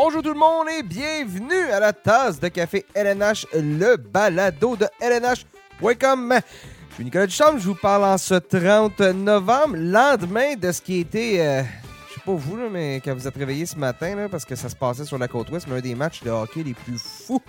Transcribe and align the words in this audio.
Bonjour 0.00 0.22
tout 0.22 0.32
le 0.32 0.38
monde 0.38 0.68
et 0.78 0.84
bienvenue 0.84 1.72
à 1.72 1.80
la 1.80 1.92
tasse 1.92 2.38
de 2.38 2.46
café 2.46 2.86
LNH, 2.94 3.48
le 3.52 3.96
balado 3.96 4.76
de 4.76 4.86
LNH.com. 5.00 6.34
Je 6.90 6.94
suis 6.94 7.04
Nicolas 7.04 7.26
Duchamp, 7.26 7.58
je 7.58 7.66
vous 7.66 7.74
parle 7.74 8.04
en 8.04 8.16
ce 8.16 8.34
30 8.34 9.00
novembre, 9.00 9.74
lendemain 9.74 10.54
de 10.54 10.70
ce 10.70 10.80
qui 10.80 11.00
était, 11.00 11.40
euh, 11.40 11.62
je 12.10 12.14
sais 12.14 12.20
pas 12.24 12.32
vous, 12.32 12.56
là, 12.56 12.68
mais 12.70 13.00
quand 13.04 13.12
vous 13.12 13.26
êtes 13.26 13.34
réveillé 13.34 13.66
ce 13.66 13.74
matin, 13.74 14.28
parce 14.30 14.44
que 14.44 14.54
ça 14.54 14.68
se 14.68 14.76
passait 14.76 15.04
sur 15.04 15.18
la 15.18 15.26
côte 15.26 15.50
ouest, 15.50 15.66
mais 15.68 15.78
un 15.78 15.80
des 15.80 15.96
matchs 15.96 16.22
de 16.22 16.30
hockey 16.30 16.62
les 16.62 16.74
plus 16.74 16.96
fous 16.96 17.42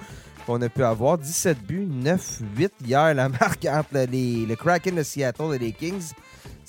qu'on 0.47 0.59
a 0.63 0.69
pu 0.69 0.83
avoir. 0.83 1.19
17 1.19 1.61
buts, 1.61 1.87
9-8 1.87 2.71
hier, 2.83 3.13
la 3.13 3.29
marque 3.39 3.67
entre 3.69 4.07
les, 4.09 4.47
le 4.47 4.55
Kraken 4.55 4.95
de 4.95 5.03
Seattle 5.03 5.53
et 5.53 5.59
les 5.59 5.71
Kings. 5.71 6.13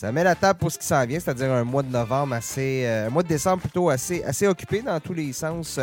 Ça 0.00 0.10
met 0.12 0.24
la 0.24 0.34
table 0.34 0.58
pour 0.58 0.72
ce 0.72 0.78
qui 0.78 0.86
s'en 0.86 1.04
vient, 1.04 1.20
c'est-à-dire 1.20 1.52
un 1.52 1.62
mois 1.62 1.82
de 1.82 1.90
novembre 1.90 2.32
assez. 2.32 2.84
euh, 2.86 3.08
un 3.08 3.10
mois 3.10 3.22
de 3.22 3.28
décembre 3.28 3.60
plutôt 3.60 3.90
assez, 3.90 4.24
assez 4.24 4.46
occupé 4.46 4.80
dans 4.80 4.98
tous 4.98 5.12
les 5.12 5.30
sens 5.34 5.78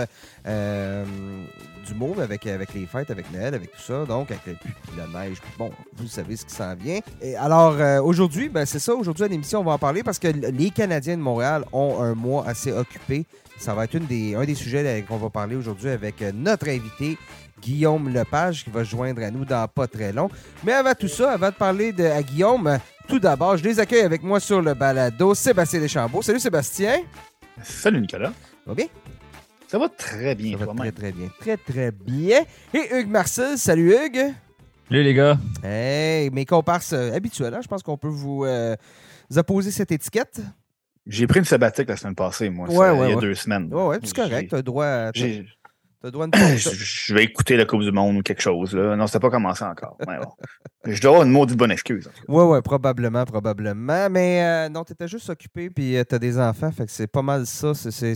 euh, 0.48 1.06
du 1.86 1.94
mot, 1.94 2.16
avec, 2.20 2.48
avec 2.48 2.74
les 2.74 2.88
fêtes, 2.88 3.12
avec 3.12 3.32
Noël, 3.32 3.54
avec 3.54 3.72
tout 3.74 3.80
ça. 3.80 4.06
Donc, 4.06 4.32
avec 4.32 4.58
la 4.98 5.06
neige. 5.06 5.38
bon, 5.56 5.70
vous 5.98 6.08
savez 6.08 6.36
ce 6.36 6.46
qui 6.46 6.56
s'en 6.56 6.74
vient. 6.74 7.00
Et 7.22 7.36
alors, 7.36 7.74
euh, 7.74 8.02
aujourd'hui, 8.02 8.50
ben, 8.50 8.66
c'est 8.66 8.80
ça. 8.80 8.96
Aujourd'hui, 8.96 9.24
à 9.24 9.28
l'émission, 9.28 9.60
on 9.60 9.64
va 9.64 9.74
en 9.74 9.78
parler 9.78 10.02
parce 10.02 10.18
que 10.18 10.30
les 10.30 10.72
Canadiens 10.72 11.16
de 11.16 11.22
Montréal 11.22 11.64
ont 11.72 12.02
un 12.02 12.16
mois 12.16 12.44
assez 12.48 12.72
occupé. 12.72 13.24
Ça 13.60 13.76
va 13.76 13.84
être 13.84 13.94
une 13.94 14.08
des, 14.08 14.34
un 14.34 14.46
des 14.46 14.56
sujets 14.56 15.06
qu'on 15.08 15.18
va 15.18 15.30
parler 15.30 15.56
aujourd'hui 15.56 15.92
avec 15.92 16.24
notre 16.34 16.70
invité, 16.70 17.20
Guillaume 17.62 18.12
Lepage, 18.12 18.64
qui 18.64 18.72
va 18.72 18.84
se 18.84 18.90
joindre 18.90 19.22
à 19.22 19.30
nous 19.30 19.46
dans 19.46 19.68
pas 19.68 19.86
très 19.86 20.12
long. 20.12 20.28
Mais 20.64 20.74
avant 20.74 20.96
tout 20.96 21.08
ça, 21.08 21.34
avant 21.34 21.50
de 21.50 21.56
parler 21.56 21.92
de, 21.92 22.06
à 22.06 22.24
Guillaume, 22.24 22.80
tout 23.08 23.20
d'abord, 23.20 23.58
je 23.58 23.64
les 23.64 23.80
accueille 23.80 24.02
avec 24.02 24.22
moi 24.24 24.40
sur 24.40 24.62
le 24.62 24.74
balado, 24.74 25.34
Sébastien 25.34 25.80
Deschambault. 25.80 26.22
Salut 26.22 26.40
Sébastien. 26.40 27.02
Salut 27.64 28.02
Nicolas. 28.02 28.30
Ça 28.30 28.34
va 28.68 28.74
bien? 28.76 28.86
Ça 29.68 29.78
va 29.80 29.90
très 29.90 30.36
bien, 30.36 30.52
Ça 30.54 30.58
va 30.60 30.66
toi-même. 30.66 30.92
très 30.92 31.02
très 31.02 31.12
bien. 31.12 31.30
Très 31.40 31.58
très 31.58 31.92
bien. 31.92 32.40
Et 32.74 32.96
Hugues 33.00 33.10
Marcel, 33.10 33.58
salut 33.58 33.94
Hugues. 33.94 34.34
Salut 34.90 35.04
les 35.04 35.14
gars. 35.14 35.38
Hey, 35.64 36.30
mes 36.32 36.46
comparses 36.46 36.94
euh, 36.94 37.14
habituels, 37.14 37.54
hein, 37.54 37.60
je 37.62 37.68
pense 37.68 37.84
qu'on 37.84 37.98
peut 37.98 38.08
vous, 38.08 38.46
euh, 38.46 38.76
vous 39.30 39.38
apposer 39.38 39.72
cette 39.72 39.92
étiquette. 39.92 40.40
J'ai 41.06 41.28
pris 41.28 41.40
une 41.40 41.46
sabbatique 41.46 41.88
la 41.90 41.96
semaine 41.98 42.16
passée, 42.16 42.50
moi, 42.50 42.68
Ouais, 42.70 42.76
ça, 42.76 42.94
ouais, 42.96 43.08
il 43.08 43.10
y 43.10 43.14
a 43.14 43.16
ouais. 43.16 43.22
deux 43.22 43.34
semaines. 43.36 43.74
Ouais, 43.74 43.84
ouais, 43.88 44.00
c'est 44.04 44.16
correct. 44.16 44.52
T'as 44.52 44.62
droit 44.62 44.86
à, 44.86 45.12
J'ai- 45.14 45.46
droit 46.04 46.26
une. 46.26 46.34
Je 46.58 46.70
je 46.70 47.14
vais 47.14 47.24
écouter 47.24 47.58
la 47.58 47.66
Coupe 47.66 47.82
du 47.82 47.92
Monde 47.92 48.18
ou 48.18 48.22
quelque 48.22 48.42
chose. 48.42 48.74
Là. 48.76 48.96
Non, 48.96 49.08
c'était 49.08 49.20
pas 49.20 49.30
commencé 49.30 49.64
encore. 49.64 49.98
Mais 50.08 50.18
bon. 50.18 50.32
Je 50.86 51.02
dois 51.02 51.12
avoir 51.12 51.26
une 51.26 51.32
maudite 51.32 51.58
bonne 51.58 51.72
excuse. 51.72 52.10
Ouais, 52.28 52.44
ouais, 52.44 52.62
probablement, 52.62 53.26
probablement. 53.26 54.10
Mais 54.10 54.44
euh, 54.44 54.70
non, 54.70 54.84
t'étais 54.84 55.08
juste 55.08 55.30
occupé, 55.30 55.70
puis 55.70 55.98
euh, 55.98 56.04
t'as 56.04 56.20
des 56.20 56.40
enfants, 56.40 56.72
fait 56.72 56.86
que 56.86 56.92
c'est 56.92 57.08
pas 57.08 57.22
mal 57.22 57.46
ça. 57.46 57.74
C'est- 57.74 58.16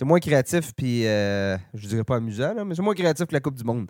C'est 0.00 0.06
moins 0.06 0.18
créatif, 0.18 0.72
puis 0.74 1.06
euh, 1.06 1.58
je 1.74 1.86
dirais 1.86 2.04
pas 2.04 2.16
amusant, 2.16 2.54
mais 2.64 2.74
c'est 2.74 2.80
moins 2.80 2.94
créatif 2.94 3.26
que 3.26 3.34
la 3.34 3.40
Coupe 3.40 3.56
du 3.56 3.64
Monde. 3.64 3.86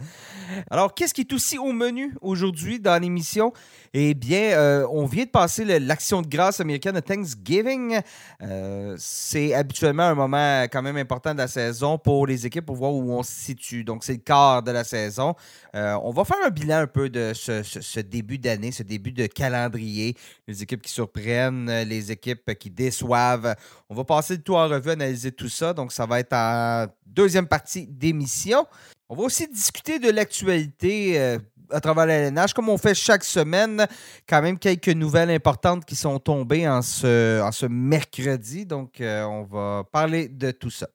Alors, 0.68 0.92
qu'est-ce 0.92 1.14
qui 1.14 1.20
est 1.20 1.32
aussi 1.32 1.56
au 1.56 1.72
menu 1.72 2.16
aujourd'hui 2.20 2.80
dans 2.80 3.00
l'émission? 3.00 3.52
Eh 3.94 4.14
bien, 4.14 4.58
euh, 4.58 4.84
on 4.90 5.06
vient 5.06 5.24
de 5.24 5.30
passer 5.30 5.64
l'action 5.78 6.20
de 6.20 6.26
grâce 6.26 6.58
américaine 6.58 6.96
de 6.96 7.00
Thanksgiving. 7.00 8.00
Euh, 8.42 8.96
c'est 8.98 9.54
habituellement 9.54 10.02
un 10.02 10.16
moment 10.16 10.62
quand 10.64 10.82
même 10.82 10.96
important 10.96 11.32
de 11.32 11.38
la 11.38 11.46
saison 11.46 11.96
pour 11.96 12.26
les 12.26 12.44
équipes 12.44 12.66
pour 12.66 12.74
voir 12.74 12.92
où 12.92 13.12
on 13.12 13.22
se 13.22 13.30
situe. 13.30 13.84
Donc, 13.84 14.02
c'est 14.02 14.14
le 14.14 14.18
quart 14.18 14.64
de 14.64 14.72
la 14.72 14.82
saison. 14.82 15.36
On 15.74 16.10
va 16.10 16.24
faire 16.24 16.38
un 16.44 16.50
bilan 16.50 16.78
un 16.78 16.86
peu 16.88 17.08
de 17.08 17.30
ce, 17.34 18.00
début 18.00 18.38
d'année, 18.38 18.72
ce 18.72 18.82
début 18.82 19.12
de 19.12 19.26
calendrier. 19.26 20.16
Les 20.48 20.60
équipes 20.64 20.82
qui 20.82 20.90
surprennent, 20.90 21.70
les 21.84 22.10
équipes 22.10 22.58
qui 22.58 22.68
déçoivent. 22.68 23.54
On 23.88 23.94
va 23.94 24.02
passer 24.02 24.34
le 24.34 24.42
tout 24.42 24.56
en 24.56 24.66
revue, 24.66 24.90
analyser 24.90 25.30
tout 25.30 25.48
ça. 25.48 25.72
Donc, 25.72 25.92
ça 26.00 26.06
va 26.06 26.18
être 26.18 26.32
en 26.32 26.86
deuxième 27.04 27.46
partie 27.46 27.86
d'émission. 27.86 28.66
On 29.10 29.14
va 29.14 29.24
aussi 29.24 29.46
discuter 29.46 29.98
de 29.98 30.10
l'actualité 30.10 31.20
euh, 31.20 31.38
à 31.68 31.78
travers 31.78 32.06
la 32.06 32.14
LNH, 32.14 32.54
comme 32.54 32.70
on 32.70 32.78
fait 32.78 32.94
chaque 32.94 33.22
semaine. 33.22 33.86
Quand 34.26 34.40
même 34.40 34.58
quelques 34.58 34.88
nouvelles 34.88 35.28
importantes 35.28 35.84
qui 35.84 35.96
sont 35.96 36.18
tombées 36.18 36.66
en 36.66 36.80
ce, 36.80 37.66
mercredi. 37.66 38.64
Donc, 38.64 39.02
euh, 39.02 39.24
on 39.24 39.42
va 39.42 39.84
parler 39.92 40.28
de 40.28 40.52
tout 40.52 40.70
ça. 40.70 40.88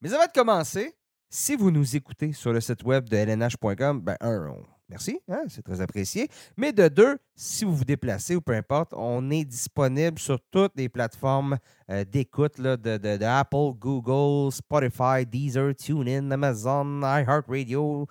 Mais 0.00 0.12
avant 0.12 0.26
de 0.26 0.32
commencer, 0.32 0.96
si 1.28 1.54
vous 1.54 1.70
nous 1.70 1.94
écoutez 1.94 2.32
sur 2.32 2.52
le 2.52 2.60
site 2.60 2.82
web 2.82 3.08
de 3.08 3.18
lnh.com, 3.18 4.00
ben, 4.00 4.16
un, 4.20 4.52
merci, 4.90 5.20
hein, 5.28 5.44
c'est 5.48 5.62
très 5.62 5.80
apprécié. 5.80 6.28
Mais 6.56 6.72
de 6.72 6.88
deux, 6.88 7.16
si 7.34 7.64
vous 7.64 7.74
vous 7.74 7.84
déplacez 7.84 8.34
ou 8.36 8.40
peu 8.40 8.52
importe, 8.52 8.92
on 8.96 9.30
est 9.30 9.44
disponible 9.44 10.18
sur 10.18 10.38
toutes 10.50 10.72
les 10.76 10.88
plateformes 10.88 11.56
euh, 11.90 12.04
d'écoute 12.04 12.60
de, 12.60 12.76
de- 12.76 13.24
Apple, 13.24 13.72
Google, 13.78 14.52
Spotify, 14.52 15.24
Deezer, 15.26 15.74
TuneIn, 15.74 16.30
Amazon, 16.30 17.00
iHeartRadio 17.02 18.06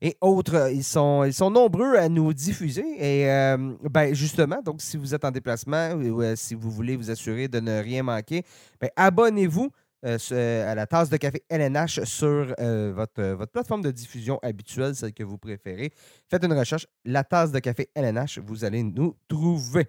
et 0.00 0.16
autres. 0.20 0.70
Ils 0.72 0.84
sont, 0.84 1.50
nombreux 1.50 1.96
à 1.96 2.08
nous 2.08 2.32
diffuser. 2.32 2.84
Et 2.98 3.30
euh, 3.30 3.74
ben, 3.90 4.14
justement, 4.14 4.60
donc 4.62 4.80
si 4.80 4.96
vous 4.96 5.14
êtes 5.14 5.24
en 5.24 5.30
déplacement 5.30 5.92
ou 5.92 6.22
euh, 6.22 6.36
si 6.36 6.54
vous 6.54 6.70
voulez 6.70 6.96
vous 6.96 7.10
assurer 7.10 7.48
de 7.48 7.60
ne 7.60 7.80
rien 7.80 8.02
manquer, 8.02 8.44
ben, 8.80 8.90
abonnez-vous 8.96 9.70
à 10.04 10.74
la 10.74 10.86
tasse 10.86 11.10
de 11.10 11.16
café 11.16 11.42
LNH 11.48 12.04
sur 12.04 12.54
euh, 12.60 12.92
votre, 12.94 13.20
euh, 13.20 13.34
votre 13.34 13.52
plateforme 13.52 13.82
de 13.82 13.90
diffusion 13.90 14.38
habituelle, 14.42 14.94
celle 14.94 15.12
que 15.12 15.24
vous 15.24 15.38
préférez. 15.38 15.92
Faites 16.28 16.44
une 16.44 16.52
recherche, 16.52 16.86
la 17.04 17.24
tasse 17.24 17.50
de 17.52 17.58
café 17.58 17.88
LNH, 17.94 18.38
vous 18.38 18.64
allez 18.64 18.82
nous 18.82 19.16
trouver. 19.28 19.86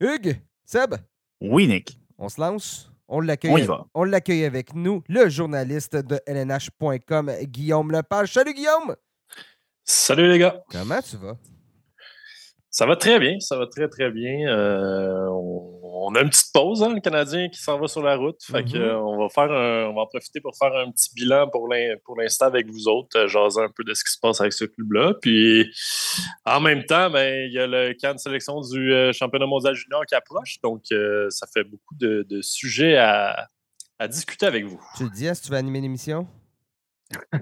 Hugues, 0.00 0.40
Seb, 0.64 0.94
Oui, 1.40 1.66
Nick. 1.66 1.98
on 2.18 2.28
se 2.28 2.40
lance. 2.40 2.90
On 3.10 3.18
On 3.18 3.22
y 3.22 3.26
l'accueille. 3.26 3.62
va. 3.62 3.86
On 3.94 4.04
l'accueille 4.04 4.44
avec 4.44 4.74
nous, 4.74 5.02
le 5.08 5.28
journaliste 5.30 5.96
de 5.96 6.20
LNH.com, 6.26 7.32
Guillaume 7.44 7.90
Lepage. 7.90 8.34
Salut 8.34 8.52
Guillaume! 8.52 8.94
Salut 9.82 10.28
les 10.28 10.38
gars. 10.38 10.62
Comment 10.70 11.00
tu 11.00 11.16
vas? 11.16 11.38
Ça 12.70 12.84
va 12.86 12.96
très 12.96 13.18
bien, 13.18 13.40
ça 13.40 13.56
va 13.56 13.66
très 13.66 13.88
très 13.88 14.10
bien. 14.10 14.46
Euh, 14.48 15.26
on, 15.30 15.80
on 16.10 16.14
a 16.14 16.20
une 16.20 16.28
petite 16.28 16.52
pause, 16.52 16.82
hein, 16.82 16.94
le 16.94 17.00
Canadien 17.00 17.48
qui 17.48 17.58
s'en 17.60 17.78
va 17.80 17.88
sur 17.88 18.02
la 18.02 18.16
route. 18.16 18.36
Fait 18.42 18.62
Mhm. 18.62 18.76
euh, 18.76 18.98
on 19.00 19.18
va 19.18 19.28
faire 19.30 19.50
un- 19.50 19.86
on 19.88 19.94
va 19.94 20.02
en 20.02 20.06
profiter 20.06 20.40
pour 20.40 20.54
faire 20.56 20.74
un 20.76 20.90
petit 20.90 21.08
bilan 21.14 21.48
pour 21.48 21.66
l'in- 21.68 21.96
pour 22.04 22.16
l'instant 22.20 22.46
avec 22.46 22.66
vous 22.68 22.86
autres, 22.86 23.16
euh, 23.18 23.26
jaser 23.26 23.62
un 23.62 23.70
peu 23.74 23.84
de 23.84 23.94
ce 23.94 24.04
qui 24.04 24.12
se 24.12 24.18
passe 24.20 24.40
avec 24.42 24.52
ce 24.52 24.64
club-là. 24.66 25.14
Puis 25.20 25.66
en 26.44 26.60
même 26.60 26.84
temps, 26.84 27.08
ben, 27.10 27.46
il 27.46 27.52
y 27.54 27.58
a 27.58 27.66
le 27.66 27.94
camp 28.00 28.12
de 28.14 28.18
sélection 28.18 28.60
du 28.60 28.92
euh, 28.92 29.12
championnat 29.12 29.46
mondial 29.46 29.74
junior 29.74 30.04
qui 30.06 30.14
approche. 30.14 30.58
Donc 30.62 30.82
euh, 30.92 31.26
ça 31.30 31.46
fait 31.52 31.64
beaucoup 31.64 31.94
de, 31.96 32.26
de 32.28 32.42
sujets 32.42 32.96
à, 32.98 33.48
à 33.98 34.08
discuter 34.08 34.44
avec 34.46 34.64
vous. 34.66 34.80
Tu 34.96 35.04
le 35.04 35.10
dis, 35.10 35.26
est-ce 35.26 35.40
que 35.40 35.46
tu 35.46 35.52
vas 35.52 35.58
animer 35.58 35.80
l'émission? 35.80 36.26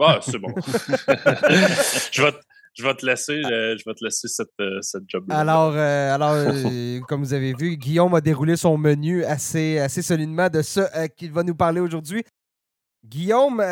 Ah, 0.01 0.21
c'est 0.23 0.39
bon. 0.39 0.55
je, 2.13 2.23
vais, 2.23 2.33
te- 2.33 2.39
je 2.77 2.85
vais 2.85 2.95
te 2.95 3.07
laisser, 3.07 3.43
euh, 3.45 3.77
je 3.79 3.83
vais 3.87 3.95
te 3.95 4.05
laisser 4.05 4.29
cette, 4.29 4.49
euh, 4.61 4.81
cette 4.83 5.05
job-là. 5.09 5.39
Alors, 5.39 5.73
euh, 5.75 6.15
alors 6.15 6.33
euh, 6.33 7.01
comme 7.09 7.23
vous 7.23 7.33
avez 7.33 7.55
vu, 7.55 7.77
Guillaume 7.77 8.15
a 8.15 8.21
déroulé 8.21 8.57
son 8.57 8.77
menu 8.77 9.25
assez, 9.25 9.79
assez 9.79 10.03
solidement 10.03 10.51
de 10.51 10.61
ce 10.61 10.81
euh, 10.81 11.07
qu'il 11.09 11.33
va 11.33 11.43
nous 11.43 11.55
parler 11.55 11.81
aujourd'hui. 11.81 12.23
Guillaume, 13.03 13.63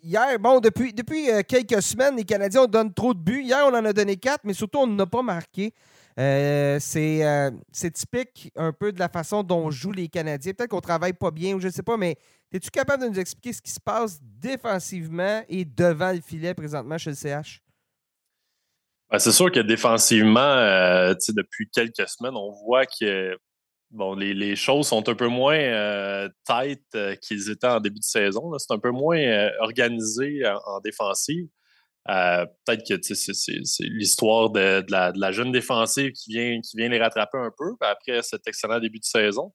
hier, 0.00 0.38
bon, 0.38 0.60
depuis, 0.60 0.92
depuis 0.92 1.26
quelques 1.48 1.82
semaines, 1.82 2.16
les 2.16 2.24
Canadiens, 2.24 2.62
on 2.62 2.66
donne 2.66 2.94
trop 2.94 3.12
de 3.12 3.18
buts. 3.18 3.42
Hier, 3.42 3.58
on 3.66 3.74
en 3.74 3.84
a 3.84 3.92
donné 3.92 4.16
quatre, 4.16 4.42
mais 4.44 4.52
surtout, 4.52 4.78
on 4.78 4.86
n'a 4.86 5.06
pas 5.06 5.22
marqué. 5.22 5.74
C'est 6.16 7.50
c'est 7.72 7.90
typique 7.90 8.52
un 8.54 8.72
peu 8.72 8.92
de 8.92 9.00
la 9.00 9.08
façon 9.08 9.42
dont 9.42 9.72
jouent 9.72 9.90
les 9.90 10.06
Canadiens. 10.06 10.52
Peut-être 10.52 10.70
qu'on 10.70 10.80
travaille 10.80 11.14
pas 11.14 11.32
bien 11.32 11.56
ou 11.56 11.58
je 11.60 11.66
ne 11.66 11.72
sais 11.72 11.82
pas, 11.82 11.96
mais 11.96 12.16
es-tu 12.52 12.70
capable 12.70 13.02
de 13.02 13.08
nous 13.08 13.18
expliquer 13.18 13.54
ce 13.54 13.60
qui 13.60 13.72
se 13.72 13.80
passe 13.80 14.20
défensivement 14.22 15.42
et 15.48 15.64
devant 15.64 16.12
le 16.12 16.20
filet 16.20 16.54
présentement 16.54 16.96
chez 16.96 17.10
le 17.10 17.16
CH? 17.16 17.60
Ben, 19.10 19.18
c'est 19.18 19.32
sûr 19.32 19.50
que 19.50 19.60
défensivement, 19.60 20.40
euh, 20.40 21.14
depuis 21.30 21.68
quelques 21.70 22.08
semaines, 22.08 22.36
on 22.36 22.50
voit 22.64 22.86
que 22.86 23.36
bon, 23.90 24.14
les, 24.14 24.54
choses 24.56 24.86
sont 24.88 25.08
un 25.08 25.14
peu 25.14 25.26
moins 25.26 25.56
euh, 25.58 26.28
tight 26.46 26.82
euh, 26.94 27.16
qu'ils 27.16 27.50
étaient 27.50 27.66
en 27.66 27.80
début 27.80 27.98
de 27.98 28.04
saison. 28.04 28.52
C'est 28.58 28.72
un 28.72 28.78
peu 28.78 28.90
moins 28.90 29.18
euh, 29.18 29.50
organisé 29.60 30.46
en, 30.46 30.58
en 30.76 30.80
défensive. 30.80 31.46
Peut-être 32.06 32.86
que 32.88 33.02
c'est- 33.02 33.82
l'histoire 33.84 34.50
de, 34.50 34.84
la, 34.88 35.32
jeune 35.32 35.52
défensive 35.52 36.12
qui 36.12 36.32
vient, 36.32 36.88
les 36.88 36.98
rattraper 36.98 37.38
un 37.38 37.50
peu 37.56 37.74
après 37.80 38.22
cet 38.22 38.46
excellent 38.48 38.80
début 38.80 38.98
de 39.00 39.04
saison. 39.04 39.52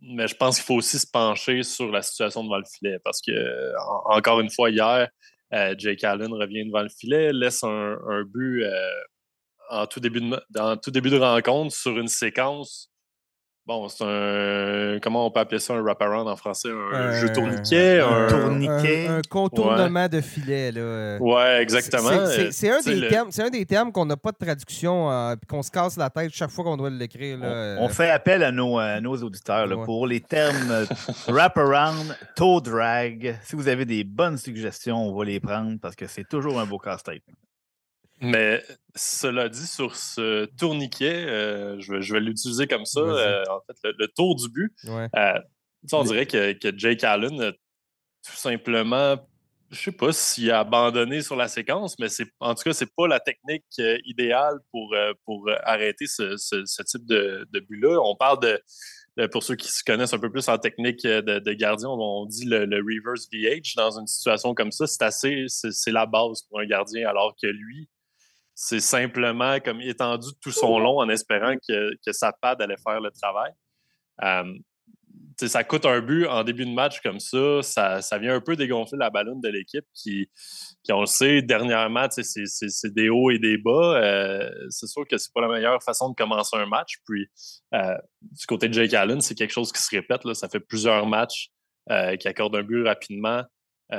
Mais 0.00 0.28
je 0.28 0.34
pense 0.36 0.56
qu'il 0.56 0.64
faut 0.64 0.74
aussi 0.74 0.98
se 0.98 1.06
pencher 1.06 1.62
sur 1.62 1.90
la 1.90 2.02
situation 2.02 2.44
devant 2.44 2.58
le 2.58 2.64
filet 2.64 2.98
parce 3.04 3.20
que, 3.22 3.32
en- 3.78 4.16
encore 4.16 4.40
une 4.40 4.50
fois, 4.50 4.70
hier, 4.70 5.08
Jake 5.52 6.04
Allen 6.04 6.32
revient 6.32 6.66
devant 6.66 6.82
le 6.82 6.88
filet, 6.88 7.32
laisse 7.32 7.62
un, 7.62 7.98
but 8.26 8.64
euh, 8.64 8.90
en, 9.70 9.86
tout 9.86 10.00
début 10.00 10.20
de, 10.20 10.58
en 10.58 10.76
tout 10.76 10.90
début 10.90 11.10
de 11.10 11.18
rencontre 11.18 11.74
sur 11.74 11.98
une 11.98 12.08
séquence 12.08 12.90
bon, 13.66 13.88
c'est 13.88 14.04
un. 14.04 14.98
Comment 15.02 15.26
on 15.26 15.30
peut 15.30 15.40
appeler 15.40 15.58
ça 15.58 15.74
un 15.74 15.80
wraparound 15.82 16.28
en 16.28 16.36
français? 16.36 16.68
Un 16.70 16.94
Euh, 16.96 17.20
jeu 17.20 17.32
tourniquet 17.32 18.00
un 18.00 18.24
un- 18.24 18.26
tourniquet. 18.28 19.06
Un, 19.08 19.16
un 19.18 19.20
contournement 19.28 20.08
de 20.08 20.20
filet. 20.20 20.72
Là. 20.72 21.18
Ouais, 21.20 21.62
exactement. 21.62 22.10
C'est- 22.50 22.68
un, 22.70 22.78
le- 22.86 23.42
un 23.46 23.50
des 23.50 23.66
termes 23.66 23.92
qu'on 23.92 24.06
n'a 24.06 24.16
pas 24.16 24.32
de 24.32 24.38
traduction 24.44 25.10
euh, 25.10 25.34
qu'on 25.48 25.62
se 25.62 25.70
casse 25.70 25.96
la 25.96 26.10
tête 26.10 26.30
chaque 26.32 26.50
fois 26.50 26.64
qu'on 26.64 26.76
doit 26.76 26.90
l'écrire. 26.90 27.38
On, 27.42 27.76
on 27.84 27.88
fait 27.88 28.10
appel 28.10 28.42
à 28.42 28.52
nos, 28.52 28.78
à 28.78 29.00
nos 29.00 29.16
auditeurs 29.16 29.66
là, 29.66 29.76
Ouais. 29.76 29.84
pour 29.84 30.06
les 30.06 30.20
termes 30.20 30.70
euh, 30.70 30.84
wraparound, 31.28 32.16
toe 32.34 32.60
drag. 32.60 33.36
Si 33.42 33.56
vous 33.56 33.68
avez 33.68 33.84
des 33.84 34.04
bonnes 34.04 34.38
suggestions, 34.38 34.96
on 35.08 35.16
va 35.16 35.24
les 35.24 35.40
prendre 35.40 35.78
parce 35.80 35.94
que 35.96 36.06
c'est 36.06 36.28
toujours 36.28 36.58
un 36.60 36.66
beau 36.66 36.78
casse-tête. 36.78 37.22
Mais 38.20 38.62
cela 38.94 39.48
dit, 39.48 39.66
sur 39.66 39.94
ce 39.94 40.46
tourniquet, 40.56 41.26
euh, 41.26 41.78
je 41.80 41.92
vais, 41.92 42.02
je 42.02 42.14
vais 42.14 42.20
l'utiliser 42.20 42.66
comme 42.66 42.86
ça. 42.86 43.00
Euh, 43.00 43.44
en 43.50 43.60
fait, 43.66 43.76
le, 43.84 43.94
le 43.98 44.08
tour 44.08 44.36
du 44.36 44.48
but. 44.48 44.72
Ouais. 44.84 45.08
euh, 45.16 45.38
on 45.92 46.02
dirait 46.04 46.26
que, 46.26 46.52
que 46.54 46.76
Jake 46.76 47.04
Allen 47.04 47.40
a 47.42 47.52
tout 47.52 48.36
simplement, 48.36 49.16
je 49.70 49.76
sais 49.78 49.92
pas 49.92 50.12
s'il 50.12 50.50
a 50.50 50.60
abandonné 50.60 51.20
sur 51.22 51.36
la 51.36 51.46
séquence, 51.48 51.98
mais 51.98 52.08
c'est 52.08 52.26
en 52.40 52.54
tout 52.54 52.62
cas, 52.64 52.72
c'est 52.72 52.92
pas 52.96 53.06
la 53.06 53.20
technique 53.20 53.64
idéale 54.04 54.56
pour, 54.72 54.94
pour 55.24 55.48
arrêter 55.62 56.06
ce, 56.06 56.36
ce- 56.36 56.64
ce 56.64 56.82
type 56.82 57.06
de, 57.06 57.46
de 57.52 57.60
but-là. 57.60 58.00
On 58.02 58.16
parle 58.16 58.40
de, 58.40 59.26
pour 59.28 59.42
ceux 59.44 59.54
qui 59.56 59.68
se 59.68 59.84
connaissent 59.84 60.12
un 60.14 60.18
peu 60.18 60.30
plus 60.32 60.48
en 60.48 60.58
technique 60.58 61.02
de, 61.04 61.38
de 61.38 61.52
gardien, 61.52 61.88
on, 61.90 62.26
dit 62.26 62.46
le, 62.46 62.64
le 62.64 62.76
reverse 62.78 63.28
VH 63.32 63.74
dans 63.76 63.98
une 64.00 64.06
situation 64.06 64.54
comme 64.54 64.72
ça. 64.72 64.86
C'est 64.86 65.02
assez, 65.04 65.44
c'est 65.48 65.92
la 65.92 66.06
base 66.06 66.42
pour 66.48 66.58
un 66.60 66.66
gardien, 66.66 67.08
alors 67.08 67.34
que 67.40 67.46
lui, 67.46 67.88
c'est 68.58 68.80
simplement 68.80 69.60
comme 69.60 69.82
étendu 69.82 70.28
tout 70.40 70.50
son 70.50 70.78
long 70.78 70.98
en 70.98 71.08
espérant 71.10 71.54
que, 71.68 71.90
que 72.04 72.12
sa 72.12 72.32
pad 72.32 72.60
allait 72.62 72.78
faire 72.82 73.00
le 73.00 73.10
travail. 73.10 73.52
Ça 75.38 75.62
coûte 75.64 75.84
un 75.84 76.00
but 76.00 76.26
en 76.26 76.42
début 76.44 76.64
de 76.64 76.70
match 76.72 77.00
comme 77.02 77.20
ça. 77.20 77.60
Ça, 77.60 78.00
ça 78.00 78.16
vient 78.16 78.34
un 78.34 78.40
peu 78.40 78.56
dégonfler 78.56 78.96
la 78.98 79.10
ballonne 79.10 79.42
de 79.42 79.50
l'équipe 79.50 79.84
qui, 79.92 80.30
qui, 80.82 80.92
on 80.94 81.00
le 81.00 81.06
sait, 81.06 81.42
dernièrement, 81.42 82.06
c'est- 82.10 82.94
des 82.94 83.10
hauts 83.10 83.30
et 83.30 83.38
des 83.38 83.58
bas. 83.58 84.00
Euh, 84.02 84.50
c'est 84.70 84.86
sûr 84.86 85.06
que 85.06 85.18
c'est 85.18 85.30
pas 85.34 85.42
la 85.42 85.48
meilleure 85.48 85.82
façon 85.82 86.08
de 86.08 86.14
commencer 86.14 86.56
un 86.56 86.64
match. 86.64 86.94
Puis, 87.06 87.26
euh, 87.74 87.94
du 88.22 88.46
côté 88.46 88.68
de 88.68 88.72
Jake 88.72 88.94
Allen, 88.94 89.20
c'est 89.20 89.34
quelque 89.34 89.52
chose 89.52 89.70
qui 89.72 89.82
se 89.82 89.94
répète. 89.94 90.24
Là. 90.24 90.32
Ça 90.32 90.48
fait 90.48 90.60
plusieurs 90.60 91.06
matchs 91.06 91.50
euh, 91.90 92.16
qui 92.16 92.28
accordent 92.28 92.56
un 92.56 92.62
but 92.62 92.82
rapidement 92.84 93.44
en, 93.92 93.98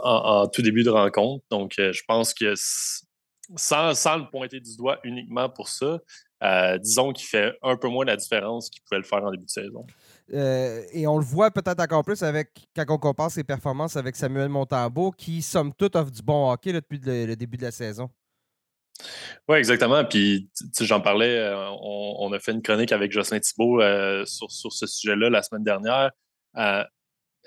en 0.00 0.48
tout 0.48 0.62
début 0.62 0.84
de 0.84 0.90
rencontre. 0.90 1.44
Donc, 1.50 1.74
je 1.76 2.02
pense 2.08 2.32
que 2.32 2.54
sans, 3.54 3.94
sans 3.94 4.18
le 4.18 4.28
pointer 4.28 4.60
du 4.60 4.76
doigt 4.76 4.98
uniquement 5.04 5.48
pour 5.48 5.68
ça, 5.68 5.98
euh, 6.42 6.78
disons 6.78 7.12
qu'il 7.12 7.26
fait 7.26 7.56
un 7.62 7.76
peu 7.76 7.88
moins 7.88 8.04
la 8.04 8.16
différence 8.16 8.68
qu'il 8.68 8.82
pouvait 8.82 8.98
le 8.98 9.04
faire 9.04 9.24
en 9.24 9.30
début 9.30 9.44
de 9.44 9.50
saison. 9.50 9.86
Euh, 10.34 10.82
et 10.92 11.06
on 11.06 11.18
le 11.18 11.24
voit 11.24 11.50
peut-être 11.50 11.80
encore 11.80 12.04
plus 12.04 12.22
avec 12.22 12.50
quand 12.74 12.84
on 12.88 12.98
compare 12.98 13.30
ses 13.30 13.44
performances 13.44 13.96
avec 13.96 14.16
Samuel 14.16 14.48
Montambeau, 14.48 15.12
qui, 15.12 15.40
somme 15.40 15.72
toute, 15.72 15.96
offre 15.96 16.10
du 16.10 16.22
bon 16.22 16.50
hockey 16.50 16.72
là, 16.72 16.80
depuis 16.80 16.98
le, 16.98 17.26
le 17.26 17.36
début 17.36 17.56
de 17.56 17.62
la 17.62 17.70
saison. 17.70 18.10
Oui, 19.48 19.58
exactement. 19.58 20.04
Puis, 20.04 20.50
tu 20.56 20.66
sais, 20.72 20.84
j'en 20.84 21.00
parlais, 21.00 21.38
euh, 21.38 21.68
on, 21.70 22.16
on 22.18 22.32
a 22.32 22.38
fait 22.38 22.52
une 22.52 22.62
chronique 22.62 22.92
avec 22.92 23.12
Jocelyn 23.12 23.40
Thibault 23.40 23.80
sur, 24.24 24.50
sur 24.50 24.72
ce 24.72 24.86
sujet-là 24.86 25.30
la 25.30 25.42
semaine 25.42 25.64
dernière. 25.64 26.10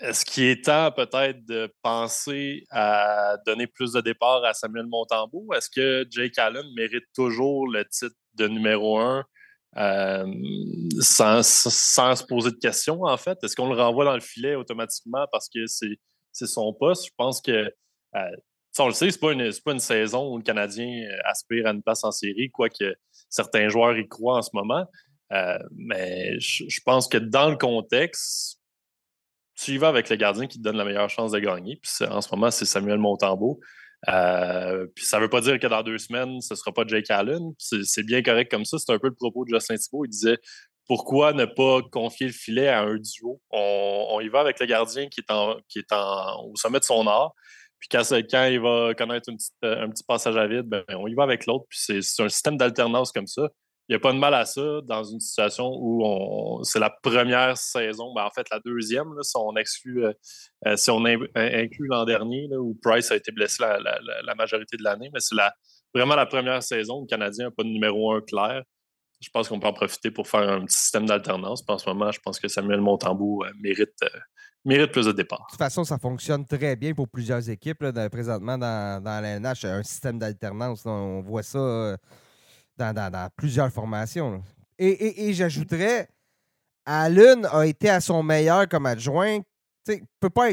Est-ce 0.02 0.24
qu'il 0.24 0.46
est 0.46 0.64
temps 0.66 0.92
peut-être 0.92 1.46
de 1.46 1.74
penser 1.82 2.64
à 2.72 3.38
donner 3.46 3.68
plus 3.68 3.94
de 3.94 4.02
départ 4.02 4.44
à 4.46 4.54
Samuel 4.54 4.86
Montembeau? 4.88 5.48
Est-ce 5.54 5.70
que 5.70 6.08
Jake 6.10 6.38
Allen 6.38 6.66
mérite 6.76 7.06
toujours 7.14 7.68
le 7.68 7.86
titre 7.86 8.16
de 8.36 8.48
numéro 8.48 8.98
un 8.98 9.26
euh, 9.78 10.26
sans, 11.02 11.46
sans 11.46 12.16
se 12.16 12.24
poser 12.24 12.52
de 12.52 12.58
questions, 12.58 13.04
en 13.04 13.18
fait? 13.18 13.38
Est-ce 13.44 13.56
qu'on 13.56 13.72
le 13.72 13.80
renvoie 13.80 14.06
dans 14.06 14.14
le 14.14 14.22
filet 14.22 14.56
automatiquement 14.56 15.26
parce 15.32 15.50
que 15.50 15.66
c'est 15.68 16.48
son 16.48 16.74
poste? 16.74 17.08
Je 17.08 17.12
pense 17.18 17.42
que 17.42 17.74
euh, 18.16 18.32
on 18.80 18.88
le 18.88 18.94
sait, 18.94 19.12
c'est 19.12 19.20
pas, 19.20 19.34
une, 19.34 19.52
pas 19.66 19.74
une 19.74 19.80
saison 19.80 20.34
où 20.34 20.38
le 20.38 20.44
Canadien 20.44 21.10
euh, 21.10 21.18
aspire 21.26 21.68
à 21.68 21.72
une 21.72 21.84
place 21.84 22.04
en 22.06 22.12
série, 22.12 22.50
quoique 22.50 22.96
certains 23.28 23.68
joueurs 23.68 23.98
y 23.98 24.08
croient 24.08 24.38
en 24.38 24.42
ce 24.42 24.52
moment. 24.54 24.86
Euh, 25.32 25.60
mais 25.76 26.40
je 26.40 26.80
pense 26.86 27.08
que 27.08 27.18
dans 27.18 27.50
le 27.50 27.58
contexte, 27.58 28.59
tu 29.60 29.72
y 29.72 29.78
vas 29.78 29.90
avec 29.90 30.10
le 30.10 30.16
gardien 30.16 30.48
qui 30.48 30.58
te 30.58 30.64
donne 30.64 30.78
la 30.78 30.86
meilleure 30.86 31.10
chance 31.10 31.32
de 31.32 31.40
gagner. 31.40 31.80
Puis 31.82 32.08
en 32.08 32.22
ce 32.22 32.34
moment, 32.34 32.50
c'est 32.50 32.66
Samuel 32.66 32.98
Montembeau. 32.98 33.60
Euh, 34.08 34.88
puis 34.96 35.06
ça 35.06 35.18
ne 35.18 35.24
veut 35.24 35.30
pas 35.30 35.42
dire 35.42 35.60
que 35.60 35.68
dans 35.68 35.84
deux 35.84 35.98
semaines, 35.98 36.40
ce 36.40 36.54
ne 36.54 36.58
sera 36.58 36.72
pas 36.72 36.84
Jake 36.88 37.10
Allen. 37.10 37.52
C'est 37.58 38.06
bien 38.06 38.22
correct 38.22 38.50
comme 38.50 38.64
ça. 38.64 38.78
C'est 38.80 38.94
un 38.94 39.00
peu 39.00 39.08
le 39.08 39.16
propos 39.16 39.44
de 39.44 39.50
Jocelyn 39.50 39.78
Thibault. 39.78 40.06
Il 40.06 40.10
disait 40.10 40.38
pourquoi 40.88 41.34
ne 41.34 41.46
pas 41.46 41.82
confier 41.92 42.28
le 42.28 42.34
filet 42.34 42.70
à 42.70 42.82
un 42.82 42.96
duo? 42.96 43.42
On, 43.52 44.20
y 44.22 44.30
va 44.30 44.40
avec 44.40 44.60
le 44.60 44.66
gardien 44.66 45.08
qui 45.08 45.20
est, 45.20 45.32
en, 45.32 45.58
qui 45.68 45.80
est 45.80 45.92
en, 45.92 46.46
au 46.46 46.56
sommet 46.56 46.80
de 46.80 46.86
son 46.86 47.06
art. 47.06 47.34
Puis 47.80 47.90
quand, 47.92 48.02
quand 48.30 48.46
il 48.46 48.60
va 48.60 48.94
connaître 48.96 49.30
un 49.62 49.90
petit 49.90 50.04
passage 50.08 50.36
à 50.38 50.48
vide, 50.48 50.68
ben, 50.68 50.84
on 50.90 51.08
y 51.08 51.14
va 51.14 51.24
avec 51.24 51.46
l'autre. 51.46 51.66
Puis 51.70 52.02
c'est 52.02 52.24
un 52.24 52.30
système 52.30 52.58
d'alternance 52.58 53.12
comme 53.12 53.28
ça. 53.28 53.50
N'y 53.90 53.96
a 53.96 54.00
pas 54.00 54.14
de 54.14 54.20
mal 54.20 54.36
à 54.36 54.46
ça 54.46 54.82
dans 54.84 55.04
une 55.04 55.20
situation 55.20 55.72
où 55.74 56.64
c'est 56.64 56.78
la 56.78 56.92
première 56.92 57.58
saison, 57.58 58.14
ben, 58.14 58.24
en 58.24 58.30
fait 58.30 58.48
la 58.52 58.60
deuxième, 58.60 59.08
si 59.24 59.36
on 59.36 59.56
exclut, 59.56 60.06
euh, 60.06 60.14
euh, 60.68 60.76
si 60.76 60.92
on 60.92 61.04
in- 61.06 61.26
inclut 61.34 61.88
l'an 61.88 62.06
dernier, 62.06 62.48
où 62.56 62.78
Price 62.84 63.10
a 63.12 63.16
été 63.16 63.32
blessé 63.32 63.64
la, 63.64 64.36
majorité 64.36 64.78
de 64.78 64.84
l'année, 64.84 65.10
mais 65.12 65.20
c'est 65.20 65.34
la, 65.34 65.56
vraiment 65.92 66.16
la 66.16 66.28
première 66.28 66.62
saison 66.62 67.00
où 67.00 67.02
le 67.02 67.08
Canadien 67.08 67.46
n'a 67.46 67.52
pas 67.52 67.64
de 67.64 67.70
numéro 67.70 68.14
un 68.14 68.22
clair. 68.22 68.62
Je 69.22 69.30
pense 69.34 69.50
qu'on 69.50 69.60
peut 69.60 69.68
en 69.68 69.74
profiter 69.74 70.12
pour 70.12 70.28
faire 70.28 70.48
un 70.48 70.66
petit 70.66 70.78
système 70.78 71.08
d'alternance. 71.08 71.64
En 71.68 71.78
ce 71.80 71.90
moment, 71.90 72.12
je 72.12 72.20
pense 72.24 72.40
que 72.40 72.48
Samuel 72.48 72.82
Montembeau 72.82 73.44
euh, 73.44 73.50
mérite, 73.60 73.98
mérite 74.66 74.92
plus 74.92 75.08
de 75.08 75.14
départ. 75.14 75.46
De 75.48 75.52
toute 75.54 75.58
façon, 75.58 75.84
ça 75.84 75.98
fonctionne 75.98 76.46
très 76.46 76.76
bien 76.76 76.94
pour 76.94 77.10
plusieurs 77.10 77.50
équipes. 77.50 77.84
présentement, 78.12 78.58
dans, 78.60 79.04
dans 79.04 79.20
la 79.20 79.30
LNH, 79.30 79.66
un 79.66 79.82
système 79.82 80.20
d'alternance. 80.20 80.86
On 80.86 81.22
voit 81.22 81.44
ça 81.44 81.98
dans, 82.80 83.30
plusieurs 83.36 83.72
formations. 83.72 84.42
Et, 84.78 85.34
j'ajouterais, 85.34 86.08
Allen 86.86 87.46
a 87.52 87.66
été 87.66 87.90
à 87.90 88.00
son 88.00 88.24
meilleur 88.24 88.68
comme 88.68 88.86
adjoint. 88.86 89.40
Peut 90.20 90.30
pas 90.30 90.50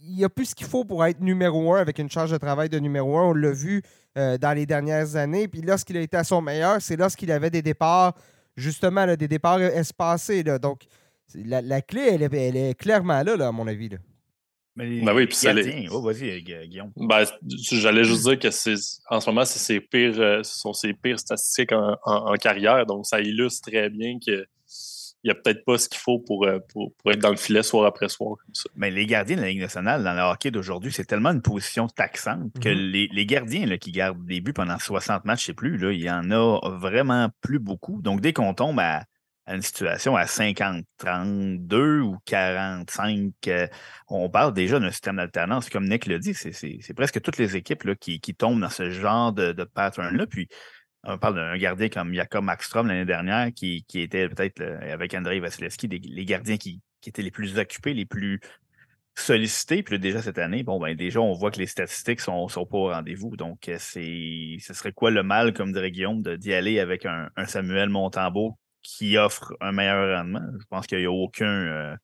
il 0.00 0.16
n'y 0.16 0.24
a 0.24 0.28
plus 0.28 0.46
ce 0.46 0.54
qu'il 0.54 0.66
faut 0.66 0.84
pour 0.84 1.04
être 1.04 1.20
numéro 1.20 1.74
un 1.74 1.80
avec 1.80 1.98
une 1.98 2.10
charge 2.10 2.30
de 2.30 2.36
travail 2.36 2.68
de 2.68 2.78
numéro 2.78 3.18
un. 3.18 3.30
On 3.30 3.32
l'a 3.32 3.50
vu 3.50 3.82
euh, 4.16 4.38
dans 4.38 4.52
les 4.52 4.66
dernières 4.66 5.16
années. 5.16 5.48
Puis 5.48 5.62
lorsqu'il 5.62 5.96
a 5.96 6.00
été 6.00 6.16
à 6.16 6.24
son 6.24 6.40
meilleur, 6.40 6.80
c'est 6.80 6.96
lorsqu'il 6.96 7.32
avait 7.32 7.50
des 7.50 7.62
départs, 7.62 8.14
justement, 8.56 9.06
des 9.16 9.28
départs 9.28 9.60
espacés. 9.60 10.42
Donc, 10.44 10.84
la, 11.34 11.82
clé, 11.82 12.08
elle 12.12 12.56
est, 12.56 12.74
clairement 12.74 13.22
là, 13.22 13.48
à 13.48 13.52
mon 13.52 13.66
avis. 13.66 13.90
Mais 14.76 14.86
les, 14.86 15.02
Ben 15.02 15.14
oui, 15.14 15.26
puis 15.26 15.36
ça, 15.36 15.52
les- 15.52 15.64
gardiens- 15.64 15.88
oh, 15.92 16.00
vas-y, 16.02 16.30
euh, 16.30 16.40
Gu- 16.40 16.66
Guillaume. 16.68 16.92
Ben, 16.96 17.24
j'allais 17.46 18.04
juste 18.04 18.22
dire 18.26 18.38
que 18.38 18.50
c'est 18.50 18.74
en 19.10 19.20
ce 19.20 19.28
moment, 19.28 19.44
c'est 19.44 19.58
ses 19.58 19.80
pires, 19.80 20.18
euh, 20.18 20.42
ce 20.42 20.58
sont 20.58 20.72
ses 20.72 20.94
pires 20.94 21.18
statistiques 21.18 21.72
en, 21.72 21.96
en- 22.04 22.32
en 22.32 22.34
carrière. 22.36 22.86
Donc, 22.86 23.06
ça 23.06 23.20
illustre 23.20 23.70
très 23.70 23.90
bien 23.90 24.18
que 24.24 24.46
il 25.24 25.28
n'y 25.28 25.30
a 25.30 25.36
peut-être 25.36 25.64
pas 25.64 25.78
ce 25.78 25.88
qu'il 25.88 26.00
faut 26.00 26.18
pour, 26.18 26.44
euh, 26.46 26.58
pour, 26.72 26.92
pour 26.96 27.12
être 27.12 27.20
dans 27.20 27.30
le 27.30 27.36
filet 27.36 27.62
soir 27.62 27.84
après 27.86 28.08
soir 28.08 28.34
comme 28.44 28.54
ça. 28.54 28.68
Mais 28.74 28.90
les 28.90 29.06
gardiens 29.06 29.36
de 29.36 29.42
la 29.42 29.48
Ligue 29.50 29.60
nationale, 29.60 30.02
dans 30.02 30.14
le 30.14 30.20
hockey 30.20 30.50
d'aujourd'hui, 30.50 30.90
c'est 30.90 31.04
tellement 31.04 31.30
une 31.30 31.42
position 31.42 31.86
taxante 31.86 32.50
que 32.60 32.68
Mhm. 32.70 32.74
les, 32.90 33.08
les 33.12 33.24
gardiens 33.26 33.66
là, 33.66 33.78
qui 33.78 33.92
gardent 33.92 34.26
des 34.26 34.40
buts 34.40 34.52
pendant 34.52 34.80
60 34.80 35.24
matchs, 35.24 35.42
je 35.42 35.46
sais 35.46 35.54
plus, 35.54 35.76
là, 35.76 35.92
il 35.92 36.00
y 36.02 36.10
en 36.10 36.28
a 36.32 36.58
vraiment 36.70 37.28
plus 37.40 37.60
beaucoup. 37.60 38.02
Donc, 38.02 38.20
dès 38.20 38.32
qu'on 38.32 38.52
tombe 38.52 38.80
à, 38.80 39.04
à 39.46 39.54
une 39.54 39.62
situation 39.62 40.16
à 40.16 40.26
50, 40.26 40.84
32 40.98 42.00
ou 42.00 42.18
45, 42.26 43.32
euh, 43.48 43.66
on 44.08 44.28
parle 44.30 44.54
déjà 44.54 44.78
d'un 44.78 44.90
système 44.90 45.16
d'alternance. 45.16 45.68
Comme 45.68 45.88
Nick 45.88 46.06
l'a 46.06 46.18
dit, 46.18 46.34
c'est- 46.34 46.94
presque 46.94 47.20
toutes 47.20 47.38
les 47.38 47.56
équipes 47.56 47.94
qui, 47.98 48.20
tombent 48.34 48.60
dans 48.60 48.70
ce 48.70 48.90
genre 48.90 49.32
de, 49.32 49.52
pattern-là. 49.64 50.26
Puis, 50.26 50.48
on 51.04 51.18
parle 51.18 51.34
d'un 51.34 51.56
gardien 51.58 51.88
comme 51.88 52.14
Jakob 52.14 52.44
Maxstrom 52.44 52.86
l'année 52.86 53.04
dernière, 53.04 53.52
qui, 53.52 53.84
était 53.94 54.28
peut-être 54.28 54.60
euh, 54.60 54.92
avec 54.92 55.14
Andrei 55.14 55.40
Vasilevski, 55.40 55.88
les 55.88 56.24
gardiens 56.24 56.56
qui, 56.56 56.80
étaient 57.04 57.22
les 57.22 57.32
plus 57.32 57.58
occupés, 57.58 57.94
les 57.94 58.06
plus 58.06 58.40
sollicités. 59.16 59.82
Puis 59.82 59.98
déjà 59.98 60.22
cette 60.22 60.38
année, 60.38 60.62
bon, 60.62 60.78
ben 60.78 60.96
déjà, 60.96 61.20
on 61.20 61.32
voit 61.32 61.50
que 61.50 61.58
les 61.58 61.66
statistiques 61.66 62.20
sont, 62.20 62.46
sont 62.48 62.64
pas 62.64 62.78
au 62.78 62.88
rendez-vous. 62.90 63.36
Donc, 63.36 63.68
euh, 63.68 63.76
c'est 63.80 64.56
ce 64.60 64.72
serait 64.72 64.92
quoi 64.92 65.10
le 65.10 65.24
mal, 65.24 65.52
comme 65.52 65.72
dirait 65.72 65.90
Guillaume, 65.90 66.22
d'y 66.22 66.54
aller 66.54 66.78
avec 66.78 67.06
un, 67.06 67.28
un 67.36 67.46
Samuel 67.46 67.88
Montembeau 67.88 68.56
qui 68.82 69.16
offre 69.18 69.52
un 69.60 69.72
meilleur 69.72 70.18
rendement? 70.18 70.42
Je 70.60 70.64
pense 70.68 70.86
qu'il 70.86 70.98
n'y 70.98 71.06
a 71.06 71.10
aucun 71.10 71.46
euh, 71.46 71.96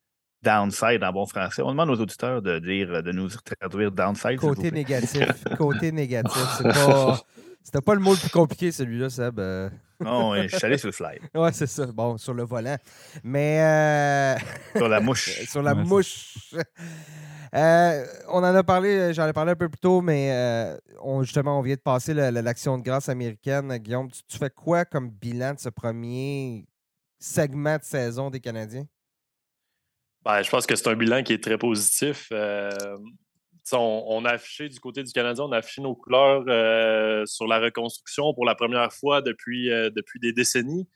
downside 0.43 1.03
en 1.03 1.13
bon 1.13 1.27
français. 1.27 1.63
On 1.63 1.71
demande 1.71 1.91
aux 1.91 2.01
auditeurs 2.01 2.43
de 2.43 2.59
dire 2.59 3.03
de 3.03 3.13
nous 3.13 3.29
traduire 3.29 3.91
downside. 3.93 4.37
Côté 4.37 4.71
plaît. 4.71 4.71
négatif. 4.71 5.27
Côté 5.59 5.93
négatif. 5.93 6.43
C'est 6.59 6.65
pas. 6.73 7.21
C'était 7.65 7.81
pas 7.83 7.95
le 7.95 8.01
mot 8.01 8.13
le 8.13 8.19
plus 8.19 8.31
compliqué, 8.31 8.73
celui-là, 8.73 9.11
Seb. 9.11 9.39
Euh, 9.41 9.69
Non, 10.01 10.35
je 10.41 10.49
suis 10.57 10.65
allé 10.65 10.79
sur 10.79 10.89
le 10.89 10.93
fly. 10.93 11.19
Ouais, 11.35 11.53
c'est 11.53 11.67
ça. 11.67 11.85
Bon, 11.87 12.17
sur 12.17 12.33
le 12.33 12.45
volant. 12.45 12.77
Mais. 13.23 13.61
euh, 13.61 14.37
Sur 14.79 14.89
la 14.89 15.01
mouche. 15.01 15.29
sur 15.47 15.61
la 15.63 15.75
Ouais, 15.75 15.85
mouche. 15.85 16.35
Euh, 17.55 18.05
on 18.29 18.39
en 18.39 18.55
a 18.55 18.63
parlé, 18.63 19.13
j'en 19.15 19.27
ai 19.27 19.33
parlé 19.33 19.53
un 19.53 19.57
peu 19.57 19.69
plus 19.69 19.81
tôt, 19.81 20.01
mais 20.01 20.33
euh, 20.33 20.77
on, 21.01 21.23
justement, 21.23 21.59
on 21.59 21.63
vient 21.63 21.77
de 21.77 21.81
passer 21.81 22.15
la- 22.15 22.31
la- 22.31 22.43
l'action 22.43 22.79
de 22.79 22.83
grâce 22.83 23.09
américaine. 23.09 23.77
Guillaume, 23.79 24.11
tu, 24.11 24.39
fais 24.39 24.51
quoi 24.51 24.85
comme 24.85 25.11
bilan 25.11 25.55
de 25.55 25.59
ce 25.59 25.69
premier 25.69 26.67
segment 27.19 27.77
de 27.77 27.85
saison 27.85 28.31
des 28.31 28.41
Canadiens? 28.41 28.87
Ben, 30.25 30.43
je 30.43 30.51
pense 30.51 30.67
que 30.67 30.77
c'est 30.77 30.89
un 30.89 30.95
bilan 30.95 31.23
qui 31.23 31.33
est 31.33 31.43
très 31.43 31.57
positif. 31.57 32.29
Euh, 32.33 32.71
on, 33.73 34.25
a 34.25 34.33
affiché 34.33 34.69
du 34.69 34.81
côté 34.81 35.03
du 35.03 35.13
Canadien, 35.13 35.45
on 35.45 35.53
a 35.53 35.59
affiché 35.59 35.83
nos 35.83 35.95
couleurs 35.95 36.45
euh, 36.49 37.25
sur 37.27 37.47
la 37.47 37.59
reconstruction 37.59 38.35
pour 38.35 38.45
la 38.45 38.55
première 38.55 38.93
fois 38.93 39.23
depuis, 39.23 39.71
euh, 39.71 39.91
depuis 39.91 40.21
des 40.21 40.33
décennies. 40.33 40.89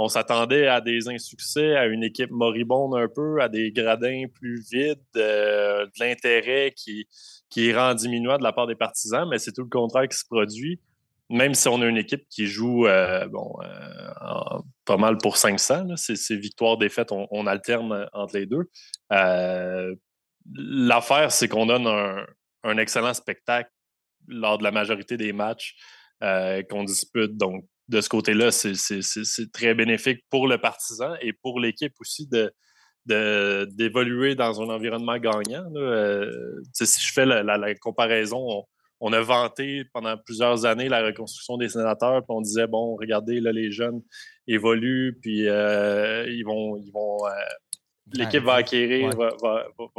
On 0.00 0.08
s'attendait 0.08 0.68
à 0.68 0.80
des 0.80 1.08
insuccès, 1.08 1.74
à 1.74 1.86
une 1.86 2.04
équipe 2.04 2.30
moribonde 2.30 2.94
un 2.94 3.08
peu, 3.08 3.40
à 3.40 3.48
des 3.48 3.72
gradins 3.72 4.26
plus 4.32 4.62
vides, 4.70 5.02
de 5.14 5.90
l'intérêt 5.98 6.72
qui, 6.76 7.08
qui 7.50 7.68
est 7.68 7.76
rendu 7.76 8.02
diminuant 8.02 8.38
de 8.38 8.44
la 8.44 8.52
part 8.52 8.68
des 8.68 8.76
partisans, 8.76 9.28
mais 9.28 9.38
c'est 9.38 9.52
tout 9.52 9.64
le 9.64 9.68
contraire 9.68 10.06
qui 10.08 10.16
se 10.16 10.24
produit 10.24 10.80
même 11.30 11.54
si 11.54 11.68
on 11.68 11.80
a 11.82 11.86
une 11.86 11.96
équipe 11.96 12.26
qui 12.28 12.46
joue 12.46 12.86
euh, 12.86 13.26
euh, 13.26 14.58
pas 14.84 14.96
mal 14.96 15.18
pour 15.18 15.36
500, 15.36 15.96
c'est 15.96 16.36
victoires-défaites, 16.36 17.12
on, 17.12 17.28
on, 17.30 17.46
alterne 17.46 18.08
entre 18.12 18.36
les 18.36 18.46
deux. 18.46 18.70
Euh, 19.12 19.94
l'affaire, 20.54 21.30
c'est 21.30 21.48
qu'on 21.48 21.66
donne 21.66 21.86
un, 21.86 22.78
excellent 22.78 23.14
spectacle 23.14 23.70
lors 24.26 24.58
de 24.58 24.64
la 24.64 24.70
majorité 24.70 25.16
des 25.16 25.32
matchs 25.32 25.76
qu'on 26.20 26.84
dispute. 26.84 27.36
Donc, 27.36 27.64
de 27.88 28.00
ce 28.00 28.08
côté-là, 28.08 28.50
c'est 28.50 29.52
très 29.52 29.74
bénéfique 29.74 30.20
pour 30.30 30.46
le 30.46 30.58
partisan 30.58 31.14
et 31.20 31.32
pour 31.32 31.60
l'équipe 31.60 31.94
aussi 32.00 32.26
de 32.26 32.52
d'évoluer 33.06 34.34
dans 34.34 34.60
un 34.60 34.68
environnement 34.68 35.16
gagnant. 35.16 35.64
si 36.74 37.06
je 37.06 37.12
fais 37.12 37.24
la, 37.24 37.42
la 37.42 37.74
comparaison, 37.76 38.64
on 39.00 39.12
a 39.12 39.20
vanté 39.20 39.84
pendant 39.92 40.16
plusieurs 40.16 40.64
années 40.66 40.88
la 40.88 41.04
reconstruction 41.04 41.56
des 41.56 41.68
sénateurs, 41.68 42.22
puis 42.22 42.30
on 42.36 42.40
disait, 42.40 42.66
bon, 42.66 42.96
regardez, 42.96 43.40
là, 43.40 43.52
les 43.52 43.70
jeunes 43.70 44.02
évoluent, 44.46 45.18
puis 45.20 45.48
euh, 45.48 46.26
ils 46.28 46.44
vont. 46.44 46.76
Ils 46.76 46.90
vont 46.92 47.26
euh, 47.26 47.30
L'équipe 48.14 48.42
va 48.42 48.54
acquérir, 48.54 49.10
va, 49.10 49.34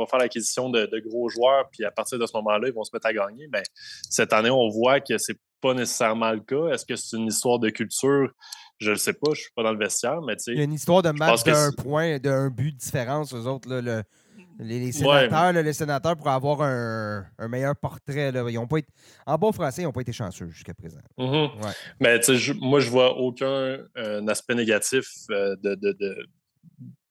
faire 0.10 0.17
l'acquisition 0.19 0.72
de, 0.72 1.00
gros 1.08 1.29
joueurs, 1.29 1.69
puis 1.72 1.86
à 1.86 1.91
partir 1.91 2.17
de 2.17 2.25
ce 2.25 2.36
moment-là, 2.38 2.67
ils 2.67 2.74
vont 2.74 2.84
se 2.84 2.89
mettre 2.91 3.05
à 3.05 3.13
gagner. 3.13 3.48
Mais 3.53 3.62
cette 4.10 4.34
année, 4.34 4.50
on 4.50 4.67
voit 4.67 5.00
que 5.00 5.19
c'est 5.19 5.38
pas 5.62 5.74
nécessairement 5.74 6.32
le 6.32 6.39
cas. 6.39 6.74
Est-ce 6.74 6.86
que 6.86 6.96
c'est 6.96 7.18
une 7.18 7.28
histoire 7.28 7.60
de 7.60 7.70
culture? 7.70 8.32
Je 8.78 8.92
ne 8.92 8.96
sais 8.96 9.13
pas, 9.13 9.32
je 9.34 9.39
ne 9.39 9.44
suis 9.44 9.51
pas 9.56 9.63
dans 9.63 9.74
le 9.74 9.78
vestiaire, 9.78 10.22
mais 10.22 10.36
tu 10.38 10.44
sais. 10.44 10.51
Il 10.54 10.58
y 10.58 10.62
a 10.62 10.63
une 10.63 10.74
histoire 10.74 11.01
de 11.01 11.12
match 11.12 11.44
d'un 11.44 11.72
point, 11.72 12.18
d'un 12.20 12.50
but 12.50 12.72
de 12.72 12.78
différence, 12.78 13.34
aux 13.34 13.46
autres. 13.46 13.70
Là, 13.70 13.82
le, 13.82 14.04
les, 14.60 14.92
sénateurs, 14.92 15.54
les 15.54 15.74
sénateurs 15.74 16.16
pourraient 16.16 16.34
avoir 16.34 16.62
un, 16.62 17.25
meilleur 17.48 17.75
portrait. 17.75 18.32
Là. 18.32 18.46
Ils 18.50 18.58
ont 18.58 18.68
pas 18.68 18.78
été, 18.78 18.89
en 19.25 19.38
bon 19.38 19.51
français, 19.51 19.82
ils 19.82 19.86
n'ont 19.86 19.92
pas 19.92 20.01
été 20.01 20.13
chanceux 20.13 20.50
jusqu'à 20.50 20.74
présent. 20.74 21.00
Mm-hmm. 21.18 21.75
Mais 22.00 22.20
moi, 22.60 22.80
je 22.80 22.89
vois 22.89 23.18
aucun 23.18 23.46
euh, 23.98 24.28
aspect 24.28 24.56
négatif 24.56 25.10
euh, 25.32 25.56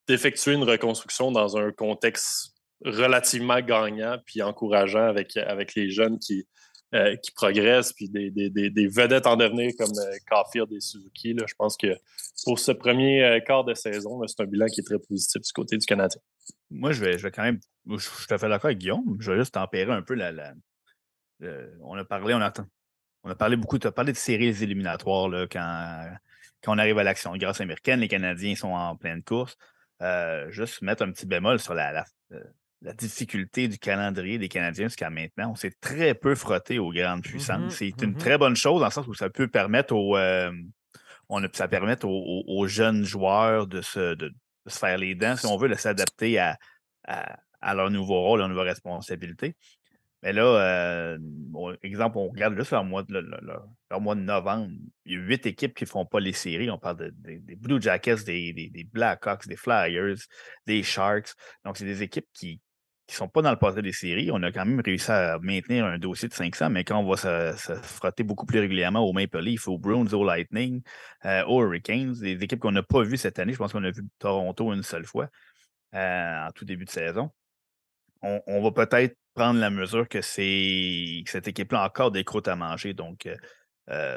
d'effectuer 0.06 0.54
une 0.54 0.64
reconstruction 0.64 1.32
dans 1.32 1.56
un 1.56 1.72
contexte 1.72 2.54
relativement 2.84 3.60
gagnant 3.60 4.18
puis 4.24 4.42
encourageant 4.42 5.06
avec, 5.06 5.36
avec 5.36 5.74
les 5.74 5.90
jeunes 5.90 6.18
qui, 6.18 6.46
euh, 6.94 7.16
qui 7.16 7.30
progressent, 7.32 7.92
puis 7.92 8.08
des, 8.08 8.88
vedettes 8.88 9.26
en 9.26 9.36
devenir 9.36 9.72
comme 9.78 9.92
Caulfield 10.28 10.72
et 10.72 10.80
Suzuki. 10.80 11.36
je 11.38 11.54
pense 11.56 11.76
que 11.76 11.96
pour 12.44 12.58
ce 12.58 12.72
premier 12.72 13.42
quart 13.46 13.64
de 13.64 13.74
saison, 13.74 14.20
c'est 14.26 14.40
un 14.42 14.46
bilan 14.46 14.66
qui 14.66 14.80
est 14.80 14.84
très 14.84 14.98
positif 14.98 15.42
du 15.42 15.52
côté 15.52 15.76
du 15.76 15.86
Canadien 15.86 16.20
moi, 16.70 16.92
je 16.92 17.04
vais, 17.04 17.18
je 17.18 17.22
vais 17.22 17.30
quand 17.30 17.42
même. 17.42 17.60
Je 17.86 18.34
à 18.34 18.38
fait 18.38 18.48
d'accord 18.48 18.66
avec 18.66 18.78
Guillaume. 18.78 19.16
Je 19.20 19.32
vais 19.32 19.38
juste 19.38 19.54
tempérer 19.54 19.92
un 19.92 20.02
peu 20.02 20.14
la. 20.14 20.32
la 20.32 20.52
on 21.82 21.96
a 21.96 22.04
parlé, 22.04 22.34
on 22.34 22.40
attend. 22.40 22.66
On 23.24 23.30
a 23.30 23.34
parlé 23.34 23.56
beaucoup, 23.56 23.78
tu 23.78 23.86
as 23.86 23.92
parlé 23.92 24.12
de 24.12 24.16
séries 24.16 24.62
éliminatoires 24.62 25.28
là, 25.28 25.46
quand, 25.46 26.06
quand 26.62 26.74
on 26.74 26.78
arrive 26.78 26.98
à 26.98 27.04
l'action 27.04 27.36
grâce 27.36 27.60
américaine, 27.60 28.00
les 28.00 28.08
Canadiens 28.08 28.54
sont 28.54 28.68
en 28.68 28.96
pleine 28.96 29.22
course. 29.22 29.56
Euh, 30.02 30.50
juste 30.50 30.82
mettre 30.82 31.02
un 31.02 31.10
petit 31.10 31.26
bémol 31.26 31.58
sur 31.58 31.74
la, 31.74 31.92
la, 31.92 32.04
euh, 32.32 32.44
la 32.82 32.92
difficulté 32.92 33.68
du 33.68 33.78
calendrier 33.78 34.38
des 34.38 34.48
Canadiens 34.48 34.86
jusqu'à 34.86 35.10
maintenant. 35.10 35.50
On 35.52 35.56
s'est 35.56 35.74
très 35.80 36.14
peu 36.14 36.34
frotté 36.34 36.78
aux 36.78 36.92
grandes 36.92 37.22
puissances. 37.22 37.74
Mm-hmm, 37.74 37.94
C'est 37.94 38.02
une 38.02 38.12
mm-hmm. 38.12 38.18
très 38.18 38.38
bonne 38.38 38.56
chose 38.56 38.80
dans 38.80 38.86
le 38.86 38.92
sens 38.92 39.06
où 39.08 39.14
ça 39.14 39.30
peut 39.30 39.48
permettre 39.48 39.94
aux, 39.94 40.16
euh, 40.16 40.52
on 41.28 41.42
a, 41.42 41.48
ça 41.52 41.68
permet 41.68 42.02
aux, 42.04 42.44
aux, 42.46 42.66
jeunes 42.66 43.04
joueurs 43.04 43.66
de 43.66 43.80
se, 43.80 44.14
de, 44.14 44.32
se 44.66 44.78
faire 44.78 44.98
les 44.98 45.14
dents, 45.14 45.36
si 45.36 45.46
on 45.46 45.56
veut, 45.56 45.68
de 45.68 45.74
s'adapter 45.74 46.38
à, 46.38 46.56
à, 47.04 47.74
leur 47.74 47.90
nouveau 47.90 48.20
rôle, 48.20 48.38
leur 48.38 48.48
nouvelle 48.48 48.68
responsabilité. 48.68 49.56
Mais 50.22 50.32
là, 50.32 50.42
euh, 50.42 51.18
exemple, 51.82 52.18
on 52.18 52.28
regarde 52.28 52.56
juste 52.56 52.72
leur 52.72 52.84
mois, 52.84 53.04
de, 53.04 53.22
mois 54.00 54.14
de 54.16 54.20
novembre. 54.20 54.72
Il 55.04 55.12
y 55.12 55.16
a 55.16 55.18
huit 55.20 55.46
équipes 55.46 55.74
qui 55.74 55.84
ne 55.84 55.88
font 55.88 56.06
pas 56.06 56.18
les 56.18 56.32
séries. 56.32 56.70
On 56.70 56.78
parle 56.78 57.12
des 57.12 57.56
Blue 57.56 57.80
Jackets, 57.80 58.24
des, 58.24 58.52
des, 58.52 58.84
Blackhawks, 58.84 59.46
des 59.46 59.56
Flyers, 59.56 60.16
des 60.66 60.82
Sharks. 60.82 61.34
Donc, 61.64 61.76
c'est 61.76 61.84
des 61.84 62.02
équipes 62.02 62.26
qui, 62.32 62.60
qui 63.08 63.14
ne 63.14 63.18
sont 63.18 63.28
pas 63.28 63.40
dans 63.40 63.50
le 63.50 63.56
passé 63.56 63.80
des 63.80 63.92
séries. 63.92 64.30
On 64.30 64.42
a 64.42 64.52
quand 64.52 64.66
même 64.66 64.82
réussi 64.84 65.10
à 65.10 65.38
maintenir 65.40 65.86
un 65.86 65.98
dossier 65.98 66.28
de 66.28 66.34
500, 66.34 66.68
mais 66.68 66.84
quand 66.84 66.98
on 66.98 67.08
va 67.08 67.16
se, 67.16 67.74
frotter 67.82 68.22
beaucoup 68.22 68.44
plus 68.44 68.60
régulièrement 68.60 69.00
au 69.00 69.14
Maple 69.14 69.40
Leaf, 69.40 69.66
aux 69.66 69.78
Bruins, 69.78 70.12
au 70.12 70.24
Lightning, 70.24 70.82
euh, 71.24 71.42
aux 71.46 71.62
Hurricanes, 71.62 72.12
des 72.12 72.32
équipes 72.44 72.60
qu'on 72.60 72.72
n'a 72.72 72.82
pas 72.82 73.02
vues 73.02 73.16
cette 73.16 73.38
année, 73.38 73.54
je 73.54 73.58
pense 73.58 73.72
qu'on 73.72 73.82
a 73.82 73.90
vu 73.90 74.02
Toronto 74.18 74.74
une 74.74 74.82
seule 74.82 75.06
fois 75.06 75.30
euh, 75.94 76.46
en 76.46 76.50
tout 76.52 76.66
début 76.66 76.84
de 76.84 76.90
saison, 76.90 77.30
on, 78.22 78.62
va 78.62 78.72
peut-être 78.72 79.16
prendre 79.34 79.58
la 79.58 79.70
mesure 79.70 80.06
que, 80.06 80.20
cette 80.20 81.48
équipe-là 81.48 81.82
a 81.82 81.86
encore 81.86 82.10
des 82.10 82.24
croûtes 82.24 82.48
à 82.48 82.56
manger. 82.56 82.92
Donc, 82.92 83.24
euh, 83.24 83.36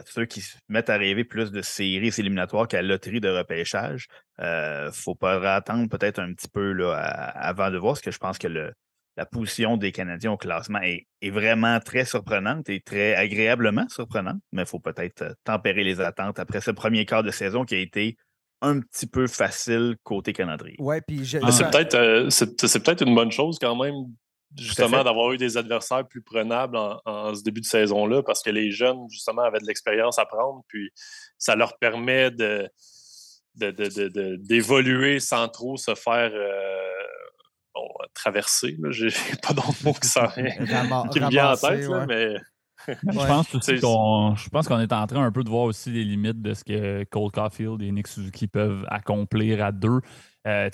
ceux 0.06 0.26
qui 0.26 0.42
se 0.42 0.58
mettent 0.70 0.90
à 0.90 0.98
rêver 0.98 1.24
plus 1.24 1.52
de 1.52 1.62
séries 1.62 2.12
éliminatoires 2.18 2.68
qu'à 2.68 2.82
loterie 2.82 3.22
de 3.22 3.30
repêchage, 3.30 4.08
il 4.40 4.46
euh, 4.46 4.92
faut 4.92 5.16
pas 5.16 5.56
attendre 5.56 5.88
peut-être 5.90 6.20
un 6.20 6.34
petit 6.34 6.48
peu 6.48 6.72
là, 6.74 6.94
avant 6.94 7.72
de 7.72 7.78
voir, 7.78 7.94
parce 7.94 8.02
que 8.02 8.12
je 8.12 8.18
pense 8.18 8.38
que 8.38 8.48
le, 8.48 8.74
la 9.18 9.26
position 9.26 9.78
des 9.78 9.92
Canadiens 9.92 10.32
au 10.32 10.38
classement 10.38 10.80
est, 10.82 11.08
vraiment 11.30 11.80
très 11.80 12.06
surprenante 12.06 12.70
et 12.70 12.82
très 12.82 13.16
agréablement 13.16 13.88
surprenante, 13.88 14.42
mais 14.52 14.64
il 14.64 14.68
faut 14.68 14.80
peut-être 14.80 15.22
euh, 15.22 15.34
tempérer 15.44 15.84
les 15.84 16.02
attentes 16.02 16.40
après 16.40 16.62
ce 16.62 16.72
premier 16.72 17.06
quart 17.06 17.24
de 17.24 17.32
saison 17.32 17.64
qui 17.64 17.76
a 17.76 17.80
été 17.80 18.18
un 18.62 18.80
petit 18.80 19.08
peu 19.08 19.28
facile 19.28 19.96
côté 20.04 20.34
calendrier. 20.34 20.76
Ouais, 20.80 21.02
puis 21.02 21.26
c'est 21.26 21.40
peut-être 21.40 22.30
c'est, 22.30 22.84
peut-être 22.84 23.04
une 23.06 23.16
bonne 23.16 23.32
chose 23.32 23.58
quand 23.60 23.76
même 23.76 24.06
justement 24.58 25.04
d'avoir 25.04 25.32
eu 25.32 25.38
des 25.38 25.58
adversaires 25.58 26.08
plus 26.08 26.22
prenables 26.22 26.78
en, 26.78 27.34
ce 27.34 27.44
début 27.44 27.62
de 27.62 27.66
saison-là 27.66 28.24
parce 28.24 28.42
que 28.44 28.50
les 28.50 28.72
jeunes, 28.72 29.08
justement, 29.10 29.44
avaient 29.44 29.60
de 29.60 29.66
l'expérience 29.66 30.20
à 30.20 30.26
prendre, 30.26 30.64
puis 30.68 30.92
ça 31.38 31.56
leur 31.56 31.78
permet 31.78 32.32
de, 32.32 32.70
d'évoluer 33.56 35.20
sans 35.20 35.48
trop 35.48 35.78
se 35.78 35.96
faire 35.96 36.32
euh, 36.34 37.78
traverser. 38.14 38.78
J'ai 38.90 39.10
pas 39.42 39.54
d'autre 39.54 39.74
mot 39.84 39.94
qui, 39.94 40.10
qui 40.10 41.20
me 41.20 41.30
vient 41.30 41.52
en 41.52 41.56
tête, 41.56 41.90
mais. 42.08 42.36
je 42.88 44.50
pense 44.50 44.68
qu'on 44.68 44.80
est 44.80 44.94
en 44.94 45.08
train 45.08 45.24
un 45.24 45.32
peu 45.32 45.44
de 45.44 45.50
voir 45.50 45.66
aussi 45.66 45.92
les 45.92 46.04
limites 46.04 46.42
de 46.42 46.54
ce 46.54 46.64
que 46.64 47.04
Cole 47.06 47.32
Caulfield 47.32 47.82
et 47.82 47.92
Nick 47.92 48.08
Suzuki 48.08 48.48
peuvent 48.48 48.86
accomplir 48.90 49.64
à 49.64 49.72
deux. 49.72 50.00
Euh, 50.48 50.70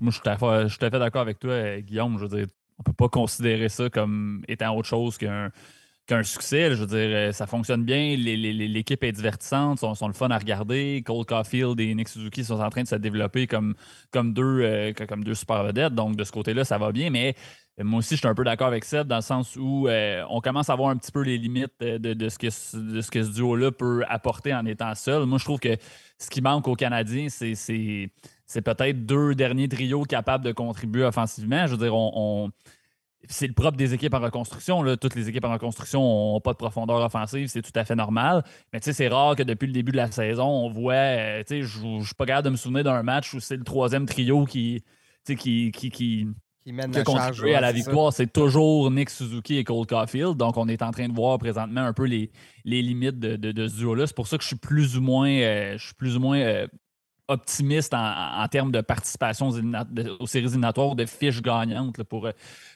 moi, 0.00 0.12
je 0.12 0.12
suis 0.12 0.20
tout 0.20 0.28
à 0.28 0.90
fait, 0.90 0.98
d'accord 0.98 1.22
avec 1.22 1.40
toi, 1.40 1.80
Guillaume. 1.80 2.18
Je 2.18 2.26
veux 2.26 2.36
dire, 2.36 2.46
on 2.80 2.82
peut 2.82 2.92
pas 2.94 3.08
considérer 3.08 3.68
ça 3.68 3.90
comme 3.90 4.42
étant 4.48 4.74
autre 4.74 4.88
chose 4.88 5.18
qu'un 5.18 5.52
qu'un 6.06 6.22
succès. 6.24 6.74
Je 6.74 6.80
veux 6.80 6.86
dire, 6.86 6.98
euh, 6.98 7.32
ça 7.32 7.46
fonctionne 7.46 7.84
bien, 7.84 8.16
l'équipe 8.16 9.04
est 9.04 9.12
divertissante, 9.12 9.78
sont, 9.78 9.94
sont 9.94 10.08
le 10.08 10.14
fun 10.14 10.30
à 10.30 10.38
regarder. 10.38 11.02
Cole 11.06 11.24
Caulfield 11.24 11.78
et 11.78 11.94
Nick 11.94 12.08
Suzuki 12.08 12.42
sont 12.42 12.58
en 12.58 12.70
train 12.70 12.82
de 12.82 12.88
se 12.88 12.96
développer 12.96 13.46
comme, 13.46 13.74
comme, 14.10 14.32
deux, 14.32 14.60
euh, 14.62 14.92
comme 15.08 15.22
deux 15.22 15.34
super 15.34 15.62
vedettes. 15.62 15.94
Donc, 15.94 16.16
de 16.16 16.24
ce 16.24 16.32
côté-là, 16.32 16.64
ça 16.64 16.78
va 16.78 16.90
bien. 16.90 17.10
Mais 17.10 17.36
euh, 17.78 17.84
moi 17.84 17.98
aussi, 18.00 18.14
je 18.14 18.20
suis 18.20 18.28
un 18.28 18.34
peu 18.34 18.44
d'accord 18.44 18.66
avec 18.66 18.84
Seth 18.84 19.06
dans 19.06 19.16
le 19.16 19.22
sens 19.22 19.56
où 19.56 19.88
on 19.88 20.40
commence 20.40 20.68
à 20.70 20.74
voir 20.74 20.90
un 20.90 20.96
petit 20.96 21.12
peu 21.12 21.22
les 21.22 21.38
limites 21.38 21.78
de, 21.80 22.28
ce, 22.28 22.38
que, 22.38 22.46
de 22.46 23.00
ce 23.02 23.10
que 23.10 23.22
ce 23.22 23.30
duo-là 23.30 23.70
peut 23.70 24.02
apporter 24.08 24.52
en 24.52 24.64
étant 24.66 24.94
seul. 24.94 25.26
Moi, 25.26 25.38
je 25.38 25.44
trouve 25.44 25.60
que 25.60 25.76
ce 26.18 26.28
qui 26.28 26.40
manque 26.40 26.66
aux 26.66 26.76
Canadiens, 26.76 27.28
c'est 27.28 28.10
c'est 28.50 28.62
peut-être 28.62 29.06
deux 29.06 29.36
derniers 29.36 29.68
trios 29.68 30.02
capables 30.02 30.44
de 30.44 30.50
contribuer 30.50 31.04
offensivement. 31.04 31.68
Je 31.68 31.76
veux 31.76 31.78
dire, 31.78 31.94
on, 31.94 32.50
c'est 33.28 33.46
le 33.46 33.52
propre 33.52 33.76
des 33.76 33.94
équipes 33.94 34.12
en 34.12 34.18
reconstruction. 34.18 34.82
Là. 34.82 34.96
Toutes 34.96 35.14
les 35.14 35.28
équipes 35.28 35.44
en 35.44 35.52
reconstruction 35.52 36.00
n'ont 36.00 36.40
pas 36.40 36.50
de 36.50 36.58
profondeur 36.58 36.96
offensive, 36.96 37.46
c'est 37.46 37.62
tout 37.62 37.70
à 37.76 37.84
fait 37.84 37.94
normal. 37.94 38.42
Mais 38.72 38.80
c'est 38.82 39.06
rare 39.06 39.36
que 39.36 39.44
depuis 39.44 39.68
le 39.68 39.72
début 39.72 39.92
de 39.92 39.98
la 39.98 40.10
saison, 40.10 40.46
on 40.46 40.68
voit. 40.68 40.94
Euh, 40.94 41.44
je 41.48 41.86
ne 41.86 42.02
suis 42.02 42.14
pas 42.16 42.26
capable 42.26 42.46
de 42.46 42.50
me 42.50 42.56
souvenir 42.56 42.82
d'un 42.82 43.04
match 43.04 43.32
où 43.34 43.38
c'est 43.38 43.56
le 43.56 43.62
troisième 43.62 44.06
trio 44.06 44.44
qui, 44.46 44.82
qui, 45.24 45.36
qui, 45.36 45.70
qui, 45.70 46.26
qui 46.64 46.72
mène 46.72 46.90
la 46.90 47.04
charge, 47.04 47.44
à 47.44 47.60
la 47.60 47.70
victoire. 47.70 48.12
C'est 48.12 48.32
toujours 48.32 48.90
Nick 48.90 49.10
Suzuki 49.10 49.58
et 49.58 49.64
Cole 49.64 49.86
Caulfield. 49.86 50.36
Donc, 50.36 50.56
on 50.56 50.66
est 50.66 50.82
en 50.82 50.90
train 50.90 51.06
de 51.06 51.14
voir 51.14 51.38
présentement 51.38 51.82
un 51.82 51.92
peu 51.92 52.04
les, 52.04 52.32
les 52.64 52.82
limites 52.82 53.20
de, 53.20 53.36
de, 53.36 53.68
ce 53.68 53.76
duo-là. 53.76 54.08
C'est 54.08 54.16
pour 54.16 54.26
ça 54.26 54.38
que 54.38 54.42
je 54.42 54.48
suis 54.48 54.56
plus 54.56 54.98
ou 54.98 55.02
moins, 55.02 55.30
euh, 55.30 55.78
je 55.78 55.84
suis 55.84 55.94
plus 55.94 56.16
ou 56.16 56.20
moins 56.20 56.38
euh, 56.40 56.66
optimiste 57.30 57.94
en, 57.94 58.46
termes 58.48 58.72
de 58.72 58.80
participation 58.80 59.48
aux, 59.48 60.26
séries 60.26 60.46
éliminatoires, 60.46 60.96
de 60.96 61.06
fiches 61.06 61.42
gagnantes 61.42 62.02
pour, 62.04 62.28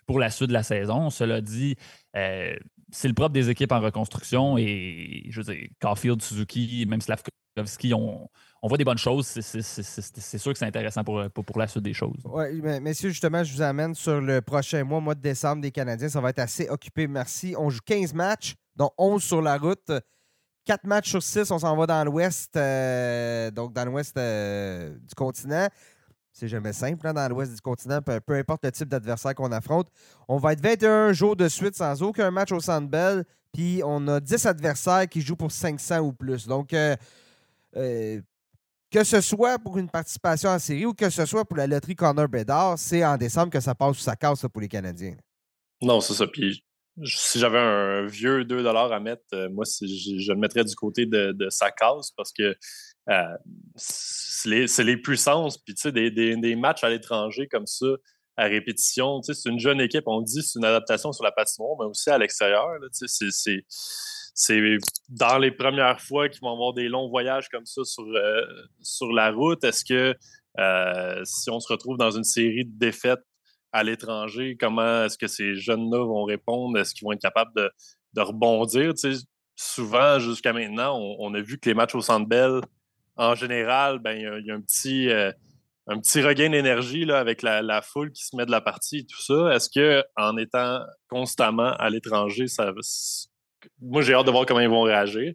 pour 0.06 0.18
la 0.18 0.30
suite 0.30 0.48
de 0.48 0.52
la 0.54 0.62
saison. 0.62 1.10
Cela 1.10 1.40
dit, 1.40 1.76
euh, 2.16 2.54
c'est 2.90 3.08
le 3.08 3.14
propre 3.14 3.32
des 3.32 3.50
équipes 3.50 3.72
en 3.72 3.80
reconstruction 3.80 4.56
et 4.56 5.24
je 5.28 5.40
veux 5.40 5.54
dire, 5.54 5.68
Caulfield, 5.80 6.22
Suzuki, 6.22 6.86
même 6.88 7.00
on, 7.92 8.28
on 8.62 8.68
voit 8.68 8.78
des 8.78 8.84
bonnes 8.84 8.98
choses. 8.98 9.26
C'est 9.26 10.38
sûr 10.38 10.52
que 10.52 10.58
c'est 10.58 10.64
intéressant 10.64 11.04
pour, 11.04 11.22
pour, 11.30 11.58
la 11.58 11.66
suite 11.66 11.82
des 11.82 11.94
choses. 11.94 12.20
Oui, 12.24 12.60
messieurs, 12.80 13.10
justement, 13.10 13.42
je 13.44 13.52
vous 13.52 13.62
amène 13.62 13.94
sur 13.94 14.20
le 14.20 14.40
prochain 14.40 14.84
mois, 14.84 15.00
mois 15.00 15.14
de 15.14 15.20
décembre 15.20 15.62
des 15.62 15.70
Canadiens. 15.70 16.08
Ça 16.08 16.20
va 16.20 16.30
être 16.30 16.38
assez 16.38 16.68
occupé, 16.68 17.06
merci. 17.06 17.54
On 17.58 17.70
joue 17.70 17.80
15 17.84 18.14
matchs, 18.14 18.54
dont 18.76 18.90
11 18.98 19.22
sur 19.22 19.42
la 19.42 19.58
route. 19.58 19.92
4 20.64 20.84
matchs 20.84 21.10
sur 21.10 21.22
6, 21.22 21.50
on 21.50 21.58
s'en 21.58 21.76
va 21.76 21.86
dans 21.86 22.04
l'ouest, 22.04 22.56
euh, 22.56 23.50
donc 23.50 23.72
dans 23.72 23.84
l'ouest 23.84 24.16
euh, 24.16 24.96
du 24.96 25.14
continent. 25.14 25.68
C'est 26.32 26.48
jamais 26.48 26.72
simple 26.72 27.06
hein, 27.06 27.14
dans 27.14 27.28
l'ouest 27.28 27.54
du 27.54 27.60
continent, 27.60 28.00
peu, 28.02 28.34
importe 28.34 28.64
le 28.64 28.72
type 28.72 28.88
d'adversaire 28.88 29.34
qu'on 29.34 29.52
affronte. 29.52 29.88
On 30.26 30.38
va 30.38 30.52
être 30.54 30.60
21 30.60 31.12
jours 31.12 31.36
de 31.36 31.48
suite 31.48 31.76
sans 31.76 32.02
aucun 32.02 32.30
match 32.30 32.50
au 32.50 32.60
Centre 32.60 32.88
Bell, 32.88 33.24
puis 33.52 33.82
on 33.84 34.08
a 34.08 34.18
10 34.20 34.46
adversaires 34.46 35.08
qui 35.08 35.20
jouent 35.20 35.36
pour 35.36 35.52
500 35.52 36.00
ou 36.00 36.12
plus. 36.12 36.46
Donc, 36.46 36.72
euh, 36.72 36.96
que 38.90 39.04
ce 39.04 39.20
soit 39.20 39.58
pour 39.58 39.78
une 39.78 39.88
participation 39.88 40.50
en 40.50 40.58
série 40.58 40.86
ou 40.86 40.94
que 40.94 41.10
ce 41.10 41.26
soit 41.26 41.44
pour 41.44 41.56
la 41.56 41.66
loterie 41.66 41.94
Connor 41.94 42.28
Bedard, 42.28 42.78
c'est 42.78 43.04
en 43.04 43.16
décembre 43.16 43.50
que 43.50 43.60
ça 43.60 43.74
passe 43.74 43.96
sous 43.96 44.02
sa 44.02 44.16
casse 44.16 44.46
pour 44.52 44.60
les 44.60 44.68
Canadiens. 44.68 45.16
Non, 45.82 46.00
c'est 46.00 46.14
ça. 46.14 46.26
Puis 46.26 46.64
si 47.02 47.38
j'avais 47.38 47.58
un 47.58 48.06
vieux 48.06 48.44
2 48.44 48.66
à 48.66 49.00
mettre, 49.00 49.22
euh, 49.32 49.48
moi, 49.50 49.64
je, 49.64 50.32
le 50.32 50.38
mettrais 50.38 50.64
du 50.64 50.74
côté 50.74 51.06
de, 51.06 51.48
sa 51.50 51.70
case 51.70 52.12
parce 52.16 52.32
que 52.32 52.54
euh, 53.10 53.36
c'est 53.76 54.84
les, 54.84 54.96
puissances. 54.96 55.58
Puis, 55.58 55.74
tu 55.74 55.82
sais, 55.82 55.92
des, 55.92 56.56
matchs 56.56 56.84
à 56.84 56.90
l'étranger 56.90 57.48
comme 57.48 57.66
ça, 57.66 57.86
à 58.36 58.44
répétition, 58.44 59.20
tu 59.20 59.32
sais, 59.32 59.40
c'est 59.40 59.48
une 59.48 59.58
jeune 59.58 59.80
équipe. 59.80 60.04
On 60.06 60.20
dit 60.20 60.42
c'est 60.42 60.58
une 60.58 60.64
adaptation 60.64 61.12
sur 61.12 61.24
la 61.24 61.32
patinoire, 61.32 61.76
mais 61.78 61.86
aussi 61.86 62.10
à 62.10 62.18
l'extérieur. 62.18 62.68
Tu 62.98 63.08
sais, 63.08 63.28
c'est 63.30 63.64
c'est 64.36 64.60
dans 65.08 65.38
les 65.38 65.52
premières 65.52 66.00
fois 66.00 66.28
qu'ils 66.28 66.40
vont 66.40 66.52
avoir 66.52 66.72
des 66.72 66.88
longs 66.88 67.08
voyages 67.08 67.48
comme 67.48 67.66
ça 67.66 67.84
sur, 67.84 68.02
euh, 68.02 68.42
sur 68.82 69.12
la 69.12 69.30
route. 69.30 69.62
Est-ce 69.62 69.84
que 69.84 70.14
si 71.24 71.50
on 71.50 71.60
se 71.60 71.72
retrouve 71.72 71.98
dans 71.98 72.10
une 72.10 72.24
série 72.24 72.64
de 72.64 72.76
défaites 72.76 73.20
à 73.74 73.82
l'étranger, 73.82 74.56
comment 74.58 75.04
est-ce 75.04 75.18
que 75.18 75.26
ces 75.26 75.56
jeunes-là 75.56 76.06
vont 76.06 76.22
répondre? 76.22 76.78
Est-ce 76.78 76.94
qu'ils 76.94 77.04
vont 77.04 77.12
être 77.12 77.20
capables 77.20 77.52
de, 77.56 78.20
rebondir? 78.20 78.92
souvent, 79.56 80.20
jusqu'à 80.20 80.52
maintenant, 80.52 80.96
on, 81.18 81.34
a 81.34 81.40
vu 81.40 81.58
que 81.58 81.68
les 81.68 81.74
matchs 81.74 81.96
au 81.96 82.00
Centre 82.00 82.26
Bell, 82.26 82.60
en 83.16 83.34
général, 83.34 83.98
ben, 83.98 84.16
il 84.16 84.46
y, 84.46 84.50
a 84.50 84.54
un 84.54 84.60
petit, 84.60 85.08
euh, 85.10 85.32
un 85.88 85.98
petit 85.98 86.22
regain 86.22 86.50
d'énergie 86.50 87.10
avec 87.10 87.42
la, 87.42 87.82
foule 87.82 88.12
qui 88.12 88.24
se 88.24 88.36
met 88.36 88.46
de 88.46 88.52
la 88.52 88.60
partie 88.60 88.98
et 88.98 89.06
tout 89.06 89.20
ça. 89.20 89.52
Est-ce 89.54 89.68
qu'en 89.68 90.36
étant 90.36 90.80
constamment 91.08 91.74
à 91.74 91.90
l'étranger, 91.90 92.46
ça, 92.46 92.72
moi, 93.80 94.02
j'ai 94.02 94.14
hâte 94.14 94.26
de 94.26 94.30
voir 94.30 94.46
comment 94.46 94.60
ils 94.60 94.68
vont 94.68 94.82
réagir. 94.82 95.32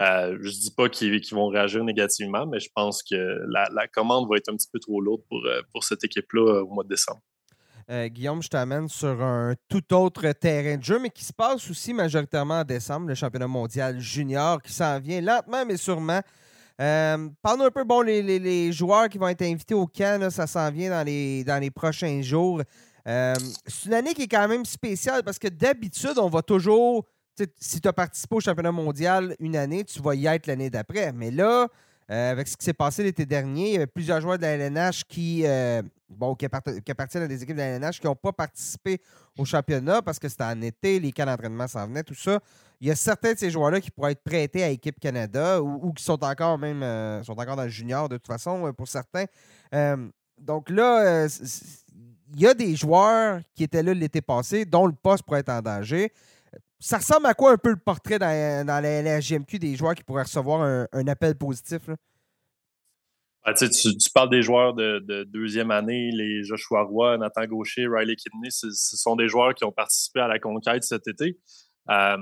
Euh, 0.00 0.38
je 0.40 0.48
ne 0.48 0.52
dis 0.52 0.74
pas 0.76 0.88
qu'ils 0.88 1.20
vont 1.32 1.48
réagir 1.48 1.82
négativement, 1.82 2.46
mais 2.46 2.60
je 2.60 2.68
pense 2.72 3.02
que 3.02 3.16
la, 3.48 3.88
commande 3.88 4.28
va 4.30 4.36
être 4.36 4.48
un 4.48 4.56
petit 4.56 4.68
peu 4.72 4.78
trop 4.78 5.00
lourde 5.00 5.22
pour, 5.28 5.44
euh, 5.44 5.60
pour 5.72 5.82
cette 5.82 6.04
équipe-là 6.04 6.62
au 6.62 6.68
mois 6.68 6.84
de 6.84 6.88
décembre. 6.88 7.20
Guillaume, 8.06 8.42
je 8.42 8.48
t'amène 8.48 8.88
sur 8.88 9.20
un 9.22 9.54
tout 9.68 9.94
autre 9.94 10.30
terrain 10.32 10.76
de 10.76 10.82
jeu, 10.84 10.98
mais 11.00 11.10
qui 11.10 11.24
se 11.24 11.32
passe 11.32 11.68
aussi 11.70 11.92
majoritairement 11.92 12.60
en 12.60 12.64
décembre, 12.64 13.08
le 13.08 13.14
championnat 13.14 13.48
mondial 13.48 13.98
junior 13.98 14.62
qui 14.62 14.72
s'en 14.72 15.00
vient 15.00 15.20
lentement 15.20 15.64
mais 15.66 15.76
sûrement. 15.76 16.20
Parle-nous 16.78 17.64
un 17.64 17.70
peu, 17.70 17.84
bon, 17.84 18.02
les, 18.02 18.72
joueurs 18.72 19.08
qui 19.08 19.18
vont 19.18 19.28
être 19.28 19.42
invités 19.42 19.74
au 19.74 19.86
camp, 19.86 20.30
ça 20.30 20.46
s'en 20.46 20.70
vient 20.70 20.90
dans 20.90 21.04
les, 21.04 21.42
dans 21.44 21.60
les 21.60 21.70
prochains 21.70 22.22
jours. 22.22 22.62
c'est 23.04 23.86
une 23.86 23.94
année 23.94 24.14
qui 24.14 24.22
est 24.22 24.28
quand 24.28 24.46
même 24.46 24.64
spéciale 24.64 25.22
parce 25.24 25.38
que 25.38 25.48
d'habitude, 25.48 26.18
on 26.18 26.28
va 26.28 26.42
toujours 26.42 27.04
si 27.58 27.80
tu 27.80 27.88
as 27.88 27.92
participé 27.92 28.36
au 28.36 28.40
championnat 28.40 28.72
mondial 28.72 29.36
une 29.38 29.56
année, 29.56 29.84
tu 29.84 30.00
vas 30.00 30.14
y 30.14 30.26
être 30.26 30.46
l'année 30.46 30.70
d'après. 30.70 31.12
Mais 31.12 31.30
là, 31.30 31.68
euh, 32.10 32.32
avec 32.32 32.48
ce 32.48 32.56
qui 32.56 32.64
s'est 32.64 32.72
passé 32.72 33.04
l'été 33.04 33.24
dernier, 33.24 33.68
il 33.68 33.72
y 33.74 33.76
avait 33.76 33.86
plusieurs 33.86 34.20
joueurs 34.20 34.36
de 34.36 34.42
la 34.42 34.56
LNH 34.56 35.04
qui, 35.08 35.42
euh, 35.44 35.80
bon, 36.08 36.34
qui, 36.34 36.44
appartiennent 36.44 37.22
à 37.22 37.28
des 37.28 37.40
équipes 37.40 37.54
de 37.54 37.60
la 37.60 37.68
LNH 37.68 38.00
qui 38.00 38.06
n'ont 38.06 38.16
pas 38.16 38.32
participé 38.32 39.00
au 39.38 39.44
championnat 39.44 40.02
parce 40.02 40.18
que 40.18 40.28
c'était 40.28 40.42
en 40.42 40.60
été, 40.60 40.98
les 40.98 41.12
cas 41.12 41.24
d'entraînement 41.24 41.68
s'en 41.68 41.86
venaient, 41.86 42.02
tout 42.02 42.14
ça. 42.14 42.40
Il 42.80 42.88
y 42.88 42.90
a 42.90 42.96
certains 42.96 43.34
de 43.34 43.38
ces 43.38 43.50
joueurs-là 43.50 43.80
qui 43.80 43.92
pourraient 43.92 44.12
être 44.12 44.24
prêtés 44.24 44.64
à 44.64 44.70
Équipe 44.70 44.98
Canada 44.98 45.62
ou, 45.62 45.92
qui 45.92 46.02
sont 46.02 46.22
encore 46.24 46.58
même 46.58 46.82
euh, 46.82 47.22
sont 47.22 47.38
encore 47.38 47.54
dans 47.54 47.62
le 47.62 47.68
junior 47.68 48.08
de 48.08 48.16
toute 48.16 48.26
façon 48.26 48.72
pour 48.72 48.88
certains. 48.88 49.26
donc 50.38 50.68
là, 50.68 51.26
il 52.34 52.40
y 52.40 52.46
a 52.46 52.54
des 52.54 52.74
joueurs 52.74 53.40
qui 53.54 53.62
étaient 53.62 53.82
là 53.82 53.94
l'été 53.94 54.20
passé 54.20 54.64
dont 54.64 54.86
le 54.86 54.94
poste 54.94 55.22
pourrait 55.22 55.40
être 55.40 55.50
en 55.50 55.62
danger 55.62 56.12
ça 56.80 56.96
ressemble 56.96 57.26
à 57.26 57.34
quoi 57.34 57.52
un 57.52 57.58
peu 57.58 57.70
le 57.70 57.76
portrait 57.76 58.18
dans, 58.18 58.82
la, 58.82 59.20
GMQ 59.20 59.58
des 59.58 59.76
joueurs 59.76 59.94
qui 59.94 60.02
pourraient 60.02 60.22
recevoir 60.22 60.62
un, 60.62 61.06
appel 61.06 61.36
positif? 61.36 61.82
Ah, 63.42 63.54
tu, 63.54 63.68
parles 64.14 64.30
des 64.30 64.42
joueurs 64.42 64.74
de, 64.74 65.24
deuxième 65.24 65.70
année, 65.70 66.10
les 66.12 66.42
Joshua 66.42 66.82
Roy, 66.82 67.18
Nathan 67.18 67.44
Gaucher, 67.46 67.86
Riley 67.86 68.16
Kidney, 68.16 68.50
ce 68.50 68.70
sont 68.70 69.14
des 69.14 69.28
joueurs 69.28 69.54
qui 69.54 69.64
ont 69.64 69.72
participé 69.72 70.20
à 70.20 70.28
la 70.28 70.38
conquête 70.38 70.82
cet 70.82 71.06
été. 71.06 71.38
Euh, 71.90 72.16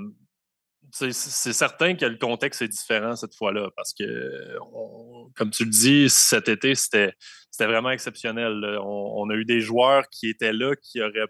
c'est 0.91 1.13
certain 1.13 1.95
que 1.95 2.07
le 2.07 2.17
contexte 2.17 2.63
est 2.63 2.69
différent 2.69 3.15
cette 3.15 3.35
fois-là 3.35 3.69
parce 3.77 3.93
que, 3.93 4.57
comme 5.37 5.51
tu 5.51 5.65
le 5.65 5.71
dis, 5.71 6.09
cet 6.09 6.49
été, 6.49 6.75
c'était 6.75 7.15
vraiment 7.61 7.91
exceptionnel. 7.91 8.79
On, 8.83 9.15
on, 9.19 9.31
a 9.31 9.35
eu 9.35 9.45
des 9.45 9.61
joueurs 9.61 10.09
qui 10.09 10.29
étaient 10.29 10.53
là 10.53 10.75
qui 10.77 11.03
auraient 11.03 11.29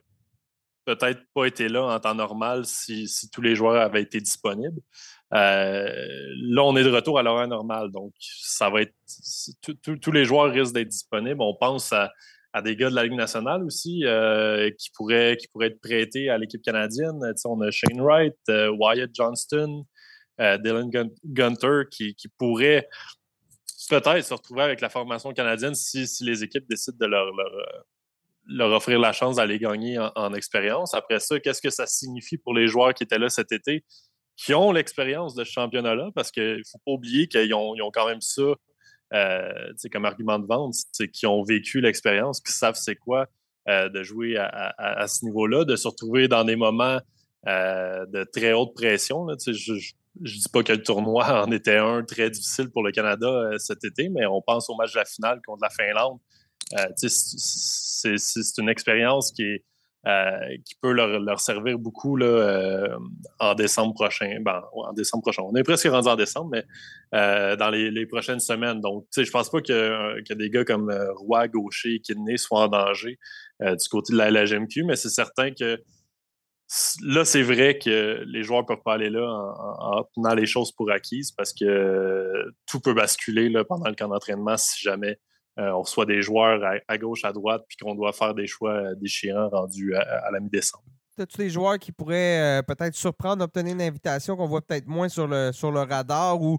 peut-être 0.88 1.20
pas 1.34 1.44
été 1.44 1.68
là 1.68 1.82
en 1.82 2.00
temps 2.00 2.14
normal 2.14 2.64
si, 2.64 3.06
tous 3.30 3.42
les 3.42 3.54
joueurs 3.54 3.82
avaient 3.82 4.00
été 4.00 4.20
disponibles. 4.20 4.80
Euh, 5.34 5.86
là, 6.48 6.62
on 6.64 6.74
est 6.76 6.82
de 6.82 6.90
retour 6.90 7.18
à 7.18 7.22
l'horaire 7.22 7.48
normal, 7.48 7.90
donc 7.90 8.14
ça 8.18 8.70
va 8.70 8.80
être 8.80 8.94
tous 10.00 10.12
les 10.12 10.24
joueurs 10.24 10.50
risquent 10.50 10.72
d'être 10.72 10.88
disponibles. 10.88 11.42
On 11.42 11.54
pense 11.54 11.92
à, 11.92 12.10
des 12.64 12.74
gars 12.74 12.88
de 12.88 12.94
la 12.94 13.04
Ligue 13.04 13.12
nationale 13.12 13.62
aussi 13.62 14.04
euh, 14.04 14.70
qui, 14.78 14.90
pourraient, 14.94 15.36
qui 15.36 15.46
pourraient 15.48 15.66
être 15.66 15.80
prêtés 15.80 16.30
à 16.30 16.38
l'équipe 16.38 16.62
canadienne. 16.62 17.20
on 17.44 17.60
a 17.60 17.70
Shane 17.70 18.00
Wright, 18.00 18.34
euh, 18.48 18.70
Wyatt 18.70 19.10
Johnston, 19.12 19.84
Dylan 20.38 20.90
Gunter 21.24 21.82
qui, 21.90 22.14
pourraient 22.38 22.88
peut-être 23.90 24.24
se 24.24 24.34
retrouver 24.34 24.62
avec 24.62 24.80
la 24.80 24.88
formation 24.88 25.32
canadienne 25.32 25.74
si, 25.74 26.06
les 26.22 26.42
équipes 26.42 26.66
décident 26.68 26.96
de 26.98 27.06
leur 27.06 27.32
offrir 28.60 28.98
la 28.98 29.12
chance 29.12 29.36
d'aller 29.36 29.58
gagner 29.58 29.98
en, 29.98 30.32
expérience. 30.34 30.94
Après 30.94 31.20
ça, 31.20 31.38
qu'est-ce 31.40 31.60
que 31.60 31.70
ça 31.70 31.86
signifie 31.86 32.38
pour 32.38 32.54
les 32.54 32.68
joueurs 32.68 32.94
qui 32.94 33.04
étaient 33.04 33.18
là 33.18 33.28
cet 33.28 33.52
été, 33.52 33.84
qui 34.36 34.54
ont 34.54 34.72
l'expérience 34.72 35.34
de 35.34 35.44
ce 35.44 35.52
championnat-là? 35.52 36.10
Parce 36.14 36.30
qu'il 36.30 36.58
ne 36.58 36.62
faut 36.70 36.78
pas 36.84 36.92
oublier 36.92 37.28
qu'ils 37.28 37.52
ont, 37.54 37.74
quand 37.92 38.06
même 38.06 38.20
ça 38.20 38.42
euh, 39.14 39.72
comme 39.92 40.04
argument 40.04 40.38
de 40.38 40.46
vente, 40.46 40.74
c'est 40.92 41.08
qu'ils 41.08 41.28
ont 41.28 41.42
vécu 41.42 41.80
l'expérience, 41.80 42.40
qu'ils 42.40 42.54
savent 42.54 42.76
c'est 42.76 42.96
quoi 42.96 43.26
euh, 43.68 43.88
de 43.88 44.02
jouer 44.02 44.36
à, 44.36 45.06
ce 45.08 45.24
niveau-là, 45.24 45.64
de 45.64 45.76
se 45.76 45.88
retrouver 45.88 46.28
dans 46.28 46.44
des 46.44 46.56
moments 46.56 47.00
euh, 47.46 48.06
de 48.06 48.24
très 48.24 48.52
haute 48.52 48.74
pression. 48.74 49.26
je 49.46 49.72
ne 49.72 50.24
dis 50.24 50.48
pas 50.52 50.62
que 50.62 50.72
le 50.72 50.82
tournoi 50.82 51.42
en 51.44 51.50
était 51.52 51.76
un 51.76 52.02
très 52.02 52.30
difficile 52.30 52.70
pour 52.70 52.82
le 52.82 52.92
Canada 52.92 53.50
cet 53.58 53.84
été, 53.84 54.08
mais 54.08 54.26
on 54.26 54.40
pense 54.40 54.70
au 54.70 54.74
match 54.74 54.92
de 54.92 54.98
la 54.98 55.04
finale 55.04 55.40
contre 55.46 55.62
la 55.62 55.70
Finlande 55.70 56.18
euh, 56.18 56.37
c'est 56.96 58.58
une 58.58 58.68
expérience 58.68 59.32
qui, 59.32 59.58
euh, 60.06 60.56
qui 60.64 60.74
peut 60.80 60.92
leur, 60.92 61.40
servir 61.40 61.78
beaucoup 61.78 62.16
là, 62.16 62.26
euh, 62.26 62.98
en 63.40 63.54
décembre 63.54 63.94
prochain. 63.94 64.38
Ben, 64.40 64.62
en 64.72 64.92
décembre 64.92 65.22
prochain. 65.22 65.42
On 65.42 65.54
est 65.54 65.62
presque 65.62 65.88
rendu 65.88 66.08
en 66.08 66.16
décembre, 66.16 66.50
mais 66.52 67.56
dans 67.56 67.70
les, 67.70 68.06
prochaines 68.06 68.40
semaines. 68.40 68.80
Donc, 68.80 69.06
je 69.16 69.30
pense 69.30 69.50
pas 69.50 69.60
que, 69.60 70.34
des 70.34 70.50
gars 70.50 70.64
comme 70.64 70.92
Roy, 71.16 71.48
Gaucher 71.48 71.94
et 71.94 72.00
Kidney 72.00 72.38
soient 72.38 72.64
en 72.64 72.68
danger 72.68 73.18
du 73.60 73.88
côté 73.90 74.12
de 74.12 74.18
la 74.18 74.30
LGMQ, 74.30 74.84
mais 74.84 74.96
c'est 74.96 75.08
certain 75.08 75.50
que 75.50 75.78
là, 77.02 77.24
c'est 77.24 77.42
vrai 77.42 77.78
que 77.78 78.22
les 78.26 78.42
joueurs 78.42 78.66
peuvent 78.66 78.82
pas 78.84 78.94
aller 78.94 79.10
là 79.10 79.26
en, 79.80 80.04
tenant 80.14 80.34
les 80.34 80.46
choses 80.46 80.72
pour 80.72 80.90
acquises 80.90 81.32
parce 81.32 81.52
que 81.52 82.44
tout 82.66 82.80
peut 82.80 82.94
basculer 82.94 83.48
là, 83.48 83.64
pendant 83.64 83.88
le 83.88 83.94
camp 83.94 84.08
d'entraînement 84.08 84.56
si 84.56 84.82
jamais 84.82 85.18
euh, 85.58 85.70
on 85.72 85.82
reçoit 85.82 86.06
des 86.06 86.22
joueurs 86.22 86.60
à, 86.86 86.98
gauche, 86.98 87.24
à 87.24 87.32
droite, 87.32 87.64
puis 87.66 87.76
qu'on 87.76 87.94
doit 87.94 88.12
faire 88.12 88.32
des 88.32 88.46
choix 88.46 88.74
euh, 88.74 88.94
déchirants 88.94 89.48
rendus 89.48 89.94
à, 89.96 90.30
la 90.30 90.38
mi-décembre. 90.38 90.84
As-tu 91.18 91.38
les 91.38 91.50
joueurs 91.50 91.80
qui 91.80 91.90
pourraient 91.90 92.60
euh, 92.60 92.62
peut-être 92.62 92.94
surprendre, 92.94 93.42
obtenir 93.42 93.74
une 93.74 93.82
invitation 93.82 94.36
qu'on 94.36 94.46
voit 94.46 94.62
peut-être 94.62 94.86
moins 94.86 95.08
sur 95.08 95.26
le, 95.26 95.50
sur 95.50 95.72
le 95.72 95.80
radar 95.80 96.40
ou, 96.40 96.58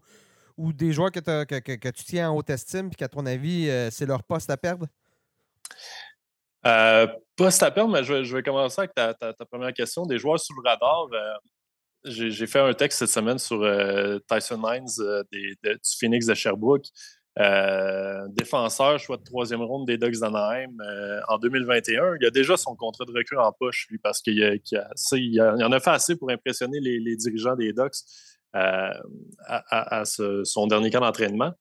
ou 0.57 0.73
des 0.73 0.91
joueurs 0.91 1.11
que, 1.11 1.19
que, 1.45 1.89
tu 1.91 2.03
tiens 2.03 2.31
en 2.31 2.35
haute 2.35 2.49
estime 2.49 2.89
puis 2.89 2.97
qu'à 2.97 3.07
ton 3.07 3.25
avis, 3.25 3.69
c'est 3.89 4.05
leur 4.05 4.21
poste 4.21 4.49
à 4.49 4.57
perdre? 4.57 4.87
poste 7.37 7.63
à 7.63 7.71
perdre, 7.71 7.93
mais 7.93 8.03
je 8.03 8.35
vais, 8.35 8.43
commencer 8.43 8.81
avec 8.81 8.93
ta, 8.93 9.13
première 9.49 9.71
question. 9.71 10.05
Des 10.05 10.17
joueurs 10.17 10.41
sous 10.41 10.53
le 10.61 10.69
radar. 10.69 11.07
j'ai 12.03 12.47
fait 12.47 12.59
un 12.59 12.73
texte 12.73 12.99
cette 12.99 13.11
semaine 13.11 13.39
sur 13.39 13.59
Tyson 14.27 14.57
Mines 14.61 14.87
du 15.31 15.57
Phoenix 15.97 16.25
de 16.25 16.33
Sherbrooke. 16.33 16.87
Euh, 17.39 18.27
défenseur, 18.29 18.99
choix 18.99 19.15
de 19.15 19.23
troisième 19.23 19.61
ronde 19.61 19.87
des 19.87 19.97
Ducks 19.97 20.19
d'Anaheim 20.19 20.75
euh, 20.81 21.21
en 21.29 21.37
2021. 21.37 22.15
Il 22.19 22.25
a 22.25 22.31
déjà 22.31 22.57
son 22.57 22.75
contrat 22.75 23.05
de 23.05 23.11
recrue 23.11 23.37
en 23.37 23.53
poche, 23.53 23.87
lui, 23.89 23.97
parce 23.97 24.21
qu'il 24.21 24.37
y 24.37 25.41
en 25.41 25.71
a 25.71 25.79
fait 25.79 25.89
assez 25.89 26.17
pour 26.17 26.29
impressionner 26.29 26.79
les, 26.81 27.15
dirigeants 27.15 27.55
des 27.55 27.71
Ducks 27.71 27.95
à, 28.51 30.03
son 30.03 30.67
dernier 30.67 30.89
camp 30.91 30.99
d'entraînement. 30.99 31.53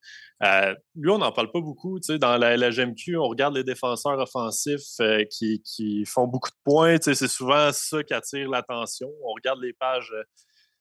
lui, 0.97 1.11
on 1.11 1.19
n'en 1.19 1.31
parle 1.31 1.53
pas 1.53 1.61
beaucoup. 1.61 2.01
Dans 2.01 2.39
la 2.39 2.57
LGMQ, 2.57 3.17
on 3.17 3.29
regarde 3.29 3.55
les 3.55 3.65
défenseurs 3.65 4.19
offensifs 4.19 4.99
qui, 5.31 6.05
font 6.07 6.27
beaucoup 6.27 6.51
de 6.51 6.57
points. 6.65 6.97
C'est 7.01 7.15
souvent 7.29 7.71
ça 7.73 8.03
qui 8.03 8.15
attire 8.15 8.49
l'attention. 8.49 9.09
On 9.23 9.33
regarde 9.33 9.61
les 9.61 9.75
pages 9.75 10.13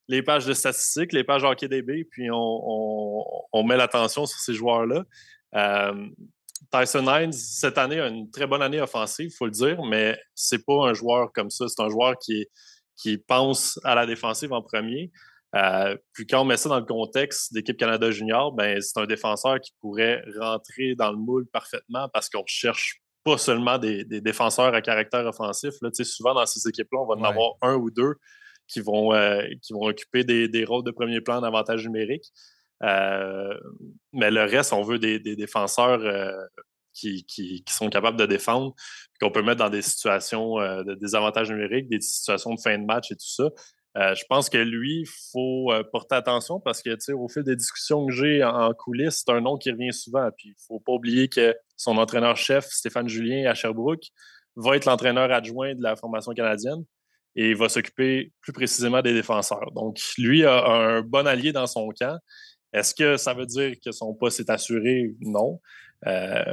les 0.08 0.24
pages 0.24 0.46
de 0.46 0.54
statistiques, 0.54 1.14
les 1.14 1.24
pages 1.24 1.44
HockeyDB, 1.44 2.06
puis 2.10 2.30
on, 2.32 3.64
met 3.66 3.78
l'attention 3.78 4.26
sur 4.26 4.40
ces 4.40 4.54
joueurs-là. 4.54 5.04
Euh, 5.56 6.08
Tyson 6.72 7.06
Hines, 7.08 7.34
cette 7.34 7.78
année, 7.78 8.00
a 8.00 8.08
une 8.08 8.30
très 8.32 8.48
bonne 8.48 8.62
année 8.62 8.82
offensive, 8.82 9.28
il 9.28 9.36
faut 9.36 9.46
le 9.46 9.52
dire, 9.52 9.84
mais 9.84 10.18
c'est 10.34 10.66
pas 10.66 10.88
un 10.88 10.94
joueur 10.94 11.32
comme 11.34 11.50
ça. 11.50 11.68
C'est 11.68 11.82
un 11.82 11.90
joueur 11.90 12.18
qui, 12.18 12.48
qui 12.96 13.18
pense 13.18 13.80
à 13.84 13.96
la 13.96 14.06
défensive 14.06 14.54
en 14.54 14.62
premier. 14.62 15.12
Euh, 15.56 15.96
puis 16.14 16.28
quand 16.28 16.42
on 16.42 16.46
met 16.46 16.58
ça 16.58 16.70
dans 16.70 16.80
le 16.80 16.86
contexte 16.86 17.54
d'équipe 17.54 17.78
Canada 17.78 18.12
Junior, 18.12 18.52
ben, 18.52 18.82
c'est 18.82 19.00
un 19.00 19.06
défenseur 19.06 19.60
qui 19.62 19.72
pourrait 19.80 20.24
rentrer 20.40 20.96
dans 20.96 21.12
le 21.12 21.18
moule 21.18 21.48
parfaitement 21.48 22.10
parce 22.10 22.30
qu'on 22.30 22.44
cherche 22.46 23.02
pas 23.24 23.38
seulement 23.38 23.78
des, 23.78 24.04
défenseurs 24.06 24.74
à 24.74 24.82
caractère 24.82 25.26
offensif. 25.26 25.74
Là. 25.82 25.90
Souvent, 25.94 26.34
dans 26.34 26.46
ces 26.46 26.68
équipes-là, 26.68 27.00
on 27.00 27.06
va 27.06 27.16
en 27.16 27.24
avoir 27.24 27.52
un 27.62 27.76
ou 27.76 27.92
deux 27.92 28.16
qui 28.68 28.82
vont, 28.82 29.14
euh, 29.14 29.44
qui 29.62 29.74
vont 29.74 29.84
occuper 29.84 30.24
des, 30.24 30.66
rôles 30.66 30.84
de 30.84 30.92
premier 30.92 31.22
plan 31.22 31.42
d'avantage 31.42 31.86
numérique. 31.86 32.26
Euh, 32.84 33.58
mais 34.14 34.30
le 34.30 34.44
reste, 34.44 34.74
on 34.74 34.84
veut 34.84 35.00
des, 35.00 35.20
défenseurs 35.20 36.02
euh, 36.02 36.32
qui, 36.94 37.64
sont 37.70 37.90
capables 37.90 38.18
de 38.18 38.26
défendre, 38.26 38.76
qu'on 39.22 39.32
peut 39.32 39.42
mettre 39.42 39.60
dans 39.60 39.70
des 39.70 39.82
situations 39.82 40.58
de 40.58 40.96
désavantage 40.96 41.50
numérique, 41.50 41.88
des 41.88 42.02
situations 42.02 42.54
de 42.54 42.60
fin 42.60 42.78
de 42.78 42.86
match 42.86 43.12
et 43.12 43.16
tout 43.16 43.28
ça. 43.28 43.50
je 43.96 44.24
pense 44.30 44.50
que 44.50 44.58
lui, 44.58 45.02
il 45.02 45.10
faut 45.32 45.72
porter 45.92 46.16
attention 46.16 46.60
parce 46.60 46.82
que, 46.82 47.14
au 47.14 47.28
fil 47.28 47.44
des 47.44 47.56
discussions 47.56 48.06
que 48.06 48.14
j'ai 48.14 48.44
en, 48.44 48.74
coulisses, 48.74 49.24
c'est 49.26 49.32
un 49.32 49.42
nom 49.42 49.58
qui 49.58 49.72
revient 49.72 49.94
souvent. 49.94 50.30
Puis, 50.36 50.50
il 50.50 50.52
ne 50.52 50.66
faut 50.68 50.80
pas 50.80 50.94
oublier 50.94 51.30
que 51.30 51.56
son 51.76 51.98
entraîneur-chef, 51.98 52.66
Stéphane 52.66 53.08
Julien 53.08 53.50
à 53.50 53.54
Sherbrooke, 53.54 54.08
va 54.56 54.76
être 54.76 54.86
l'entraîneur 54.86 55.32
adjoint 55.32 55.76
de 55.76 55.84
la 55.84 55.96
formation 55.96 56.34
canadienne 56.34 56.84
et 57.38 57.52
il 57.52 57.56
va 57.56 57.70
s'occuper 57.70 58.34
plus 58.42 58.52
précisément 58.52 59.02
des 59.02 59.14
défenseurs. 59.14 59.72
Donc, 59.76 60.00
lui 60.18 60.44
a 60.44 60.66
un 60.66 61.02
bon 61.02 61.28
allié 61.28 61.52
dans 61.52 61.68
son 61.68 61.88
camp. 61.90 62.18
Est-ce 62.74 62.96
que 62.96 63.16
ça 63.16 63.36
veut 63.36 63.46
dire 63.46 63.76
que 63.84 63.92
son 63.92 64.16
poste 64.16 64.40
est 64.40 64.50
assuré? 64.50 65.14
Non. 65.22 65.62
Euh, 66.06 66.44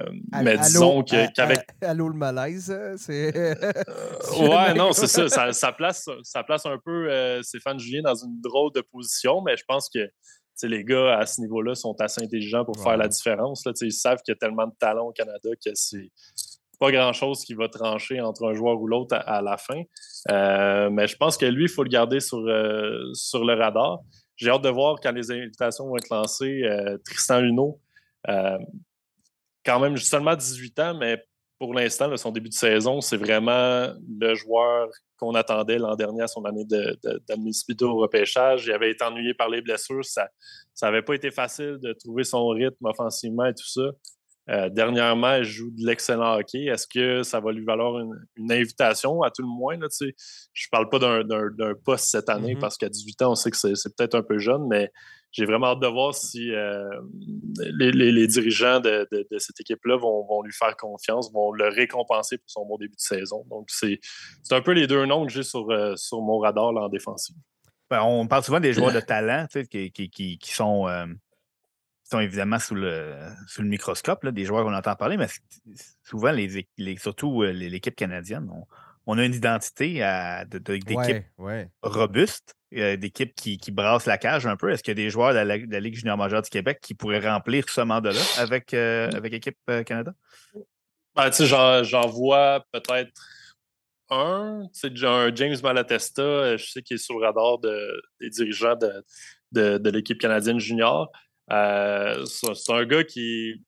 mais 0.42 0.58
disons 0.58 1.02
qu'avec. 1.02 1.60
allô 1.82 2.08
le 2.08 2.16
malaise, 2.16 2.70
euh, 2.70 2.94
c'est. 2.96 3.34
Euh, 3.36 3.54
ouais, 4.40 4.74
non, 4.74 4.92
c'est 4.92 5.06
ça. 5.06 5.52
ça. 5.52 5.72
place, 5.72 6.08
ça 6.22 6.44
place 6.44 6.66
un 6.66 6.78
peu 6.84 7.08
Stéphane 7.42 7.78
Julien 7.78 8.02
dans 8.02 8.14
une 8.14 8.40
drôle 8.40 8.72
de 8.72 8.82
position, 8.82 9.42
mais 9.42 9.56
je 9.56 9.64
pense 9.66 9.88
que 9.88 10.10
les 10.62 10.84
gars 10.84 11.18
à 11.18 11.26
ce 11.26 11.40
niveau-là 11.40 11.74
sont 11.74 11.94
assez 12.00 12.22
intelligents 12.22 12.64
pour 12.64 12.80
faire 12.82 12.96
la 12.96 13.08
différence. 13.08 13.64
Là. 13.64 13.72
Ils 13.80 13.92
savent 13.92 14.18
qu'il 14.22 14.32
y 14.32 14.36
a 14.36 14.38
tellement 14.38 14.66
de 14.66 14.74
talent 14.78 15.06
au 15.06 15.12
Canada 15.12 15.48
que 15.64 15.70
c'est 15.74 16.10
pas 16.78 16.90
grand-chose 16.90 17.44
qui 17.44 17.54
va 17.54 17.68
trancher 17.68 18.20
entre 18.20 18.46
un 18.46 18.54
joueur 18.54 18.80
ou 18.80 18.86
l'autre 18.86 19.16
à, 19.16 19.42
la 19.42 19.56
fin. 19.56 19.82
Euh, 20.30 20.90
mais 20.90 21.06
je 21.06 21.16
pense 21.16 21.36
que 21.36 21.46
lui, 21.46 21.64
il 21.64 21.68
faut 21.68 21.82
le 21.82 21.88
garder 21.88 22.20
sur, 22.20 22.38
euh, 22.38 23.12
sur 23.14 23.44
le 23.44 23.54
radar. 23.54 24.00
J'ai 24.36 24.50
hâte 24.50 24.62
de 24.62 24.68
voir 24.68 24.96
quand 25.02 25.12
les 25.12 25.30
invitations 25.30 25.86
vont 25.86 25.96
être 25.96 26.10
lancées. 26.10 26.62
Euh, 26.64 26.98
Tristan 27.04 27.40
Luneau, 27.40 27.80
quand 28.26 29.80
même 29.80 29.96
seulement 29.96 30.34
18 30.34 30.78
ans, 30.80 30.94
mais 30.98 31.22
pour 31.58 31.72
l'instant, 31.72 32.14
son 32.16 32.32
début 32.32 32.48
de 32.48 32.54
saison, 32.54 33.00
c'est 33.00 33.16
vraiment 33.16 33.94
le 34.20 34.34
joueur 34.34 34.88
qu'on 35.16 35.34
attendait 35.34 35.78
l'an 35.78 35.94
dernier 35.94 36.22
à 36.22 36.26
son 36.26 36.44
année 36.44 36.64
d'admissibilité 37.28 37.84
au 37.84 37.96
repêchage. 37.96 38.66
Il 38.66 38.72
avait 38.72 38.90
été 38.90 39.04
ennuyé 39.04 39.34
par 39.34 39.48
les 39.48 39.62
blessures. 39.62 40.04
Ça 40.04 40.28
n'avait 40.82 41.02
pas 41.02 41.14
été 41.14 41.30
facile 41.30 41.78
de 41.80 41.92
trouver 41.92 42.24
son 42.24 42.48
rythme 42.48 42.84
offensivement 42.84 43.46
et 43.46 43.54
tout 43.54 43.68
ça. 43.68 43.92
Euh, 44.50 44.68
dernièrement, 44.68 45.32
elle 45.32 45.44
joue 45.44 45.70
de 45.70 45.86
l'excellent 45.86 46.38
hockey. 46.38 46.66
Est-ce 46.66 46.86
que 46.86 47.22
ça 47.22 47.40
va 47.40 47.52
lui 47.52 47.64
valoir 47.64 47.98
une, 47.98 48.52
invitation, 48.52 49.22
à 49.22 49.30
tout 49.30 49.42
le 49.42 49.48
moins? 49.48 49.76
Là, 49.78 49.88
je 50.00 50.06
ne 50.06 50.10
parle 50.70 50.88
pas 50.90 50.98
d'un 50.98 51.74
poste 51.82 52.06
cette 52.06 52.28
année 52.28 52.54
mm-hmm. 52.54 52.60
parce 52.60 52.76
qu'à 52.76 52.88
18 52.88 53.22
ans, 53.22 53.32
on 53.32 53.34
sait 53.34 53.50
que 53.50 53.56
c'est 53.56 53.96
peut-être 53.96 54.14
un 54.14 54.22
peu 54.22 54.38
jeune, 54.38 54.66
mais 54.68 54.92
j'ai 55.34 55.46
vraiment 55.46 55.68
hâte 55.68 55.80
de 55.80 55.88
voir 55.88 56.14
si 56.14 56.52
euh, 56.52 56.88
les, 57.56 58.26
dirigeants 58.28 58.80
de, 58.80 59.08
cette 59.38 59.60
équipe-là 59.60 59.96
vont, 59.96 60.42
lui 60.42 60.52
faire 60.52 60.76
confiance, 60.76 61.32
vont 61.32 61.50
le 61.50 61.68
récompenser 61.68 62.38
pour 62.38 62.48
son 62.48 62.66
bon 62.66 62.76
début 62.76 62.94
de 62.94 63.00
saison. 63.00 63.44
Donc, 63.50 63.68
c'est 63.68 63.98
un 64.52 64.60
peu 64.60 64.72
les 64.72 64.86
deux 64.86 65.04
noms 65.06 65.26
que 65.26 65.32
j'ai 65.32 65.42
sur, 65.42 65.68
euh, 65.70 65.96
sur 65.96 66.20
mon 66.20 66.38
radar 66.38 66.66
en 66.66 66.88
défensive. 66.88 67.34
Ben, 67.90 68.02
on 68.02 68.28
parle 68.28 68.44
souvent 68.44 68.60
des 68.60 68.72
joueurs 68.72 68.92
de 68.94 69.00
talent 69.00 69.46
qui, 69.70 69.90
qui, 69.90 70.38
sont 70.54 70.86
sont 72.04 72.20
évidemment 72.20 72.58
sous 72.58 72.74
le, 72.74 73.14
sous 73.48 73.62
le 73.62 73.68
microscope, 73.68 74.26
des 74.28 74.44
joueurs 74.44 74.64
qu'on 74.64 74.74
entend 74.74 74.94
parler, 74.94 75.16
mais 75.16 75.26
souvent, 76.02 76.30
les, 76.30 76.66
surtout 76.98 77.42
euh, 77.42 77.50
l'équipe 77.50 77.96
canadienne, 77.96 78.48
on, 79.06 79.18
a 79.18 79.24
une 79.24 79.34
identité 79.34 80.04
d'équipe 80.50 81.24
robuste, 81.82 82.54
euh, 82.74 82.96
d'équipe 82.96 83.34
qui, 83.34 83.58
qui 83.58 83.70
brasse 83.70 84.06
la 84.06 84.18
cage 84.18 84.46
un 84.46 84.56
peu. 84.56 84.70
Est-ce 84.70 84.82
qu'il 84.82 84.90
y 84.90 85.00
a 85.00 85.02
des 85.02 85.10
joueurs 85.10 85.32
de 85.32 85.38
la, 85.38 85.80
Ligue 85.80 85.94
junior 85.94 86.16
majeure 86.16 86.42
du 86.42 86.50
Québec 86.50 86.78
qui 86.82 86.94
pourraient 86.94 87.26
remplir 87.26 87.68
ce 87.68 87.80
mandat-là 87.80 88.20
avec, 88.38 88.74
euh, 88.74 89.10
avec 89.12 89.32
Équipe 89.32 89.58
Canada? 89.86 90.12
Ben, 91.14 91.30
j'en 91.30 92.06
vois 92.08 92.64
peut-être 92.72 93.12
un, 94.10 94.68
un 95.02 95.34
James 95.34 95.56
Malatesta, 95.62 96.56
je 96.56 96.64
sais 96.64 96.82
qu'il 96.82 96.96
est 96.96 96.98
sur 96.98 97.18
le 97.18 97.26
radar 97.26 97.58
des 97.58 98.30
dirigeants 98.30 98.76
de, 99.52 99.78
de 99.78 99.90
l'équipe 99.90 100.18
canadienne 100.18 100.58
junior. 100.58 101.10
Euh, 101.52 102.24
c'est 102.24 102.72
un 102.72 102.84
gars 102.84 103.04
qui 103.04 103.62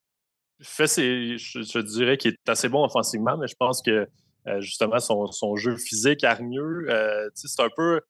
fait 0.62 0.86
ses. 0.86 1.36
Je, 1.36 1.78
dirais 1.80 2.16
qu'il 2.16 2.32
est 2.32 2.48
assez 2.48 2.68
bon 2.68 2.84
offensivement, 2.84 3.36
mais 3.36 3.46
je 3.46 3.56
pense 3.58 3.82
que 3.82 4.08
euh, 4.46 4.60
justement 4.60 4.98
son, 4.98 5.56
jeu 5.56 5.76
physique 5.76 6.24
a 6.24 6.40
mieux. 6.40 6.86
Euh, 6.88 7.28
c'est 7.34 7.62
un 7.62 7.68
peu. 7.76 8.00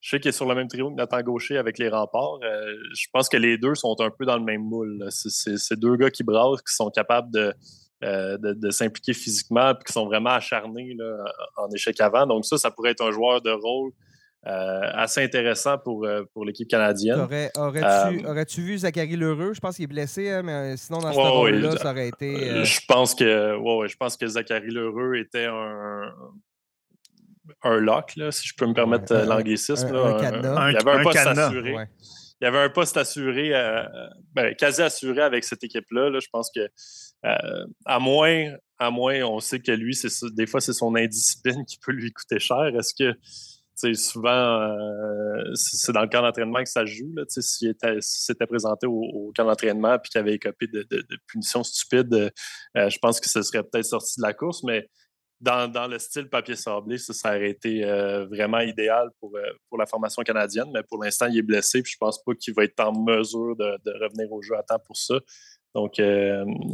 Je 0.00 0.10
sais 0.10 0.20
qu'il 0.20 0.30
est 0.30 0.32
sur 0.32 0.46
le 0.46 0.56
même 0.56 0.66
trio 0.66 0.90
que 0.90 0.96
Nathan 0.96 1.20
Gaucher 1.22 1.58
avec 1.58 1.78
les 1.78 1.88
remparts. 1.88 2.40
je 2.42 3.06
pense 3.12 3.28
que 3.28 3.36
les 3.36 3.56
deux 3.56 3.76
sont 3.76 3.94
un 4.00 4.10
peu 4.10 4.24
dans 4.24 4.36
le 4.36 4.42
même 4.42 4.62
moule. 4.62 5.06
C'est 5.10 5.78
deux 5.78 5.94
gars 5.96 6.10
qui 6.10 6.24
brassent, 6.24 6.60
qui 6.62 6.74
sont 6.74 6.90
capables 6.90 7.30
de, 7.30 8.70
s'impliquer 8.70 9.12
physiquement 9.12 9.70
et 9.70 9.84
qui 9.86 9.92
sont 9.92 10.06
vraiment 10.06 10.30
acharnés 10.30 10.96
en 11.56 11.70
échec 11.70 12.00
avant. 12.00 12.26
Donc, 12.26 12.44
ça, 12.44 12.58
ça 12.58 12.72
pourrait 12.72 12.90
être 12.90 13.04
un 13.04 13.12
joueur 13.12 13.42
de 13.42 13.52
rôle 13.52 13.92
euh, 13.92 14.11
assez 14.44 15.22
intéressant 15.22 15.78
pour, 15.78 16.04
euh, 16.04 16.24
pour 16.32 16.44
l'équipe 16.44 16.68
canadienne. 16.68 17.20
Aurais-tu 17.20 17.60
aurais 17.60 17.82
euh, 17.84 18.44
vu 18.58 18.78
Zachary 18.78 19.16
Lheureux? 19.16 19.52
Je 19.54 19.60
pense 19.60 19.76
qu'il 19.76 19.84
est 19.84 19.88
blessé, 19.88 20.30
hein, 20.30 20.42
mais 20.42 20.76
sinon, 20.76 20.98
dans 20.98 21.12
ce 21.12 21.18
rôle-là, 21.18 21.76
ça 21.76 21.92
aurait 21.92 22.08
été. 22.08 22.64
Je, 22.64 22.80
pense 22.86 23.14
que, 23.14 23.56
ouais, 23.56 23.88
je 23.88 23.96
pense 23.96 24.16
que 24.16 24.26
Zachary 24.26 24.70
Lheureux 24.70 25.16
était 25.16 25.46
un, 25.46 26.12
un 27.62 27.76
lock, 27.76 28.16
là, 28.16 28.32
si 28.32 28.48
je 28.48 28.54
peux 28.56 28.66
me 28.66 28.74
permettre 28.74 29.14
l'anglicisme. 29.14 29.94
Un, 29.94 30.70
il 30.70 30.74
y 30.74 30.76
avait 30.76 30.90
un, 30.90 31.02
poste 31.02 31.26
assuré. 31.26 31.74
Il 32.40 32.44
y 32.44 32.48
avait 32.48 32.58
un 32.58 32.70
poste 32.70 32.96
assuré, 32.96 33.52
ben, 34.32 34.54
quasi 34.56 34.82
assuré 34.82 35.22
avec 35.22 35.44
cette 35.44 35.62
équipe-là. 35.62 36.10
Là. 36.10 36.18
Je 36.20 36.28
pense 36.32 36.50
que, 36.52 36.68
à 37.22 37.98
moins, 38.00 38.54
à 38.78 38.90
moins, 38.90 39.22
on 39.22 39.38
sait 39.38 39.60
que 39.60 39.70
lui, 39.70 39.96
des 40.34 40.46
fois, 40.46 40.60
c'est 40.60 40.72
son 40.72 40.96
indiscipline 40.96 41.64
qui 41.64 41.78
peut 41.78 41.92
lui 41.92 42.12
coûter 42.12 42.40
cher. 42.40 42.66
Est-ce 42.76 42.92
que 42.92 43.16
souvent, 43.94 44.60
euh, 44.60 45.42
c'est 45.54 45.92
dans 45.92 46.02
le 46.02 46.08
camp 46.08 46.22
d'entraînement 46.22 46.62
que 46.62 46.68
ça 46.68 46.84
joue. 46.84 47.12
S'il 47.28 47.74
s'était 48.00 48.46
présenté 48.46 48.86
au, 48.86 49.32
camp 49.36 49.44
d'entraînement 49.44 49.94
et 49.94 50.08
qu'il 50.08 50.20
avait 50.20 50.34
écopé 50.34 50.66
de, 50.66 50.86
punitions 51.26 51.62
stupides, 51.62 52.32
euh, 52.76 52.88
je 52.88 52.98
pense 52.98 53.20
que 53.20 53.28
ce 53.28 53.42
serait 53.42 53.62
peut-être 53.62 53.86
sorti 53.86 54.20
de 54.20 54.26
la 54.26 54.34
course, 54.34 54.62
mais 54.64 54.88
dans, 55.40 55.88
le 55.90 55.98
style 55.98 56.28
papier 56.28 56.54
sablé, 56.54 56.98
ça, 56.98 57.12
ça 57.12 57.30
aurait 57.30 57.50
été 57.50 57.84
euh, 57.84 58.26
vraiment 58.26 58.60
idéal 58.60 59.08
pour, 59.18 59.36
pour 59.68 59.78
la 59.78 59.86
formation 59.86 60.22
canadienne. 60.22 60.70
Mais 60.72 60.82
pour 60.84 61.02
l'instant, 61.02 61.26
il 61.26 61.38
est 61.38 61.42
blessé 61.42 61.78
et 61.78 61.84
je 61.84 61.96
pense 61.98 62.22
pas 62.22 62.32
qu'il 62.34 62.54
va 62.54 62.62
être 62.62 62.78
en 62.78 62.92
mesure 62.92 63.56
de, 63.56 64.04
revenir 64.04 64.30
au 64.30 64.40
jeu 64.40 64.56
à 64.56 64.62
temps 64.62 64.78
pour 64.86 64.96
ça. 64.96 65.16
Donc, 65.74 66.00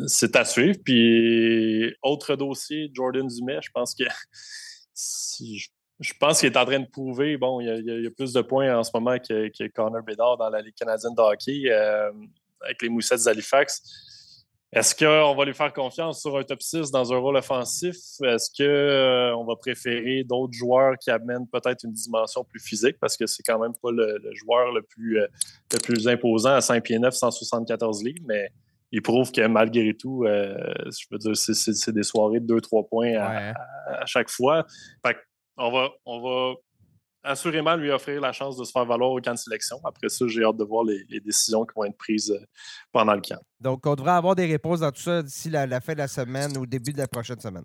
c'est 0.07 0.37
à 0.37 0.44
suivre. 0.44 0.77
Puis, 0.85 1.94
autre 2.03 2.37
dossier, 2.37 2.90
Jordan 2.92 3.27
Dumais, 3.27 3.61
je 3.62 3.71
pense 3.73 3.94
que 3.94 4.05
si 4.92 5.59
je 5.59 5.68
je 6.01 6.13
pense 6.19 6.41
qu'il 6.41 6.53
est 6.53 6.57
en 6.57 6.65
train 6.65 6.79
de 6.81 6.87
prouver, 6.87 7.37
bon, 7.37 7.61
il 7.61 7.67
y, 7.67 8.07
a, 8.07 8.11
plus 8.11 8.33
de 8.33 8.41
points 8.41 8.77
en 8.77 8.85
ce 8.85 8.91
moment 8.95 9.19
que, 9.19 9.49
que 9.49 9.69
Connor 9.69 10.03
Bedard 10.03 10.37
dans 10.37 10.49
la 10.49 10.61
Ligue 10.61 10.75
canadienne 10.75 11.15
de 11.15 11.21
hockey 11.21 11.63
euh, 11.67 12.13
avec 12.63 12.83
les 12.83 12.89
Moussettes 12.89 13.25
d'Halifax. 13.25 13.83
Est-ce 14.71 14.95
qu'on 14.95 15.35
va 15.35 15.45
lui 15.47 15.55
faire 15.55 15.73
confiance 15.73 16.21
sur 16.21 16.37
un 16.37 16.43
top 16.45 16.63
6 16.63 16.91
dans 16.91 17.13
un 17.13 17.17
rôle 17.17 17.37
offensif? 17.37 17.97
Est-ce 18.23 18.51
qu'on 18.51 18.63
euh, 18.65 19.45
va 19.45 19.57
préférer 19.57 20.23
d'autres 20.25 20.53
joueurs 20.53 20.97
qui 20.99 21.11
amènent 21.11 21.49
peut-être 21.49 21.85
une 21.85 21.93
dimension 21.93 22.45
plus 22.45 22.61
physique? 22.61 22.97
Parce 23.01 23.17
que 23.17 23.27
c'est 23.27 23.43
quand 23.43 23.59
même 23.59 23.73
pas 23.83 23.91
le, 23.91 24.21
joueur 24.35 24.73
le 24.73 24.83
plus, 24.83 25.21
euh, 25.21 25.27
le 25.73 25.79
plus 25.79 26.07
imposant 26.07 26.53
à 26.53 26.61
5 26.61 26.83
pieds 26.85 26.99
9, 26.99 27.13
174 27.13 28.05
livres, 28.05 28.23
mais 28.27 28.51
il 28.93 29.03
prouve 29.03 29.33
que 29.33 29.47
malgré 29.47 29.95
tout, 29.95 30.25
je 30.27 31.05
veux 31.11 31.19
dire, 31.19 31.37
c'est 31.37 31.93
des 31.93 32.03
soirées 32.03 32.41
de 32.41 32.55
2-3 32.55 32.89
points 32.89 33.15
à, 33.17 34.07
chaque 34.07 34.31
fois. 34.31 34.65
Fait 35.05 35.17
on 35.59 35.71
va, 35.71 35.90
on 36.07 36.21
va 36.21 36.55
assurément 37.23 37.77
lui 37.77 37.90
offrir 37.90 38.21
la 38.21 38.33
chance 38.33 38.57
de 38.57 38.64
se 38.64 38.71
faire 38.71 38.85
valoir 38.85 39.11
au 39.11 39.21
camp 39.21 39.33
de 39.33 39.38
sélection. 39.38 39.79
Après 39.85 40.09
ça, 40.09 40.27
j'ai 40.29 40.44
hâte 40.44 40.57
de 40.57 40.64
voir 40.64 40.85
les, 40.85 41.21
décisions 41.21 41.64
qui 41.64 41.73
vont 41.77 41.85
être 41.85 41.97
prises 41.97 42.31
euh, 42.31 42.44
pendant 42.92 43.14
le 43.14 43.21
camp. 43.21 43.40
Donc, 43.61 43.85
on 43.87 43.94
devrait 43.97 44.12
avoir 44.12 44.37
des 44.37 44.47
réponses 44.47 44.81
dans 44.81 44.92
tout 44.92 45.03
ça 45.03 45.23
d'ici 45.23 45.51
la, 45.51 45.81
fin 45.81 45.94
de 45.94 45.99
la 45.99 46.09
semaine 46.09 46.57
ou 46.57 46.64
début 46.64 46.92
de 46.92 46.99
la 46.99 47.09
prochaine 47.09 47.40
semaine. 47.40 47.64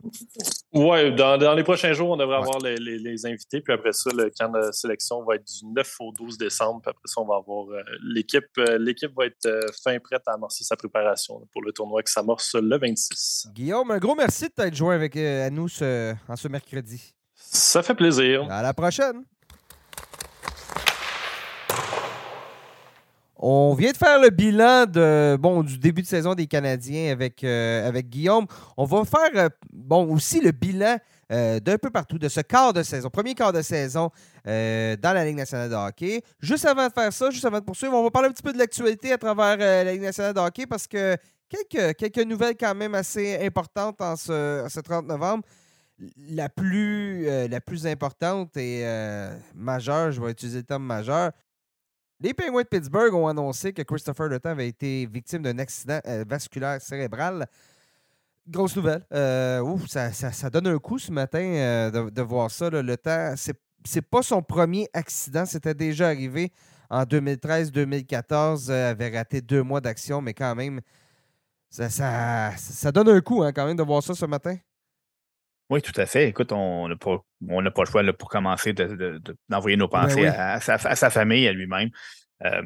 Oui, 0.74 1.16
dans, 1.16 1.54
les 1.56 1.64
prochains 1.64 1.94
jours, 1.94 2.10
on 2.10 2.18
devrait 2.18 2.38
avoir 2.38 2.58
les, 2.60 3.26
invités. 3.28 3.62
Puis 3.62 3.74
après 3.74 3.94
ça, 3.94 4.10
le 4.12 4.32
camp 4.38 4.50
de 4.50 4.72
sélection 4.72 5.24
va 5.24 5.36
être 5.36 5.46
du 5.46 5.68
9 5.68 5.96
au 6.00 6.12
12 6.14 6.38
décembre. 6.40 6.82
Puis 6.82 6.90
après 6.90 7.04
ça, 7.06 7.22
on 7.22 7.26
va 7.26 7.36
avoir 7.36 7.70
euh, 7.70 7.84
l'équipe. 8.02 8.46
Euh, 8.58 8.80
l'équipe 8.80 9.12
va 9.16 9.28
être 9.28 9.48
fin 9.84 10.00
prête 10.00 10.24
à 10.26 10.34
amorcer 10.34 10.64
sa 10.64 10.76
préparation 10.76 11.48
pour 11.52 11.62
le 11.62 11.72
tournoi 11.72 12.02
qui 12.02 12.12
s'amorce 12.12 12.56
le 12.56 12.78
26. 12.78 13.50
Guillaume, 13.54 13.92
un 13.92 14.00
gros 14.00 14.16
merci 14.16 14.46
de 14.46 14.54
t'être 14.54 14.76
joint 14.76 14.96
avec 14.96 15.16
à 15.16 15.52
nous 15.52 15.66
en 15.66 16.36
ce 16.36 16.48
mercredi. 16.48 17.14
Ça 17.54 17.84
fait 17.84 17.94
plaisir. 17.94 18.48
À 18.50 18.64
la 18.64 18.74
prochaine. 18.74 19.24
On 23.38 23.74
vient 23.74 23.92
de 23.92 23.98
faire 23.98 24.20
le 24.20 24.30
bilan 24.30 24.86
de, 24.86 25.38
bon, 25.40 25.62
du 25.64 25.78
début 25.78 26.02
de 26.02 26.08
saison 26.08 26.34
des 26.34 26.48
Canadiens 26.48 27.12
avec, 27.12 27.44
euh, 27.44 27.88
avec 27.88 28.10
Guillaume. 28.10 28.48
On 28.78 28.86
va 28.86 29.04
faire 29.04 29.30
euh, 29.36 29.50
bon, 29.72 30.12
aussi 30.14 30.40
le 30.40 30.52
bilan 30.52 30.98
euh, 31.32 31.60
d'un 31.60 31.78
peu 31.78 31.90
partout, 31.90 32.18
de 32.18 32.28
ce 32.30 32.40
quart 32.40 32.74
de 32.74 32.82
saison, 32.82 33.10
premier 33.10 33.36
quart 33.36 33.54
de 33.54 33.62
saison 33.62 34.10
dans 34.46 35.14
la 35.14 35.26
Ligue 35.26 35.36
nationale 35.36 35.70
de 35.70 35.76
hockey. 35.76 36.22
Juste 36.40 36.66
avant 36.66 36.88
de 36.88 36.94
faire 36.94 37.14
ça, 37.14 37.30
juste 37.30 37.46
avant 37.46 37.60
de 37.60 37.66
poursuivre, 37.66 37.94
on 37.94 38.04
va 38.04 38.12
parler 38.12 38.30
un 38.30 38.32
petit 38.32 38.44
peu 38.44 38.54
de 38.54 38.58
l'actualité 38.58 39.12
à 39.12 39.18
travers 39.18 39.58
la 39.58 39.92
Ligue 39.92 40.02
nationale 40.02 40.34
de 40.34 40.40
hockey 40.40 40.66
parce 40.66 40.88
que 40.88 41.18
quelques, 41.50 41.98
quelques 41.98 42.26
nouvelles 42.26 42.56
quand 42.60 42.74
même 42.74 42.96
assez 42.96 43.46
importantes 43.46 44.02
en 44.02 44.16
ce, 44.16 44.66
ce 44.70 44.80
30 44.80 45.06
novembre. 45.06 45.44
La 46.30 46.50
plus, 46.50 47.26
la 47.26 47.62
plus 47.62 47.88
importante 47.88 48.58
et 48.58 48.86
majeure, 49.56 50.12
je 50.12 50.22
vais 50.22 50.32
utiliser 50.32 50.60
le 50.60 50.64
terme 50.64 50.84
majeur, 50.84 51.32
les 52.24 52.34
Penguins 52.34 52.62
de 52.62 52.68
Pittsburgh 52.68 53.14
ont 53.14 53.28
annoncé 53.28 53.74
que 53.74 53.82
Christopher 53.82 54.30
Le 54.30 54.40
avait 54.46 54.70
été 54.70 55.06
victime 55.06 55.42
d'un 55.42 55.60
accident 55.60 56.00
euh, 56.08 56.24
vasculaire 56.26 56.82
cérébral. 56.82 57.48
Grosse 58.48 58.78
nouvelle. 58.78 59.06
Euh, 59.14 59.60
ouf, 59.60 59.88
ça, 59.88 60.50
donne 60.50 60.68
un 60.68 60.80
coup 60.80 61.00
ce 61.00 61.12
matin 61.12 61.40
euh, 61.44 62.10
de, 62.10 62.22
voir 62.22 62.50
ça. 62.50 62.70
Le 62.70 62.96
temps, 62.96 63.34
c'est 63.84 64.02
pas 64.02 64.24
son 64.24 64.42
premier 64.42 64.88
accident. 64.94 65.46
C'était 65.46 65.74
déjà 65.74 66.08
arrivé 66.08 66.54
en 66.90 67.04
2013-2014. 67.04 68.72
avait 68.72 69.18
raté 69.18 69.42
deux 69.42 69.62
mois 69.62 69.82
d'action, 69.82 70.22
mais 70.22 70.34
quand 70.34 70.56
même, 70.56 70.80
ça, 71.70 71.90
ça, 71.90 72.92
donne 72.94 73.10
un 73.10 73.20
coup 73.20 73.44
hein, 73.44 73.52
quand 73.52 73.66
même 73.66 73.78
de 73.78 73.84
voir 73.84 74.02
ça 74.02 74.14
ce 74.14 74.26
matin. 74.26 74.56
Oui, 75.74 75.82
tout 75.82 76.00
à 76.00 76.06
fait. 76.06 76.30
Écoute, 76.30 76.52
on 76.52 76.88
n'a 76.88 76.96
pas, 76.96 77.18
pas 77.18 77.62
le 77.84 77.86
choix 77.90 78.04
pour 78.14 78.30
commencer 78.30 78.74
d'envoyer 79.50 79.76
nos 79.76 79.88
ben 79.88 80.04
pensées 80.04 80.28
à, 80.28 80.60
sa, 80.60 81.10
famille, 81.10 81.48
à 81.48 81.52
lui-même. 81.52 81.90
Euh, 82.46 82.62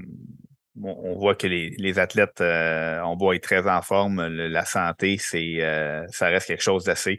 on, 0.83 1.15
voit 1.15 1.33
que 1.33 1.47
les, 1.47 1.99
athlètes, 1.99 2.41
euh, 2.41 2.99
on 3.05 3.15
voit 3.15 3.37
être 3.37 3.43
très 3.43 3.65
en 3.65 3.81
forme. 3.81 4.27
la 4.27 4.65
santé, 4.65 5.15
c'est, 5.17 5.63
euh, 5.63 6.05
ça 6.09 6.27
reste 6.27 6.47
quelque 6.47 6.61
chose 6.61 6.83
d'assez, 6.83 7.17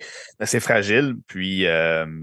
fragile. 0.61 1.15
Puis, 1.27 1.67
avant 1.67 2.21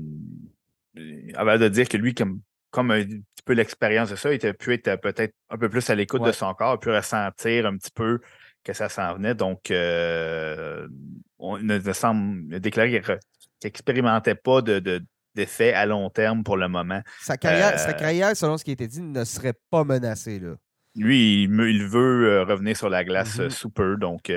de 1.58 1.68
dire 1.68 1.90
que 1.90 1.98
lui, 1.98 2.14
comme, 2.14 2.42
comme 2.70 2.92
un 2.92 3.04
petit 3.04 3.44
peu 3.46 3.54
l'expérience 3.54 4.12
de 4.12 4.16
ça, 4.16 4.32
il 4.32 4.46
a 4.46 4.54
pu 4.54 4.76
être 4.76 4.96
peut-être 4.98 5.34
un 5.50 5.58
peu 5.58 5.70
plus 5.70 5.90
à 5.90 5.96
l'écoute 5.96 6.24
de 6.24 6.32
son 6.32 6.54
corps, 6.54 6.80
pu 6.80 6.92
ressentir 6.92 7.66
un 7.66 7.78
petit 7.78 7.92
peu 7.96 8.20
que 8.64 8.74
ça 8.74 8.90
s'en 8.90 9.16
venait. 9.16 9.34
Donc, 9.34 9.72
on 11.40 11.58
ne 11.58 11.94
semble 11.94 12.60
déclarer 12.60 13.02
n'expérimentait 13.64 14.36
pas 14.36 14.62
de, 14.62 15.04
d'effet 15.36 15.74
à 15.74 15.86
long 15.86 16.10
terme 16.10 16.44
pour 16.44 16.58
le 16.58 16.68
moment. 16.68 17.02
Sa 17.22 17.38
carrière, 17.38 17.80
sa 17.80 17.90
euh, 17.90 17.94
carrière, 17.94 18.36
selon 18.36 18.58
ce 18.58 18.64
qui 18.64 18.72
a 18.72 18.74
été 18.74 18.88
dit, 18.88 19.02
ne 19.02 19.24
serait 19.24 19.56
pas 19.70 19.84
menacée. 19.84 20.40
Là. 20.40 20.56
Lui, 20.96 21.44
il, 21.44 21.86
veut 21.86 22.30
euh, 22.30 22.44
revenir 22.44 22.78
sur 22.78 22.90
la 22.90 23.04
glace 23.04 23.38
mm-hmm. 23.38 23.50
sous 23.50 23.70
peu. 23.70 23.98
Donc, 23.98 24.32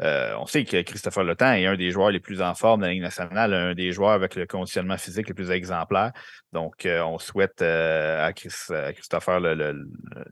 euh, 0.00 0.34
on 0.38 0.46
sait 0.46 0.64
que 0.64 0.80
Christopher 0.82 1.24
Letang 1.24 1.54
est 1.54 1.66
un 1.66 1.76
des 1.76 1.90
joueurs 1.90 2.10
les 2.10 2.20
plus 2.20 2.40
en 2.40 2.54
forme 2.54 2.82
de 2.82 2.86
la 2.86 2.92
Ligue 2.92 3.02
nationale, 3.02 3.52
un 3.52 3.74
des 3.74 3.90
joueurs 3.90 4.12
avec 4.12 4.36
le 4.36 4.46
conditionnement 4.46 4.96
physique 4.96 5.28
le 5.28 5.34
plus 5.34 5.50
exemplaire. 5.50 6.12
Donc, 6.52 6.86
euh, 6.86 7.02
on 7.02 7.18
souhaite 7.18 7.60
euh, 7.62 8.24
à, 8.24 8.32
Christopher 8.32 9.40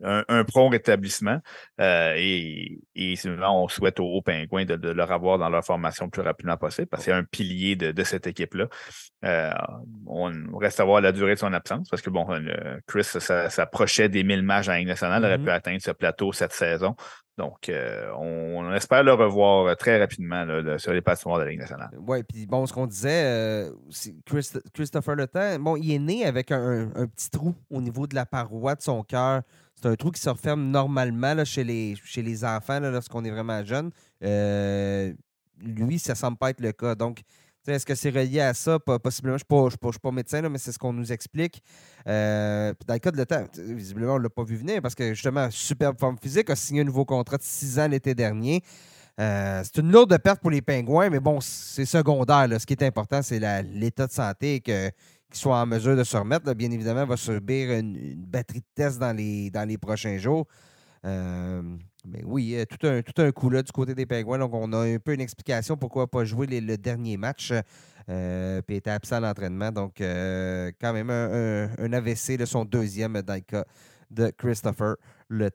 un, 0.02 0.44
prompt 0.44 0.70
rétablissement 0.70 1.40
et, 1.78 2.78
et 2.94 3.16
sinon, 3.16 3.64
on 3.64 3.68
souhaite 3.68 3.98
aux, 4.00 4.22
Pingouins 4.22 4.64
de, 4.64 4.76
de, 4.76 4.90
leur 4.90 5.10
avoir 5.12 5.38
dans 5.38 5.48
leur 5.48 5.64
formation 5.64 6.06
le 6.06 6.10
plus 6.10 6.22
rapidement 6.22 6.56
possible 6.56 6.86
parce 6.86 7.04
que 7.04 7.10
c'est 7.10 7.16
un 7.16 7.24
pilier 7.24 7.76
de, 7.76 8.04
cette 8.04 8.26
équipe-là. 8.26 8.68
on 10.06 10.56
reste 10.58 10.80
à 10.80 10.84
voir 10.84 11.00
la 11.00 11.12
durée 11.12 11.34
de 11.34 11.40
son 11.40 11.52
absence 11.52 11.88
parce 11.90 12.02
que, 12.02 12.10
bon, 12.10 12.26
Chris 12.86 13.04
s'approchait 13.04 14.08
des 14.08 14.22
1000 14.22 14.42
matchs 14.42 14.68
en 14.68 14.74
Ligue 14.74 14.88
nationale, 14.88 15.24
aurait 15.24 15.38
mm-hmm. 15.38 15.44
pu 15.44 15.50
atteindre 15.50 15.82
ce 15.82 15.90
plateau 15.90 16.32
cette 16.32 16.52
saison. 16.52 16.94
Donc, 17.36 17.68
euh, 17.68 18.10
on, 18.18 18.72
espère 18.72 19.02
le 19.02 19.12
revoir 19.12 19.66
euh, 19.66 19.74
très 19.74 19.98
rapidement 19.98 20.46
sur 20.78 20.92
les 20.92 21.02
patinoires 21.02 21.38
de 21.38 21.44
la 21.44 21.50
Ligue 21.50 21.60
nationale. 21.60 21.90
Oui, 21.98 22.22
puis 22.22 22.46
bon, 22.46 22.66
ce 22.66 22.72
qu'on 22.72 22.86
disait, 22.86 23.24
euh, 23.24 23.70
Christopher 24.72 25.16
Le 25.16 25.58
bon, 25.58 25.76
il 25.76 25.92
est 25.92 25.98
né 25.98 26.24
avec 26.24 26.50
un, 26.50 26.88
petit 27.14 27.30
trou 27.30 27.54
au 27.70 27.82
niveau 27.82 28.06
de 28.06 28.14
la 28.14 28.24
paroi 28.24 28.74
de 28.74 28.80
son 28.80 29.02
cœur. 29.02 29.42
C'est 29.74 29.86
un 29.86 29.94
trou 29.96 30.10
qui 30.10 30.20
se 30.20 30.30
referme 30.30 30.70
normalement 30.70 31.44
chez, 31.44 31.62
les, 31.62 31.94
chez 32.02 32.22
les 32.22 32.42
enfants 32.42 32.80
lorsqu'on 32.80 33.22
est 33.24 33.30
vraiment 33.30 33.62
jeune. 33.62 33.90
lui, 35.60 35.98
ça 35.98 36.14
semble 36.14 36.38
pas 36.38 36.50
être 36.50 36.60
le 36.60 36.72
cas. 36.72 36.94
Donc, 36.94 37.20
est-ce 37.68 37.86
que 37.86 37.94
c'est 37.94 38.10
relié 38.10 38.40
à 38.40 38.54
ça? 38.54 38.78
Possiblement, 38.78 39.36
je 39.38 39.44
ne 39.50 39.70
suis, 39.70 39.98
pas 39.98 40.10
médecin, 40.10 40.48
mais 40.48 40.58
c'est 40.58 40.72
ce 40.72 40.78
qu'on 40.78 40.92
nous 40.92 41.12
explique. 41.12 41.62
Euh, 42.06 42.72
dans 42.86 42.94
le 42.94 43.00
cas 43.00 43.10
de 43.10 43.24
temps, 43.24 43.44
visiblement, 43.56 44.14
on 44.14 44.18
ne 44.18 44.24
l'a 44.24 44.30
pas 44.30 44.44
vu 44.44 44.56
venir 44.56 44.80
parce 44.82 44.94
que 44.94 45.14
justement, 45.14 45.48
superbe 45.50 45.98
forme 45.98 46.16
physique, 46.18 46.50
a 46.50 46.56
signé 46.56 46.82
un 46.82 46.84
nouveau 46.84 47.04
contrat 47.04 47.36
de 47.36 47.42
six 47.42 47.78
ans 47.78 47.88
l'été 47.88 48.14
dernier. 48.14 48.62
Euh, 49.18 49.62
c'est 49.64 49.80
une 49.80 49.90
lourde 49.90 50.16
perte 50.18 50.40
pour 50.40 50.50
les 50.50 50.60
pingouins, 50.60 51.08
mais 51.08 51.20
bon, 51.20 51.40
c'est 51.40 51.86
secondaire. 51.86 52.48
Ce 52.60 52.66
qui 52.66 52.74
est 52.74 52.82
important, 52.82 53.22
c'est 53.22 53.40
l'état 53.62 54.06
de 54.06 54.12
santé 54.12 54.60
que 54.60 54.90
qu'il 55.30 55.40
soit 55.40 55.60
en 55.60 55.66
mesure 55.66 55.96
de 55.96 56.04
se 56.04 56.16
remettre. 56.16 56.52
bien 56.54 56.70
évidemment, 56.70 57.04
va 57.04 57.16
subir 57.16 57.72
une, 57.72 58.14
batterie 58.26 58.60
de 58.60 58.66
tests 58.74 58.98
dans 58.98 59.12
les, 59.14 59.50
dans 59.50 59.68
les 59.68 59.78
prochains 59.78 60.18
jours. 60.18 60.46
Euh, 61.04 61.62
mais 62.06 62.22
oui, 62.24 62.56
tout 62.68 62.86
un, 62.86 63.02
tout 63.02 63.20
un 63.20 63.32
coup 63.32 63.50
là 63.50 63.62
du 63.62 63.72
côté 63.72 63.94
des 63.94 64.06
Pingouins. 64.06 64.38
Donc, 64.38 64.54
on 64.54 64.72
a 64.72 64.78
un 64.78 64.98
peu 64.98 65.12
une 65.12 65.20
explication 65.20 65.76
pourquoi 65.76 66.06
pas 66.06 66.24
jouer 66.24 66.46
le 66.46 66.76
dernier 66.76 67.16
match. 67.16 67.52
Euh, 68.08 68.62
puis 68.62 68.76
était 68.76 68.90
absent 68.90 69.16
à 69.16 69.20
l'entraînement. 69.20 69.72
Donc, 69.72 70.00
euh, 70.00 70.70
quand 70.80 70.92
même 70.92 71.10
un, 71.10 71.92
AVC 71.92 72.36
de 72.36 72.44
son 72.44 72.64
deuxième 72.64 73.20
dans 73.22 73.34
le 73.34 73.40
cas 73.40 73.64
de 74.10 74.30
Christopher 74.36 74.96
Le 75.28 75.50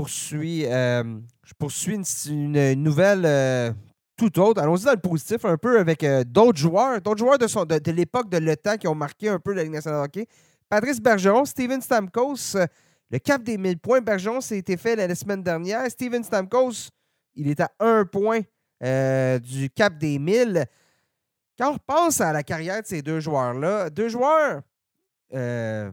euh, 0.00 1.04
je 1.42 1.54
poursuis 1.58 1.98
une, 2.28 2.74
nouvelle 2.74 3.74
tout 4.16 4.38
autre. 4.38 4.60
Allons-y 4.60 4.84
dans 4.84 4.92
le 4.92 4.98
positif 4.98 5.44
un 5.44 5.56
peu 5.56 5.80
avec 5.80 6.04
d'autres 6.26 6.58
joueurs, 6.58 7.00
d'autres 7.00 7.18
joueurs 7.18 7.38
de, 7.38 7.46
son, 7.46 7.64
de, 7.64 7.90
l'époque 7.90 8.28
de 8.28 8.38
Le 8.38 8.54
qui 8.76 8.86
ont 8.86 8.94
marqué 8.94 9.28
un 9.28 9.38
peu 9.38 9.54
la 9.54 9.62
Ligue 9.62 9.72
nationale 9.72 10.00
de 10.00 10.04
hockey. 10.04 10.26
Patrice 10.68 11.00
Bergeron, 11.00 11.46
Steven 11.46 11.80
Stamkos 11.80 12.56
le 13.10 13.18
cap 13.18 13.42
des 13.42 13.56
1000 13.56 13.78
points, 13.78 14.00
Bergeron, 14.00 14.40
ça 14.40 14.54
a 14.54 14.58
été 14.58 14.76
fait 14.76 14.96
la, 14.96 15.14
semaine 15.14 15.42
dernière. 15.42 15.90
Steven 15.90 16.22
Stamkos, 16.22 16.90
il 17.34 17.48
est 17.48 17.60
à 17.60 17.70
un 17.80 18.04
point 18.04 18.40
euh, 18.82 19.38
du 19.38 19.70
cap 19.70 19.96
des 19.96 20.18
1000. 20.18 20.66
Quand 21.58 21.70
on 21.70 21.72
repense 21.74 22.20
à 22.20 22.32
la 22.32 22.42
carrière 22.42 22.82
de 22.82 22.86
ces 22.86 23.02
deux 23.02 23.20
joueurs-là, 23.20 23.90
deux 23.90 24.08
joueurs 24.08 24.62
euh, 25.34 25.90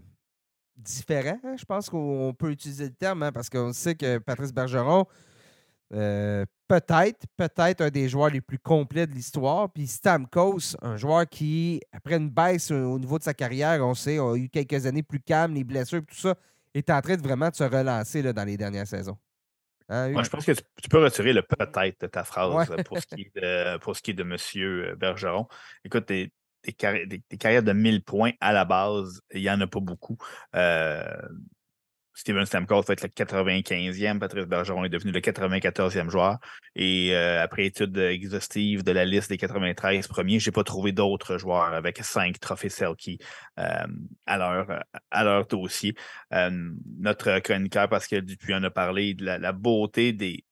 différents, 0.75 1.39
hein, 1.43 1.55
je 1.57 1.65
pense 1.65 1.89
qu'on 1.89 2.35
peut 2.37 2.51
utiliser 2.51 2.85
le 2.85 2.93
terme, 2.93 3.23
hein, 3.23 3.31
parce 3.31 3.49
qu'on 3.49 3.71
sait 3.71 3.95
que 3.95 4.17
Patrice 4.17 4.53
Bergeron, 4.53 5.05
euh, 5.93 6.45
peut-être, 6.67 7.25
peut-être 7.37 7.81
un 7.81 7.89
des 7.89 8.09
joueurs 8.09 8.29
les 8.29 8.41
plus 8.41 8.59
complets 8.59 9.07
de 9.07 9.13
l'histoire. 9.13 9.71
Puis 9.71 9.87
Stamkos, 9.87 10.75
un 10.81 10.97
joueur 10.97 11.27
qui, 11.27 11.79
après 11.93 12.17
une 12.17 12.29
baisse 12.29 12.71
au 12.71 12.99
niveau 12.99 13.17
de 13.17 13.23
sa 13.23 13.33
carrière, 13.33 13.85
on 13.85 13.93
sait, 13.93 14.19
a 14.19 14.35
eu 14.35 14.49
quelques 14.49 14.85
années 14.85 15.03
plus 15.03 15.21
calmes, 15.21 15.53
les 15.53 15.63
blessures, 15.63 16.01
tout 16.05 16.15
ça, 16.15 16.35
est 16.77 16.89
en 16.89 17.01
train 17.01 17.15
de 17.15 17.21
vraiment 17.21 17.49
de 17.49 17.55
se 17.55 17.63
relancer 17.63 18.21
là, 18.21 18.33
dans 18.33 18.43
les 18.43 18.57
dernières 18.57 18.87
saisons. 18.87 19.17
Hein, 19.89 20.09
Moi, 20.09 20.23
je 20.23 20.29
pense 20.29 20.45
que 20.45 20.51
tu, 20.51 20.89
peux 20.89 21.03
retirer 21.03 21.33
le 21.33 21.43
peut-être 21.43 22.01
de 22.01 22.07
ta 22.07 22.23
phrase 22.23 22.71
pour, 22.85 22.97
ce 22.99 23.05
qui 23.05 23.21
est 23.35 23.39
de, 23.39 23.77
pour 23.77 23.95
ce 23.95 24.01
qui 24.01 24.11
est 24.11 24.13
de 24.15 24.23
M. 24.23 24.95
Bergeron. 24.97 25.47
Écoute, 25.83 26.07
des, 26.07 26.31
carrières 26.73 27.63
de 27.63 27.73
1000 27.73 28.03
points 28.03 28.31
à 28.39 28.51
la 28.51 28.65
base, 28.65 29.21
il 29.33 29.41
n'y 29.41 29.49
en 29.49 29.61
a 29.61 29.67
pas 29.67 29.79
beaucoup. 29.79 30.17
Euh, 30.55 31.05
Steven 32.15 32.45
Stamkos 32.45 32.83
va 32.83 32.93
être 32.93 33.03
le 33.03 33.09
95e. 33.09 34.19
Patrice 34.19 34.45
Bergeron 34.45 34.85
est 34.85 34.89
devenu 34.89 35.11
le 35.11 35.19
94e 35.19 36.09
joueur. 36.09 36.39
Et 36.75 37.13
euh, 37.13 37.43
après 37.43 37.65
étude 37.65 37.97
exhaustive 37.97 38.83
de 38.83 38.91
la 38.93 39.03
liste 39.03 39.29
des 39.29 39.37
93 39.37 40.07
premiers, 40.07 40.39
je 40.39 40.49
n'ai 40.49 40.53
pas 40.53 40.63
trouvé 40.63 40.93
d'autres 40.93 41.37
joueurs 41.37 41.73
avec 41.73 41.97
cinq 42.03 42.39
trophées 42.39 42.69
Selkie 42.69 43.19
euh, 43.59 43.85
à, 44.25 44.37
leur, 44.37 44.83
à 45.11 45.23
leur 45.25 45.45
dossier. 45.45 45.93
Euh, 46.33 46.71
notre 46.97 47.39
chroniqueur 47.39 47.89
Pascal 47.89 48.21
Dupuis 48.21 48.55
en 48.55 48.63
a 48.63 48.71
parlé 48.71 49.13
de 49.13 49.25
la, 49.25 49.51
beauté 49.51 50.13
des, 50.13 50.45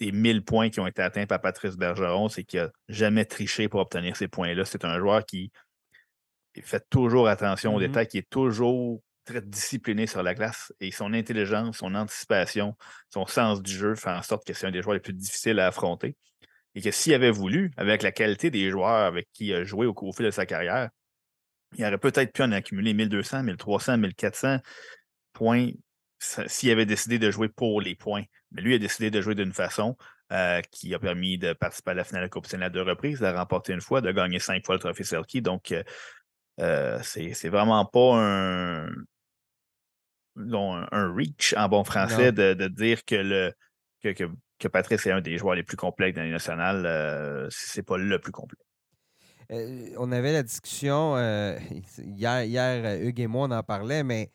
des 0.00 0.10
1000 0.10 0.44
points 0.44 0.68
qui 0.68 0.80
ont 0.80 0.86
été 0.88 1.00
atteints 1.00 1.26
par 1.26 1.40
Patrice 1.40 1.76
Bergeron, 1.76 2.28
c'est 2.28 2.42
qu'il 2.42 2.60
n'a 2.60 2.70
jamais 2.88 3.24
triché 3.24 3.68
pour 3.68 3.80
obtenir 3.80 4.16
ces 4.16 4.26
points-là. 4.26 4.64
C'est 4.64 4.84
un 4.84 4.98
joueur 4.98 5.24
qui 5.24 5.52
fait 6.62 6.84
toujours 6.90 7.28
attention 7.28 7.74
aux 7.74 7.80
Mhm. 7.80 7.86
détails, 7.86 8.08
qui 8.08 8.18
est 8.18 8.28
toujours 8.28 9.00
très 9.24 9.40
discipliné 9.42 10.06
sur 10.06 10.22
la 10.22 10.34
glace. 10.34 10.72
Et 10.80 10.90
son 10.90 11.12
intelligence, 11.12 11.78
son 11.78 11.94
anticipation, 11.94 12.76
son 13.10 13.26
sens 13.26 13.62
du 13.62 13.72
jeu 13.72 13.94
fait 13.94 14.10
en 14.10 14.22
sorte 14.22 14.46
que 14.46 14.52
c'est 14.52 14.66
un 14.66 14.70
des 14.70 14.82
joueurs 14.82 14.94
les 14.94 15.00
plus 15.00 15.12
difficiles 15.12 15.58
à 15.58 15.66
affronter. 15.66 16.16
Et 16.74 16.82
que 16.82 16.90
s'il 16.90 17.14
avait 17.14 17.30
voulu, 17.30 17.70
avec 17.76 18.02
la 18.02 18.12
qualité 18.12 18.50
des 18.50 18.70
joueurs 18.70 19.06
avec 19.06 19.28
qui 19.32 19.46
il 19.46 19.54
a 19.54 19.64
joué 19.64 19.86
au, 19.86 19.94
au 19.96 20.12
fil 20.12 20.26
de 20.26 20.30
sa 20.30 20.46
carrière, 20.46 20.90
il 21.76 21.84
aurait 21.84 21.98
peut-être 21.98 22.32
pu 22.32 22.42
en 22.42 22.52
accumuler 22.52 22.94
1200, 22.94 23.42
1300, 23.44 23.98
1400 23.98 24.58
points 25.32 25.70
s'il 26.18 26.70
avait 26.70 26.86
décidé 26.86 27.18
de 27.18 27.30
jouer 27.30 27.48
pour 27.48 27.80
les 27.80 27.94
points. 27.94 28.24
Mais 28.52 28.62
lui 28.62 28.74
a 28.74 28.78
décidé 28.78 29.10
de 29.10 29.20
jouer 29.20 29.34
d'une 29.34 29.52
façon 29.52 29.96
euh, 30.32 30.60
qui 30.70 30.94
a 30.94 30.98
permis 30.98 31.38
de 31.38 31.52
participer 31.52 31.90
à 31.90 31.94
la 31.94 32.04
finale 32.04 32.22
de 32.22 32.26
la 32.26 32.30
Coupe 32.30 32.46
à 32.52 32.70
deux 32.70 32.82
reprises, 32.82 33.20
de 33.20 33.26
remporter 33.26 33.72
une 33.72 33.80
fois, 33.80 34.00
de 34.00 34.10
gagner 34.10 34.38
cinq 34.38 34.64
fois 34.64 34.76
le 34.76 34.78
trophée 34.78 35.04
Selkie. 35.04 35.42
Donc, 35.42 35.72
euh, 35.72 35.82
euh, 36.60 36.98
c'est 37.02 37.48
vraiment 37.48 37.84
pas 37.84 38.16
un, 38.16 38.88
un, 40.36 40.86
un 40.90 41.14
reach 41.14 41.54
en 41.56 41.68
bon 41.68 41.84
français 41.84 42.32
de, 42.32 42.54
de 42.54 42.68
dire 42.68 43.04
que, 43.04 43.14
le, 43.14 43.52
que, 44.02 44.10
que, 44.10 44.24
que 44.58 44.68
Patrice 44.68 45.06
est 45.06 45.12
un 45.12 45.20
des 45.20 45.38
joueurs 45.38 45.54
les 45.54 45.62
plus 45.62 45.76
complets 45.76 46.12
dans 46.12 46.22
les 46.22 46.30
nationales. 46.30 46.84
Euh, 46.86 47.48
c'est 47.50 47.82
pas 47.82 47.96
le 47.96 48.18
plus 48.18 48.32
complet. 48.32 48.58
Euh, 49.50 49.90
on 49.98 50.10
avait 50.12 50.32
la 50.32 50.42
discussion 50.42 51.16
euh, 51.16 51.58
hier, 51.98 52.44
hier, 52.44 52.84
euh, 52.84 53.08
Hugues 53.08 53.20
et 53.20 53.26
moi, 53.26 53.46
on 53.48 53.50
en 53.50 53.62
parlait, 53.62 54.02
mais 54.02 54.32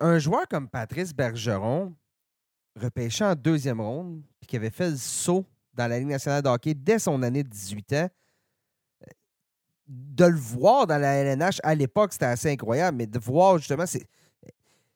un 0.00 0.18
joueur 0.18 0.46
comme 0.48 0.68
Patrice 0.68 1.12
Bergeron, 1.12 1.94
repêché 2.80 3.24
en 3.24 3.34
deuxième 3.34 3.80
ronde, 3.80 4.22
puis 4.40 4.46
qui 4.46 4.56
avait 4.56 4.70
fait 4.70 4.90
le 4.90 4.96
saut 4.96 5.44
dans 5.74 5.88
la 5.88 5.98
Ligue 5.98 6.08
nationale 6.08 6.42
de 6.42 6.48
hockey 6.48 6.74
dès 6.74 7.00
son 7.00 7.20
année 7.22 7.42
de 7.42 7.48
18 7.48 7.92
ans, 7.94 8.08
de 9.88 10.24
le 10.24 10.36
voir 10.36 10.86
dans 10.86 10.98
la 10.98 11.14
LNH 11.14 11.58
à 11.64 11.74
l'époque, 11.74 12.12
c'était 12.12 12.26
assez 12.26 12.50
incroyable, 12.50 12.96
mais 12.96 13.06
de 13.06 13.18
voir 13.18 13.58
justement, 13.58 13.86
c'est. 13.86 14.06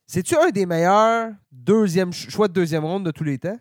C'est-tu 0.06 0.36
un 0.36 0.50
des 0.50 0.66
meilleurs 0.66 1.32
deuxième 1.50 2.12
choix 2.12 2.48
de 2.48 2.52
deuxième 2.52 2.84
ronde 2.84 3.04
de 3.06 3.10
tous 3.10 3.24
les 3.24 3.38
temps? 3.38 3.58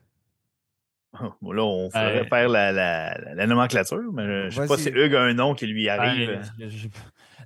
Bon, 1.41 1.51
là, 1.53 1.63
on 1.63 1.89
ferait 1.89 2.21
Ouais. 2.23 2.27
faire 2.27 2.49
la, 2.49 2.71
la- 2.73 3.17
la- 3.17 3.35
la 3.35 3.47
nomenclature, 3.47 4.11
mais 4.11 4.25
je 4.25 4.59
ne 4.59 4.63
sais 4.63 4.67
pas 4.67 4.77
si 4.77 4.89
Hugues 4.89 5.15
a 5.15 5.21
un 5.23 5.33
nom 5.33 5.55
qui 5.55 5.65
lui 5.65 5.87
arrive. 5.87 6.41
Ben, 6.59 6.69
je- 6.69 6.87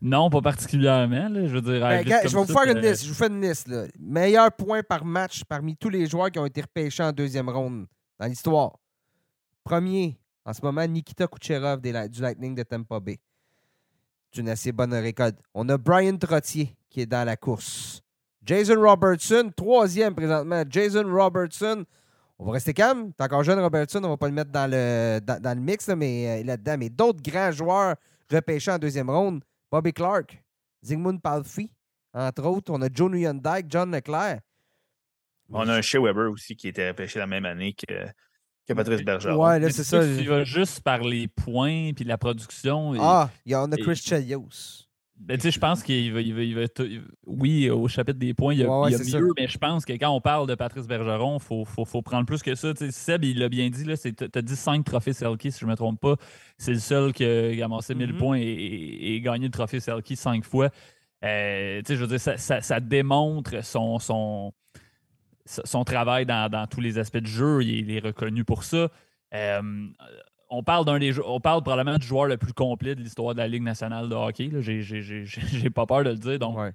non, 0.02 0.30
pas 0.32 0.42
particulièrement. 0.42 1.30
là, 1.30 1.46
je 1.46 1.54
veux 1.54 1.62
dire. 1.62 1.80
Ben, 1.82 2.04
gars, 2.04 2.22
je 2.26 2.30
vais 2.36 2.44
vous 2.44 2.46
faire 2.52 2.64
une 2.72 2.78
euh, 2.78 2.90
liste. 2.90 3.04
Je 3.04 3.10
vous 3.10 3.14
fais 3.16 3.28
une 3.28 3.42
liste. 3.42 3.68
Là. 3.68 3.84
Meilleur 4.00 4.52
point 4.52 4.82
par 4.82 5.06
match 5.06 5.44
parmi 5.44 5.78
tous 5.78 5.90
les 5.90 6.08
joueurs 6.08 6.32
qui 6.32 6.40
ont 6.40 6.46
été 6.48 6.62
repêchés 6.62 7.04
en 7.04 7.12
deuxième 7.12 7.48
ronde 7.50 7.86
dans 8.20 8.26
l'histoire. 8.26 8.80
Premier, 9.64 10.20
en 10.46 10.54
ce 10.54 10.62
moment, 10.64 10.86
Nikita 10.88 11.28
Kucherov 11.28 11.80
des 11.80 11.92
du 12.10 12.22
Lightning 12.22 12.56
de 12.56 12.64
Tampa 12.64 13.00
Bay. 13.00 13.20
C'est 14.32 14.42
une 14.42 14.50
assez 14.50 14.72
bonne 14.72 14.94
récolte. 14.96 15.38
On 15.54 15.70
a 15.70 15.78
Brian 15.78 16.18
Trottier 16.18 16.76
qui 16.90 17.02
est 17.02 17.06
dans 17.06 17.24
la 17.26 17.36
course. 17.38 18.02
Jason 18.46 18.80
Robertson, 18.82 19.52
troisième 19.56 20.16
présentement. 20.16 20.64
Jason 20.70 21.04
Robertson. 21.08 21.86
On 22.38 22.46
va 22.46 22.54
rester 22.54 22.74
calme. 22.74 23.12
T'es 23.18 23.24
encore 23.26 23.44
jeune, 23.44 23.60
Robertson. 23.60 24.02
On 24.04 24.10
va 24.10 24.18
pas 24.18 24.28
le 24.28 24.34
mettre 24.34 24.52
dans 24.52 24.70
le, 24.70 25.20
dans, 25.20 25.42
dans 25.42 25.58
le 25.58 25.62
mix 25.64 25.88
là, 25.88 25.96
mais, 25.96 26.42
euh, 26.42 26.44
là-dedans. 26.46 26.76
Mais 26.80 26.90
d'autres 26.90 27.22
grands 27.22 27.52
joueurs 27.52 27.96
repêchés 28.32 28.72
en 28.72 28.78
deuxième 28.80 29.10
ronde. 29.10 29.44
Bobby 29.72 29.92
Clark, 29.92 30.42
Zygmunt 30.84 31.18
Palffy, 31.18 31.70
entre 32.14 32.46
autres. 32.46 32.72
On 32.74 32.82
a 32.82 32.88
Joe 32.92 33.12
Dyke, 33.12 33.66
John 33.68 33.92
Leclerc. 33.92 34.40
On 35.52 35.68
a 35.68 35.74
un 35.76 35.82
Shea 35.82 36.00
Weber 36.00 36.32
aussi 36.32 36.56
qui 36.56 36.68
était 36.70 36.88
repêché 36.88 37.20
la 37.20 37.28
même 37.28 37.46
année 37.46 37.74
que, 37.74 38.06
que 38.68 38.74
Patrice 38.74 39.04
Bergeron. 39.04 39.46
Ouais, 39.46 39.60
là, 39.60 39.70
c'est 39.70 39.84
ça. 39.84 40.02
Tu 40.02 40.24
vas 40.28 40.44
juste 40.44 40.82
par 40.82 41.00
les 41.02 41.28
points 41.28 41.92
puis 41.94 42.06
la 42.06 42.18
production. 42.18 42.96
et- 42.96 43.00
Ah, 43.02 43.30
il 43.46 43.52
y 43.52 43.56
en 43.56 43.70
a 43.72 43.76
et- 43.76 43.82
Chris 43.82 43.96
Chelios. 43.98 44.88
Ben, 45.20 45.36
tu 45.38 45.44
sais, 45.44 45.52
je 45.52 45.60
pense 45.60 45.84
qu'il 45.84 46.14
va, 46.14 46.22
il 46.22 46.34
va, 46.34 46.42
il 46.44 46.56
va 46.56 46.62
être- 46.62 46.88
Oui, 47.28 47.70
au 47.70 47.88
chapitre 47.90 48.18
des 48.20 48.34
points, 48.34 48.54
il 48.54 48.62
y 48.62 48.64
a, 48.64 48.70
Ouais, 48.70 48.84
ouais, 48.86 48.90
il 48.90 48.92
y 48.94 48.96
a 48.96 48.98
c'est 49.04 49.20
mieux, 49.20 49.32
mais 49.38 49.48
je 49.48 49.58
pense 49.58 49.84
que 49.84 49.92
quand 49.94 50.10
on 50.12 50.22
parle 50.22 50.48
de 50.48 50.56
Patrice 50.56 50.88
Bergeron, 50.88 51.38
il 51.38 51.44
faut, 51.44 51.66
faut, 51.66 51.84
faut 51.84 52.02
prendre 52.02 52.26
plus 52.26 52.42
que 52.42 52.56
ça. 52.56 52.74
Tu 52.74 52.86
sais, 52.86 52.92
Seb, 52.92 53.26
il 53.26 53.38
l'a 53.40 53.50
bien 53.50 53.70
dit, 53.70 53.84
tu 53.84 54.26
as 54.34 54.42
dit 54.42 54.56
5 54.56 54.86
trophées 54.86 55.12
Selkie, 55.12 55.52
si 55.52 55.60
je 55.60 55.66
ne 55.66 55.72
me 55.72 55.76
trompe 55.76 56.00
pas. 56.00 56.16
C'est 56.58 56.72
le 56.72 56.80
seul 56.80 57.12
qui 57.12 57.26
a 57.26 57.66
amassé 57.66 57.96
1000 57.96 58.14
Mhm. 58.14 58.18
points 58.18 58.38
et, 58.38 58.44
et- 58.44 59.16
et 59.16 59.22
gagné 59.22 59.46
le 59.48 59.52
trophée 59.52 59.82
Selkie 59.82 60.16
5 60.16 60.46
fois. 60.46 60.70
Euh, 61.26 61.80
tu 61.80 61.88
sais, 61.88 61.96
je 61.98 62.02
veux 62.02 62.08
dire, 62.08 62.20
ça, 62.22 62.38
ça- 62.38 62.62
ça 62.62 62.80
démontre 62.80 63.62
son, 63.64 64.00
son, 64.00 64.54
son 65.46 65.84
travail 65.84 66.26
dans, 66.26 66.50
dans 66.50 66.66
tous 66.66 66.80
les 66.80 66.98
aspects 66.98 67.18
du 67.18 67.30
jeu. 67.30 67.62
Il, 67.62 67.70
est- 67.74 67.80
il 67.80 67.92
est 67.92 68.00
reconnu 68.00 68.46
pour 68.46 68.64
ça. 68.64 68.90
Euh, 69.34 69.62
on 70.50 70.64
parle 70.64 70.86
d'un 70.86 71.00
des 71.00 71.20
on 71.20 71.40
parle 71.40 71.62
probablement 71.64 71.98
du 71.98 72.06
joueur 72.08 72.26
le 72.26 72.38
plus 72.38 72.54
complet 72.54 72.96
de 72.96 73.02
l'histoire 73.02 73.34
de 73.34 73.40
la 73.40 73.48
Ligue 73.48 73.64
nationale 73.64 74.10
de 74.10 74.16
hockey. 74.16 74.50
J'ai- 74.62 75.70
pas 75.70 75.86
peur 75.86 76.04
de 76.04 76.10
le 76.10 76.16
dire. 76.18 76.40
Donc, 76.40 76.58
Ouais. 76.58 76.72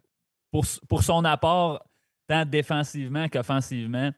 pour, 0.53 0.65
pour 0.89 1.03
son 1.03 1.25
apport, 1.25 1.83
tant 2.29 2.45
défensivement 2.45 3.29
qu'offensivement, 3.29 4.11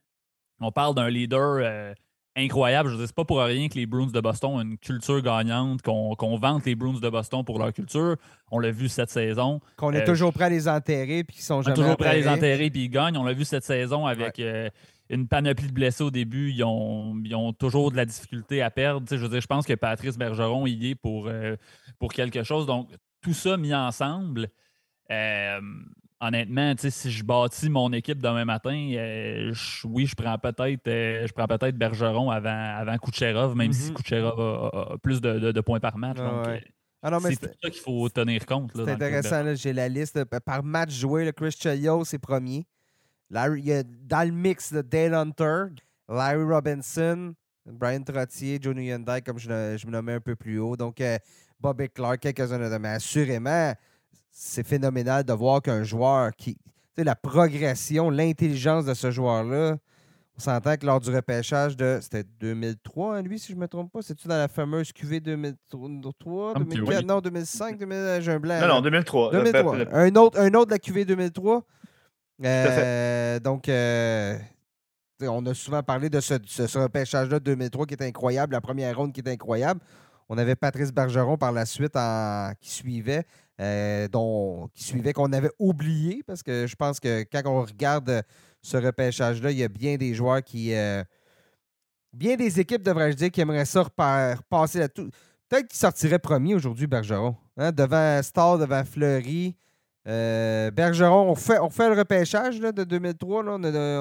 on 0.61 0.71
parle 0.73 0.95
d'un 0.95 1.09
leader 1.11 1.59
euh, 1.61 1.95
incroyable. 2.37 2.91
Je 2.91 2.97
dire, 2.97 3.07
c'est 3.07 3.15
pas 3.17 3.25
pour 3.25 3.41
rien 3.41 3.69
que 3.69 3.75
les 3.75 3.87
Bruins 3.87 4.07
de 4.13 4.21
Boston 4.21 4.51
ont 4.57 4.61
une 4.61 4.79
culture 4.79 5.21
gagnante, 5.23 5.81
qu'on 5.83 6.15
qu'on 6.15 6.37
vante 6.37 6.65
les 6.67 6.75
Bruins 6.75 7.01
de 7.01 7.09
Boston 7.09 7.43
pour 7.45 7.59
leur 7.59 7.73
culture. 7.73 8.17
On 8.51 8.59
l'a 8.59 8.71
vu 8.71 8.89
cette 8.89 9.11
saison. 9.11 9.61
Qu'on 9.77 9.93
est 9.93 10.03
Euh, 10.03 10.07
toujours 10.07 10.33
prêt 10.33 10.45
à 10.45 10.49
les 10.51 10.69
enterrer 10.69 11.25
puis 11.25 11.37
qu'ils 11.37 11.45
sont 11.45 11.57
On 11.57 11.61
est 11.61 11.65
jamais 11.65 11.77
toujours 11.77 11.97
prêt 11.97 12.09
à 12.11 12.15
les 12.15 12.29
enterrer 12.29 12.71
puis 12.71 12.85
ils 12.85 12.89
gagnent. 12.91 13.17
On 13.17 13.25
l'a 13.25 13.33
vu 13.33 13.45
cette 13.45 13.65
saison 13.65 14.07
avec 14.07 14.39
euh, 14.39 14.69
une 15.11 15.29
panoplie 15.29 15.69
de 15.69 15.73
blessés 15.73 16.03
au 16.05 16.11
début. 16.11 16.51
Ils 16.51 16.65
ont, 16.65 17.21
ils 17.25 17.35
ont 17.35 17.53
toujours 17.53 17.91
de 17.91 17.97
la 17.97 18.05
difficulté 18.05 18.63
à 18.63 18.71
perdre. 18.71 19.07
Je 19.11 19.17
veux 19.17 19.29
dire, 19.29 19.41
je 19.41 19.47
pense 19.47 19.67
que 19.67 19.73
Patrice 19.75 20.17
Bergeron 20.19 20.67
y 20.67 20.91
est 20.91 20.95
pour, 20.95 21.29
euh, 21.29 21.57
pour 21.99 22.13
quelque 22.13 22.43
chose. 22.43 22.67
Donc, 22.67 22.91
tout 23.23 23.35
ça 23.35 23.57
mis 23.57 23.75
ensemble, 23.75 24.49
euh, 25.11 25.61
honnêtement, 26.21 26.75
si 26.79 27.11
je 27.11 27.25
bâtis 27.25 27.69
mon 27.71 27.93
équipe 27.93 28.21
demain 28.21 28.45
matin, 28.45 28.91
euh, 28.95 29.51
je- 29.53 29.87
oui, 29.87 30.07
je 30.07 30.15
prends 30.15 30.39
peut-être 30.39 30.89
euh, 30.89 31.27
je 31.27 31.33
prends 31.33 31.47
peut-être 31.47 31.77
Bergeron 31.77 32.31
avant, 32.31 32.77
avant 32.77 32.97
Kucherov, 32.99 33.55
même 33.55 33.73
si 33.73 33.91
Mhm. 33.91 33.97
Kucherov 33.97 34.41
a, 34.41 34.67
a- 34.79 34.93
a 34.95 34.99
plus 34.99 35.21
de, 35.21 35.39
de- 35.39 35.53
de 35.53 35.61
points 35.61 35.81
par 35.81 35.99
match. 35.99 36.19
Ah 36.21 36.43
ouais. 36.49 36.65
Ah 37.03 37.19
c'est 37.21 37.35
c'est 37.35 37.41
tout 37.53 37.59
ça 37.63 37.71
qu'il 37.71 37.81
faut 37.83 38.09
tenir 38.09 38.45
compte. 38.47 38.73
c'est 38.75 38.91
intéressant. 38.91 39.55
J'ai 39.55 39.73
la 39.73 39.89
liste 39.89 40.25
par 40.45 40.65
match 40.65 40.91
joué. 40.93 41.25
Le 41.25 41.31
Chris 41.33 41.53
Chelios 41.57 42.03
est 42.13 42.19
premier. 42.19 42.67
Larry, 43.31 43.61
il 43.61 43.67
y 43.67 43.73
a 43.73 43.83
dans 43.83 44.27
le 44.29 44.33
mix 44.35 44.73
de 44.73 44.83
Dale 44.83 45.15
Hunter, 45.15 45.65
Larry 46.09 46.45
Robinson, 46.45 47.35
Brian 47.67 48.03
Trottier, 48.03 48.59
Joe 48.63 48.75
Dyke, 48.75 49.25
comme 49.25 49.39
je, 49.39 49.49
le- 49.49 49.77
je 49.77 49.87
me 49.87 49.93
nommais 49.93 50.15
un 50.15 50.21
peu 50.21 50.37
plus 50.37 50.59
haut. 50.59 50.77
Donc, 50.77 51.01
euh, 51.01 51.19
Bobby 51.59 51.89
Clark, 51.89 52.21
quelques-uns 52.21 52.59
de 52.59 52.77
Mais 52.79 52.89
assurément, 52.91 53.73
c'est 54.31 54.65
phénoménal 54.67 55.25
de 55.25 55.33
voir 55.33 55.63
qu'un 55.63 55.83
joueur 55.83 56.31
qui. 56.37 56.55
Tu 56.55 56.61
sais, 56.99 57.05
la 57.05 57.17
progression, 57.17 58.11
l'intelligence 58.11 58.85
de 58.85 58.95
ce 58.95 59.11
joueur-là, 59.11 59.77
on 60.39 60.41
s'entend 60.41 60.77
que 60.77 60.87
lors 60.87 61.01
du 61.01 61.11
repêchage 61.11 61.77
de. 61.77 61.99
C'était 62.01 62.25
2003, 62.41 63.17
hein, 63.17 63.23
lui, 63.23 63.39
si 63.39 63.49
je 63.53 63.57
ne 63.57 63.63
me 63.63 63.69
trompe 63.69 63.91
pas. 63.91 64.03
C'est-tu 64.03 64.29
dans 64.29 64.37
la 64.37 64.49
fameuse 64.49 64.93
QV 64.93 65.19
2003, 65.21 66.51
Un 66.51 66.55
petit 66.65 66.77
2004, 66.77 66.99
oui. 67.01 67.05
non, 67.07 67.21
2005, 67.21 67.79
2000, 67.79 68.19
j'ai 68.21 68.33
un 68.33 68.39
blanc. 68.39 68.61
Non, 68.61 68.69
non, 68.69 68.81
2003. 68.83 69.33
Le- 69.33 69.39
2003. 69.43 69.77
le- 69.79 69.95
Un, 69.95 70.15
autre, 70.17 70.39
un 70.39 70.55
autre 70.55 70.67
de 70.67 70.71
la 70.73 70.79
QV 70.79 71.05
2003. 71.05 71.65
Euh, 72.45 73.39
donc, 73.41 73.69
euh, 73.69 74.39
on 75.23 75.45
a 75.47 75.55
souvent 75.55 75.83
parlé 75.83 76.11
de 76.11 76.21
ce, 76.21 76.35
repêchage-là 76.79 77.39
de 77.39 77.45
2003 77.45 77.87
qui 77.87 77.95
est 77.95 78.03
incroyable, 78.03 78.53
la 78.53 78.61
première 78.61 78.97
ronde 78.97 79.13
qui 79.13 79.21
est 79.21 79.29
incroyable. 79.29 79.81
On 80.29 80.37
avait 80.39 80.57
Patrice 80.57 80.93
Bergeron 80.93 81.37
par 81.39 81.53
la 81.53 81.65
suite 81.65 81.97
qui 82.61 82.71
suivait, 82.71 83.25
euh, 83.61 84.09
dont, 84.09 84.69
qui 84.75 84.83
suivait 84.83 85.13
qu'on 85.13 85.33
avait 85.33 85.53
oublié 85.59 86.23
parce 86.27 86.43
que 86.43 86.67
je 86.67 86.75
pense 86.75 86.99
que 87.01 87.23
quand 87.23 87.43
on 87.47 87.63
regarde 87.63 88.23
ce 88.61 88.77
repêchage-là, 88.77 89.53
il 89.53 89.59
y 89.59 89.63
a 89.65 89.69
bien 89.69 89.97
des 89.97 90.15
joueurs 90.15 90.43
qui. 90.43 90.73
bien 92.13 92.37
des 92.37 92.59
équipes, 92.61 92.83
devrais-je 92.83 93.17
dire, 93.17 93.31
qui 93.31 93.41
aimeraient 93.41 93.65
ça 93.65 93.83
repa- 93.83 94.35
repasser 94.37 94.81
là 94.81 94.89
tout. 94.89 95.09
Peut-être 95.49 95.69
qu'il 95.69 95.79
sortirait 95.79 96.19
premier 96.19 96.55
aujourd'hui, 96.55 96.89
Bergeron. 96.89 97.37
hein, 97.57 97.71
devant 97.71 98.21
Star, 98.23 98.59
devant 98.59 98.85
Fleury. 98.85 99.55
Euh, 100.07 100.71
Bergeron, 100.71 101.31
on 101.31 101.35
fait, 101.35 101.89
le 101.89 101.99
repêchage 101.99 102.61
là, 102.61 102.71
de 102.71 102.85
2003. 102.85 103.43
là. 103.43 103.53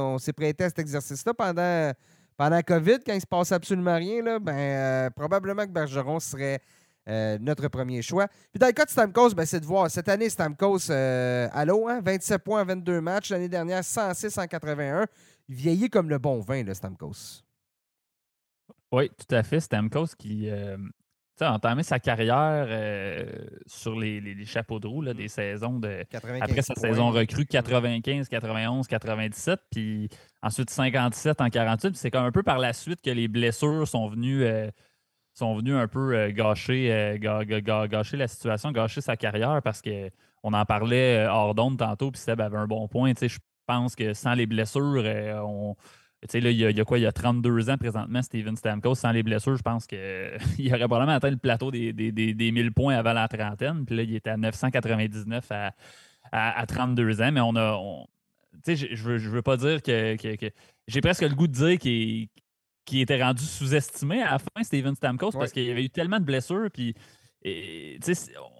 on 0.02 0.18
s'est 0.20 0.34
prêté 0.34 0.65
à 0.65 0.70
cet 0.70 0.80
exercice-là 0.80 1.34
pendant, 1.34 1.91
pendant 2.38 2.62
COVID, 2.62 3.00
quand 3.06 3.13
il 3.13 3.22
se 3.22 3.26
passe 3.26 3.52
absolument 3.52 3.96
rien. 3.96 4.22
Là, 4.22 4.39
ben, 4.39 4.56
euh, 4.56 5.10
probablement 5.10 5.63
que 5.63 5.72
Bergeron 5.72 6.20
serait 6.20 6.62
euh, 7.10 7.38
notre 7.39 7.68
premier 7.70 8.02
choix. 8.04 8.28
Puis 8.52 8.60
dans 8.60 8.68
le 8.68 8.74
cas 8.74 8.86
de 8.86 8.91
Stamkos, 8.91 9.32
ben, 9.32 9.46
c'est 9.46 9.60
de 9.60 9.65
voir. 9.65 9.89
Cette 9.89 10.10
année, 10.10 10.30
Stamkos, 10.30 10.91
euh, 10.91 11.48
allô, 11.54 11.88
hein, 11.88 12.02
27 12.04 12.44
points 12.44 12.62
en 12.62 12.65
22 12.65 13.02
matchs. 13.02 13.32
L'année 13.32 13.50
dernière, 13.50 13.84
106 13.84 14.38
en 14.38 14.46
81. 14.46 15.08
Il 15.50 15.56
vieillit 15.56 15.90
comme 15.90 16.10
le 16.10 16.19
bon 16.19 16.40
vin, 16.40 16.63
le 16.63 16.73
Stamkos. 16.73 17.42
Oui, 18.92 19.10
tout 19.10 19.36
à 19.36 19.42
fait. 19.42 19.60
Stamkos 19.60 20.15
qui 20.17 20.50
sais, 21.40 21.46
entamé 21.46 21.83
sa 21.83 22.00
carrière 22.00 22.65
euh, 22.69 23.25
sur 23.65 24.00
les, 24.00 24.19
les- 24.21 24.33
les 24.36 24.46
chapeaux 24.46 24.79
de 24.79 24.88
roue 24.88 25.02
là, 25.02 25.13
des 25.13 25.27
saisons 25.27 25.79
de. 25.79 26.04
95 26.10 26.42
Après 26.50 26.62
sa 26.62 26.73
points. 26.73 26.81
saison 26.90 27.12
recrue 27.12 27.46
95, 27.46 28.29
91, 28.29 28.88
97, 28.88 29.60
puis 29.71 30.10
ensuite 30.42 30.69
57 30.69 31.42
en 31.42 31.50
48. 31.50 31.90
Puis 31.90 31.98
C'est 31.98 32.12
comme 32.12 32.25
un 32.25 32.31
peu 32.31 32.44
par 32.44 32.58
la 32.60 32.73
suite 32.73 33.02
que 33.02 33.10
les 33.12 33.27
blessures 33.27 33.88
sont 33.88 34.08
venues, 34.08 34.44
euh, 34.44 34.69
sont 35.33 35.56
venus 35.58 35.75
un 35.75 35.88
peu 35.88 36.29
gâcher, 36.31 37.17
gâcher 37.19 38.15
la 38.17 38.27
situation, 38.27 38.71
gâcher 38.71 39.02
sa 39.02 39.17
carrière 39.17 39.62
parce 39.62 39.81
qu'on 39.81 40.54
en 40.54 40.65
parlait 40.65 41.25
hors 41.27 41.54
d'onde 41.54 41.77
tantôt, 41.77 42.12
puis 42.12 42.21
Seb 42.21 42.40
avait 42.40 42.56
un 42.58 42.67
bon 42.67 42.88
point. 42.88 43.12
Je 43.21 43.38
pense 43.67 43.96
que 43.96 44.13
sans 44.13 44.33
les 44.33 44.46
blessures, 44.46 45.04
on 45.44 45.75
tu 46.28 46.32
sais, 46.32 46.40
là, 46.40 46.52
il 46.52 46.58
y, 46.58 46.80
a, 46.80 46.86
quoi? 46.86 46.98
Il 46.98 47.02
y 47.02 47.06
a 47.06 47.12
32 47.12 47.69
ans 47.69 47.78
présentement, 47.78 48.21
Steven 48.21 48.56
Stamkos, 48.56 48.96
sans 48.96 49.12
les 49.12 49.23
blessures, 49.23 49.56
je 49.56 49.63
pense 49.63 49.86
qu'il 49.88 49.98
aurait 50.73 50.88
probablement 50.88 51.13
atteint 51.13 51.32
le 51.32 51.38
plateau 51.38 51.71
des, 51.71 51.94
des, 51.94 52.12
des, 52.12 52.52
1000 52.52 52.71
points 52.71 52.96
avant 52.96 53.13
la 53.13 53.28
trentaine. 53.28 53.86
Puis 53.86 53.96
là, 53.96 54.04
il 54.04 54.15
était 54.15 54.32
à 54.32 54.38
999 54.38 55.52
à, 55.52 55.73
à, 56.32 56.65
32 56.65 57.21
ans. 57.21 57.32
Mais 57.32 57.42
on 57.42 57.56
a. 57.56 57.80
tu 58.65 58.76
sais, 58.76 58.96
je 58.96 59.04
veux, 59.04 59.17
je 59.17 59.30
veux 59.30 59.42
pas 59.42 59.58
dire 59.58 59.82
que. 59.82 60.15
J'ai 60.88 61.02
presque 61.02 61.23
le 61.23 61.36
goût 61.36 61.48
de 61.48 61.54
dire 61.54 61.80
qu'il 61.80 63.02
était 63.02 63.21
rendu 63.21 63.44
sous-estimé 63.44 64.21
à 64.21 64.34
la 64.34 64.40
fin, 64.40 64.63
Steven 64.63 64.96
Stamkos, 64.96 65.32
parce 65.32 65.52
qu'il 65.52 65.63
y 65.63 65.71
avait 65.71 65.86
eu 65.86 65.90
tellement 65.90 66.19
de 66.19 66.26
blessures. 66.26 66.69
Puis 66.71 66.96
et, 67.48 68.00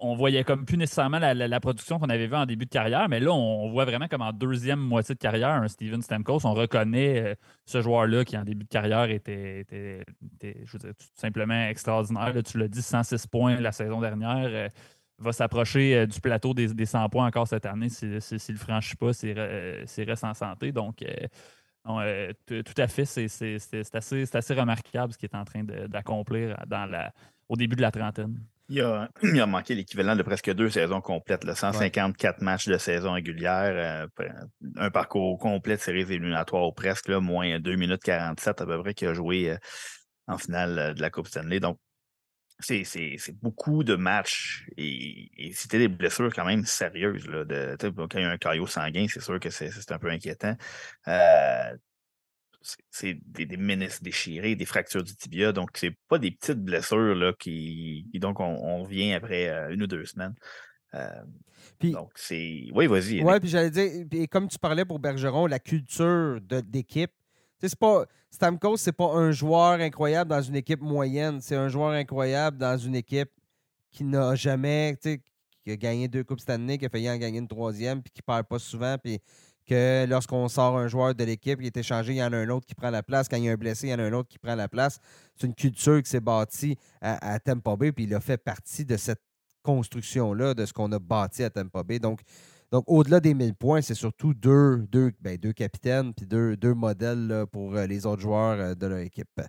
on 0.00 0.14
voyait 0.14 0.44
comme 0.44 0.64
plus 0.64 0.76
nécessairement 0.76 1.18
la, 1.18 1.60
production 1.60 1.98
qu'on 1.98 2.08
avait 2.08 2.28
vue 2.28 2.36
en 2.36 2.46
début 2.46 2.66
de 2.66 2.70
carrière, 2.70 3.08
mais 3.08 3.18
là, 3.18 3.32
on, 3.32 3.68
voit 3.68 3.84
vraiment 3.84 4.06
comme 4.06 4.22
en 4.22 4.32
deuxième 4.32 4.78
moitié 4.78 5.16
de 5.16 5.18
carrière, 5.18 5.48
un 5.48 5.66
Steven 5.66 6.00
Stamkos, 6.00 6.44
on 6.44 6.54
reconnaît 6.54 7.18
euh, 7.18 7.34
ce 7.64 7.82
joueur-là 7.82 8.24
qui, 8.24 8.38
en 8.38 8.44
début 8.44 8.62
de 8.62 8.68
carrière, 8.68 9.10
était, 9.10 9.66
je 10.40 10.72
veux 10.72 10.78
dire, 10.78 10.94
tout 10.96 11.06
simplement 11.16 11.66
extraordinaire. 11.66 12.32
tu 12.44 12.58
l'as 12.58 12.68
dit, 12.68 12.80
106 12.80 13.26
points 13.26 13.60
la 13.60 13.72
saison 13.72 14.00
dernière. 14.00 14.46
Euh, 14.46 14.68
va 15.18 15.32
s'approcher 15.32 15.96
euh, 15.96 16.06
du 16.06 16.20
plateau 16.20 16.54
des, 16.54 16.86
100 16.86 17.08
points 17.08 17.26
encore 17.26 17.48
cette 17.48 17.66
année 17.66 17.88
s'il 17.88 18.10
ne 18.10 18.52
le 18.52 18.58
franchit 18.58 18.96
pas, 18.96 19.12
s'il 19.12 19.34
reste 19.34 20.24
en 20.24 20.34
santé. 20.34 20.70
Donc, 20.70 21.02
tout 21.84 22.74
à 22.76 22.86
fait, 22.86 23.04
c'est 23.04 23.24
assez, 23.94 24.36
assez, 24.36 24.54
remarquable 24.54 25.12
ce 25.12 25.18
qu'il 25.18 25.28
est 25.32 25.36
en 25.36 25.44
train 25.44 25.64
d'accomplir 25.64 26.56
au 27.48 27.56
début 27.56 27.74
de 27.74 27.82
la 27.82 27.90
trentaine. 27.90 28.38
Il 28.68 28.80
a, 28.80 29.08
il 29.22 29.40
a 29.40 29.46
manqué 29.46 29.74
l'équivalent 29.74 30.16
de 30.16 30.22
presque 30.22 30.52
deux 30.52 30.70
saisons 30.70 31.00
complètes, 31.00 31.44
là, 31.44 31.54
154 31.54 32.40
matchs 32.42 32.66
de 32.66 32.78
saison 32.78 33.12
régulière, 33.12 34.08
euh, 34.18 34.26
un 34.76 34.90
parcours 34.90 35.38
complet 35.38 35.76
de 35.76 35.80
séries 35.80 36.00
éliminatoires 36.00 36.66
ou 36.66 36.72
presque, 36.72 37.08
là, 37.08 37.20
moins 37.20 37.58
2 37.60 37.76
minutes 37.76 38.02
47 38.02 38.60
à 38.60 38.66
peu 38.66 38.82
près 38.82 38.94
qu'il 38.94 39.08
a 39.08 39.14
joué 39.14 39.50
euh, 39.50 39.56
en 40.26 40.38
finale 40.38 40.78
euh, 40.78 40.94
de 40.94 41.00
la 41.00 41.10
Coupe 41.10 41.28
Stanley. 41.28 41.60
Donc, 41.60 41.78
c'est 42.58 43.38
beaucoup 43.42 43.84
de 43.84 43.96
matchs 43.96 44.66
et, 44.78 45.52
c'était 45.52 45.78
des 45.78 45.88
blessures 45.88 46.32
quand 46.34 46.46
même 46.46 46.64
sérieuses. 46.64 47.26
Là, 47.26 47.44
de, 47.44 47.76
quand 47.78 48.14
il 48.14 48.22
y 48.22 48.24
a 48.24 48.30
un 48.30 48.38
caillot 48.38 48.66
sanguin, 48.66 49.06
c'est 49.10 49.20
sûr 49.20 49.38
que 49.38 49.50
c'est 49.50 49.92
un 49.92 49.98
peu 49.98 50.08
inquiétant 50.10 50.56
c'est 52.90 53.18
des, 53.24 53.46
des 53.46 53.56
ménisques 53.56 54.02
déchirés, 54.02 54.54
des 54.56 54.64
fractures 54.64 55.02
du 55.02 55.14
tibia. 55.14 55.52
Donc, 55.52 55.70
c'est 55.74 55.96
pas 56.08 56.18
des 56.18 56.30
petites 56.30 56.62
blessures 56.62 57.14
là, 57.14 57.32
qui, 57.38 58.06
donc 58.14 58.40
on, 58.40 58.82
revient 58.82 59.12
après 59.14 59.48
euh, 59.48 59.72
une 59.72 59.82
ou 59.82 59.86
deux 59.86 60.04
semaines. 60.04 60.34
Euh, 60.94 61.22
donc, 61.82 62.12
c'est. 62.14 62.68
Oui, 62.74 62.86
vas-y. 62.86 63.22
Oui, 63.22 63.40
puis 63.40 63.48
j'allais 63.48 63.70
dire, 63.70 64.06
et 64.12 64.26
comme 64.28 64.48
tu 64.48 64.58
parlais 64.58 64.84
pour 64.84 64.98
Bergeron, 64.98 65.46
la 65.46 65.58
culture 65.58 66.40
d'équipe. 66.40 67.10
C'est 67.58 67.74
pas. 67.76 68.06
Stamkos, 68.30 68.78
c'est 68.78 68.92
pas 68.92 69.12
un 69.14 69.30
joueur 69.30 69.80
incroyable 69.80 70.30
dans 70.30 70.42
une 70.42 70.56
équipe 70.56 70.80
moyenne. 70.80 71.40
C'est 71.40 71.56
un 71.56 71.68
joueur 71.68 71.90
incroyable 71.90 72.58
dans 72.58 72.76
une 72.76 72.94
équipe 72.94 73.30
qui 73.90 74.04
n'a 74.04 74.34
jamais. 74.34 74.96
Qui 75.02 75.72
a 75.72 75.76
gagné 75.76 76.06
deux 76.06 76.22
Coupes 76.22 76.40
Stanley, 76.40 76.78
qui 76.78 76.86
a 76.86 76.88
failli 76.88 77.10
en 77.10 77.16
gagner 77.16 77.38
une 77.38 77.48
troisième, 77.48 78.02
puis 78.02 78.12
qui 78.12 78.20
ne 78.20 78.32
perd 78.32 78.46
pas 78.46 78.58
souvent. 78.58 78.96
Puis 78.98 79.20
que 79.66 80.06
lorsqu'on 80.08 80.48
sort 80.48 80.78
un 80.78 80.88
joueur 80.88 81.14
de 81.14 81.24
l'équipe 81.24 81.60
qui 81.60 81.66
est 81.66 81.76
échangé, 81.76 82.12
il 82.12 82.16
y 82.16 82.22
en 82.22 82.32
a 82.32 82.36
un 82.36 82.48
autre 82.48 82.66
qui 82.66 82.74
prend 82.74 82.90
la 82.90 83.02
place. 83.02 83.28
Quand 83.28 83.36
il 83.36 83.44
y 83.44 83.48
a 83.48 83.52
un 83.52 83.56
blessé, 83.56 83.88
il 83.88 83.90
y 83.90 83.94
en 83.94 83.98
a 83.98 84.04
un 84.04 84.12
autre 84.12 84.28
qui 84.28 84.38
prend 84.38 84.54
la 84.54 84.68
place. 84.68 84.98
C'est 85.34 85.46
une 85.46 85.54
culture 85.54 86.02
qui 86.02 86.08
s'est 86.08 86.20
bâtie 86.20 86.78
à, 87.00 87.34
à, 87.34 87.38
Tampa 87.38 87.76
Bay, 87.76 87.92
puis 87.92 88.04
il 88.04 88.14
a 88.14 88.20
fait 88.20 88.38
partie 88.38 88.84
de 88.84 88.96
cette 88.96 89.20
construction-là, 89.62 90.54
de 90.54 90.64
ce 90.64 90.72
qu'on 90.72 90.90
a 90.92 90.98
bâti 90.98 91.42
à 91.42 91.50
Tampa 91.50 91.82
Bay. 91.82 91.98
Donc, 91.98 92.20
donc 92.70 92.84
au-delà 92.86 93.20
des 93.20 93.34
1000 93.34 93.54
points, 93.54 93.80
c'est 93.80 93.94
surtout 93.94 94.34
deux, 94.34 94.78
deux, 94.90 95.12
ben, 95.20 95.36
deux 95.36 95.52
capitaines 95.52 96.12
puis 96.14 96.26
deux, 96.26 96.56
deux 96.56 96.74
modèles 96.74 97.44
pour 97.52 97.76
euh, 97.76 97.86
les 97.86 98.06
autres 98.06 98.22
joueurs 98.22 98.58
euh, 98.58 98.74
de 98.74 98.86
leur 98.86 98.98
équipe. 98.98 99.40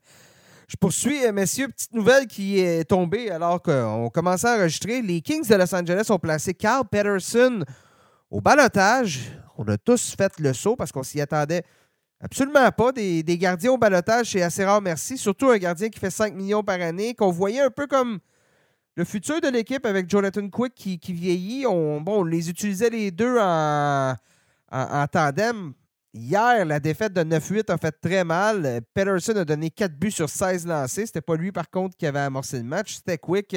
Je 0.68 0.76
poursuis, 0.76 1.26
euh, 1.26 1.32
messieurs. 1.32 1.70
Petite 1.70 1.94
nouvelle 1.94 2.28
qui 2.28 2.60
est 2.60 2.84
tombée 2.84 3.32
alors 3.32 3.62
qu'on 3.62 4.10
commençait 4.14 4.48
à 4.48 4.58
enregistrer. 4.58 5.02
Les 5.02 5.22
Kings 5.22 5.48
de 5.48 5.56
Los 5.56 5.74
Angeles 5.74 6.08
ont 6.10 6.20
placé 6.20 6.54
Carl 6.54 6.84
Peterson 6.90 7.64
au 8.30 8.42
balotage, 8.42 9.32
on 9.58 9.68
a 9.68 9.78
tous 9.78 10.16
fait 10.16 10.40
le 10.40 10.54
saut 10.54 10.76
parce 10.76 10.92
qu'on 10.92 11.04
s'y 11.04 11.22
attendait 11.22 11.64
absolument 12.20 12.72
pas. 12.72 12.92
Des, 12.92 13.24
gardiens 13.38 13.72
au 13.72 13.78
balotage, 13.78 14.32
c'est 14.32 14.42
assez 14.42 14.66
rare, 14.66 14.82
merci. 14.82 15.18
Surtout 15.18 15.50
un 15.50 15.58
gardien 15.58 15.90
qui 15.90 16.00
fait 16.00 16.10
5 16.10 16.34
millions 16.34 16.64
par 16.64 16.82
année, 16.82 17.16
qu'on 17.16 17.32
voyait 17.32 17.62
un 17.62 17.70
peu 17.70 17.88
comme 17.88 18.20
le 18.96 19.06
futur 19.06 19.40
de 19.42 19.48
l'équipe 19.48 19.86
avec 19.86 20.10
Jonathan 20.10 20.50
Quick 20.50 20.74
qui, 20.74 21.14
vieillit. 21.14 21.66
On, 21.68 22.02
bon, 22.02 22.24
les 22.24 22.50
utilisait 22.50 22.90
les 22.90 23.12
deux 23.12 23.38
en, 23.40 24.16
tandem. 25.12 25.74
Hier, 26.14 26.66
la 26.66 26.80
défaite 26.80 27.14
de 27.14 27.22
9-8 27.22 27.72
a 27.72 27.78
fait 27.78 27.92
très 27.92 28.24
mal. 28.24 28.82
Peterson 28.94 29.36
a 29.36 29.46
donné 29.46 29.70
4 29.70 29.94
buts 29.94 30.10
sur 30.10 30.28
16 30.28 30.66
lancés. 30.66 31.06
C'était 31.06 31.22
pas 31.22 31.36
lui, 31.36 31.52
par 31.52 31.70
contre, 31.70 31.96
qui 31.96 32.08
avait 32.08 32.20
amorcé 32.20 32.58
le 32.58 32.64
match. 32.64 32.96
C'était 32.96 33.20
Quick. 33.20 33.56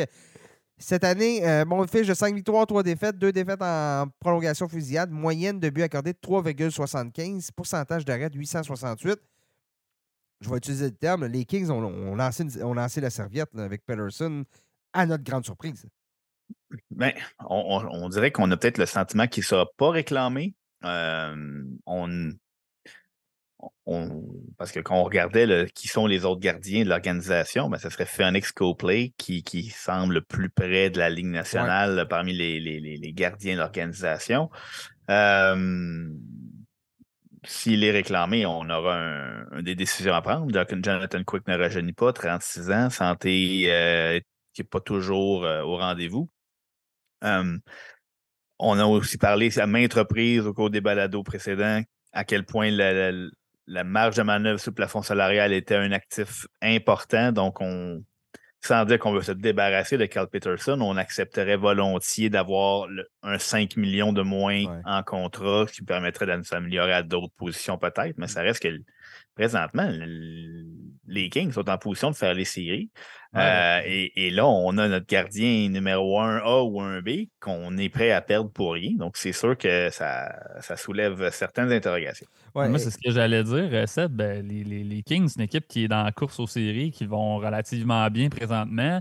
Cette 0.82 1.04
année, 1.04 1.46
euh, 1.46 1.66
bon, 1.66 1.86
fiche 1.86 2.06
de 2.06 2.14
5 2.14 2.34
victoires, 2.34 2.66
3 2.66 2.82
défaites, 2.82 3.18
2 3.18 3.32
défaites 3.32 3.60
en 3.60 4.06
prolongation 4.18 4.66
fusillade, 4.66 5.10
moyenne 5.10 5.60
de 5.60 5.68
buts 5.68 5.82
accordés 5.82 6.14
de 6.14 6.18
3,75, 6.18 7.50
pourcentage 7.54 8.06
d'arrêt 8.06 8.30
de 8.30 8.38
868. 8.38 9.20
Je 10.40 10.48
vais 10.48 10.56
utiliser 10.56 10.86
le 10.86 10.96
terme. 10.96 11.26
Les 11.26 11.44
Kings 11.44 11.68
ont, 11.68 12.14
lancé, 12.14 13.00
la 13.02 13.10
serviette 13.10 13.50
avec 13.58 13.84
Peterson 13.84 14.44
à 14.94 15.04
notre 15.04 15.22
grande 15.22 15.44
surprise. 15.44 15.84
Ben, 16.90 17.12
on, 17.40 18.08
dirait 18.08 18.32
qu'on 18.32 18.50
a 18.50 18.56
peut-être 18.56 18.78
le 18.78 18.86
sentiment 18.86 19.26
qu'il 19.26 19.42
ne 19.42 19.46
sera 19.46 19.66
pas 19.76 19.90
réclamé. 19.90 20.54
Euh, 20.84 21.62
on, 21.84 22.30
parce 24.56 24.72
que 24.72 24.80
quand 24.80 24.96
on 24.96 25.04
regardait 25.04 25.66
qui 25.74 25.88
sont 25.88 26.06
les 26.06 26.24
autres 26.24 26.40
gardiens 26.40 26.84
de 26.84 26.88
l'organisation, 26.88 27.68
ben, 27.68 27.78
ce 27.78 27.90
serait 27.90 28.06
Phoenix 28.06 28.52
Coplay 28.52 29.12
qui, 29.18 29.42
qui 29.42 29.70
semble 29.70 30.14
le 30.14 30.20
plus 30.20 30.48
près 30.48 30.90
de 30.90 30.98
la 30.98 31.10
Ligue 31.10 31.26
nationale 31.26 32.06
parmi 32.08 32.32
les, 32.32 33.12
gardiens 33.12 33.54
de 33.54 33.58
l'organisation. 33.60 34.50
S'il 37.44 37.84
est 37.84 37.90
réclamé, 37.90 38.44
on 38.44 38.68
aura 38.68 39.44
des 39.62 39.74
décisions 39.74 40.14
à 40.14 40.20
prendre. 40.20 40.46
Jonathan 40.52 41.24
Quick 41.24 41.48
ne 41.48 41.56
rajeunit 41.56 41.94
pas, 41.94 42.12
36 42.12 42.70
ans, 42.70 42.90
santé 42.90 43.64
euh, 43.72 44.20
qui 44.52 44.60
n'est 44.60 44.68
pas 44.68 44.80
toujours 44.80 45.44
euh, 45.44 45.62
au 45.62 45.78
rendez-vous. 45.78 46.28
on 47.22 48.78
a 48.78 48.84
aussi 48.84 49.16
parlé 49.16 49.58
à 49.58 49.66
maintes 49.66 49.94
reprises 49.94 50.46
au 50.46 50.52
cours 50.52 50.68
des 50.68 50.82
balados 50.82 51.22
précédents 51.22 51.82
à 52.12 52.24
quel 52.24 52.44
point 52.44 52.70
la, 52.70 53.12
la 53.12 53.30
marge 53.84 54.16
de 54.16 54.22
manœuvre 54.22 54.60
sous 54.60 54.70
le 54.70 54.74
plafond 54.74 55.02
salarial 55.02 55.52
était 55.52 55.76
un 55.76 55.92
actif 55.92 56.46
important. 56.62 57.32
Donc, 57.32 57.60
on, 57.60 58.02
sans 58.62 58.84
dire 58.84 58.98
qu'on 58.98 59.12
veut 59.12 59.22
se 59.22 59.32
débarrasser 59.32 59.96
de 59.96 60.06
Carl 60.06 60.28
Peterson, 60.28 60.78
on 60.80 60.96
accepterait 60.96 61.56
volontiers 61.56 62.28
d'avoir 62.28 62.88
un 63.22 63.38
5 63.38 63.76
millions 63.76 64.12
de 64.12 64.22
moins 64.22 64.80
en 64.84 65.02
contrat, 65.02 65.66
ce 65.66 65.72
qui 65.72 65.82
permettrait 65.82 66.26
de 66.26 66.42
s'améliorer 66.42 66.92
à 66.92 67.02
d'autres 67.02 67.32
positions 67.36 67.78
peut-être, 67.78 68.18
mais 68.18 68.26
ça 68.26 68.42
reste 68.42 68.62
que 68.62 68.68
présentement, 69.40 69.90
les 71.06 71.30
Kings 71.30 71.52
sont 71.52 71.68
en 71.70 71.78
position 71.78 72.10
de 72.10 72.16
faire 72.16 72.34
les 72.34 72.44
séries. 72.44 72.90
Euh, 73.36 73.80
et, 73.84 74.30
là, 74.30 74.46
on 74.46 74.76
a 74.76 74.88
notre 74.88 75.06
gardien 75.06 75.68
numéro 75.68 76.20
1 76.20 76.38
A 76.38 76.62
ou 76.62 76.80
1 76.80 77.00
B 77.00 77.28
qu'on 77.40 77.78
est 77.78 77.88
prêt 77.88 78.10
à 78.10 78.20
perdre 78.20 78.50
pour 78.50 78.74
rien. 78.74 78.90
Donc, 78.98 79.16
c'est 79.16 79.32
sûr 79.32 79.56
que 79.56 79.88
ça, 79.90 80.30
ça, 80.60 80.76
soulève 80.76 81.30
certaines 81.30 81.72
interrogations. 81.72 82.26
Moi, 82.54 82.78
c'est 82.78 82.90
ce 82.90 82.98
que 82.98 83.10
j'allais 83.10 83.42
dire, 83.44 83.68
euh, 83.72 83.86
Seb. 83.86 84.12
Ben, 84.12 84.46
les, 84.46 85.02
Kings, 85.04 85.28
c'est 85.28 85.36
une 85.36 85.44
équipe 85.44 85.66
qui 85.68 85.84
est 85.84 85.88
dans 85.88 86.02
la 86.02 86.12
course 86.12 86.38
aux 86.38 86.46
séries, 86.46 86.90
qui 86.90 87.06
vont 87.06 87.38
relativement 87.38 88.08
bien 88.10 88.28
présentement. 88.28 89.00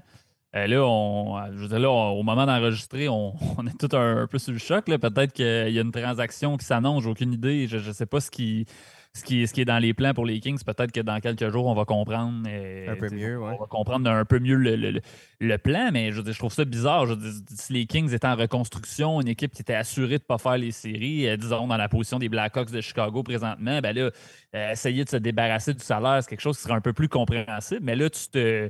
Euh, 0.55 0.67
là, 0.67 0.83
on, 0.83 1.51
je 1.51 1.65
veux 1.65 1.77
là, 1.79 1.89
au 1.89 2.23
moment 2.23 2.45
d'enregistrer, 2.45 3.09
on, 3.09 3.33
est 3.67 3.77
tout 3.77 3.95
un, 3.95 4.25
peu 4.27 4.37
sur 4.37 4.53
le 4.53 4.59
choc. 4.59 4.85
Peut-être 4.85 5.33
qu'il 5.33 5.73
y 5.73 5.79
a 5.79 5.81
une 5.81 5.91
transaction 5.91 6.55
qui 6.55 6.65
s'annonce, 6.65 7.03
j'ai 7.03 7.09
aucune 7.09 7.33
idée. 7.33 7.67
Je 7.67 7.77
ne 7.77 7.93
sais 7.93 8.05
pas 8.05 8.21
ce 8.21 8.31
qui, 8.31 8.65
ce 9.13 9.23
qui, 9.23 9.41
est, 9.41 9.65
dans 9.65 9.79
les 9.79 9.93
plans 9.93 10.13
pour 10.13 10.25
les 10.25 10.39
Kings, 10.39 10.59
peut-être 10.63 10.91
que 10.91 11.01
dans 11.01 11.19
quelques 11.19 11.49
jours, 11.49 11.65
on 11.65 11.73
va 11.73 11.85
comprendre. 11.85 12.43
Euh, 12.47 12.91
un 12.91 12.95
peu 12.95 13.09
mieux, 13.09 13.41
On 13.41 13.57
va 13.57 13.65
comprendre 13.67 14.09
un 14.09 14.23
peu 14.23 14.39
mieux 14.39 14.55
le, 14.55 15.57
plan, 15.57 15.89
mais 15.91 16.11
je, 16.11 16.21
trouve 16.37 16.53
ça 16.53 16.63
bizarre. 16.63 17.07
si 17.49 17.73
les 17.73 17.85
Kings 17.85 18.13
étaient 18.13 18.27
en 18.27 18.35
reconstruction, 18.35 19.19
une 19.19 19.27
équipe 19.27 19.53
qui 19.53 19.61
était 19.61 19.73
assurée 19.73 20.19
de 20.19 20.23
ne 20.23 20.27
pas 20.27 20.37
faire 20.37 20.57
les 20.57 20.71
séries, 20.71 21.27
euh, 21.27 21.37
disons 21.37 21.67
dans 21.67 21.77
la 21.77 21.89
position 21.89 22.19
des 22.19 22.29
Blackhawks 22.29 22.71
de 22.71 22.81
Chicago 22.81 23.23
présentement, 23.23 23.79
ben 23.81 23.95
là, 23.95 24.11
euh, 24.55 24.71
essayer 24.71 25.03
de 25.03 25.09
se 25.09 25.17
débarrasser 25.17 25.73
du 25.73 25.83
salaire, 25.83 26.19
c'est 26.21 26.29
quelque 26.29 26.41
chose 26.41 26.57
qui 26.57 26.63
serait 26.63 26.75
un 26.75 26.81
peu 26.81 26.93
plus 26.93 27.09
compréhensible. 27.09 27.81
Mais 27.83 27.95
là, 27.95 28.09
tu 28.09 28.29
te 28.29 28.69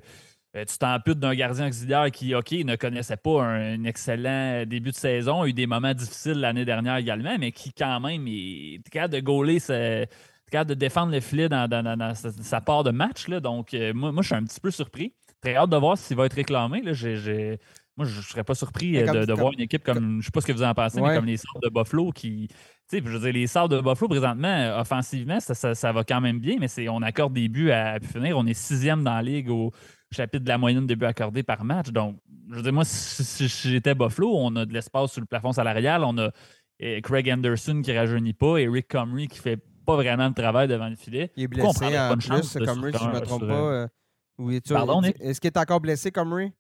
tu 0.56 0.78
t'amputes 0.80 1.20
d'un 1.20 1.36
gardien 1.36 1.68
auxiliaire 1.68 2.10
qui, 2.10 2.34
OK, 2.34 2.52
ne 2.52 2.76
connaissait 2.76 3.18
pas 3.18 3.44
un, 3.44 3.84
excellent 3.84 4.66
début 4.66 4.90
de 4.90 4.96
saison, 4.96 5.44
a 5.44 5.48
eu 5.48 5.54
des 5.54 5.68
moments 5.68 5.94
difficiles 5.94 6.40
l'année 6.40 6.66
dernière 6.66 6.96
également, 6.96 7.38
mais 7.40 7.52
qui, 7.52 7.72
quand 7.72 8.00
même, 8.00 8.26
est 8.28 8.82
capable 8.90 9.14
de 9.14 9.20
gauler 9.20 9.60
capable 10.50 10.70
de 10.70 10.76
défendre 10.76 11.12
le 11.12 11.20
filet 11.20 11.50
dans, 11.50 12.14
sa, 12.16 12.62
part 12.62 12.84
de 12.84 12.92
match. 12.92 13.28
Là. 13.28 13.40
Donc, 13.40 13.74
euh, 13.74 13.94
moi, 13.94 14.12
moi, 14.12 14.22
je 14.22 14.28
suis 14.28 14.36
un 14.36 14.44
petit 14.44 14.60
peu 14.60 14.72
surpris. 14.72 15.14
très 15.42 15.56
hâte 15.56 15.70
de 15.70 15.78
voir 15.78 15.98
s'il 15.98 16.18
va 16.18 16.26
être 16.26 16.34
réclamé. 16.34 16.82
Là. 16.82 16.94
Moi, 17.98 18.06
je 18.08 18.18
ne 18.18 18.22
serais 18.22 18.46
pas 18.46 18.56
surpris 18.56 18.94
de, 18.94 19.34
voir 19.34 19.52
une 19.52 19.60
équipe 19.60 19.84
comme, 19.84 19.98
je 19.98 20.18
ne 20.18 20.22
sais 20.22 20.32
pas 20.32 20.40
ce 20.40 20.48
que 20.48 20.54
vous 20.54 20.64
en 20.64 20.74
pensez, 20.74 21.02
mais 21.02 21.16
comme 21.16 21.26
les 21.26 21.38
Sabres 21.38 21.60
de 21.62 21.70
Buffalo 21.70 22.12
qui. 22.12 22.48
Tu 22.48 22.98
sais, 22.98 23.04
je 23.06 23.10
veux 23.10 23.20
dire, 23.20 23.34
les 23.34 23.46
Sabres 23.46 23.68
de 23.68 23.82
Buffalo, 23.82 24.08
présentement, 24.08 24.80
offensivement, 24.80 25.40
ça, 25.40 25.92
va 25.92 26.04
quand 26.04 26.22
même 26.22 26.40
bien, 26.40 26.56
mais 26.60 26.90
on 26.90 27.02
accorde 27.02 27.34
des 27.34 27.50
buts 27.50 27.72
à, 27.72 27.94
à 27.94 28.00
finir. 28.00 28.38
On 28.38 28.46
est 28.46 28.54
sixième 28.54 29.04
dans 29.04 29.16
la 29.16 29.22
ligue 29.22 29.50
au 29.50 29.72
chapitre 30.12 30.44
de 30.44 30.50
la 30.50 30.58
moyenne 30.58 30.88
de 30.88 30.96
buts 30.96 31.06
accordés 31.06 31.44
par 31.44 31.64
match. 31.64 31.90
Donc, 31.90 32.18
je 32.50 32.56
veux 32.56 32.64
dire, 32.64 32.74
moi, 32.74 32.86
si, 32.86 33.48
j'étais 33.48 33.94
Buffalo, 33.94 34.34
on 34.36 34.56
a 34.56 34.66
de 34.66 34.74
l'espace 34.74 35.12
sur 35.12 35.22
le 35.22 35.28
plafond 35.28 35.52
salarial. 35.52 36.04
On 36.04 36.18
a 36.18 36.32
eh, 36.80 37.02
Craig 37.02 37.30
Anderson 37.30 37.82
qui 37.84 37.96
rajeunit 37.96 38.34
pas, 38.34 38.58
Eric 38.58 38.88
Comrie 38.88 39.28
qui 39.28 39.40
fait 39.40 39.60
pas 39.90 40.04
vraiment 40.04 40.28
le 40.28 40.34
travail 40.34 40.68
devant 40.68 40.90
le 40.90 40.96
filet. 40.96 41.32
Il 41.36 41.44
est 41.44 41.48
blessé 41.48 41.68
en 41.98 42.18
plus, 42.18 42.28
Comrie, 42.28 42.44
si 42.44 42.60
je 42.60 42.64
ne 43.08 43.14
me 43.14 43.22
trompe 43.22 43.48
pas. 43.48 43.54
Euh, 43.54 43.88
oui, 44.38 44.62
Pardon, 44.62 45.02
Est-ce 45.02 45.42
qu'il 45.42 45.50
est 45.50 45.58
encore 45.58 45.82
blessé, 45.82 46.12
Comrie? 46.12 46.54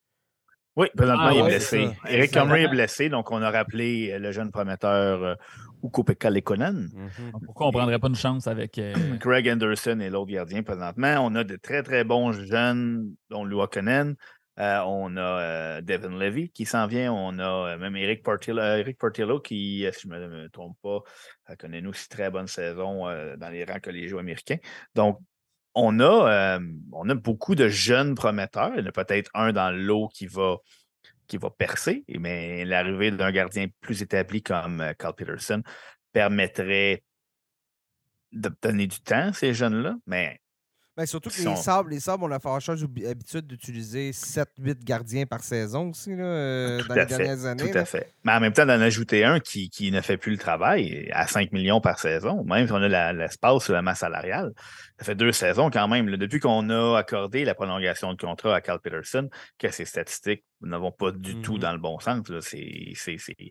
Oui, 0.76 0.88
présentement, 0.96 1.26
ah, 1.28 1.34
il 1.34 1.40
est 1.40 1.44
blessé. 1.44 1.90
Eric 2.08 2.34
Comrie 2.34 2.64
est 2.64 2.70
blessé, 2.70 3.10
donc 3.10 3.32
on 3.32 3.42
a 3.42 3.52
rappelé 3.52 4.18
le 4.18 4.32
jeune 4.32 4.52
prometteur 4.52 5.24
euh, 5.24 5.36
Ukopeka 5.84 6.30
Lekonen. 6.30 6.90
Mm-hmm. 6.94 7.46
Pourquoi 7.46 7.68
on 7.68 7.70
ne 7.70 7.74
prendrait 7.74 8.00
pas 8.00 8.08
une 8.08 8.16
chance 8.16 8.48
avec. 8.48 8.78
Euh, 8.78 8.94
Craig 9.20 9.50
Anderson 9.50 10.00
et 10.00 10.10
l'autre 10.10 10.32
gardien 10.32 10.64
présentement? 10.64 11.18
On 11.22 11.36
a 11.36 11.44
de 11.44 11.56
très, 11.58 11.84
très 11.84 12.04
bons 12.04 12.32
jeunes, 12.32 13.14
dont 13.30 13.44
Luokonen. 13.44 14.16
Euh, 14.60 14.80
on 14.86 15.16
a 15.18 15.22
euh, 15.22 15.82
Devin 15.82 16.18
Levy 16.18 16.50
qui 16.50 16.66
s'en 16.66 16.88
vient. 16.88 17.14
On 17.14 17.40
a 17.40 17.78
même 17.78 17.96
Eric 17.96 18.24
Portillo, 18.24 18.62
Eric 18.62 18.98
Portillo 18.98 19.40
qui, 19.40 19.86
si 19.94 20.02
je 20.02 20.08
ne 20.08 20.28
me, 20.28 20.50
trompe 20.50 20.78
pas, 20.82 21.56
connaît 21.58 21.80
une 21.80 21.88
aussi 21.88 22.10
très 22.10 22.30
bonne 22.30 22.48
saison 22.48 23.06
dans 23.38 23.50
les 23.50 23.64
rangs 23.64 23.80
collégiaux 23.80 24.20
américains. 24.20 24.58
Donc, 24.96 25.20
on 25.76 26.00
a, 26.00 26.60
beaucoup 27.16 27.56
de 27.56 27.70
jeunes 27.70 28.16
prometteurs. 28.16 28.72
Il 28.76 28.82
y 28.82 28.84
en 28.84 28.90
a 28.90 28.92
peut-être 28.92 29.30
un 29.34 29.54
dans 29.54 29.72
l'eau 29.72 30.10
qui 30.10 30.28
va 30.28 30.58
qui 31.30 31.38
va 31.38 31.50
percer, 31.50 32.04
mais 32.20 32.66
l'arrivée 32.66 33.12
d'un 33.12 33.32
gardien 33.32 33.68
plus 33.80 34.02
établi 34.02 34.42
comme 34.42 34.82
euh, 34.82 34.94
Carl 34.98 35.14
Peterson 35.16 35.62
permettrait 36.12 37.04
de 38.32 38.52
donner 38.62 38.88
du 38.88 39.00
temps 39.00 39.30
à 39.30 39.34
ces 39.34 39.54
jeunes-là, 39.54 39.96
mais 40.08 40.42
ben, 41.00 41.06
surtout 41.06 41.30
que 41.30 41.42
les 41.42 41.56
sables, 41.56 41.92
les 41.92 42.02
sables 42.02 42.26
ont 42.26 42.28
la 42.28 42.40
fâcheuse 42.42 42.86
habitude 43.10 43.48
d'utiliser 43.48 44.12
7-8 44.12 44.84
gardiens 44.84 45.26
par 45.26 45.42
saison 45.42 45.92
aussi 45.92 46.14
là, 46.14 46.26
euh, 46.26 46.84
dans 46.90 46.94
les 46.94 47.06
dernières 47.06 47.46
années. 47.46 47.72
Tout 47.72 47.78
à 47.78 47.86
fait. 47.86 48.14
Mais 48.26 48.34
en 48.34 48.42
même 48.42 48.52
temps, 48.52 48.66
d'en 48.66 48.82
ajouter 48.82 49.24
un 49.24 49.40
qui, 49.40 49.70
qui, 49.70 49.92
ne 49.92 50.02
fait 50.02 50.18
plus 50.18 50.34
le 50.34 50.38
travail 50.38 51.10
à 51.14 51.26
5 51.26 51.54
millions 51.54 51.80
par 51.80 52.00
saison, 52.00 52.44
même 52.44 52.68
si 52.68 52.74
on 52.74 52.84
a 52.84 53.14
l'espace 53.14 53.64
sur 53.64 53.72
la 53.72 53.82
masse 53.82 54.00
salariale, 54.00 54.52
ça 55.00 55.06
fait 55.06 55.16
deux 55.16 55.32
saisons 55.32 55.70
quand 55.70 55.88
même. 55.88 56.06
depuis 56.18 56.40
qu'on 56.40 56.70
a 56.70 56.98
accordé 56.98 57.46
la 57.46 57.56
prolongation 57.56 58.14
de 58.14 58.18
contrat 58.22 58.56
à 58.56 58.62
Carl 58.62 58.80
Peterson, 58.82 59.30
que 59.58 59.72
ses 59.72 59.86
statistiques 59.86 60.44
n'avont 60.62 60.92
pas 60.92 61.12
du 61.12 61.40
tout 61.42 61.56
mm-hmm. 61.56 61.60
dans 61.60 61.72
le 61.72 61.78
bon 61.78 62.00
sens. 62.00 62.26
C'est 62.42 62.94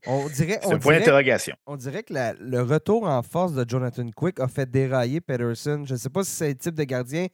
un 0.06 0.78
point 0.78 0.98
d'interrogation. 0.98 1.56
On 1.66 1.76
dirait 1.76 2.02
que 2.02 2.12
le 2.12 2.62
retour 2.62 3.08
en 3.08 3.22
force 3.22 3.54
de 3.54 3.64
Jonathan 3.66 4.08
Quick 4.14 4.40
a 4.40 4.48
fait 4.48 4.70
dérailler 4.70 5.22
Peterson. 5.22 5.84
Je 5.86 5.94
ne 5.94 5.98
sais 5.98 6.10
pas 6.10 6.22
si 6.22 6.32
c'est 6.32 6.48
le 6.48 6.56
type 6.56 6.74
de 6.74 6.84
gardien 6.84 7.26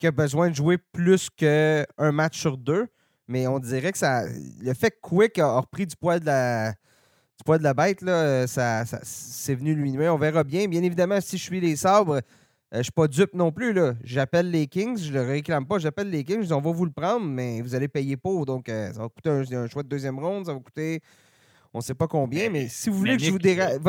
qui 0.00 0.08
a 0.08 0.10
besoin 0.10 0.50
de 0.50 0.56
jouer 0.56 0.78
plus 0.78 1.30
qu'un 1.30 1.86
match 1.98 2.40
sur 2.40 2.58
deux, 2.58 2.88
mais 3.28 3.46
on 3.46 3.60
dirait 3.60 3.92
que 3.92 3.98
ça, 3.98 4.24
le 4.60 4.74
fait 4.74 4.90
que 4.90 4.98
Quick 5.00 5.38
a 5.38 5.60
repris 5.60 5.86
du 5.86 5.94
poids 5.94 6.18
de 6.18 6.26
la, 6.26 6.72
du 6.72 7.44
poids 7.44 7.58
de 7.58 7.62
la 7.62 7.74
bête, 7.74 8.02
là, 8.02 8.48
ça, 8.48 8.84
c'est 9.04 9.54
venu 9.54 9.74
lui 9.74 9.92
nuire. 9.92 10.12
On 10.12 10.18
verra 10.18 10.42
bien. 10.42 10.66
Bien 10.66 10.82
évidemment, 10.82 11.20
si 11.20 11.38
je 11.38 11.42
suis 11.44 11.60
les 11.60 11.76
sabres, 11.76 12.20
euh, 12.72 12.78
je 12.78 12.82
suis 12.84 12.92
pas 12.92 13.06
dupe 13.06 13.34
non 13.34 13.52
plus. 13.52 13.72
Là. 13.72 13.94
J'appelle 14.02 14.50
les 14.50 14.66
Kings, 14.66 14.98
je 14.98 15.08
ne 15.12 15.14
le 15.14 15.22
réclame 15.22 15.66
pas. 15.66 15.78
J'appelle 15.78 16.10
les 16.10 16.24
Kings, 16.24 16.42
je 16.42 16.46
dis 16.46 16.52
on 16.52 16.60
va 16.60 16.72
vous 16.72 16.84
le 16.86 16.90
prendre, 16.90 17.26
mais 17.26 17.60
vous 17.60 17.74
allez 17.74 17.88
payer 17.88 18.16
pour. 18.16 18.46
Donc, 18.46 18.68
euh, 18.68 18.92
ça 18.92 19.00
va 19.00 19.08
coûter 19.08 19.30
un, 19.30 19.68
choix 19.68 19.82
de 19.82 19.88
deuxième 19.88 20.18
ronde, 20.18 20.46
ça 20.46 20.54
va 20.54 20.60
coûter. 20.60 21.00
On 21.74 21.78
ne 21.78 21.82
sait 21.82 21.94
pas 21.94 22.06
combien, 22.06 22.50
mais 22.50 22.68
si 22.68 22.90
vous 22.90 22.98
voulez 22.98 23.16
que 23.16 23.22
je 23.22 23.30
vous 23.30 23.38
dérange. 23.38 23.80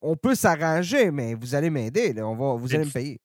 On, 0.00 0.16
peut 0.16 0.34
s'arranger, 0.34 1.10
mais 1.10 1.34
vous 1.34 1.54
allez 1.54 1.70
m'aider. 1.70 2.14
On 2.22 2.36
va, 2.36 2.54
vous 2.54 2.74
allez 2.74 2.84
me 2.84 2.90
payer. 2.90 3.20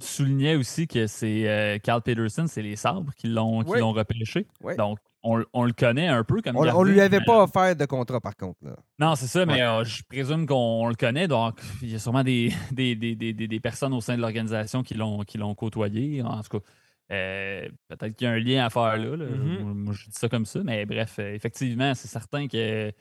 Tu 0.00 0.06
soulignais 0.06 0.56
aussi 0.56 0.86
que 0.86 1.06
c'est 1.06 1.48
euh, 1.48 1.78
Carl 1.78 2.02
Peterson, 2.02 2.46
c'est 2.46 2.62
les 2.62 2.76
sabres 2.76 3.12
qui 3.16 3.26
l'ont 3.28 3.62
repêché. 3.64 4.46
Donc, 4.76 4.98
on, 5.22 5.64
le 5.64 5.72
connaît 5.72 6.06
un 6.06 6.22
peu 6.24 6.40
comme 6.40 6.56
On, 6.56 6.84
ne 6.84 6.90
lui 6.90 7.00
avait 7.00 7.20
pas 7.20 7.42
offert 7.42 7.74
de 7.74 7.84
contrat, 7.84 8.20
par 8.20 8.36
contre. 8.36 8.58
Non, 8.98 9.16
c'est 9.16 9.26
ça, 9.26 9.44
mais 9.44 9.62
euh, 9.62 9.84
je 9.84 10.02
présume 10.08 10.46
qu'on 10.46 10.86
le 10.88 10.94
connaît. 10.94 11.26
Donc, 11.26 11.60
il 11.82 11.90
y 11.90 11.94
a 11.94 11.98
sûrement 11.98 12.22
des, 12.22 12.52
des, 12.72 13.60
personnes 13.60 13.92
au 13.92 14.00
sein 14.00 14.16
de 14.16 14.20
l'organisation 14.20 14.82
qui 14.82 14.94
l'ont 14.94 15.54
côtoyé. 15.56 16.22
En 16.22 16.42
tout 16.42 16.58
cas, 16.58 16.64
euh, 17.10 17.68
peut-être 17.88 18.14
qu'il 18.14 18.26
y 18.26 18.30
a 18.30 18.34
un 18.34 18.38
lien 18.38 18.64
à 18.64 18.70
faire 18.70 18.96
là. 18.96 19.16
Mm-hmm. 19.16 19.62
Moi, 19.62 19.94
je 19.94 20.04
dis 20.06 20.16
ça 20.16 20.28
comme 20.28 20.46
ça. 20.46 20.60
Mais 20.62 20.86
bref, 20.86 21.18
effectivement, 21.18 21.94
c'est 21.94 22.08
certain 22.08 22.46
que 22.46 22.92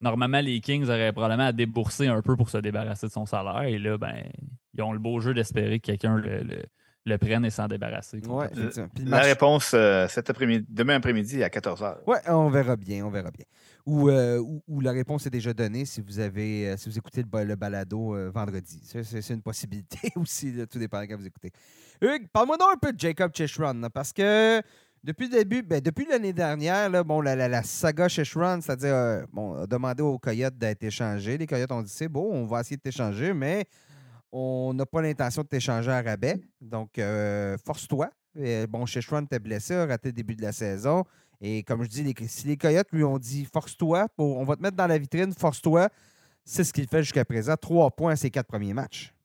normalement, 0.00 0.40
les 0.40 0.60
Kings 0.60 0.84
auraient 0.84 1.12
probablement 1.12 1.46
à 1.46 1.52
débourser 1.52 2.06
un 2.08 2.22
peu 2.22 2.36
pour 2.36 2.50
se 2.50 2.58
débarrasser 2.58 3.06
de 3.06 3.12
son 3.12 3.26
salaire. 3.26 3.62
Et 3.62 3.78
là, 3.78 3.98
ben, 3.98 4.24
ils 4.74 4.82
ont 4.82 4.92
le 4.92 4.98
beau 4.98 5.20
jeu 5.20 5.34
d'espérer 5.34 5.80
que 5.80 5.86
quelqu'un 5.86 6.16
le 6.16 6.62
le 7.06 7.18
prennent 7.18 7.44
et 7.44 7.50
s'en 7.50 7.68
débarrasser. 7.68 8.20
Ouais, 8.26 8.50
la 9.04 9.20
réponse 9.20 9.72
euh, 9.74 10.06
cet 10.08 10.28
après-midi, 10.28 10.66
demain 10.68 10.96
après-midi 10.96 11.42
à 11.42 11.48
14h. 11.48 11.98
Oui, 12.06 12.16
on 12.26 12.48
verra 12.50 12.76
bien, 12.76 13.06
on 13.06 13.10
verra 13.10 13.30
bien. 13.30 13.44
Euh, 13.88 14.42
ou, 14.66 14.80
la 14.80 14.90
réponse 14.90 15.26
est 15.26 15.30
déjà 15.30 15.54
donnée 15.54 15.84
si 15.84 16.00
vous 16.00 16.18
avez 16.18 16.70
euh, 16.70 16.76
si 16.76 16.88
vous 16.88 16.98
écoutez 16.98 17.22
le, 17.22 17.54
balado 17.54 18.16
vendredi. 18.32 18.82
C'est 18.82 19.30
une 19.34 19.42
possibilité 19.42 20.10
aussi, 20.16 20.52
tout 20.68 20.80
dépend 20.80 21.00
quand 21.06 21.16
vous 21.16 21.26
écoutez. 21.26 21.52
Hugues, 22.02 22.28
parle-moi 22.32 22.56
donc 22.56 22.70
un 22.74 22.78
peu 22.78 22.92
de 22.92 22.98
Jacob 22.98 23.30
Cheshron, 23.32 23.88
parce 23.94 24.12
que 24.12 24.60
depuis 25.06 25.28
le 25.28 25.38
début, 25.38 25.62
ben, 25.62 25.80
depuis 25.80 26.04
l'année 26.04 26.32
dernière, 26.32 26.90
là, 26.90 27.04
bon, 27.04 27.20
la, 27.20 27.36
la, 27.36 27.62
saga 27.62 28.08
Cheshron, 28.08 28.60
c'est-à-dire, 28.60 29.24
bon, 29.32 29.54
a 29.54 29.66
demandé 29.66 30.02
aux 30.02 30.18
Coyotes 30.18 30.58
d'être 30.58 30.82
échangés. 30.82 31.38
Les 31.38 31.46
Coyotes 31.46 31.70
ont 31.70 31.82
dit 31.82 31.92
c'est 31.94 32.08
beau, 32.08 32.28
on 32.32 32.44
va 32.44 32.60
essayer 32.60 32.76
de 32.76 32.82
t'échanger, 32.82 33.32
mais 33.32 33.66
on 34.32 34.74
n'a 34.74 34.84
pas 34.84 35.00
l'intention 35.00 35.42
de 35.42 35.46
t'échanger 35.46 35.92
à 35.92 36.02
rabais. 36.02 36.40
Donc, 36.60 36.98
euh, 36.98 37.56
force-toi. 37.64 38.10
Bon, 38.68 38.84
Sheshwan 38.84 39.24
était 39.24 39.38
blessé, 39.38 39.74
a 39.74 39.86
raté 39.86 40.08
le 40.08 40.12
début 40.12 40.34
de 40.34 40.42
la 40.42 40.50
saison. 40.50 41.04
Et 41.40 41.62
comme 41.62 41.84
je 41.84 41.88
dis, 41.88 42.14
si 42.26 42.48
les 42.48 42.56
Coyotes 42.56 42.90
lui 42.90 43.04
ont 43.04 43.18
dit 43.18 43.44
force-toi, 43.44 44.08
on 44.18 44.42
va 44.42 44.56
te 44.56 44.62
mettre 44.62 44.76
dans 44.76 44.88
la 44.88 44.98
vitrine, 44.98 45.32
force-toi, 45.32 45.88
c'est 46.44 46.64
ce 46.64 46.72
qu'il 46.72 46.88
fait 46.88 47.04
jusqu'à 47.04 47.24
présent. 47.24 47.54
Trois 47.56 47.92
points 47.92 48.12
à 48.12 48.16
ses 48.16 48.30
quatre 48.30 48.48
premiers 48.48 48.74
matchs. 48.74 49.15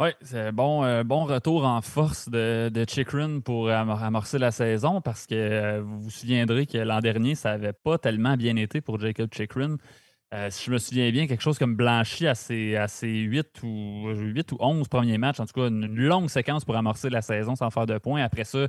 Oui, 0.00 0.10
c'est 0.22 0.52
bon, 0.52 0.84
euh, 0.84 1.02
bon 1.02 1.24
retour 1.24 1.64
en 1.64 1.80
force 1.82 2.28
de, 2.28 2.70
de 2.72 2.84
Chikrin 2.88 3.40
pour 3.40 3.68
amorcer 3.68 4.38
la 4.38 4.52
saison 4.52 5.00
parce 5.00 5.26
que 5.26 5.34
euh, 5.34 5.80
vous 5.82 6.02
vous 6.02 6.10
souviendrez 6.10 6.66
que 6.66 6.78
l'an 6.78 7.00
dernier, 7.00 7.34
ça 7.34 7.58
n'avait 7.58 7.72
pas 7.72 7.98
tellement 7.98 8.36
bien 8.36 8.54
été 8.54 8.80
pour 8.80 9.00
Jacob 9.00 9.28
Chikrin. 9.34 9.76
Euh, 10.32 10.50
si 10.50 10.66
je 10.66 10.70
me 10.70 10.78
souviens 10.78 11.10
bien, 11.10 11.26
quelque 11.26 11.42
chose 11.42 11.58
comme 11.58 11.74
blanchi 11.74 12.28
à 12.28 12.36
ses, 12.36 12.76
à 12.76 12.86
8, 13.02 13.62
ou, 13.64 14.10
8 14.14 14.52
ou 14.52 14.56
11 14.60 14.86
premiers 14.86 15.18
matchs. 15.18 15.40
En 15.40 15.46
tout 15.46 15.60
cas, 15.60 15.66
une 15.66 15.92
longue 15.92 16.30
séquence 16.30 16.64
pour 16.64 16.76
amorcer 16.76 17.10
la 17.10 17.20
saison 17.22 17.56
sans 17.56 17.70
faire 17.70 17.86
de 17.86 17.98
points. 17.98 18.22
Après 18.22 18.44
ça, 18.44 18.68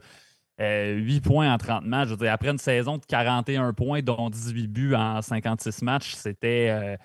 8 0.57 0.61
euh, 0.61 1.19
points 1.21 1.53
en 1.53 1.59
30 1.59 1.85
matchs. 1.85 2.07
Je 2.07 2.13
veux 2.13 2.17
dire, 2.25 2.33
après 2.33 2.49
une 2.49 2.57
saison 2.57 2.97
de 2.97 3.05
41 3.05 3.73
points, 3.73 4.01
dont 4.01 4.31
18 4.31 4.67
buts 4.67 4.95
en 4.95 5.21
56 5.21 5.83
matchs, 5.83 6.15
c'était. 6.15 6.97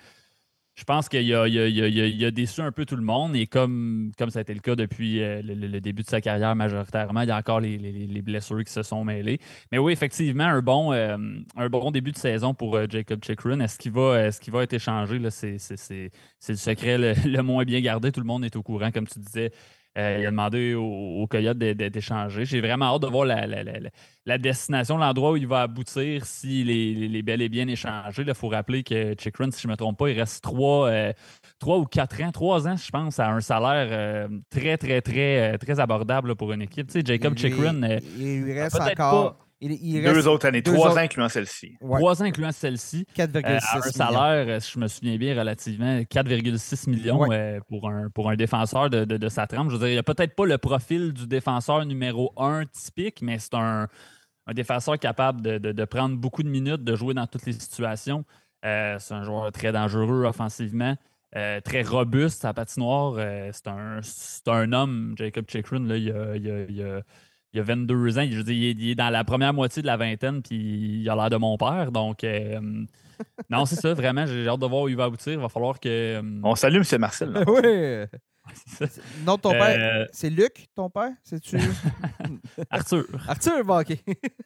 Je 0.75 0.83
pense 0.83 1.07
qu'il 1.07 1.33
a, 1.33 1.43
a, 1.43 2.31
déçu 2.31 2.59
un 2.59 2.71
peu 2.73 2.85
tout 2.85 2.97
le 2.97 3.01
monde. 3.01 3.33
Et 3.35 3.47
comme, 3.47 4.11
ça 4.29 4.39
a 4.39 4.41
été 4.41 4.53
le 4.53 4.59
cas 4.59 4.75
depuis 4.75 5.23
euh, 5.23 5.41
le, 5.41 5.79
début 5.79 6.03
de 6.03 6.07
sa 6.07 6.19
carrière 6.19 6.53
majoritairement, 6.53 7.21
il 7.21 7.29
y 7.29 7.31
a 7.31 7.37
encore 7.37 7.61
les, 7.61 8.21
blessures 8.21 8.61
qui 8.61 8.73
se 8.73 8.83
sont 8.83 9.05
mêlées. 9.05 9.39
Mais 9.71 9.77
oui, 9.77 9.93
effectivement, 9.93 10.43
un 10.43 10.61
bon, 10.61 10.91
euh, 10.91 11.17
début 11.91 12.11
de 12.11 12.17
saison 12.17 12.53
pour 12.53 12.75
euh, 12.75 12.87
Jacob 12.89 13.23
Chikrin. 13.23 13.61
Est-ce 13.61 13.77
qu'il 13.77 13.93
va 13.93 14.63
être 14.63 14.73
échangé? 14.73 15.17
C'est 15.29 16.11
le 16.49 16.55
secret 16.55 16.97
le, 17.25 17.41
moins 17.41 17.63
bien 17.63 17.79
gardé. 17.79 18.11
Tout 18.11 18.19
le 18.19 18.27
monde 18.27 18.43
est 18.43 18.57
au 18.57 18.63
courant, 18.63 18.91
comme 18.91 19.07
tu 19.07 19.19
disais. 19.19 19.51
Euh, 19.97 20.17
il 20.19 20.25
a 20.25 20.29
demandé 20.29 20.73
au, 20.73 21.25
Coyote 21.29 21.57
d'être 21.57 21.95
échangé. 21.95 22.45
J'ai 22.45 22.59
vraiment 22.59 22.93
hâte 22.93 23.01
de 23.03 23.07
voir 23.07 23.25
la, 23.25 24.37
destination, 24.37 24.97
l'endroit 24.97 25.31
où 25.31 25.37
il 25.37 25.47
va 25.47 25.61
aboutir 25.61 26.25
s'il 26.25 26.69
est, 26.69 27.21
bel 27.21 27.41
et 27.41 27.49
bien 27.49 27.67
échangé. 27.67 28.23
Il 28.27 28.33
faut 28.33 28.49
rappeler 28.49 28.83
que 28.83 29.15
Chikrin, 29.17 29.51
si 29.51 29.61
je 29.61 29.67
ne 29.67 29.71
me 29.71 29.77
trompe 29.77 29.97
pas, 29.97 30.09
il 30.09 30.19
reste 30.19 30.45
euh, 30.45 31.13
trois, 31.59 31.77
ou 31.77 31.85
quatre 31.85 32.21
ans, 32.21 32.31
trois 32.31 32.67
ans, 32.67 32.75
je 32.75 32.89
pense, 32.91 33.19
à 33.19 33.29
un 33.29 33.39
salaire 33.39 33.87
euh, 33.89 34.27
très, 34.49 34.77
très, 34.77 35.01
très, 35.01 35.57
très 35.57 35.79
abordable 35.79 36.35
pour 36.35 36.51
une 36.51 36.63
équipe. 36.63 36.87
Tu 36.87 36.99
sais, 36.99 37.05
Jacob 37.05 37.37
Chikrin. 37.37 37.99
Il, 38.17 38.41
lui 38.41 38.53
reste 38.53 38.79
encore. 38.79 39.44
Deux 39.61 40.27
autres 40.27 40.47
années, 40.47 40.61
trois 40.61 40.93
ans 40.93 40.97
incluant 40.97 41.29
celle-ci. 41.29 41.77
Trois 41.79 42.21
ans 42.21 42.25
incluant 42.25 42.51
celle-ci. 42.51 43.05
4,6 43.15 43.45
euh, 43.45 43.59
Un 43.73 43.81
salaire, 43.81 44.61
si 44.61 44.73
je 44.73 44.79
me 44.79 44.87
souviens 44.87 45.17
bien, 45.17 45.37
relativement 45.37 45.99
4,6 45.99 46.89
millions 46.89 47.31
euh, 47.31 47.59
pour, 47.69 47.89
un, 47.89 48.09
pour 48.09 48.29
un 48.29 48.35
défenseur 48.35 48.89
de, 48.89 49.29
sa 49.29 49.47
trempe. 49.47 49.69
Je 49.69 49.73
veux 49.73 49.79
dire, 49.79 49.87
il 49.87 49.93
n'y 49.93 49.97
a 49.97 50.03
peut-être 50.03 50.35
pas 50.35 50.45
le 50.45 50.57
profil 50.57 51.13
du 51.13 51.27
défenseur 51.27 51.85
numéro 51.85 52.33
un 52.37 52.65
typique, 52.65 53.21
mais 53.21 53.39
c'est 53.39 53.55
un, 53.55 53.87
défenseur 54.53 54.99
capable 54.99 55.41
de, 55.41 55.85
prendre 55.85 56.17
beaucoup 56.17 56.43
de 56.43 56.49
minutes, 56.49 56.83
de 56.83 56.95
jouer 56.95 57.13
dans 57.13 57.27
toutes 57.27 57.45
les 57.45 57.53
situations. 57.53 58.25
Euh, 58.65 58.97
c'est 58.99 59.13
un 59.13 59.23
joueur 59.23 59.51
très 59.51 59.71
dangereux 59.71 60.25
offensivement. 60.25 60.95
très 61.31 61.81
robuste 61.83 62.43
à 62.43 62.53
patinoire. 62.53 63.15
c'est 63.53 63.67
un, 63.67 64.01
un 64.47 64.73
homme, 64.73 65.15
Jacob 65.17 65.45
Chikrin. 65.49 65.87
Là, 65.87 65.97
il 65.97 66.11
a, 66.11 66.35
il 66.35 66.51
a 66.51 66.65
il 66.69 66.81
a 66.81 67.01
22 67.61 68.17
ans. 68.19 68.25
Je 68.29 68.37
veux 68.37 68.43
dire, 68.43 68.53
il, 68.55 68.65
est, 68.65 68.71
il 68.71 68.89
est 68.91 68.95
dans 68.95 69.09
la 69.09 69.23
première 69.23 69.53
moitié 69.53 69.81
de 69.81 69.87
la 69.87 69.97
vingtaine, 69.97 70.41
puis 70.41 71.01
il 71.01 71.09
a 71.09 71.15
l'air 71.15 71.29
de 71.29 71.37
mon 71.37 71.57
père. 71.57 71.91
Donc, 71.91 72.23
euh, 72.23 72.59
non, 73.49 73.65
c'est 73.65 73.75
ça, 73.77 73.93
vraiment. 73.93 74.25
J'ai 74.25 74.47
hâte 74.47 74.59
de 74.59 74.65
voir 74.65 74.83
où 74.83 74.89
il 74.89 74.95
va 74.95 75.05
aboutir. 75.05 75.33
Il 75.33 75.39
va 75.39 75.49
falloir 75.49 75.79
que. 75.79 75.87
euh, 75.89 76.21
On 76.43 76.55
salue 76.55 76.81
M. 76.91 76.99
Marcel. 76.99 77.29
là. 77.31 77.43
oui. 77.47 78.19
ça. 78.67 78.85
Non, 79.25 79.37
ton 79.37 79.51
père, 79.51 80.01
Euh, 80.01 80.05
c'est 80.11 80.29
Luc, 80.29 80.67
ton 80.75 80.89
père? 80.89 81.09
C'est-tu? 81.23 81.57
Arthur. 82.69 83.05
Arthur, 83.27 83.63
bon, 83.65 83.79
OK. 83.79 83.97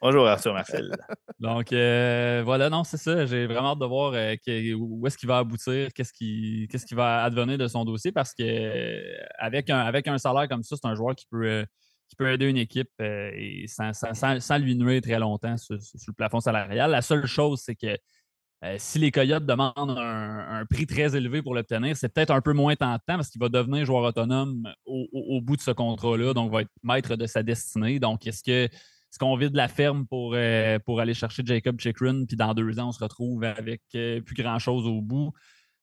Bonjour 0.01 0.27
Arthur 0.27 0.53
Marcel. 0.53 0.91
Donc, 1.39 1.73
euh, 1.73 2.41
voilà, 2.45 2.69
non, 2.69 2.83
c'est 2.83 2.97
ça. 2.97 3.25
J'ai 3.25 3.45
vraiment 3.45 3.73
hâte 3.73 3.79
de 3.79 3.85
voir 3.85 4.13
euh, 4.13 4.35
que- 4.45 4.73
où 4.73 5.05
est-ce 5.05 5.17
qu'il 5.17 5.27
va 5.27 5.39
aboutir, 5.39 5.89
qu'est-ce 5.93 6.13
qui, 6.13 6.67
qu'est-ce 6.71 6.85
qui 6.85 6.95
va 6.95 7.23
advenir 7.23 7.57
de 7.57 7.67
son 7.67 7.83
dossier, 7.85 8.11
parce 8.11 8.33
que 8.33 8.43
euh, 8.43 9.01
avec, 9.37 9.69
un, 9.69 9.79
avec 9.79 10.07
un 10.07 10.17
salaire 10.17 10.47
comme 10.47 10.63
ça, 10.63 10.75
c'est 10.81 10.87
un 10.87 10.95
joueur 10.95 11.15
qui 11.15 11.25
peut, 11.29 11.45
euh, 11.45 11.65
qui 12.09 12.15
peut 12.15 12.31
aider 12.31 12.47
une 12.47 12.57
équipe 12.57 12.89
euh, 13.01 13.31
et 13.35 13.65
sans, 13.67 13.93
sans- 13.93 14.39
sans- 14.41 14.57
lui 14.57 14.75
nuire 14.75 15.01
très 15.01 15.19
longtemps 15.19 15.57
sur, 15.57 15.75
le 15.75 16.13
plafond 16.13 16.39
salarial. 16.39 16.91
La 16.91 17.01
seule 17.01 17.25
chose, 17.27 17.61
c'est 17.63 17.75
que 17.75 17.97
euh, 18.65 18.75
si 18.77 18.99
les 18.99 19.11
Coyotes 19.11 19.45
demandent 19.45 19.97
un, 19.97 20.65
prix 20.69 20.85
très 20.85 21.15
élevé 21.15 21.41
pour 21.41 21.55
l'obtenir, 21.55 21.95
c'est 21.95 22.09
peut-être 22.09 22.31
un 22.31 22.41
peu 22.41 22.51
moins 22.51 22.75
tentant 22.75 23.15
parce 23.15 23.29
qu'il 23.29 23.39
va 23.39 23.47
devenir 23.47 23.85
joueur 23.85 24.03
autonome 24.03 24.67
au, 24.85 25.07
au- 25.13 25.41
bout 25.41 25.55
de 25.55 25.61
ce 25.61 25.71
contrat-là, 25.71 26.33
donc 26.33 26.51
va 26.51 26.61
être 26.63 26.71
maître 26.83 27.15
de 27.15 27.25
sa 27.25 27.41
destinée. 27.41 27.99
Donc, 27.99 28.27
est-ce 28.27 28.43
que 28.43 28.65
est-ce 28.65 29.17
qu'on 29.17 29.35
vide 29.37 29.55
la 29.55 29.67
ferme 29.67 30.05
pour, 30.05 30.33
euh, 30.35 30.77
pour 30.85 30.99
aller 30.99 31.15
chercher 31.15 31.41
Jacob 31.45 31.79
Chikrin, 31.79 32.25
puis 32.25 32.35
dans 32.37 32.53
deux 32.53 32.79
ans, 32.79 32.89
on 32.89 32.91
se 32.91 33.03
retrouve 33.03 33.43
avec 33.43 33.81
plus 33.91 34.35
grand-chose 34.35 34.85
au 34.85 35.01
bout? 35.01 35.31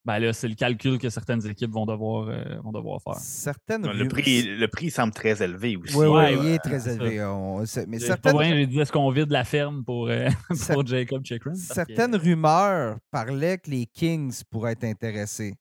Ben 0.07 0.20
là, 0.20 0.32
c'est 0.32 0.46
le 0.46 0.54
calcul 0.54 0.98
que 1.00 1.11
certaines 1.11 1.44
équipes 1.48 1.72
vont 1.72 1.84
devoir, 1.84 2.28
euh, 2.28 2.40
vont 2.62 2.70
devoir 2.70 3.02
faire. 3.02 3.16
Certaines 3.16 3.82
Le 3.82 3.88
rumeurs- 3.90 4.09
prix, 4.09 4.42
le 4.57 4.68
prix 4.68 4.88
semble 4.90 5.12
très 5.12 5.42
élevé 5.42 5.76
aussi. 5.76 5.96
Oui, 5.96 6.07
oui, 6.07 6.12
Ouais, 6.12 6.34
il 6.34 6.46
est 6.52 6.59
très 6.61 6.88
élevé. 6.88 7.24
on- 7.24 7.64
mais 7.88 7.98
certaines, 7.98 8.32
vrai, 8.34 8.50
j'ai 8.50 8.66
dit 8.68 8.78
est-ce 8.78 8.92
qu'on 8.92 9.11
vide 9.11 9.32
la 9.32 9.42
ferme 9.42 9.82
pour, 9.84 10.07
euh, 10.09 10.28
Cer- 10.52 10.86
Jacob 10.86 11.24
Chikrin? 11.24 11.50
Que- 11.54 11.59
certaines 11.59 12.14
rumeurs 12.14 12.98
parlaient 13.11 13.59
que 13.59 13.68
les 13.68 13.86
Kings 13.86 14.42
pourraient 14.48 14.72
être 14.72 14.84
intéressés. 14.84 15.54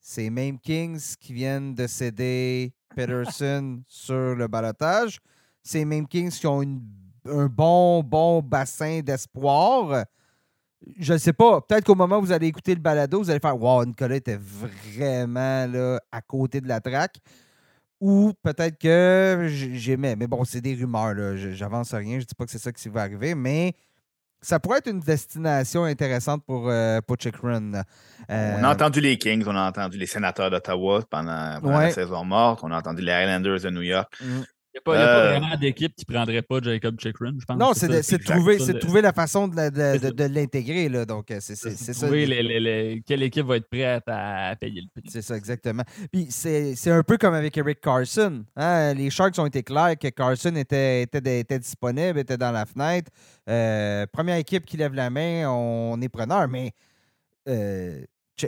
Ces 0.00 0.28
mêmes 0.28 0.58
Kings 0.58 1.16
qui 1.18 1.32
viennent 1.32 1.74
de 1.74 1.86
céder 1.86 2.74
Peterson 2.94 3.80
sur 3.88 4.34
le 4.34 4.46
balotage. 4.48 5.18
Ces 5.62 5.86
mêmes 5.86 6.06
Kings 6.06 6.30
qui 6.30 6.46
ont 6.46 6.60
une- 6.60 6.82
un 7.26 7.46
bon, 7.46 8.02
bon 8.02 8.42
bassin 8.42 9.00
d'espoir. 9.00 10.04
Je 10.98 11.12
ne 11.14 11.18
sais 11.18 11.32
pas. 11.32 11.60
Peut-être 11.60 11.84
qu'au 11.84 11.94
moment 11.94 12.18
où 12.18 12.22
vous 12.22 12.32
allez 12.32 12.46
écouter 12.46 12.74
le 12.74 12.80
balado, 12.80 13.18
vous 13.18 13.30
allez 13.30 13.40
faire 13.40 13.60
Wow, 13.60 13.84
Nicolas 13.84 14.16
était 14.16 14.38
vraiment 14.38 15.66
là, 15.66 16.00
à 16.12 16.20
côté 16.20 16.60
de 16.60 16.68
la 16.68 16.80
traque. 16.80 17.16
Ou 18.00 18.32
peut-être 18.44 18.78
que 18.78 19.46
j'aimais. 19.48 20.14
Mais 20.14 20.28
bon, 20.28 20.44
c'est 20.44 20.60
des 20.60 20.74
rumeurs. 20.76 21.36
J'avance 21.36 21.92
rien. 21.94 22.12
Je 22.14 22.22
ne 22.22 22.26
dis 22.26 22.34
pas 22.36 22.44
que 22.44 22.50
c'est 22.52 22.58
ça 22.60 22.70
qui 22.70 22.88
va 22.88 23.02
arriver. 23.02 23.34
Mais 23.34 23.74
ça 24.40 24.60
pourrait 24.60 24.78
être 24.78 24.86
une 24.88 25.00
destination 25.00 25.82
intéressante 25.82 26.44
pour, 26.46 26.68
euh, 26.68 27.00
pour 27.00 27.16
Chick 27.18 27.34
Run. 27.38 27.72
là. 27.72 27.84
Euh, 28.30 28.56
On 28.60 28.62
a 28.62 28.72
entendu 28.72 29.00
les 29.00 29.18
Kings, 29.18 29.42
on 29.48 29.56
a 29.56 29.68
entendu 29.68 29.98
les 29.98 30.06
sénateurs 30.06 30.48
d'Ottawa 30.48 31.02
pendant, 31.10 31.58
pendant 31.60 31.76
Ouais. 31.76 31.86
la 31.86 31.90
saison 31.90 32.24
morte, 32.24 32.60
on 32.62 32.70
a 32.70 32.78
entendu 32.78 33.02
les 33.02 33.10
Highlanders 33.10 33.60
de 33.62 33.70
New 33.70 33.82
York. 33.82 34.12
mm. 34.22 34.42
Il 34.86 34.90
n'y 34.90 34.96
a, 34.96 34.96
pas- 34.96 34.96
il 34.96 35.00
y 35.00 35.02
a 35.02 35.06
pas 35.06 35.20
Euh, 35.24 35.38
vraiment 35.38 35.56
d'équipe 35.56 35.94
qui 35.94 36.04
ne 36.08 36.14
prendrait 36.14 36.42
pas 36.42 36.60
Jacob 36.62 36.98
Chikrin, 37.00 37.32
je 37.38 37.44
pense. 37.44 37.58
Non, 37.58 37.72
c'est 37.74 37.88
de, 37.88 38.24
trouver, 38.24 38.58
Ça, 38.58 38.66
c'est 38.66 38.72
de 38.72 38.76
le- 38.78 38.82
trouver 38.82 39.02
la 39.02 39.12
façon 39.12 39.48
de, 39.48 39.56
la- 39.56 39.70
de- 39.70 39.76
C'est 39.76 39.98
de- 39.98 40.04
ça. 40.22 40.28
de 40.28 40.34
l'intégrer. 40.34 40.88
là. 40.88 41.04
Donc, 41.04 41.26
c'est 41.28 41.40
c'est- 41.40 41.56
c'est 41.56 41.70
c'est 41.76 41.92
ça. 41.94 42.06
trouver 42.06 42.26
les- 42.26 42.42
les- 42.42 42.60
les- 42.60 43.02
quelle 43.06 43.22
équipe 43.22 43.46
va 43.46 43.56
être 43.56 43.68
prête 43.68 44.04
à, 44.06 44.48
à 44.50 44.56
payer 44.56 44.80
le 44.82 44.88
prix. 45.00 45.10
C'est 45.10 45.22
ça, 45.22 45.36
exactement. 45.36 45.82
Puis 46.12 46.26
c'est 46.30 46.74
c'est 46.76 46.90
un 46.90 47.02
peu 47.02 47.16
comme 47.18 47.34
avec 47.34 47.56
Eric 47.56 47.80
Carson. 47.80 48.44
hein. 48.56 48.94
Les 48.94 49.10
Sharks 49.10 49.38
ont 49.38 49.46
été 49.46 49.62
clairs 49.62 49.96
que 49.98 50.08
Carson 50.08 50.54
était, 50.56 51.02
était, 51.02 51.40
était 51.40 51.58
disponible, 51.58 52.18
était 52.18 52.36
dans 52.36 52.52
la 52.52 52.66
fenêtre. 52.66 53.10
Euh, 53.48 54.06
première 54.12 54.36
équipe 54.36 54.64
qui 54.64 54.76
lève 54.76 54.94
la 54.94 55.10
main, 55.10 55.48
on 55.50 56.00
est 56.00 56.08
preneur. 56.08 56.46
Mais 56.48 56.72
euh, 57.48 58.02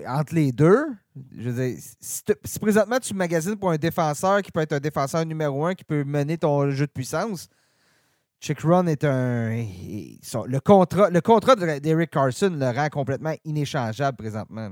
entre 0.07 0.35
les 0.35 0.53
deux, 0.53 0.87
je 1.37 1.51
veux 1.51 1.67
dire, 1.69 1.79
si, 2.01 2.25
te- 2.25 2.33
si 2.45 2.59
présentement 2.59 2.99
tu 2.99 3.15
magasines 3.15 3.57
pour 3.57 3.71
un 3.71 3.77
défenseur 3.77 4.43
qui 4.43 4.51
peut 4.53 4.61
être 4.61 4.73
un 4.73 4.81
défenseur 4.81 5.25
numéro 5.27 5.65
un, 5.67 5.75
qui 5.75 5.85
peut 5.85 6.05
mener 6.05 6.39
ton 6.39 6.71
jeu 6.71 6.87
de 6.87 6.93
puissance, 6.93 7.49
Chick 8.41 8.61
Run 8.61 8.87
est 8.87 9.05
un. 9.05 9.51
le 9.51 10.59
contrat, 10.61 11.11
le 11.11 11.21
contrat 11.21 11.57
de- 11.57 11.79
d'Eric 11.79 12.11
Carson 12.11 12.51
le 12.59 12.71
rend 12.71 12.89
complètement 12.89 13.35
inéchangeable 13.45 14.17
présentement. 14.17 14.71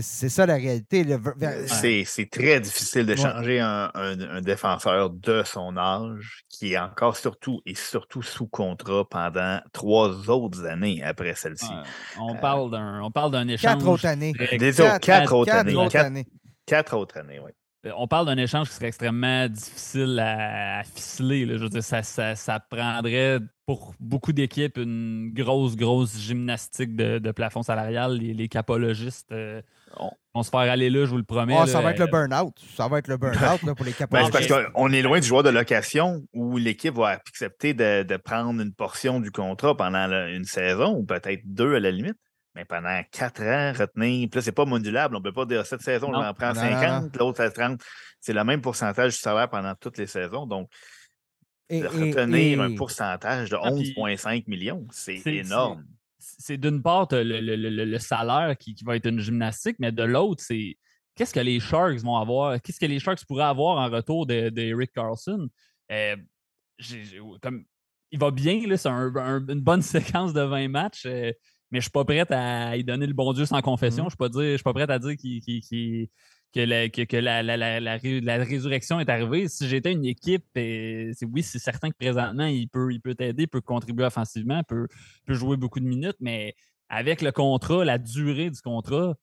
C'est 0.00 0.28
ça 0.28 0.46
la 0.46 0.54
réalité. 0.54 1.02
le 1.04 1.16
ver- 1.16 1.34
C'est 1.68 2.28
très 2.30 2.60
difficile 2.60 3.06
de 3.06 3.16
changer 3.16 3.58
un, 3.60 3.90
un- 3.94 4.20
un 4.20 4.40
défenseur 4.40 5.10
de 5.10 5.42
son 5.44 5.76
âge 5.76 6.44
qui 6.48 6.74
est 6.74 6.78
encore 6.78 7.16
surtout 7.16 7.60
et 7.66 7.74
surtout 7.74 8.22
sous 8.22 8.46
contrat 8.46 9.04
pendant 9.08 9.58
trois 9.72 10.28
autres 10.30 10.64
années 10.66 11.02
après 11.02 11.34
celle-ci. 11.34 11.64
Ouais, 11.66 11.82
on 12.20 12.36
parle 12.36 12.70
d'un 12.70 13.02
on 13.02 13.10
parle 13.10 13.32
d'un 13.32 13.48
échange. 13.48 13.74
Quatre 13.74 13.88
autres 13.88 14.06
années. 14.06 14.32
Des 14.58 14.80
autres, 14.80 14.98
quatre 15.00 15.34
autres 15.34 15.50
quatre 15.50 15.60
années. 15.60 15.74
autres 15.74 15.88
Quatre- 15.92 16.06
années. 16.06 16.26
Quatre 16.66 16.96
autres 16.96 17.18
années, 17.18 17.40
oui. 17.40 17.50
Euh, 17.86 17.92
On 17.96 18.06
parle 18.06 18.26
d'un 18.26 18.36
échange 18.36 18.68
qui 18.68 18.74
serait 18.74 18.88
extrêmement 18.88 19.48
difficile 19.48 20.18
à, 20.18 20.80
à 20.80 20.84
ficeler. 20.84 21.46
là. 21.46 21.56
Je 21.56 21.62
veux 21.62 21.68
dire, 21.70 21.82
ça, 21.82 22.02
ça- 22.02 22.34
ça 22.36 22.60
prendrait 22.60 23.38
pour 23.66 23.94
beaucoup 24.00 24.32
d'équipes 24.32 24.76
une 24.76 25.30
grosse, 25.32 25.76
grosse 25.76 26.18
gymnastique 26.18 26.94
de, 26.96 27.18
de 27.18 27.30
plafond 27.32 27.62
salarial. 27.62 28.18
Les, 28.18 28.34
les 28.34 28.48
capologistes 28.48 29.32
euh, 29.32 29.62
On- 29.96 30.10
vont 30.34 30.42
se 30.42 30.50
faire 30.50 30.60
aller 30.60 30.90
là, 30.90 31.04
je 31.06 31.10
vous 31.10 31.16
le 31.16 31.22
promets. 31.24 31.54
Ah, 31.56 31.60
là. 31.60 31.66
ça 31.68 31.80
va 31.80 31.92
être 31.92 32.00
le 32.00 32.06
burn-out. 32.06 32.52
Ça 32.76 32.86
va 32.88 32.98
être 32.98 33.08
le 33.08 33.16
burn-out 33.16 33.60
pour 33.74 33.86
les 33.86 33.92
Ben, 34.10 34.24
c'est 34.26 34.30
parce 34.30 34.46
qu'on 34.72 34.92
est 34.92 35.02
loin 35.02 35.18
du 35.20 35.26
joueur 35.26 35.42
de 35.42 35.50
location 35.50 36.22
où 36.34 36.56
l'équipe 36.58 36.94
va 36.94 37.08
accepter 37.08 37.72
de, 37.74 38.02
de 38.02 38.16
prendre 38.16 38.60
une 38.60 38.74
portion 38.74 39.20
du 39.20 39.30
contrat 39.30 39.76
pendant 39.76 40.06
la- 40.06 40.28
une 40.30 40.44
saison 40.44 40.96
ou 40.96 41.04
peut-être 41.04 41.42
deux 41.46 41.76
à 41.76 41.80
la 41.80 41.90
limite. 41.90 42.16
Mais 42.54 42.64
pendant 42.64 43.00
quatre 43.12 43.42
ans, 43.42 43.72
retenir. 43.78 44.28
Puis 44.28 44.38
là, 44.38 44.42
c'est 44.42 44.52
pas 44.52 44.64
modulable. 44.64 45.14
On 45.14 45.20
ne 45.20 45.24
peut 45.24 45.32
pas 45.32 45.46
dire 45.46 45.64
cette 45.64 45.82
saison, 45.82 46.10
Non. 46.10 46.22
j'en 46.22 46.34
prends 46.34 46.52
Non, 46.52 46.62
non, 46.62 46.70
50, 46.80 47.16
l'autre 47.16 47.40
à 47.42 47.50
30. 47.50 47.80
C'est 48.20 48.32
le 48.32 48.42
même 48.44 48.60
pourcentage 48.60 49.12
du 49.14 49.18
salaire 49.18 49.48
pendant 49.48 49.74
toutes 49.76 49.98
les 49.98 50.06
saisons. 50.08 50.46
Donc, 50.46 50.68
Et- 51.68 51.80
de 51.80 51.84
et- 51.84 51.88
retenir 51.88 52.60
un 52.60 52.74
pourcentage 52.74 53.50
de 53.50 53.56
Ah, 53.62 53.70
puis- 53.70 53.94
11,5 53.96 54.48
millions, 54.48 54.84
c'est 54.90 55.22
énorme. 55.26 55.84
c'est 56.18 56.58
d'une 56.58 56.82
part 56.82 57.06
le, 57.12 57.22
le- 57.22 57.56
le- 57.56 57.84
le 57.84 57.98
salaire 58.00 58.56
qui, 58.58 58.74
qui 58.74 58.82
va 58.84 58.96
être 58.96 59.06
une 59.06 59.20
gymnastique, 59.20 59.76
mais 59.78 59.92
de 59.92 60.02
l'autre, 60.02 60.42
c'est 60.44 60.76
qu'est-ce 61.14 61.32
que 61.32 61.40
les 61.40 61.60
Sharks 61.60 62.00
vont 62.00 62.16
avoir, 62.16 62.60
qu'est-ce 62.60 62.80
que 62.80 62.86
les 62.86 62.98
Sharks 62.98 63.24
pourraient 63.26 63.44
avoir 63.44 63.78
en 63.78 63.88
retour 63.88 64.26
de, 64.26 64.48
de 64.48 64.60
Eric 64.62 64.90
Carlson? 64.92 65.48
Euh, 65.92 66.16
comme, 67.40 67.64
il 68.10 68.18
va 68.18 68.30
bien, 68.30 68.66
là, 68.66 68.76
c'est 68.76 68.88
un- 68.88 69.14
un- 69.16 69.46
une 69.46 69.60
bonne 69.60 69.82
séquence 70.18 70.32
de 70.32 70.40
20 70.42 70.68
matchs, 70.68 71.06
euh, 71.06 71.32
mais 71.70 71.78
je 71.78 71.82
suis 71.84 71.90
pas 71.90 72.04
prête 72.04 72.30
à 72.30 72.76
y 72.76 72.84
donner 72.84 73.06
le 73.06 73.12
bon 73.14 73.32
Dieu 73.32 73.46
sans 73.46 73.60
confession. 73.62 74.04
Mhm. 74.04 74.10
Je 74.10 74.12
suis 74.12 74.16
pas 74.18 74.28
dire, 74.28 74.42
je 74.42 74.56
suis 74.56 74.62
pas 74.62 74.72
prête 74.72 74.90
à 74.90 74.98
dire 74.98 75.16
qu'il- 75.16 75.40
qu'il- 75.40 75.60
qu'il- 75.62 76.08
que, 76.52 76.60
la, 76.60 76.88
que, 76.88 77.02
que 77.02 77.16
la, 77.16 77.42
la- 77.44 77.56
la- 77.56 77.78
la 77.78 77.96
ré- 77.96 78.20
la 78.20 78.36
résurrection 78.38 78.98
est 78.98 79.08
arrivée. 79.08 79.46
Si 79.48 79.68
j'étais 79.68 79.92
une 79.92 80.04
équipe, 80.04 80.44
euh, 80.56 81.12
c'est, 81.14 81.26
oui, 81.26 81.42
c'est 81.44 81.60
certain 81.60 81.90
que 81.90 81.96
présentement, 81.96 82.46
il 82.46 82.68
peut, 82.68 82.92
il 82.92 83.00
peut 83.00 83.14
t'aider, 83.14 83.44
il 83.44 83.48
peut 83.48 83.60
contribuer 83.60 84.04
offensivement, 84.06 84.62
peut, 84.64 84.88
peut 85.26 85.34
jouer 85.34 85.56
beaucoup 85.56 85.78
de 85.78 85.84
minutes, 85.86 86.16
mais 86.20 86.54
avec 86.88 87.22
le 87.22 87.30
contrat, 87.30 87.84
la 87.84 87.98
durée 87.98 88.50
du 88.50 88.60
contrat, 88.60 89.14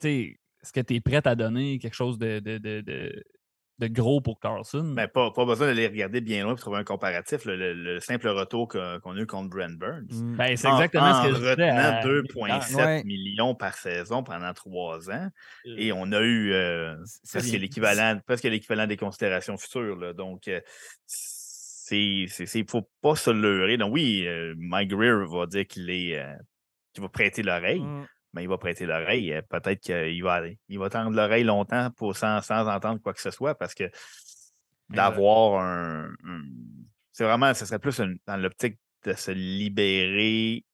tu 0.00 0.06
sais, 0.08 0.38
est-ce 0.62 0.72
que 0.72 0.80
tu 0.80 0.94
es 0.94 1.00
prête 1.00 1.26
à 1.26 1.34
donner 1.34 1.80
quelque 1.80 1.94
chose 1.94 2.16
de, 2.16 2.38
de, 2.38 2.58
de, 2.58 2.80
de- 2.80 3.24
de 3.88 3.92
gros 3.92 4.20
pour 4.20 4.38
Carlson? 4.40 4.82
Mais 4.84 5.08
pas, 5.08 5.30
pas 5.32 5.44
besoin 5.44 5.66
d'aller 5.66 5.86
regarder 5.86 6.20
bien 6.20 6.42
loin 6.44 6.52
pour 6.54 6.60
trouver 6.60 6.78
un 6.78 6.84
comparatif. 6.84 7.44
Le, 7.44 7.56
le- 7.56 7.74
le 7.74 8.00
simple 8.00 8.28
retour 8.28 8.68
qu'on 8.68 9.16
a 9.16 9.20
eu 9.20 9.26
contre 9.26 9.50
Brent 9.50 9.76
Burns. 9.78 10.06
Mm. 10.10 10.36
Ben, 10.36 10.56
c'est 10.56 10.68
En- 10.68 10.74
exactement 10.76 11.06
en 11.10 11.22
ce 11.22 11.28
que 11.28 11.34
je 11.34 11.38
disais 11.40 11.50
retenant 11.50 11.98
à- 11.98 12.02
2,7 12.02 12.76
Ouais. 12.76 13.04
millions 13.04 13.54
par 13.54 13.74
saison 13.74 14.22
pendant 14.22 14.52
trois 14.54 15.10
ans. 15.10 15.28
Euh, 15.66 15.74
Et 15.76 15.92
on 15.92 16.12
a 16.12 16.20
eu 16.20 16.52
euh, 16.52 16.96
C'est- 17.04 17.38
presque 17.38 17.52
l'équivalent 17.54 18.20
presque 18.26 18.44
l'équivalent 18.44 18.86
des 18.86 18.96
considérations 18.96 19.56
futures. 19.56 19.96
là. 19.96 20.12
Donc, 20.12 20.48
euh, 20.48 20.60
c'est, 21.06 22.26
c'est, 22.28 22.46
c'est- 22.46 22.70
faut 22.70 22.88
pas 23.00 23.16
se 23.16 23.30
leurrer. 23.30 23.76
Donc, 23.76 23.92
oui, 23.92 24.24
euh, 24.26 24.54
Mike 24.56 24.90
Greer 24.90 25.26
va 25.26 25.46
dire 25.46 25.66
qu'il 25.66 25.90
est 25.90 26.18
euh, 26.18 26.32
qu'il 26.94 27.02
va 27.02 27.08
prêter 27.08 27.42
l'oreille, 27.42 27.80
Mm. 27.80 28.06
Mais 28.32 28.42
il 28.42 28.48
va 28.48 28.58
prêter 28.58 28.86
l'oreille. 28.86 29.32
Euh, 29.32 29.42
Peut-être 29.42 29.80
qu'il 29.80 30.22
va, 30.22 30.40
il 30.68 30.78
va 30.78 30.88
tendre 30.90 31.10
l'oreille 31.16 31.44
longtemps 31.44 31.90
pour, 31.90 32.16
sans, 32.16 32.40
sans 32.40 32.66
entendre 32.68 33.00
quoi 33.00 33.12
que 33.12 33.20
ce 33.20 33.30
soit 33.30 33.54
parce 33.54 33.74
que 33.74 33.90
d'avoir 34.90 35.60
un, 35.62 36.12
un- 36.24 36.42
C'est 37.12 37.24
vraiment, 37.24 37.52
ce 37.54 37.66
serait 37.66 37.78
plus 37.78 37.98
une- 38.00 38.18
dans 38.26 38.36
l'optique 38.36 38.78
de 39.04 39.12
se 39.14 39.30
libérer 39.30 40.64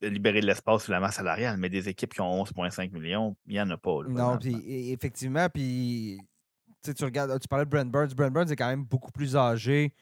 de 0.00 0.08
libérer 0.08 0.40
de 0.40 0.46
l'espace 0.46 0.84
sur 0.84 0.92
la 0.92 0.98
masse 0.98 1.14
salariale, 1.16 1.56
mais 1.56 1.68
des 1.68 1.88
équipes 1.88 2.12
qui 2.14 2.20
ont 2.20 2.42
11,5 2.42 2.90
millions, 2.90 3.36
il 3.46 3.52
n'y 3.52 3.60
en 3.60 3.70
a 3.70 3.76
pas. 3.76 4.02
là, 4.02 4.08
Non, 4.08 4.38
puis 4.38 4.52
e- 4.54 4.92
effectivement, 4.92 5.48
puis 5.48 6.18
tu 6.82 7.04
regardes, 7.04 7.38
tu 7.40 7.46
parlais 7.46 7.64
de 7.64 7.70
Brent 7.70 7.84
Burns. 7.90 8.12
Brent 8.14 8.30
Burns 8.32 8.50
est 8.50 8.56
quand 8.56 8.66
même 8.68 8.84
beaucoup 8.84 9.12
plus 9.12 9.36
âgé 9.36 9.92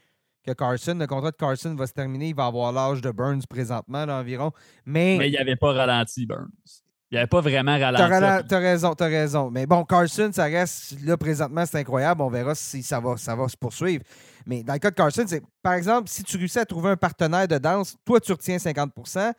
que 0.45 0.53
Carson. 0.53 0.97
Le 0.99 1.07
contrat 1.07 1.31
de 1.31 1.37
Carson 1.37 1.75
va 1.75 1.87
se 1.87 1.93
terminer. 1.93 2.29
Il 2.29 2.35
va 2.35 2.47
avoir 2.47 2.73
l'âge 2.73 3.01
de 3.01 3.11
Burns 3.11 3.43
présentement, 3.49 4.05
là, 4.05 4.19
environ. 4.19 4.53
Mais, 4.85 5.17
Mais 5.19 5.29
il 5.29 5.33
n'y 5.33 5.39
avait 5.39 5.57
pas 5.57 5.73
ralenti 5.73 6.27
Burns. 6.27 6.49
Il 7.11 7.19
avait 7.19 7.27
pas 7.27 7.43
vraiment 7.43 7.79
T'as 7.79 7.91
ralenti. 7.91 8.05
rela- 8.15 8.43
t'as 8.47 8.59
raison, 8.59 8.95
t'as 8.95 9.07
raison. 9.09 9.51
Mais 9.51 9.67
bon, 9.67 9.85
Carson, 9.85 10.31
ça 10.33 10.45
reste, 10.45 10.97
là, 11.05 11.17
présentement, 11.19 11.67
c'est 11.67 11.79
incroyable. 11.79 12.23
On 12.23 12.31
verra 12.31 12.55
si 12.55 12.83
ça 12.83 13.01
va, 13.01 13.19
ça 13.19 13.37
va 13.37 13.49
se 13.49 13.57
poursuivre. 13.57 14.03
Mais 14.47 14.63
dans 14.63 14.73
le 14.73 14.79
cas 14.79 14.91
de 14.91 14.97
Carson, 14.97 15.25
c'est, 15.27 15.43
par 15.63 15.75
exemple, 15.75 16.09
si 16.09 16.25
tu 16.25 16.39
réussis 16.39 16.59
à 16.59 16.65
trouver 16.65 16.91
un 16.91 16.97
partenaire 16.97 17.47
de 17.47 17.59
danse, 17.59 17.97
toi, 18.05 18.19
tu 18.19 18.33
retiens 18.33 18.57
50% 18.57 19.33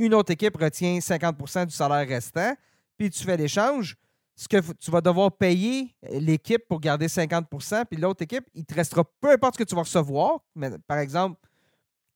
une 0.00 0.14
autre 0.14 0.32
équipe 0.32 0.56
retient 0.56 0.98
50% 0.98 1.66
du 1.66 1.74
salaire 1.74 2.08
restant, 2.08 2.54
puis 2.96 3.10
tu 3.10 3.22
fais 3.22 3.36
l'échange. 3.36 3.96
Ce 4.42 4.48
que 4.48 4.56
tu 4.72 4.90
vas 4.90 5.02
devoir 5.02 5.30
payer 5.36 5.94
l'équipe 6.12 6.66
pour 6.66 6.80
garder 6.80 7.08
50% 7.08 7.84
puis 7.84 8.00
l'autre 8.00 8.22
équipe, 8.22 8.46
il 8.54 8.64
te 8.64 8.72
restera 8.74 9.04
peu 9.20 9.30
importe 9.32 9.56
ce 9.56 9.58
que 9.64 9.68
tu 9.68 9.74
vas 9.74 9.82
recevoir. 9.82 10.40
Mais 10.54 10.70
par 10.86 10.96
exemple, 10.96 11.38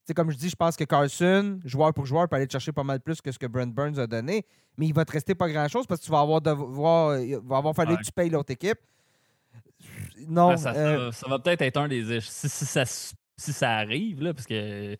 c'est 0.05 0.15
comme 0.15 0.31
je 0.31 0.35
dis, 0.35 0.49
je 0.49 0.55
pense 0.55 0.75
que 0.75 0.85
Carson, 0.85 1.59
joueur 1.65 1.93
pour 1.93 2.07
joueur, 2.07 2.27
peut 2.27 2.35
aller 2.37 2.47
te 2.47 2.53
chercher 2.53 2.71
pas 2.71 2.83
mal 2.83 2.99
plus 2.99 3.21
que 3.21 3.31
ce 3.31 3.37
que 3.37 3.45
Brent 3.45 3.67
Burns 3.71 3.99
a 3.99 4.07
donné, 4.07 4.43
mais 4.75 4.87
il 4.87 4.93
va 4.95 5.05
te 5.05 5.11
rester 5.11 5.35
pas 5.35 5.47
grand-chose 5.49 5.85
parce 5.85 5.99
que 6.01 6.05
tu 6.05 6.11
vas 6.11 6.21
avoir 6.21 6.41
devoir, 6.41 7.19
il 7.19 7.37
va 7.43 7.57
avoir 7.57 7.75
fallu 7.75 7.91
Ouais. 7.91 7.97
que 7.99 8.03
tu 8.05 8.11
payes 8.11 8.31
l'autre 8.31 8.51
équipe. 8.51 8.79
Non, 10.27 10.49
Ben, 10.49 10.57
ça, 10.57 10.73
euh, 10.73 11.05
va- 11.07 11.11
ça 11.11 11.27
va 11.29 11.37
peut-être 11.37 11.61
être 11.61 11.77
un 11.77 11.87
des 11.87 12.21
si, 12.21 12.49
si 12.49 12.65
ça, 12.65 12.85
si 12.85 13.53
ça 13.53 13.73
arrive, 13.73 14.21
là, 14.23 14.33
parce 14.33 14.47
que 14.47 14.97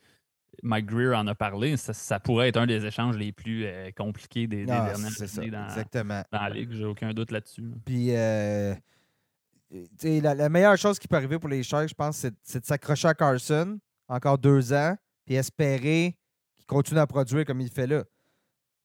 Mike 0.64 0.86
Greer 0.86 1.18
en 1.18 1.28
a 1.28 1.36
parlé, 1.36 1.78
ça, 1.78 1.94
ça 1.94 2.20
pourrait 2.20 2.50
être 2.50 2.58
un 2.58 2.68
des 2.68 2.86
échanges 2.86 3.18
les 3.18 3.32
plus 3.32 3.66
euh, 3.66 3.92
compliqués 3.96 4.48
des, 4.48 4.66
des 4.66 4.72
non, 4.72 4.86
dernières 4.86 5.38
années 5.38 5.52
dans, 5.52 5.66
exactement. 5.66 6.24
dans 6.32 6.42
la 6.42 6.50
ligue. 6.50 6.72
J'ai 6.72 6.86
aucun 6.86 7.14
doute 7.14 7.32
là-dessus. 7.32 7.62
là. 7.62 7.76
Puis, 7.86 8.16
euh, 8.16 8.74
la, 10.04 10.36
la 10.36 10.50
meilleure 10.50 10.78
chose 10.78 11.00
qui 11.00 11.08
peut 11.08 11.16
arriver 11.16 11.40
pour 11.40 11.50
les 11.50 11.64
Sharks, 11.64 11.90
je 11.90 11.94
pense, 11.94 12.18
c'est, 12.18 12.34
c'est 12.44 12.60
de 12.62 12.66
s'accrocher 12.66 13.08
à 13.08 13.14
Carson 13.14 13.80
encore 14.08 14.38
deux 14.38 14.74
ans, 14.74 14.96
puis 15.26 15.36
espérer 15.36 16.18
qu'il 16.56 16.66
continue 16.66 17.00
à 17.00 17.08
produire 17.08 17.46
comme 17.46 17.62
il 17.62 17.70
fait 17.70 17.88
là. 17.88 18.04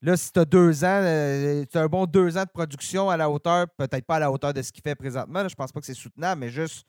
Là, 0.02 0.16
si 0.16 0.32
tu 0.32 0.40
as 0.40 0.46
deux 0.46 0.82
ans, 0.82 1.00
euh, 1.02 1.64
tu 1.70 1.76
as 1.76 1.82
un 1.82 1.86
bon 1.86 2.06
deux 2.06 2.38
ans 2.38 2.44
de 2.44 2.48
production 2.48 3.10
à 3.10 3.18
la 3.18 3.28
hauteur, 3.28 3.66
peut-être 3.76 4.06
pas 4.06 4.16
à 4.16 4.20
la 4.20 4.32
hauteur 4.32 4.54
de 4.54 4.62
ce 4.62 4.72
qu'il 4.72 4.82
fait 4.82 4.94
présentement, 4.94 5.42
là, 5.42 5.48
je 5.48 5.54
pense 5.54 5.72
pas 5.72 5.80
que 5.80 5.86
c'est 5.86 5.94
soutenable, 5.94 6.40
mais 6.40 6.48
juste 6.48 6.86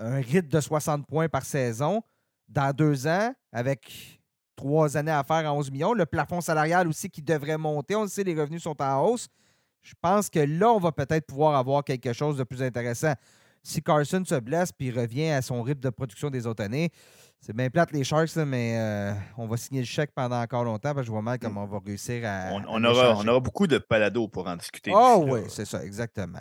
un 0.00 0.16
rythme 0.16 0.48
de 0.48 0.60
60 0.60 1.06
points 1.06 1.28
par 1.28 1.44
saison 1.44 2.02
dans 2.48 2.72
deux 2.72 3.06
ans, 3.06 3.32
avec 3.52 4.20
trois 4.56 4.96
années 4.96 5.12
à 5.12 5.22
faire 5.22 5.46
à 5.46 5.52
11 5.52 5.70
millions. 5.70 5.92
Le 5.92 6.06
plafond 6.06 6.40
salarial 6.40 6.88
aussi 6.88 7.08
qui 7.08 7.22
devrait 7.22 7.58
monter. 7.58 7.94
On 7.94 8.02
le 8.02 8.08
sait, 8.08 8.24
les 8.24 8.38
revenus 8.38 8.62
sont 8.62 8.80
en 8.82 9.04
hausse. 9.04 9.28
Je 9.82 9.94
pense 10.00 10.28
que 10.28 10.40
là, 10.40 10.70
on 10.72 10.78
va 10.78 10.92
peut-être 10.92 11.26
pouvoir 11.26 11.56
avoir 11.56 11.84
quelque 11.84 12.12
chose 12.12 12.36
de 12.36 12.44
plus 12.44 12.62
intéressant. 12.62 13.14
Si 13.62 13.82
Carson 13.82 14.22
se 14.24 14.34
blesse 14.40 14.72
puis 14.72 14.90
revient 14.90 15.30
à 15.30 15.42
son 15.42 15.62
rythme 15.62 15.80
de 15.80 15.90
production 15.90 16.30
des 16.30 16.46
autres 16.46 16.64
années, 16.64 16.90
c'est 17.40 17.54
bien 17.54 17.70
plate 17.70 17.92
les 17.92 18.02
Sharks, 18.02 18.34
là, 18.34 18.44
mais 18.44 18.76
euh, 18.78 19.12
on 19.36 19.46
va 19.46 19.56
signer 19.56 19.80
le 19.80 19.86
chèque 19.86 20.10
pendant 20.14 20.40
encore 20.40 20.64
longtemps 20.64 20.94
parce 20.94 21.02
que 21.02 21.06
je 21.06 21.10
vois 21.10 21.22
mal 21.22 21.38
comment 21.38 21.64
on 21.64 21.66
va 21.66 21.78
réussir 21.84 22.22
à. 22.24 22.50
On, 22.52 22.82
à 22.84 22.90
aura, 22.90 23.16
on 23.16 23.28
aura 23.28 23.40
beaucoup 23.40 23.66
de 23.66 23.78
palados 23.78 24.28
pour 24.28 24.48
en 24.48 24.56
discuter. 24.56 24.90
Oh 24.94 25.24
oui, 25.28 25.40
c'est 25.48 25.64
ça, 25.64 25.84
exactement. 25.84 26.40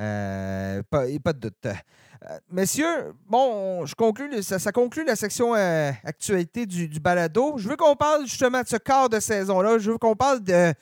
Euh, 0.00 0.82
pas, 0.90 1.04
pas 1.22 1.32
de 1.32 1.38
doute. 1.38 1.66
Euh, 2.22 2.38
messieurs, 2.50 3.12
bon, 3.28 3.82
on- 3.82 3.86
je 3.86 3.94
conclue, 3.94 4.42
ça, 4.42 4.72
conclut 4.72 5.04
la 5.04 5.16
section 5.16 5.54
euh, 5.54 5.90
actualité 6.04 6.66
du, 6.66 7.00
balado. 7.00 7.54
Je 7.58 7.68
veux 7.68 7.76
qu'on 7.76 7.96
parle 7.96 8.26
justement 8.26 8.62
de 8.62 8.68
ce 8.68 8.76
quart 8.76 9.08
de 9.08 9.20
saison-là. 9.20 9.78
Je 9.78 9.90
veux 9.90 9.98
qu'on 9.98 10.16
parle 10.16 10.42
de, 10.42 10.72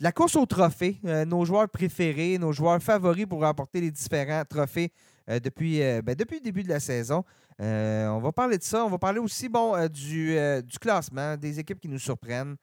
la 0.00 0.12
course 0.12 0.36
aux 0.36 0.46
trophées, 0.46 1.00
euh, 1.04 1.24
nos 1.24 1.44
joueurs 1.44 1.68
préférés, 1.68 2.38
nos 2.38 2.52
joueurs 2.52 2.82
favoris 2.82 3.26
pour 3.26 3.40
remporter 3.40 3.80
les 3.80 3.90
différents 3.90 4.44
trophées 4.44 4.92
depuis, 5.42 5.80
ben, 5.80 6.14
depuis 6.14 6.36
le 6.36 6.42
début 6.42 6.62
de 6.62 6.70
la 6.70 6.80
saison. 6.80 7.22
On 7.58 8.18
va 8.22 8.32
parler 8.32 8.56
de 8.56 8.62
ça. 8.62 8.82
On 8.82 8.88
va 8.88 8.96
parler 8.96 9.18
aussi 9.18 9.46
bon, 9.50 9.76
du, 9.88 10.38
classement, 10.80 11.36
des 11.36 11.58
équipes 11.58 11.80
qui 11.80 11.88
nous 11.88 11.98
surprennent 11.98 12.56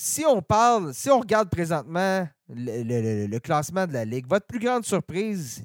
si 0.00 0.24
on 0.24 0.40
parle, 0.40 0.94
si 0.94 1.10
on 1.10 1.18
regarde 1.18 1.48
présentement 1.50 2.28
le 2.48 3.38
classement 3.38 3.84
de 3.86 3.92
la 3.92 4.04
Ligue, 4.04 4.26
votre 4.28 4.46
plus 4.46 4.60
grande 4.60 4.84
surprise, 4.84 5.64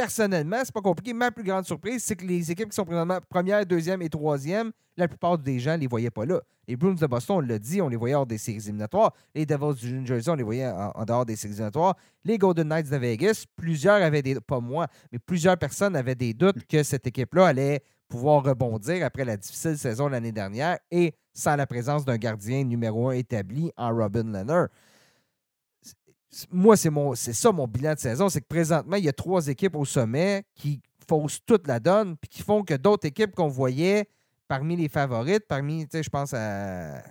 personnellement, 0.00 0.56
c'est 0.64 0.72
pas 0.72 0.80
compliqué, 0.80 1.12
ma 1.12 1.30
plus 1.30 1.44
grande 1.44 1.66
surprise, 1.66 2.02
c'est 2.02 2.16
que 2.16 2.24
les 2.24 2.50
équipes 2.50 2.70
qui 2.70 2.74
sont 2.74 2.86
présentement 2.86 3.18
première, 3.28 3.66
deuxième 3.66 4.00
et 4.00 4.08
troisième, 4.08 4.72
la 4.96 5.06
plupart 5.06 5.36
des 5.36 5.58
gens 5.58 5.72
ne 5.72 5.82
les 5.82 5.86
voyaient 5.86 6.10
pas 6.10 6.24
là. 6.24 6.40
Les 6.66 6.74
Bruins 6.74 6.94
de 6.94 7.06
Boston, 7.06 7.36
on 7.36 7.40
l'a 7.40 7.58
dit, 7.58 7.82
on 7.82 7.88
les 7.90 7.96
voyait 7.96 8.14
hors 8.14 8.24
des 8.24 8.38
séries 8.38 8.62
éliminatoires. 8.64 9.12
Les 9.34 9.44
Devils 9.44 9.78
du 9.78 9.92
New 9.92 10.06
Jersey, 10.06 10.30
on 10.30 10.36
les 10.36 10.42
voyait 10.42 10.68
en, 10.68 11.04
dehors 11.04 11.26
des 11.26 11.36
séries 11.36 11.52
éliminatoires. 11.52 11.96
Les 12.24 12.38
Golden 12.38 12.68
Knights 12.68 12.88
de 12.88 12.96
Vegas, 12.96 13.44
plusieurs 13.56 14.02
avaient 14.02 14.22
des, 14.22 14.40
pas 14.40 14.60
moi, 14.60 14.86
mais 15.12 15.18
plusieurs 15.18 15.58
personnes 15.58 15.94
avaient 15.94 16.14
des 16.14 16.32
doutes 16.32 16.64
que 16.66 16.82
cette 16.82 17.06
équipe-là 17.06 17.48
allait 17.48 17.82
pouvoir 18.08 18.42
rebondir 18.42 19.04
après 19.04 19.26
la 19.26 19.36
difficile 19.36 19.76
saison 19.76 20.08
l'année 20.08 20.32
dernière 20.32 20.78
et 20.90 21.12
sans 21.34 21.56
la 21.56 21.66
présence 21.66 22.06
d'un 22.06 22.16
gardien 22.16 22.64
numéro 22.64 23.10
un 23.10 23.14
établi 23.14 23.70
en 23.76 23.94
Robin 23.94 24.24
Leonard. 24.24 24.68
Moi, 26.52 26.76
c'est 26.76 26.90
mon 26.90 27.14
c'est 27.14 27.32
ça 27.32 27.50
mon 27.52 27.66
bilan 27.66 27.94
de 27.94 27.98
saison, 27.98 28.28
c'est 28.28 28.40
que 28.40 28.46
présentement, 28.46 28.96
il 28.96 29.04
y 29.04 29.08
a 29.08 29.12
trois 29.12 29.48
équipes 29.48 29.74
au 29.76 29.84
sommet 29.84 30.44
qui 30.54 30.80
faussent 31.08 31.40
toute 31.44 31.66
la 31.66 31.80
donne 31.80 32.16
puis 32.16 32.28
qui 32.28 32.42
font 32.42 32.62
que 32.62 32.74
d'autres 32.74 33.06
équipes 33.06 33.34
qu'on 33.34 33.48
voyait 33.48 34.08
parmi 34.46 34.76
les 34.76 34.88
favorites, 34.88 35.44
parmi, 35.48 35.84
tu 35.84 35.96
sais, 35.98 36.02
je 36.02 36.10
pense 36.10 36.34
à 36.34 37.02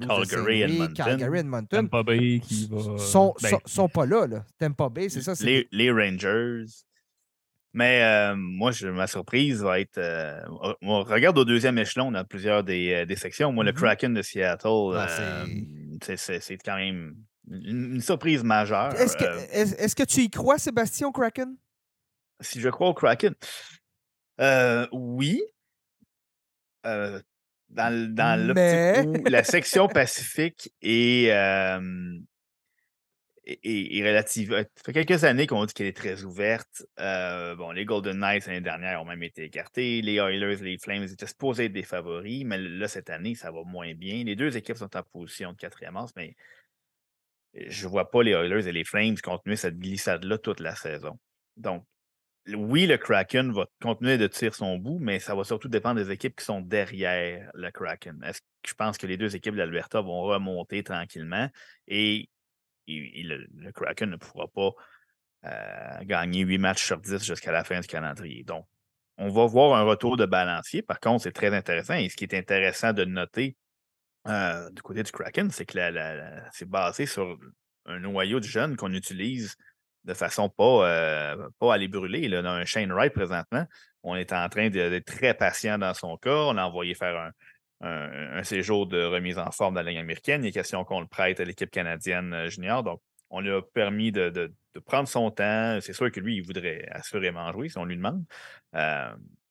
Calgary, 0.00 0.62
Edmonton. 0.62 0.94
Calgary, 0.94 1.38
Edmonton, 1.38 1.88
Tampa 1.88 2.02
Bay 2.02 2.40
qui 2.42 2.68
va. 2.70 2.98
sont, 2.98 3.34
ben, 3.42 3.48
sont, 3.50 3.60
sont 3.66 3.88
pas 3.88 4.04
là, 4.06 4.26
là. 4.26 4.44
Tampa 4.58 4.88
Bay, 4.88 5.08
c'est 5.08 5.22
ça. 5.22 5.34
c'est- 5.34 5.44
les, 5.44 5.68
les 5.72 5.90
Rangers. 5.90 6.64
Mais 7.74 8.02
euh, 8.02 8.34
moi, 8.36 8.72
je- 8.72 8.88
ma 8.88 9.06
surprise 9.06 9.62
va 9.62 9.78
être. 9.80 9.98
euh, 9.98 10.40
on- 10.62 10.74
on 10.82 11.02
regarde 11.02 11.36
au 11.38 11.44
deuxième 11.44 11.78
échelon 11.78 12.10
dans 12.10 12.24
plusieurs 12.24 12.64
des, 12.64 12.92
euh, 12.94 13.06
des 13.06 13.14
sections. 13.16 13.52
Moi, 13.52 13.62
le 13.64 13.72
Mhm. 13.72 13.76
Kraken 13.76 14.14
de 14.14 14.22
Seattle, 14.22 14.68
Ah, 14.96 15.06
euh, 15.10 15.44
c'est- 16.02 16.16
c'est- 16.16 16.16
c'est 16.16 16.40
c'est 16.40 16.56
quand 16.58 16.76
même 16.76 17.14
une, 17.50 18.00
surprise 18.00 18.42
majeure. 18.44 18.94
Est-ce 18.94 19.16
que, 19.16 19.24
Euh, 19.24 19.88
que 19.96 20.04
tu 20.04 20.20
y 20.22 20.30
crois, 20.30 20.58
Sébastien, 20.58 21.08
au 21.08 21.12
Kraken? 21.12 21.56
si 22.40 22.60
je 22.60 22.68
crois 22.68 22.88
au 22.88 22.94
Kraken, 22.94 23.34
euh, 24.40 24.86
oui. 24.92 25.42
Euh, 26.86 27.20
dans 27.68 28.14
dans 28.14 28.40
l'optique 28.40 28.54
Mais- 28.54 29.04
où 29.06 29.24
la 29.28 29.44
section 29.44 29.88
Pacifique 29.88 30.72
est, 30.80 31.30
euh, 31.32 32.18
est, 33.44 34.02
relative. 34.06 34.50
Ça 34.76 34.82
fait 34.86 34.92
quelques 34.92 35.24
années 35.24 35.46
qu'on 35.46 35.64
dit 35.66 35.74
qu'elle 35.74 35.88
est 35.88 35.96
très 35.96 36.22
ouverte. 36.22 36.86
Bon, 36.96 37.72
les 37.72 37.84
Golden 37.84 38.18
Knights 38.18 38.46
l'année 38.46 38.60
dernière 38.60 39.02
ont 39.02 39.04
même 39.04 39.22
été 39.22 39.44
écartés. 39.44 40.00
Les 40.00 40.14
Oilers, 40.14 40.56
les 40.62 40.78
Flames 40.78 41.02
étaient 41.02 41.26
supposés 41.26 41.66
être 41.66 41.72
des 41.72 41.82
favoris, 41.82 42.44
mais 42.46 42.58
là, 42.58 42.88
cette 42.88 43.10
année, 43.10 43.34
ça 43.34 43.50
va 43.50 43.62
moins 43.64 43.92
bien. 43.94 44.22
Les 44.24 44.36
deux 44.36 44.56
équipes 44.56 44.76
sont 44.76 44.96
en 44.96 45.02
position 45.02 45.52
de 45.52 45.56
quatrième 45.56 45.96
as, 45.96 46.12
mais 46.16 46.36
je 47.68 47.86
ne 47.86 47.90
vois 47.90 48.10
pas 48.10 48.22
les 48.22 48.32
Oilers 48.32 48.68
et 48.68 48.72
les 48.72 48.84
Flames 48.84 49.16
continuer 49.22 49.56
cette 49.56 49.78
glissade-là 49.78 50.38
toute 50.38 50.60
la 50.60 50.74
saison. 50.74 51.18
Donc, 51.56 51.84
oui, 52.54 52.86
le 52.86 52.96
Kraken 52.96 53.52
va 53.52 53.66
continuer 53.82 54.16
de 54.16 54.26
tirer 54.26 54.54
son 54.54 54.78
bout, 54.78 54.98
mais 54.98 55.18
ça 55.18 55.34
va 55.34 55.44
surtout 55.44 55.68
dépendre 55.68 56.00
des 56.02 56.10
équipes 56.10 56.36
qui 56.36 56.44
sont 56.44 56.60
derrière 56.60 57.50
le 57.54 57.70
Kraken. 57.70 58.22
Est-ce 58.24 58.40
que 58.40 58.46
je 58.66 58.74
pense 58.74 58.96
que 58.96 59.06
les 59.06 59.16
deux 59.16 59.36
équipes 59.36 59.52
de 59.54 59.58
l'Alberta 59.58 60.00
vont 60.00 60.22
remonter 60.22 60.82
tranquillement 60.82 61.48
et, 61.86 62.28
le, 62.86 63.70
Kraken 63.72 64.10
ne 64.10 64.16
pourra 64.16 64.48
pas 64.48 64.70
euh, 65.44 66.04
gagner 66.04 66.40
8 66.40 66.58
matchs 66.58 66.86
sur 66.86 66.98
10 66.98 67.22
jusqu'à 67.22 67.52
la 67.52 67.64
fin 67.64 67.80
du 67.80 67.86
calendrier. 67.86 68.44
Donc, 68.44 68.66
on 69.18 69.28
va 69.28 69.46
voir 69.46 69.76
un 69.76 69.82
retour 69.82 70.16
de 70.16 70.24
balancier. 70.24 70.80
Par 70.80 71.00
contre, 71.00 71.24
c'est 71.24 71.32
très 71.32 71.54
intéressant. 71.54 71.94
Et 71.94 72.08
ce 72.08 72.16
qui 72.16 72.24
est 72.24 72.34
intéressant 72.34 72.92
de 72.92 73.04
noter 73.04 73.56
euh, 74.28 74.70
du 74.70 74.82
côté 74.82 75.02
du 75.02 75.10
Kraken, 75.12 75.50
c'est 75.50 75.64
que 75.64 75.78
c'est 76.52 76.68
basé 76.68 77.06
sur 77.06 77.38
un 77.86 78.00
noyau 78.00 78.40
de 78.40 78.44
jeunes 78.44 78.76
qu'on 78.76 78.92
utilise 78.92 79.56
de 80.04 80.14
façon 80.14 80.48
pas, 80.48 80.88
euh, 80.88 81.48
à 81.60 81.78
les 81.78 81.88
brûler. 81.88 82.28
Là. 82.28 82.40
A 82.40 82.54
un 82.54 82.64
Shane 82.64 82.92
Wright 82.92 83.12
présentement. 83.12 83.64
On 84.02 84.16
est 84.16 84.32
en 84.32 84.48
train 84.48 84.70
d'être 84.70 85.04
très 85.04 85.34
patient 85.34 85.78
dans 85.78 85.94
son 85.94 86.16
cas. 86.16 86.34
On 86.34 86.56
a 86.56 86.64
envoyé 86.64 86.94
faire 86.94 87.32
un, 87.80 88.42
séjour 88.42 88.86
de 88.86 89.02
remise 89.02 89.38
en 89.38 89.50
forme 89.50 89.74
dans 89.74 89.82
la 89.82 89.90
Ligue 89.90 90.00
américaine. 90.00 90.44
Il 90.44 90.48
est 90.48 90.52
question 90.52 90.84
qu'on 90.84 91.00
le 91.00 91.06
prête 91.06 91.40
à 91.40 91.44
l'équipe 91.44 91.70
canadienne 91.70 92.32
euh, 92.32 92.48
junior. 92.48 92.82
Donc, 92.82 93.00
on 93.30 93.40
lui 93.40 93.50
a 93.50 93.60
permis 93.60 94.12
de, 94.12 94.52
prendre 94.86 95.08
son 95.08 95.30
temps. 95.30 95.78
C'est 95.80 95.92
sûr 95.92 96.10
que 96.10 96.20
lui, 96.20 96.36
il 96.36 96.42
voudrait 96.42 96.86
assurément 96.90 97.50
jouer 97.52 97.68
si 97.68 97.78
on 97.78 97.84
lui 97.84 97.96
demande. 97.96 98.24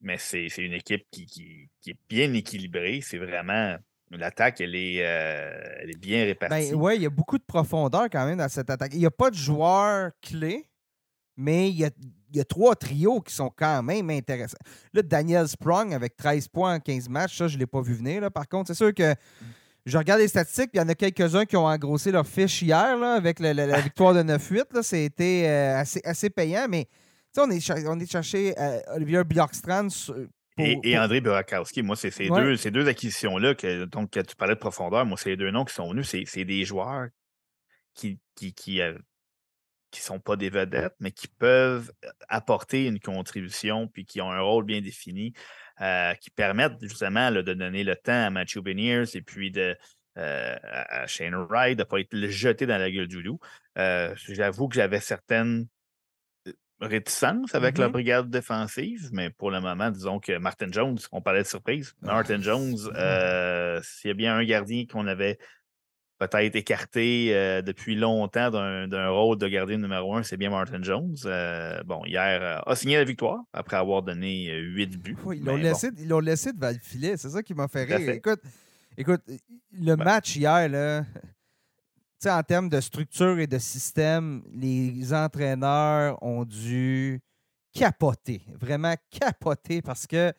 Mais 0.02 0.18
c'est 0.18 0.48
une 0.58 0.74
équipe 0.74 1.06
qui, 1.12 1.26
qui- 1.26 1.70
qui 1.82 1.92
est 1.92 2.00
bien 2.10 2.32
équilibrée. 2.34 3.02
C'est 3.02 3.18
vraiment. 3.18 3.78
L'attaque, 4.12 4.62
elle, 4.62 4.76
est, 4.76 5.06
euh, 5.06 5.80
elle 5.82 5.90
est 5.90 6.00
bien 6.00 6.24
répartie. 6.24 6.72
Ben 6.72 6.76
ouais, 6.76 6.96
il 6.96 7.02
y 7.02 7.06
a 7.06 7.10
beaucoup 7.10 7.38
de 7.38 7.44
profondeur 7.44 8.10
quand 8.10 8.26
même 8.26 8.38
dans 8.38 8.48
cette 8.48 8.70
attaque. 8.70 8.94
Il 8.94 9.00
n'y 9.00 9.06
a 9.06 9.12
pas 9.12 9.30
de 9.30 9.36
joueurs 9.36 10.12
clés, 10.22 10.70
mais 11.36 11.70
il 11.70 11.76
y 11.76 11.86
a, 11.86 11.90
il 12.32 12.38
y 12.38 12.40
a 12.40 12.46
trois 12.46 12.76
trios 12.76 13.20
qui 13.22 13.34
sont 13.34 13.52
quand 13.54 13.84
même 13.84 14.10
intéressants. 14.10 14.58
Là, 14.94 15.02
Daniel 15.02 15.48
Sprung 15.48 15.94
avec 15.94 16.16
13 16.16 16.48
points 16.48 16.76
en 16.76 16.80
15 16.80 17.10
matchs, 17.10 17.38
ça, 17.38 17.48
je 17.50 17.56
ne 17.56 17.60
l'ai 17.60 17.68
pas 17.68 17.82
vu 17.82 17.96
venir. 17.96 18.22
Là. 18.22 18.30
Par 18.32 18.48
contre, 18.48 18.68
c'est 18.68 18.76
sûr 18.76 18.94
que 18.94 19.14
je 19.86 19.98
regarde 19.98 20.22
les 20.22 20.28
statistiques, 20.28 20.72
il 20.74 20.78
y 20.78 20.82
en 20.82 20.90
a 20.90 20.96
quelques-uns 20.96 21.46
qui 21.46 21.56
ont 21.56 21.66
engrossé 21.66 22.12
leur 22.12 22.28
fiche 22.28 22.62
hier 22.62 22.98
là, 22.98 23.14
avec 23.14 23.40
la, 23.40 23.82
victoire 23.82 24.14
de 24.14 24.22
9-8. 24.22 24.74
là. 24.74 24.84
C'était 24.84 25.46
euh, 25.48 25.80
assez, 25.80 26.02
assez 26.04 26.30
payant, 26.30 26.68
mais 26.70 26.88
on 27.38 27.52
est, 27.52 27.88
on 27.88 28.00
est 28.00 28.12
cherché 28.12 28.54
euh, 28.58 28.80
Olivier 28.96 29.24
Bjorkstrand 29.24 29.88
et, 30.58 30.98
André 30.98 31.22
Burakowski, 31.22 31.84
moi, 31.84 31.96
c'est 31.96 32.12
ces, 32.12 32.30
deux, 32.30 32.56
ces 32.56 32.72
deux 32.72 32.88
acquisitions-là, 32.88 33.56
que, 33.56 33.86
donc, 33.86 34.12
que 34.12 34.20
tu 34.20 34.36
parlais 34.36 34.56
de 34.56 34.60
profondeur, 34.60 35.06
moi, 35.06 35.18
c'est 35.18 35.30
les 35.30 35.38
deux 35.38 35.52
noms 35.52 35.66
qui 35.66 35.74
sont 35.74 35.90
venus, 35.90 36.08
c'est 36.08 36.46
des 36.46 36.66
joueurs 36.66 37.08
qui, 37.94 38.20
qui, 38.36 38.54
qui, 38.54 38.82
euh, 38.82 38.98
qui 39.92 40.02
sont 40.02 40.20
pas 40.20 40.36
des 40.36 40.50
vedettes, 40.50 40.96
mais 41.00 41.12
qui 41.12 41.28
peuvent 41.28 41.92
apporter 42.28 42.88
une 42.88 43.00
contribution, 43.00 43.88
puis 43.88 44.06
qui 44.06 44.22
ont 44.22 44.32
un 44.32 44.42
rôle 44.42 44.66
bien 44.66 44.82
défini, 44.82 45.34
euh, 45.82 46.14
qui 46.16 46.30
permettent 46.32 46.82
justement 46.82 47.32
de 47.32 47.42
donner 47.42 47.84
le 47.84 47.96
temps 47.96 48.26
à 48.26 48.30
Matthew 48.30 48.60
Beniers 48.60 49.16
et 49.16 49.22
puis 49.22 49.52
de, 49.52 49.78
euh, 50.18 50.56
à 50.62 51.06
Shane 51.06 51.36
Wright 51.36 51.78
de 51.78 51.84
ne 51.84 51.88
pas 51.88 52.00
être 52.00 52.16
jeté 52.28 52.66
dans 52.66 52.78
la 52.78 52.90
gueule 52.90 53.08
du 53.08 53.22
loup. 53.22 53.40
J'avoue 53.76 54.68
que 54.68 54.76
j'avais 54.76 55.00
certaines 55.00 55.68
réticence 56.80 57.56
avec 57.56 57.78
la 57.78 57.88
mm-hmm. 57.88 57.92
brigade 57.92 58.30
défensive, 58.30 59.10
mais 59.12 59.30
pour 59.30 59.52
le 59.52 59.60
moment, 59.60 59.90
disons 59.90 60.20
que 60.20 60.38
Martin 60.38 60.68
Jones, 60.72 60.98
on 61.12 61.22
parlait 61.22 61.44
de 61.44 61.48
surprise. 61.48 61.94
Ah, 62.04 62.14
Martin 62.16 62.42
Jones, 62.42 62.78
euh, 62.96 63.80
s'il 63.84 64.10
y 64.10 64.12
a 64.12 64.14
bien 64.14 64.36
un 64.36 64.44
gardien 64.44 64.86
qu'on 64.86 65.08
avait 65.08 65.40
peut-être 66.20 66.56
écarté 66.56 67.36
euh, 67.36 67.62
depuis 67.62 67.96
longtemps 67.96 68.50
d'un 68.52 69.10
rôle 69.10 69.38
de 69.38 69.48
gardien 69.48 69.78
numéro 69.78 70.16
un, 70.16 70.24
c'est 70.24 70.38
bien 70.38 70.50
Martin 70.50 70.82
Jones. 70.82 71.16
Euh, 71.26 71.82
bon, 71.84 72.04
hier, 72.06 72.64
a 72.68 72.76
signé 72.76 72.98
la 72.98 73.04
victoire 73.04 73.40
après 73.54 73.78
avoir 73.78 74.04
donné 74.04 74.52
huit 74.52 74.98
buts. 74.98 75.18
ils 75.34 75.44
l'ont 75.44 75.56
laissé, 75.56 75.90
laissé 76.22 76.54
devant 76.54 76.70
le 76.70 76.80
filet, 76.82 77.18
c'est 77.18 77.30
ça 77.30 77.44
qui 77.44 77.54
m'a 77.54 77.68
fait 77.68 77.84
rire. 77.84 78.10
Écoute, 78.10 78.42
écoute, 78.98 79.22
le 79.72 79.96
match 79.96 80.36
hier, 80.36 80.70
là, 80.70 81.04
en 82.26 82.44
termes 82.44 82.70
de 82.70 82.82
structure 82.82 83.40
et 83.40 83.48
de 83.48 83.60
système, 83.60 84.44
les 84.52 85.14
entraîneurs 85.14 86.22
ont 86.24 86.46
dû 86.46 87.22
capoter, 87.74 88.42
vraiment 88.60 88.96
capoter 89.12 89.82
parce 89.82 90.08
que 90.08 90.34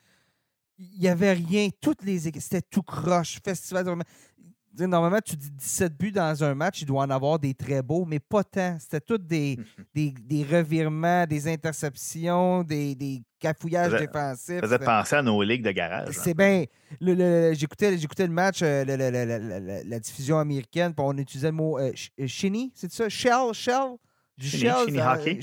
il 0.78 1.00
n'y 1.00 1.08
avait 1.08 1.32
rien. 1.32 1.68
Toutes 1.80 2.02
les 2.02 2.18
c'était 2.18 2.62
tout 2.62 2.82
croche. 2.82 3.40
Festival 3.44 3.84
normalement, 4.86 5.20
tu 5.24 5.36
dis 5.36 5.50
17 5.50 5.96
buts 5.96 6.12
dans 6.12 6.44
un 6.44 6.54
match, 6.54 6.82
il 6.82 6.86
doit 6.86 7.02
en 7.02 7.10
avoir 7.10 7.38
des 7.38 7.54
très 7.54 7.82
beaux, 7.82 8.04
mais 8.04 8.18
pas 8.18 8.44
tant. 8.44 8.76
C'était 8.78 9.00
tous 9.00 9.18
des, 9.18 9.58
des, 9.94 10.44
revirements, 10.50 11.26
des 11.26 11.48
interceptions, 11.48 12.62
des, 12.62 12.94
des 12.94 13.22
cafouillages 13.38 13.92
défensifs. 13.92 14.56
Ça 14.56 14.62
faisait 14.62 14.78
penser 14.78 15.16
à 15.16 15.22
nos 15.22 15.42
ligues 15.42 15.64
de 15.64 15.70
garage. 15.72 16.08
C'est 16.12 16.34
bien. 16.34 16.64
J'écoutais 17.00 17.90
le 17.90 18.32
match, 18.32 18.60
euh, 18.62 18.84
la 19.84 20.00
diffusion 20.00 20.38
américaine, 20.38 20.94
puis 20.94 21.04
on 21.06 21.16
utilisait 21.16 21.48
le 21.48 21.56
mot 21.56 21.78
euh, 21.78 21.92
shinny, 22.26 22.72
c'est 22.74 22.90
ça? 22.92 23.08
Shell, 23.08 23.52
shell? 23.52 23.96
Du 24.38 24.48
Chini, 24.48 25.00
hockey. 25.00 25.40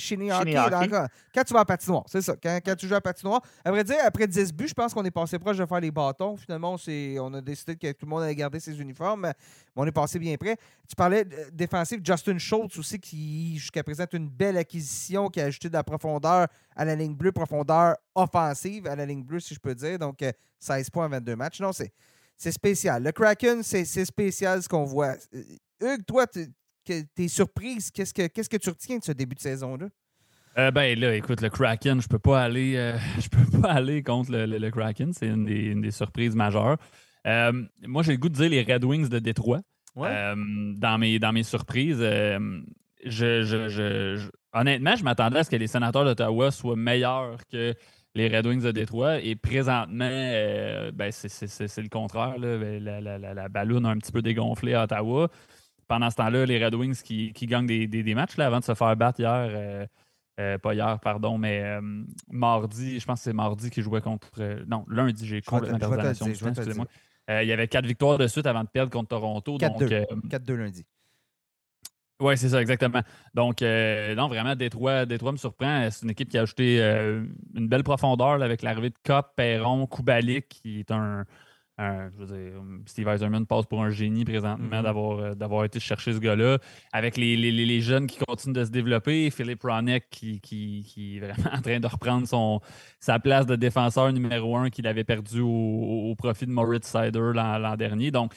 Quand 1.34 1.43
tu 1.43 1.54
vas 1.54 1.60
à 1.60 1.66
patinoire, 1.66 2.06
c'est 2.08 2.22
ça. 2.22 2.34
Quand, 2.41 2.62
quand, 2.64 2.76
tu 2.78 2.88
joues 2.88 2.96
à 2.96 3.02
patinoire. 3.02 3.41
À 3.66 3.70
vrai 3.70 3.84
dire, 3.84 3.98
après 4.06 4.26
10 4.26 4.54
buts, 4.54 4.70
je 4.70 4.74
pense 4.74 4.93
qu'on 4.93 5.04
est 5.04 5.12
passé 5.12 5.38
proche 5.38 5.58
de 5.58 5.66
faire 5.66 5.82
les 5.82 5.91
bâtons. 5.91 6.38
Finalement, 6.38 6.78
on 7.20 7.34
a 7.34 7.41
décidé 7.41 7.76
que 7.76 7.91
tout 7.91 8.06
le 8.06 8.10
monde 8.10 8.24
allait 8.24 8.36
garder 8.36 8.62
ses 8.62 8.80
uniformes. 8.80 9.22
Mais 9.22 9.34
on 9.76 9.86
est 9.86 9.91
passé 9.91 10.18
bien 10.18 10.38
près. 10.38 10.56
Tu 10.88 10.96
parlais 10.96 11.26
défensif 11.52 12.00
Justin 12.02 12.38
Schultz 12.38 12.78
aussi, 12.80 12.98
qui 12.98 13.58
jusqu'à 13.58 13.84
présent 13.84 14.04
est 14.04 14.14
une 14.14 14.30
belle 14.30 14.56
acquisition, 14.56 15.28
qui 15.28 15.41
a 15.41 15.46
ajouté 15.46 15.68
de 15.68 15.74
la 15.74 15.84
profondeur 15.84 16.48
à 16.74 16.86
la 16.86 16.96
ligne 16.96 17.16
bleue, 17.16 17.34
profondeur 17.34 17.98
offensive 18.14 18.88
à 18.88 18.96
la 18.96 19.06
ligne 19.06 19.24
bleue, 19.24 19.41
si 19.41 19.54
je 19.54 19.60
peux 19.60 19.76
dire. 19.76 20.00
Donc, 20.00 20.24
16 20.60 20.88
euh, 20.88 20.89
points 20.93 21.08
en 21.08 21.10
22 21.10 21.36
matchs. 21.36 21.60
Non, 21.60 21.72
c'est 21.74 22.52
spécial. 22.52 23.04
Le 23.04 23.12
Kraken, 23.12 23.62
c'est 23.62 24.06
spécial 24.06 24.64
ce 24.64 24.70
qu'on 24.70 24.86
voit. 24.86 25.16
Euh, 25.34 25.43
Hugues, 25.82 26.06
toi, 26.06 26.26
que 26.86 27.01
tu 27.15 27.23
es 27.23 27.27
surprise. 27.27 27.91
Qu'est-ce 27.91 28.13
que, 28.13 28.27
qu'est-ce 28.27 28.49
que 28.49 28.57
tu 28.57 28.69
retiens 28.69 28.99
de 28.99 29.03
ce 29.03 29.11
début 29.11 29.36
de 29.36 29.41
saison-là? 29.41 29.88
Euh, 30.57 30.71
ben 30.71 30.97
là, 30.97 31.13
écoute, 31.15 31.41
le 31.41 31.49
Kraken, 31.49 32.01
je 32.01 32.07
peux 32.07 32.19
pas 32.19 32.41
aller, 32.41 32.75
euh, 32.77 32.97
je 33.19 33.27
peux 33.27 33.59
pas 33.59 33.71
aller 33.71 34.03
contre 34.03 34.31
le, 34.31 34.69
Kraken. 34.69 35.11
C'est 35.13 35.27
une 35.27 35.81
des, 35.81 35.91
surprises 35.91 36.36
majeures. 36.36 36.77
Euh, 37.27 37.51
moi, 37.86 38.03
j'ai 38.03 38.13
le 38.13 38.17
goût 38.17 38.29
de 38.29 38.36
dire 38.36 38.49
les 38.49 38.61
Red 38.63 38.86
Wings 38.86 39.09
de 39.09 39.19
Détroit. 39.19 39.61
dans, 39.95 40.97
mes, 40.97 41.19
dans 41.19 41.33
mes 41.33 41.43
surprises, 41.43 41.99
je, 43.05 44.29
honnêtement, 44.53 44.95
je 44.95 45.03
m'attendais 45.03 45.39
à 45.39 45.43
ce 45.43 45.49
que 45.49 45.55
les 45.57 45.67
sénateurs 45.67 46.05
d'Ottawa 46.05 46.51
soient 46.51 46.75
meilleurs 46.77 47.38
que 47.51 47.73
les 48.13 48.29
Red 48.29 48.47
Wings 48.47 48.61
de 48.61 48.71
Détroit. 48.71 49.19
Et 49.19 49.36
présentement, 49.36 50.07
ben, 50.93 51.11
c'est, 51.11 51.77
le 51.77 51.89
contraire. 51.89 52.36
Ben, 52.39 52.81
la, 52.81 53.01
la, 53.01 53.17
la, 53.17 53.33
la, 53.33 53.49
ballonne 53.49 53.86
a 53.86 53.89
un 53.89 53.97
petit 53.97 54.13
peu 54.13 54.21
dégonflé 54.21 54.73
à 54.73 54.83
Ottawa 54.83 55.29
pendant 55.88 56.09
ce 56.09 56.15
temps-là, 56.15 56.45
les 56.45 56.63
Red 56.63 56.75
Wings 56.75 57.01
qui, 57.01 57.31
gagnent 57.43 57.67
des, 57.67 58.15
matchs 58.15 58.38
là, 58.38 58.47
avant 58.47 58.59
de 58.59 58.63
se 58.63 58.73
faire 58.73 58.95
battre 58.95 59.19
hier. 59.19 59.31
Euh, 59.31 59.86
euh, 60.38 60.57
pas 60.57 60.73
hier, 60.73 60.99
pardon, 60.99 61.38
mais 61.38 61.61
euh, 61.63 61.81
mardi, 62.29 62.99
je 62.99 63.05
pense 63.05 63.19
que 63.19 63.23
c'est 63.23 63.33
mardi 63.33 63.69
qui 63.69 63.81
jouait 63.81 64.01
contre. 64.01 64.29
non, 64.67 64.86
lundi, 64.89 65.25
j'ai 65.25 65.41
complètement 65.41 65.79
perdu 65.79 65.97
la 65.97 66.11
excusez-moi. 66.11 66.88
il 67.29 67.47
y 67.47 67.53
avait 67.53 67.69
quatre 67.69 67.86
victoires 67.86 68.17
de 68.17 68.27
suite 68.27 68.45
avant 68.45 68.63
de 68.63 68.69
perdre 68.69 68.91
contre 68.91 69.09
Toronto. 69.09 69.57
4-2 69.57 70.53
lundi. 70.53 70.86
Oui, 72.21 72.38
c'est 72.38 72.49
ça, 72.49 72.61
exactement. 72.61 73.01
Donc, 73.33 73.61
non, 73.61 74.27
vraiment, 74.27 74.55
Détroit, 74.55 75.05
Détroit 75.05 75.31
me 75.31 75.38
surprend. 75.38 75.89
C'est 75.91 76.03
une 76.03 76.11
équipe 76.11 76.29
qui 76.29 76.38
a 76.38 76.41
ajouté 76.41 76.81
une 77.53 77.67
belle 77.67 77.83
profondeur 77.83 78.41
avec 78.41 78.61
l'arrivée 78.61 78.89
de 78.89 78.97
Cop, 79.05 79.27
Perron, 79.38 79.88
Koubalik, 79.88 80.49
qui 80.49 80.79
est 80.79 80.91
un, 80.91 81.25
je 81.78 82.23
veux 82.23 82.26
dire, 82.26 82.61
Steve 82.86 83.07
Eiserman 83.07 83.45
passe 83.45 83.65
pour 83.65 83.84
un 83.84 83.89
génie 83.89 84.23
présentement 84.23 84.82
mm-hmm. 84.82 85.21
euh, 85.21 85.36
d'avoir, 85.36 85.65
été 85.65 85.80
chercher 85.80 86.13
ce 86.13 86.19
gars-là. 86.19 86.59
Avec 86.93 87.17
les, 87.17 87.82
jeunes 87.82 88.07
qui 88.07 88.17
continuent 88.19 88.53
de 88.53 88.63
se 88.63 88.69
développer, 88.71 89.30
Philippe 89.30 89.63
Ronek 89.63 90.09
qui, 90.09 90.39
qui, 90.39 91.17
est 91.17 91.19
vraiment 91.19 91.49
en 91.57 91.61
train 91.61 91.80
de 91.80 91.88
reprendre 91.88 92.28
son, 92.28 92.61
sa 92.99 93.19
place 93.19 93.45
de 93.45 93.55
défenseur 93.55 94.11
numéro 94.13 94.55
un 94.55 94.69
qu'il 94.69 94.88
avait 94.88 95.03
perdu 95.03 95.41
au, 95.41 96.15
profit 96.17 96.45
de 96.45 96.51
Moritz 96.51 96.88
Sider 96.88 97.32
l'an, 97.34 97.76
dernier. 97.76 98.11
Donc, 98.11 98.34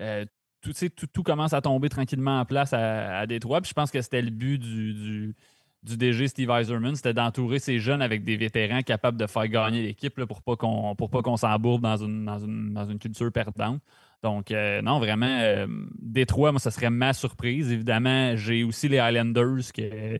euh, 0.00 0.24
tout, 0.60 0.72
tout, 1.12 1.22
commence 1.22 1.52
à 1.52 1.60
tomber 1.60 1.88
tranquillement 1.88 2.40
en 2.40 2.44
place 2.44 2.72
à, 2.72 3.26
Détroit. 3.26 3.60
Puis 3.60 3.70
je 3.70 3.74
pense 3.74 3.90
que 3.90 4.00
c'était 4.00 4.22
le 4.22 4.30
but 4.30 4.58
du 4.58 4.92
du 4.94 5.34
DG 5.82 6.28
Steve 6.28 6.50
Eiserman, 6.50 6.94
c'était 6.94 7.14
d'entourer 7.14 7.58
ces 7.58 7.78
jeunes 7.78 8.02
avec 8.02 8.22
des 8.24 8.36
vétérans 8.36 8.82
capables 8.82 9.18
de 9.18 9.26
faire 9.26 9.48
gagner 9.48 9.82
l'équipe 9.82 10.24
pour 10.24 10.42
pas 10.42 10.56
qu'on 10.56 10.94
pour 10.94 11.10
pas 11.10 11.22
qu'on 11.22 11.36
s'embourbe 11.36 11.82
dans 11.82 11.96
une, 11.96 12.24
dans, 12.24 12.84
une, 12.84 12.98
culture 12.98 13.32
perdante. 13.32 13.80
Donc, 14.22 14.50
euh, 14.50 14.82
non, 14.82 14.98
vraiment, 14.98 15.40
euh, 15.40 15.66
Détroit, 15.98 16.52
moi, 16.52 16.60
ça 16.60 16.70
serait 16.70 16.90
ma 16.90 17.14
surprise. 17.14 17.72
Évidemment, 17.72 18.36
j'ai 18.36 18.64
aussi 18.64 18.88
les 18.88 18.98
Highlanders 18.98 19.72
que. 19.74 20.18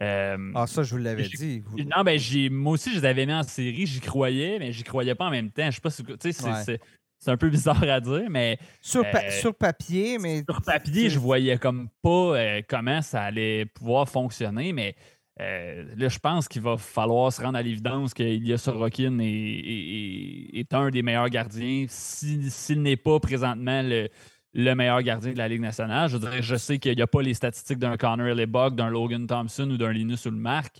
Euh, 0.00 0.52
ah, 0.54 0.66
ça, 0.66 0.82
je 0.82 0.94
vous 0.94 1.02
l'avais 1.02 1.24
dit. 1.24 1.62
Non, 1.76 2.02
ben, 2.04 2.20
moi 2.50 2.74
aussi, 2.74 2.90
je 2.90 3.00
les 3.00 3.04
avais 3.04 3.26
mis 3.26 3.32
en 3.32 3.42
série, 3.42 3.86
j'y 3.86 4.00
croyais, 4.00 4.58
mais 4.58 4.72
j'y 4.72 4.84
croyais 4.84 5.14
pas 5.14 5.26
en 5.26 5.30
même 5.30 5.50
temps. 5.50 5.68
Je 5.70 5.76
sais 5.76 5.80
pas 5.80 5.90
si. 5.90 6.04
Tu 6.04 6.32
sais, 6.32 6.80
c'est 7.24 7.30
un 7.30 7.36
peu 7.38 7.48
bizarre 7.48 7.82
à 7.82 8.00
dire, 8.00 8.26
mais. 8.28 8.58
Sur, 8.82 9.02
euh, 9.02 9.30
sur 9.30 9.54
papier, 9.54 10.18
mais. 10.18 10.44
Sur 10.48 10.60
papier, 10.60 11.08
je 11.08 11.18
voyais 11.18 11.56
comme 11.56 11.88
pas 12.02 12.36
euh, 12.36 12.62
comment 12.68 13.00
ça 13.00 13.22
allait 13.22 13.64
pouvoir 13.64 14.08
fonctionner, 14.08 14.74
mais 14.74 14.94
euh, 15.40 15.84
là, 15.96 16.08
je 16.08 16.18
pense 16.18 16.48
qu'il 16.48 16.60
va 16.60 16.76
falloir 16.76 17.32
se 17.32 17.40
rendre 17.40 17.56
à 17.56 17.62
l'évidence 17.62 18.12
qu'Ilya 18.12 18.58
Sorokin 18.58 19.18
est, 19.20 19.24
est, 19.24 20.58
est, 20.58 20.74
un 20.74 20.90
des 20.90 21.02
meilleurs 21.02 21.30
gardiens, 21.30 21.86
s'il 21.88 22.82
n'est 22.82 22.96
pas 22.96 23.18
présentement 23.20 23.80
le, 23.82 24.08
le, 24.52 24.74
meilleur 24.74 25.02
gardien 25.02 25.32
de 25.32 25.38
la 25.38 25.48
Ligue 25.48 25.62
nationale. 25.62 26.10
Je 26.10 26.18
dirais, 26.18 26.42
je 26.42 26.56
sais 26.56 26.78
qu'il 26.78 26.94
n'y 26.94 27.02
a 27.02 27.06
pas 27.06 27.22
les 27.22 27.34
statistiques 27.34 27.78
d'un 27.78 27.96
Connor 27.96 28.34
Lebock, 28.34 28.76
d'un 28.76 28.90
Logan 28.90 29.26
Thompson 29.26 29.68
ou 29.70 29.78
d'un 29.78 29.92
Linus 29.92 30.26
Ulmark. 30.26 30.76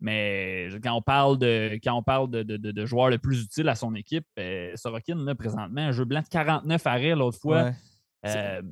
Mais 0.00 0.68
quand 0.82 0.94
on 0.94 1.02
parle 1.02 1.38
de, 1.38 1.78
quand 1.82 1.94
on 1.94 2.02
parle 2.02 2.30
de, 2.30 2.42
de, 2.42 2.86
joueurs 2.86 3.10
le 3.10 3.18
plus 3.18 3.42
utile 3.42 3.68
à 3.68 3.74
son 3.74 3.94
équipe, 3.94 4.24
euh, 4.38 4.72
Sorokin, 4.74 5.16
là, 5.16 5.34
présentement, 5.34 5.80
un 5.80 5.92
jeu 5.92 6.04
blanc 6.04 6.22
de 6.22 6.28
49 6.28 6.86
arrêts 6.86 7.14
l'autre 7.14 7.38
fois. 7.38 7.70
Euh, 8.26 8.62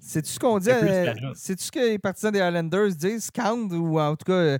c'est-tu 0.00 0.32
ce 0.32 0.38
qu'on 0.38 0.58
dit? 0.58 0.70
Euh, 0.70 1.12
c'est-tu 1.34 1.64
ce 1.64 1.72
que 1.72 1.78
les 1.78 1.98
partisans 1.98 2.32
des 2.32 2.38
Islanders 2.38 2.94
disent, 2.96 3.30
Count, 3.30 3.68
ou 3.70 4.00
en 4.00 4.16
tout 4.16 4.24
cas 4.24 4.58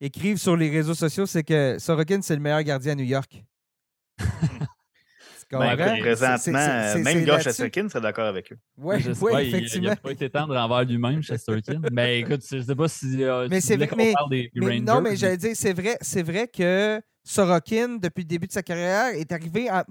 écrivent 0.00 0.38
sur 0.38 0.56
les 0.56 0.70
réseaux 0.70 0.94
sociaux, 0.94 1.26
c'est 1.26 1.44
que 1.44 1.76
Sorokin, 1.78 2.22
c'est 2.22 2.34
le 2.34 2.42
meilleur 2.42 2.62
gardien 2.62 2.92
à 2.92 2.96
New 2.96 3.04
York? 3.04 3.44
Ben, 5.50 6.00
présentement, 6.00 6.94
même 7.02 7.26
Josh 7.26 7.42
Chesterkin 7.42 7.88
serait 7.88 8.00
d'accord 8.00 8.26
avec 8.26 8.52
eux. 8.52 8.58
Oui, 8.78 8.96
ouais, 9.20 9.48
effectivement. 9.48 9.88
Il 9.88 9.88
n'a 9.90 9.96
pas 9.96 10.12
été 10.12 10.30
tendre 10.30 10.56
envers 10.56 10.84
lui-même, 10.84 11.22
Chesterkin. 11.22 11.80
mais 11.92 12.20
écoute, 12.20 12.42
je 12.48 12.56
ne 12.56 12.62
sais 12.62 12.74
pas 12.74 12.88
si. 12.88 13.24
Euh, 13.24 13.48
mais 13.50 13.60
c'est 13.60 13.76
vrai. 13.76 13.88
Mais, 13.96 14.14
des, 14.30 14.50
mais 14.54 14.80
non, 14.80 15.00
mais 15.00 15.16
j'allais 15.16 15.36
dire, 15.36 15.52
c'est 15.54 15.72
vrai, 15.72 15.98
c'est 16.00 16.22
vrai 16.22 16.46
que 16.46 17.00
Sorokin, 17.24 17.98
depuis 18.00 18.22
le 18.22 18.28
début 18.28 18.46
de 18.46 18.52
sa 18.52 18.62
carrière, 18.62 19.14
est 19.14 19.30
arrivé 19.32 19.68
à. 19.68 19.84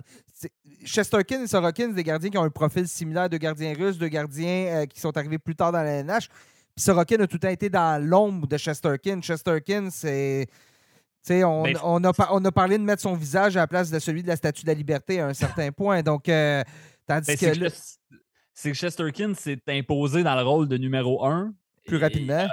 Chesterkin 0.85 1.43
et 1.43 1.47
Sorokin, 1.47 1.89
c'est 1.89 1.95
des 1.95 2.03
gardiens 2.03 2.29
qui 2.29 2.37
ont 2.37 2.43
un 2.43 2.49
profil 2.49 2.87
similaire 2.87 3.29
de 3.29 3.35
gardiens 3.35 3.73
russes, 3.73 3.97
de 3.97 4.07
gardiens 4.07 4.67
euh, 4.67 4.85
qui 4.85 5.01
sont 5.01 5.15
arrivés 5.17 5.37
plus 5.37 5.55
tard 5.55 5.73
dans 5.73 5.83
la 5.83 6.03
NH. 6.03 6.29
Puis 6.73 6.85
Sorokin 6.85 7.19
a 7.19 7.27
tout 7.27 7.45
été 7.45 7.69
dans 7.69 8.01
l'ombre 8.01 8.47
de 8.47 8.57
Chesterkin. 8.57 9.21
Chesterkin, 9.21 9.89
c'est 9.91 10.47
on, 11.31 11.63
on, 11.83 12.03
a, 12.03 12.27
on, 12.31 12.45
a, 12.45 12.51
parlé 12.51 12.77
de 12.77 12.83
mettre 12.83 13.01
son 13.01 13.13
visage 13.13 13.57
à 13.57 13.61
la 13.61 13.67
place 13.67 13.91
de 13.91 13.99
celui 13.99 14.23
de 14.23 14.27
la 14.27 14.35
Statue 14.35 14.63
de 14.63 14.67
la 14.67 14.73
Liberté 14.73 15.19
à 15.19 15.27
un 15.27 15.33
certain 15.33 15.71
point. 15.71 16.01
Donc, 16.01 16.29
euh, 16.29 16.63
tandis 17.07 17.35
que. 17.37 17.69
C'est 18.53 18.71
que 18.71 18.77
Chesterkin 18.77 19.33
s'est 19.35 19.61
imposé 19.69 20.21
dans 20.21 20.35
le 20.35 20.41
rôle 20.41 20.67
de 20.67 20.75
numéro 20.75 21.25
un. 21.25 21.53
Plus 21.87 21.95
rapidement. 21.95 22.45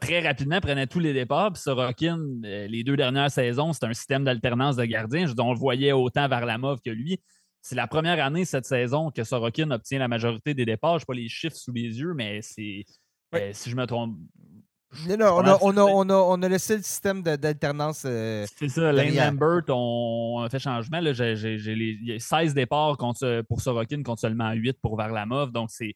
très 0.00 0.20
rapidement 0.20 0.60
prenait 0.60 0.88
tous 0.88 0.98
les 0.98 1.12
départs. 1.12 1.52
Puis 1.52 1.62
Sorokin, 1.62 2.18
euh, 2.44 2.66
les 2.66 2.82
deux 2.82 2.96
dernières 2.96 3.30
saisons, 3.30 3.72
c'est 3.72 3.84
un 3.84 3.94
système 3.94 4.24
d'alternance 4.24 4.74
de 4.74 4.84
gardiens. 4.84 5.26
Je 5.28 5.34
on 5.38 5.52
le 5.52 5.58
voyait 5.58 5.92
autant 5.92 6.26
vers 6.26 6.44
la 6.44 6.58
mauve 6.58 6.80
que 6.84 6.90
lui. 6.90 7.20
C'est 7.62 7.76
la 7.76 7.86
première 7.86 8.22
année 8.24 8.44
cette 8.44 8.66
saison 8.66 9.12
que 9.12 9.22
Sorokin 9.22 9.70
obtient 9.70 10.00
la 10.00 10.08
majorité 10.08 10.54
des 10.54 10.64
départs. 10.64 10.98
Je 10.98 11.04
n'ai 11.04 11.06
pas 11.06 11.14
les 11.14 11.28
chiffres 11.28 11.56
sous 11.56 11.72
les 11.72 12.00
yeux, 12.00 12.14
mais 12.14 12.42
c'est. 12.42 12.84
Euh, 13.36 13.50
si 13.52 13.70
je 13.70 13.76
me 13.76 13.86
trompe. 13.86 14.16
Non, 15.18 15.42
on, 15.60 16.42
a, 16.42 16.48
laissé 16.48 16.76
le 16.76 16.82
système 16.82 17.22
d'alternance. 17.22 18.04
Euh, 18.06 18.46
c'est 18.56 18.68
ça, 18.68 18.92
Lane 18.92 19.14
Lambert, 19.14 19.62
on, 19.68 20.42
a 20.44 20.48
fait 20.48 20.58
changement. 20.58 21.00
J'ai 21.12 22.18
16 22.18 22.54
départs 22.54 22.96
pour 23.48 23.60
Sorokin 23.60 24.02
contre 24.02 24.20
seulement 24.20 24.52
8 24.52 24.78
pour 24.80 24.96
Varlamov. 24.96 25.52
Donc, 25.52 25.70
c'est 25.70 25.94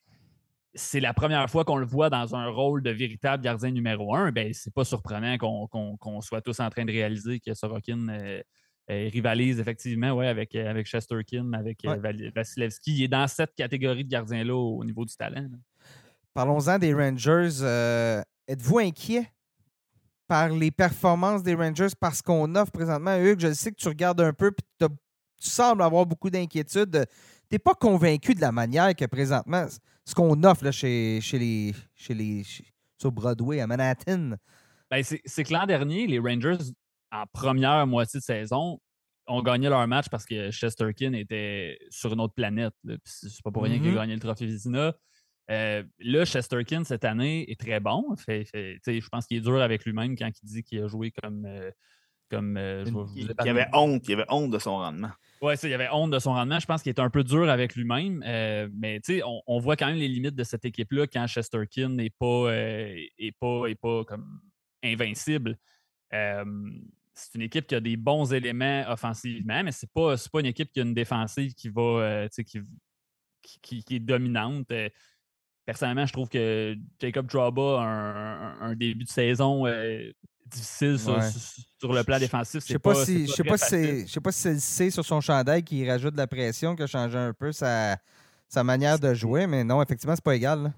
c'est 0.74 1.00
la 1.00 1.12
première 1.12 1.48
fois 1.50 1.64
qu'on 1.64 1.76
le 1.76 1.86
voit 1.86 2.10
dans 2.10 2.34
un 2.34 2.48
rôle 2.48 2.82
de 2.82 2.90
véritable 2.90 3.42
gardien 3.42 3.70
numéro 3.70 4.14
un, 4.14 4.30
ben, 4.30 4.52
c'est 4.52 4.72
pas 4.72 4.84
surprenant 4.84 5.36
qu'on 5.38 6.20
soit 6.20 6.40
tous 6.40 6.60
en 6.60 6.70
train 6.70 6.84
de 6.84 6.92
réaliser 6.92 7.40
que 7.40 7.54
Sorokin 7.54 8.08
euh, 8.08 8.40
euh, 8.90 9.08
rivalise 9.12 9.60
effectivement 9.60 10.12
ouais, 10.12 10.28
avec, 10.28 10.54
avec 10.54 10.86
Chesterkin, 10.86 11.52
avec 11.52 11.84
Vasilevski. 12.34 12.96
Il 12.96 13.04
est 13.04 13.08
dans 13.08 13.26
cette 13.26 13.54
catégorie 13.54 14.04
de 14.04 14.10
gardiens-là 14.10 14.54
au, 14.54 14.84
niveau 14.84 15.04
du 15.04 15.16
talent. 15.16 15.48
Parlons-en 16.34 16.78
des 16.78 16.94
Rangers. 16.94 17.62
Êtes-vous 18.48 18.78
inquiet 18.78 19.30
par 20.26 20.48
les 20.48 20.70
performances 20.70 21.42
des 21.42 21.54
Rangers 21.54 21.94
parce 22.00 22.22
qu'on 22.22 22.54
offre 22.54 22.72
présentement, 22.72 23.16
Hugues? 23.16 23.40
Je 23.40 23.52
sais 23.52 23.70
que 23.70 23.76
tu 23.76 23.88
regardes 23.88 24.22
un 24.22 24.32
peu 24.32 24.52
et 24.80 24.86
tu 24.86 24.86
sembles 25.38 25.82
avoir 25.82 26.06
beaucoup 26.06 26.30
d'inquiétudes. 26.30 27.04
Tu 27.04 27.54
n'es 27.54 27.58
pas 27.58 27.74
convaincu 27.74 28.34
de 28.34 28.40
la 28.40 28.50
manière 28.50 28.94
que 28.96 29.04
présentement 29.04 29.66
ce 30.04 30.14
qu'on 30.14 30.42
offre 30.44 30.64
là, 30.64 30.72
chez, 30.72 31.20
chez 31.20 31.38
les, 31.38 31.74
chez 31.94 32.14
les 32.14 32.42
sur 32.98 33.12
Broadway 33.12 33.60
à 33.60 33.66
Manhattan? 33.66 34.36
Ben, 34.90 35.04
c'est 35.04 35.44
que 35.44 35.52
l'an 35.52 35.66
dernier, 35.66 36.06
les 36.06 36.18
Rangers, 36.18 36.72
en 37.12 37.24
première 37.30 37.86
moitié 37.86 38.18
de 38.18 38.24
saison, 38.24 38.80
ont 39.26 39.42
gagné 39.42 39.68
leur 39.68 39.86
match 39.86 40.06
parce 40.08 40.24
que 40.24 40.50
Chesterkin 40.50 41.12
était 41.12 41.78
sur 41.90 42.14
une 42.14 42.20
autre 42.20 42.32
planète. 42.34 42.72
C'est 43.04 43.42
pas 43.42 43.50
pour 43.50 43.64
rien 43.64 43.78
qu'il 43.78 43.88
a 43.88 43.90
mm-hmm. 43.90 43.96
gagné 43.96 44.14
le 44.14 44.20
trophée 44.20 44.46
Vizina. 44.46 44.94
Euh, 45.50 45.82
là, 46.00 46.24
Chesterkin, 46.24 46.84
cette 46.84 47.04
année, 47.04 47.50
est 47.50 47.58
très 47.58 47.80
bon. 47.80 48.14
Fait, 48.16 48.44
je 48.54 49.08
pense 49.08 49.26
qu'il 49.26 49.38
est 49.38 49.42
dur 49.42 49.60
avec 49.60 49.84
lui-même 49.84 50.16
quand 50.16 50.30
il 50.42 50.46
dit 50.46 50.62
qu'il 50.62 50.82
a 50.82 50.88
joué 50.88 51.10
comme. 51.10 51.44
Euh, 51.46 51.70
comme 52.30 52.58
euh, 52.58 52.84
il, 53.16 53.32
avait 53.38 53.68
honte, 53.72 54.06
il 54.06 54.12
avait 54.12 54.26
honte 54.28 54.50
de 54.50 54.58
son 54.58 54.76
rendement. 54.76 55.08
Oui, 55.40 55.54
il 55.62 55.72
avait 55.72 55.88
honte 55.90 56.10
de 56.10 56.18
son 56.18 56.34
rendement. 56.34 56.58
Je 56.58 56.66
pense 56.66 56.82
qu'il 56.82 56.90
est 56.90 57.00
un 57.00 57.08
peu 57.08 57.24
dur 57.24 57.48
avec 57.48 57.74
lui-même. 57.74 58.18
Mais 58.74 59.00
on, 59.24 59.40
on, 59.46 59.58
voit 59.58 59.76
quand 59.76 59.86
même 59.86 59.96
les 59.96 60.08
limites 60.08 60.34
de 60.34 60.44
cette 60.44 60.66
équipe-là 60.66 61.06
quand 61.06 61.26
Chesterkin 61.26 61.88
n'est 61.88 62.10
pas, 62.10 62.50
euh, 62.50 62.94
pas, 63.40 63.62
pas 63.80 64.04
comme 64.04 64.42
invincible. 64.84 65.56
C'est 66.10 67.34
une 67.34 67.42
équipe 67.42 67.66
qui 67.66 67.74
a 67.74 67.80
des 67.80 67.96
bons 67.96 68.30
éléments 68.30 68.84
offensivement, 68.88 69.64
mais 69.64 69.72
ce 69.72 69.86
n'est 69.86 69.90
pas, 69.94 70.16
pas 70.30 70.40
une 70.40 70.46
équipe 70.46 70.70
qui 70.70 70.80
a 70.80 70.82
une 70.82 70.92
défensive 70.92 71.54
qui 71.54 71.70
va 71.70 72.28
qui, 72.30 73.82
qui, 73.82 73.96
est 73.96 74.00
dominante. 74.00 74.70
Personnellement, 75.68 76.06
je 76.06 76.14
trouve 76.14 76.30
que 76.30 76.74
Jacob 76.98 77.26
Draba 77.26 77.82
a 77.82 78.64
un, 78.64 78.74
début 78.74 79.04
de 79.04 79.08
saison 79.08 79.66
difficile 80.46 80.98
sur, 80.98 81.92
le 81.92 82.02
plan 82.04 82.18
défensif. 82.18 82.62
Je 82.66 82.72
sais 82.72 82.78
pas, 82.78 82.94
si, 82.94 83.26
je 83.26 83.32
sais 83.32 83.44
pas 83.44 83.58
si 83.58 84.08
c'est 84.08 84.20
pas 84.22 84.32
si 84.32 84.40
c'est 84.40 84.54
le 84.54 84.60
C 84.60 84.90
sur 84.90 85.04
son 85.04 85.20
chandail 85.20 85.62
qui 85.62 85.86
rajoute 85.86 86.14
de 86.14 86.18
la 86.18 86.26
pression 86.26 86.74
qui 86.74 86.84
a 86.84 86.86
changé 86.86 87.18
un 87.18 87.34
peu 87.34 87.52
sa, 87.52 87.98
sa 88.48 88.64
manière 88.64 88.98
de 88.98 89.12
jouer, 89.12 89.46
mais 89.46 89.62
non, 89.62 89.82
effectivement, 89.82 90.14
c'est 90.14 90.24
pas 90.24 90.36
égal. 90.36 90.72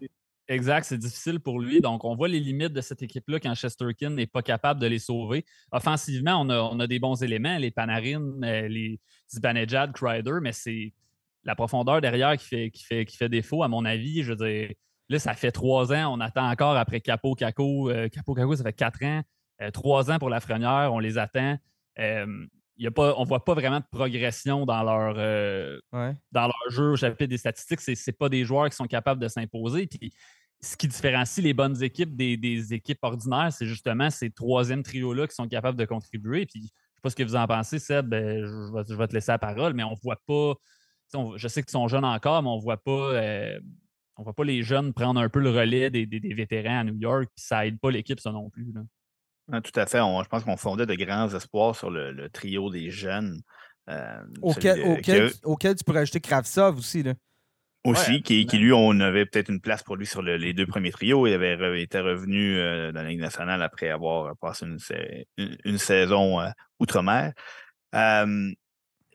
Exact, 0.49 0.82
c'est 0.82 0.99
difficile 0.99 1.38
pour 1.38 1.61
lui. 1.61 1.80
Donc, 1.80 2.05
on 2.05 2.16
voit 2.16 2.26
les 2.26 2.41
limites 2.41 2.72
de 2.72 2.80
cette 2.80 3.01
équipe-là 3.01 3.38
quand 3.38 3.55
Chesterkin 3.55 4.11
n'est 4.11 4.26
pas 4.26 4.43
capable 4.43 4.80
de 4.80 4.88
les 4.88 4.99
sauver. 4.99 5.45
Offensivement, 5.70 6.41
on 6.41 6.51
a, 6.51 6.59
on 6.62 6.80
a 6.80 6.88
des 6.88 6.99
bons 6.99 7.22
éléments, 7.22 7.59
les 7.59 7.70
Panarin, 7.70 8.43
euh, 8.43 8.66
les 8.66 8.99
Zibanejad, 9.32 9.93
Crider, 9.93 10.38
mais 10.43 10.51
c'est 10.51 10.93
la 11.45 11.55
profondeur 11.55 12.01
derrière 12.01 12.36
qui 12.36 12.47
fait, 12.47 12.70
qui, 12.70 12.84
fait, 12.84 13.05
qui 13.05 13.16
fait 13.16 13.28
défaut, 13.28 13.62
à 13.62 13.68
mon 13.68 13.84
avis. 13.84 14.22
Je 14.22 14.32
veux 14.32 14.47
dire, 14.47 14.72
là, 15.09 15.18
ça 15.18 15.34
fait 15.34 15.53
trois 15.53 15.93
ans, 15.93 16.14
on 16.14 16.20
attend 16.20 16.49
encore 16.49 16.76
après 16.76 17.01
Capo 17.01 17.34
Caco. 17.34 17.91
Euh, 17.91 18.09
Capo 18.09 18.34
Caco, 18.34 18.57
ça 18.57 18.62
fait 18.62 18.72
quatre 18.72 19.03
ans. 19.05 19.22
Euh, 19.62 19.70
trois 19.70 20.11
ans 20.11 20.18
pour 20.18 20.30
la 20.30 20.41
Frenière, 20.41 20.91
on 20.93 20.99
les 20.99 21.18
attend. 21.18 21.59
Euh, 21.99 22.47
y 22.78 22.86
a 22.86 22.91
pas, 22.91 23.14
on 23.16 23.22
ne 23.22 23.28
voit 23.28 23.45
pas 23.45 23.55
vraiment 23.55 23.80
de 23.80 23.84
progression 23.91 24.64
dans 24.64 24.82
leur, 24.82 25.14
dans 26.32 26.47
leur 26.47 26.70
jeu 26.70 26.93
au 26.93 26.97
chapitre 26.97 27.28
des 27.28 27.36
statistiques. 27.36 27.80
Ce 27.80 27.91
n'est 27.93 28.16
pas 28.16 28.30
des 28.30 28.45
joueurs 28.45 28.70
qui 28.70 28.76
sont 28.76 28.86
capables 28.86 29.20
de 29.20 29.28
s'imposer. 29.28 29.86
Puis, 29.86 30.14
ce 30.62 30.76
qui 30.76 30.88
différencie 30.88 31.43
les 31.43 31.55
bonnes 31.55 31.82
équipes 31.82 32.16
des, 32.16 32.74
équipes 32.74 32.99
ordinaires, 33.03 33.53
c'est 33.53 33.66
justement 33.66 34.11
ces 34.11 34.30
troisième 34.30 34.82
trio-là 34.82 35.26
qui 35.26 35.34
sont 35.34 35.49
capables 35.49 35.78
de 35.78 35.84
contribuer. 35.84 36.47
Puis, 36.47 36.61
je 36.61 36.64
ne 36.64 36.68
sais 36.68 37.01
pas 37.03 37.11
ce 37.11 37.16
que 37.16 37.22
vous 37.22 37.36
en 37.36 37.47
pensez, 37.47 37.78
Seb. 37.78 38.09
Ben, 38.09 38.45
je, 38.45 38.95
vais, 38.95 39.09
te 39.09 39.14
laisser 39.14 39.32
la 39.32 39.38
parole, 39.38 39.74
mais 39.74 39.84
on 39.84 39.93
ne 39.93 40.01
voit 40.03 40.20
pas. 40.26 40.55
Je 41.13 41.49
sais 41.49 41.63
qu'ils 41.63 41.71
sont 41.71 41.89
jeunes 41.89 42.05
encore, 42.05 42.43
mais 42.43 42.49
on 42.49 42.57
ne 42.57 42.63
voit 42.63 42.77
pas. 42.77 43.13
on 44.17 44.23
voit 44.23 44.35
pas 44.35 44.45
les 44.45 44.63
jeunes 44.63 44.93
prendre 44.93 45.21
un 45.21 45.29
peu 45.29 45.41
le 45.41 45.51
relais 45.51 45.91
des, 45.91 46.07
vétérans 46.35 46.81
à 46.81 46.85
New 46.85 46.97
York, 46.97 47.29
puis 47.35 47.45
ça 47.45 47.67
aide 47.67 47.79
pas 47.79 47.91
l'équipe, 47.91 48.21
ça 48.21 48.33
non 48.33 48.51
plus. 48.51 48.73
Ah, 49.53 49.61
tout 49.61 49.73
à 49.79 49.87
fait. 49.87 49.99
je 49.99 50.29
pense 50.29 50.45
qu'on 50.45 50.57
fondait 50.57 50.87
de 50.87 50.95
grands 50.95 51.29
espoirs 51.35 51.75
sur 51.75 51.91
le, 51.91 52.29
trio 52.31 52.71
des 52.71 52.91
jeunes. 52.91 53.41
Euh, 53.89 54.23
auquel, 54.43 55.77
tu 55.77 55.85
pourrais 55.85 56.01
ajouter 56.01 56.21
Kravtsov 56.21 56.79
aussi. 56.79 57.03
Là. 57.03 57.15
Aussi, 57.85 58.23
qui, 58.23 58.45
lui, 58.45 58.73
on 58.73 59.01
avait 59.01 59.25
peut-être 59.25 59.49
une 59.49 59.61
place 59.61 59.83
pour 59.83 59.97
lui 59.97 60.07
sur 60.07 60.23
les 60.23 60.53
deux 60.53 60.67
premiers 60.67 60.93
trios. 60.93 61.27
Il 61.27 61.33
avait 61.33 61.83
été 61.83 61.99
revenu 61.99 62.59
euh, 62.59 62.93
dans 62.93 63.03
la 63.03 63.09
Ligue 63.09 63.21
nationale 63.21 63.63
après 63.63 63.89
avoir 63.89 64.37
passé 64.37 64.67
une, 65.37 65.79
saison 65.79 66.41
euh, 66.41 66.51
outre-mer 66.79 67.33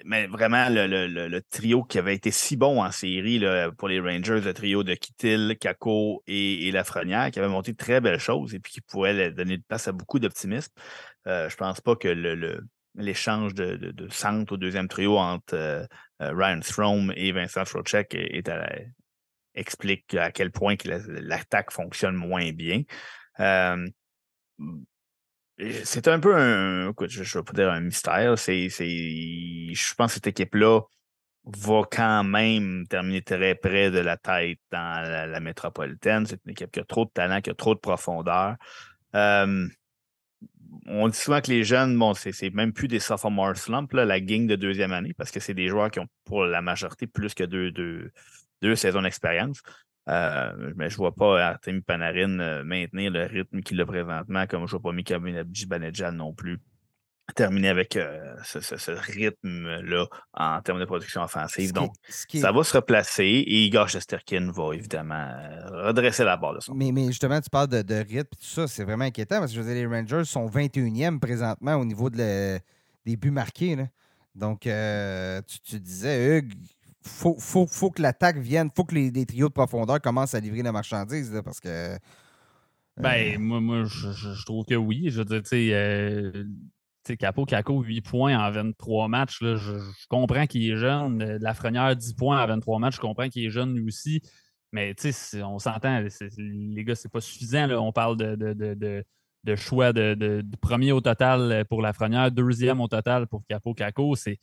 mais 0.03 0.27
vraiment, 0.27 0.67
le, 0.69 1.39
trio 1.49 1.83
qui 1.83 1.99
avait 1.99 2.15
été 2.15 2.31
si 2.31 2.57
bon 2.57 2.83
en 2.83 2.91
série 2.91 3.41
pour 3.77 3.87
les 3.87 3.99
Rangers, 3.99 4.41
le 4.41 4.53
trio 4.53 4.83
de 4.83 4.93
Kittil, 4.93 5.57
Kako 5.59 6.23
et, 6.27 6.69
Lafrenière, 6.71 7.31
qui 7.31 7.39
avait 7.39 7.47
monté 7.47 7.71
de 7.71 7.77
très 7.77 8.01
belles 8.01 8.19
choses 8.19 8.53
et 8.53 8.59
puis 8.59 8.73
qui 8.73 8.81
pouvait 8.81 9.31
donner 9.31 9.57
de 9.57 9.63
place 9.63 9.87
à 9.87 9.93
beaucoup 9.93 10.19
d'optimisme. 10.19 10.73
Euh, 11.27 11.49
je 11.49 11.55
pense 11.55 11.79
pas 11.81 11.95
que 11.95 12.09
l'échange 12.95 13.53
de, 13.53 14.07
centre 14.09 14.53
au 14.53 14.57
deuxième 14.57 14.87
trio 14.87 15.17
entre 15.17 15.55
euh, 15.55 15.85
euh, 16.21 16.31
Ryan 16.33 16.61
Strom 16.61 17.13
et 17.15 17.31
Vincent 17.31 17.63
Trocek 17.63 18.17
explique 19.53 20.13
à 20.15 20.31
quel 20.31 20.51
point 20.51 20.75
l'attaque 20.83 21.71
fonctionne 21.71 22.15
moins 22.15 22.51
bien 22.51 22.83
c'est 25.83 26.07
un 26.07 26.19
peu 26.19 26.35
un. 26.35 26.91
je 27.07 27.19
ne 27.19 27.23
vais 27.23 27.43
pas 27.43 27.53
dire 27.53 27.71
un 27.71 27.79
mystère. 27.79 28.35
Je 28.35 29.93
pense 29.95 30.11
que 30.11 30.13
cette 30.15 30.27
équipe-là 30.27 30.81
va 31.45 31.81
quand 31.89 32.23
même 32.23 32.85
terminer 32.87 33.21
très 33.21 33.55
près 33.55 33.91
de 33.91 33.99
la 33.99 34.17
tête 34.17 34.59
dans 34.71 35.29
la, 35.29 35.39
métropolitaine. 35.39 36.25
C'est 36.25 36.39
une 36.45 36.51
équipe 36.51 36.71
qui 36.71 36.79
a 36.79 36.83
trop 36.83 37.05
de 37.05 37.11
talent, 37.11 37.39
qui 37.41 37.51
a 37.51 37.53
trop 37.53 37.75
de 37.75 37.79
profondeur. 37.79 38.55
on 39.13 39.69
dit 41.07 41.17
souvent 41.17 41.41
que 41.41 41.51
les 41.51 41.63
jeunes, 41.63 41.97
bon, 41.97 42.13
c'est, 42.13 42.49
même 42.53 42.73
plus 42.73 42.87
des 42.87 42.99
sophomore 42.99 43.55
slump, 43.55 43.93
la 43.93 44.19
gang 44.19 44.47
de 44.47 44.55
deuxième 44.55 44.91
année, 44.91 45.13
parce 45.13 45.31
que 45.31 45.39
c'est 45.39 45.53
des 45.53 45.67
joueurs 45.67 45.91
qui 45.91 45.99
ont 45.99 46.07
pour 46.25 46.45
la 46.45 46.61
majorité 46.61 47.07
plus 47.07 47.33
que 47.33 47.43
deux, 47.43 47.71
deux, 47.71 48.11
deux 48.61 48.75
saisons 48.75 49.03
d'expérience. 49.03 49.61
Euh, 50.07 50.73
mais 50.75 50.89
je 50.89 50.95
ne 50.95 50.97
vois 50.97 51.15
pas 51.15 51.43
Artemi 51.43 51.81
Panarin 51.81 52.39
euh, 52.39 52.63
maintenir 52.63 53.11
le 53.11 53.23
rythme 53.25 53.61
qu'il 53.61 53.81
a 53.81 53.85
présentement, 53.85 54.45
comme 54.45 54.67
je 54.67 54.75
ne 54.75 54.79
vois 54.79 54.91
pas 54.91 54.95
Mika 54.95 55.19
Banejad 55.19 56.13
non 56.13 56.33
plus 56.33 56.59
terminer 57.33 57.69
avec 57.69 57.95
euh, 57.95 58.35
ce, 58.43 58.91
rythme-là 58.91 60.05
en 60.35 60.61
termes 60.61 60.79
de 60.79 60.85
production 60.85 61.23
offensive. 61.23 61.73
Donc, 61.73 61.91
ça 62.07 62.51
va 62.51 62.63
se 62.63 62.77
replacer 62.77 63.23
et 63.23 63.65
Igor 63.65 63.89
Chesterkin 63.89 64.51
va 64.51 64.75
évidemment 64.75 65.27
redresser 65.71 66.23
la 66.23 66.37
barre 66.37 66.53
de 66.53 66.59
son. 66.59 66.75
Mais, 66.75 66.91
mais 66.91 67.07
justement, 67.07 67.41
tu 67.41 67.49
parles 67.49 67.69
de, 67.69 67.95
rythme 67.95 68.19
et 68.19 68.23
tout 68.37 68.45
ça, 68.45 68.67
c'est 68.67 68.83
vraiment 68.83 69.05
inquiétant 69.05 69.39
parce 69.39 69.51
que 69.51 69.57
je 69.57 69.61
veux 69.63 69.73
les 69.73 69.87
Rangers 69.87 70.25
sont 70.25 70.45
21e 70.45 71.19
présentement 71.19 71.77
au 71.77 71.85
niveau 71.85 72.11
de 72.11 72.59
des 73.07 73.17
buts 73.17 73.31
marqués. 73.31 73.75
Donc, 74.35 74.61
tu, 74.61 75.59
tu, 75.63 75.79
disais, 75.79 76.37
Hugues, 76.37 76.53
faut, 77.05 77.35
faut, 77.39 77.67
faut 77.67 77.91
que 77.91 78.01
l'attaque 78.01 78.37
vienne, 78.37 78.69
faut 78.75 78.83
que 78.83 78.95
les, 78.95 79.25
trios 79.25 79.47
de 79.47 79.53
profondeur 79.53 80.01
commencent 80.01 80.33
à 80.33 80.39
livrer 80.39 80.63
la 80.63 80.71
marchandise, 80.71 81.41
parce 81.43 81.59
que. 81.59 81.69
Euh, 81.69 81.97
ben, 82.97 83.39
moi, 83.39 83.59
moi 83.59 83.83
je, 83.83 84.45
trouve 84.45 84.65
que 84.65 84.75
oui. 84.75 85.09
Je 85.09 85.19
veux 85.19 85.25
dire, 85.25 85.41
tu 85.43 85.49
sais, 85.49 85.69
euh, 85.73 86.45
Capo, 87.19 87.45
Caco, 87.45 87.81
8 87.81 88.01
points 88.01 88.37
en 88.37 88.51
23 88.51 89.07
matchs. 89.07 89.41
Là, 89.41 89.55
je, 89.55 89.73
comprends 90.09 90.47
qu'il 90.47 90.69
est 90.69 90.77
jeune. 90.77 91.21
Euh, 91.21 91.37
Lafrenière, 91.39 91.95
10 91.95 92.13
points 92.13 92.41
en 92.41 92.47
23 92.47 92.79
matchs. 92.79 92.95
Je 92.95 93.01
comprends 93.01 93.29
qu'il 93.29 93.45
est 93.45 93.49
jeune 93.49 93.75
lui 93.75 93.87
aussi. 93.87 94.21
Mais 94.71 94.93
tu 94.95 95.11
sais, 95.11 95.43
on 95.43 95.59
s'entend, 95.59 96.03
les 96.37 96.83
gars, 96.83 96.95
c'est 96.95 97.11
pas 97.11 97.21
suffisant. 97.21 97.67
Là. 97.67 97.81
On 97.81 97.91
parle 97.91 98.17
de, 98.17 98.35
de, 98.35 99.05
de, 99.43 99.55
choix 99.55 99.93
de, 99.93 100.43
premier 100.59 100.91
au 100.91 101.01
total 101.01 101.65
pour 101.69 101.81
Lafrenière, 101.81 102.31
deuxième 102.31 102.81
au 102.81 102.87
total 102.87 103.27
pour 103.27 103.45
Capo, 103.47 103.73
Caco. 103.73 104.15
C'est 104.15 104.39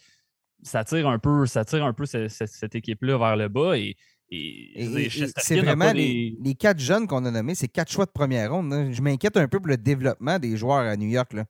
ça 0.63 0.85
tire 0.85 1.09
un 1.09 1.19
peu, 1.19 1.47
ça 1.47 1.65
tire 1.65 1.85
un 1.85 1.93
peu 1.93 2.07
cette, 2.07 2.75
équipe-là 2.75 3.19
vers 3.19 3.37
le 3.37 3.49
bas. 3.49 3.77
Et, 3.77 3.97
Et, 4.31 5.09
c'est 5.37 5.61
vraiment 5.61 5.93
les, 5.93 6.57
quatre 6.59 6.81
jeunes 6.81 7.07
qu'on 7.07 7.25
a 7.25 7.31
nommés, 7.31 7.55
c'est 7.55 7.69
quatre 7.69 7.91
choix 7.91 8.07
de 8.07 8.11
première 8.11 8.53
ronde. 8.53 8.91
Je 8.93 9.03
m'inquiète 9.03 9.37
un 9.37 9.49
peu 9.49 9.59
pour 9.59 9.69
le 9.69 9.77
développement 9.77 10.39
des 10.39 10.57
joueurs 10.57 10.79
à 10.79 10.97
New 10.97 11.09
York. 11.09 11.33
Là. 11.33 11.45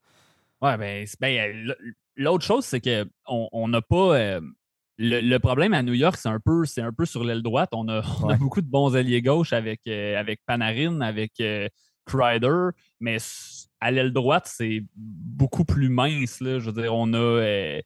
Ouais, 0.60 0.76
ben, 0.76 1.06
ben 1.20 1.74
l'autre 2.16 2.44
chose, 2.44 2.64
c'est 2.64 2.80
qu'on 2.80 3.68
n'a 3.68 3.82
pas. 3.82 4.16
Euh, 4.16 4.40
le, 4.98 5.38
problème 5.38 5.74
à 5.74 5.82
New 5.82 5.94
York, 5.94 6.16
c'est 6.16 6.28
un 6.28 6.38
peu, 6.38 6.64
c'est 6.64 6.82
un 6.82 6.92
peu 6.92 7.04
sur 7.04 7.24
l'aile 7.24 7.42
droite. 7.42 7.70
On 7.72 7.88
a, 7.88 8.02
beaucoup 8.38 8.60
de 8.60 8.68
bons 8.68 8.94
alliés 8.94 9.22
gauche 9.22 9.52
avec, 9.52 9.80
euh, 9.88 10.18
avec 10.18 10.40
Panarin, 10.46 11.00
avec 11.00 11.32
euh, 11.40 11.68
Crider, 12.06 12.70
mais 13.00 13.18
à 13.80 13.90
l'aile 13.90 14.12
droite, 14.12 14.44
c'est 14.46 14.84
beaucoup 14.94 15.64
plus 15.64 15.88
mince. 15.88 16.40
Là. 16.40 16.58
Je 16.58 16.70
veux 16.70 16.82
dire, 16.82 16.94
on 16.94 17.12
a, 17.14 17.80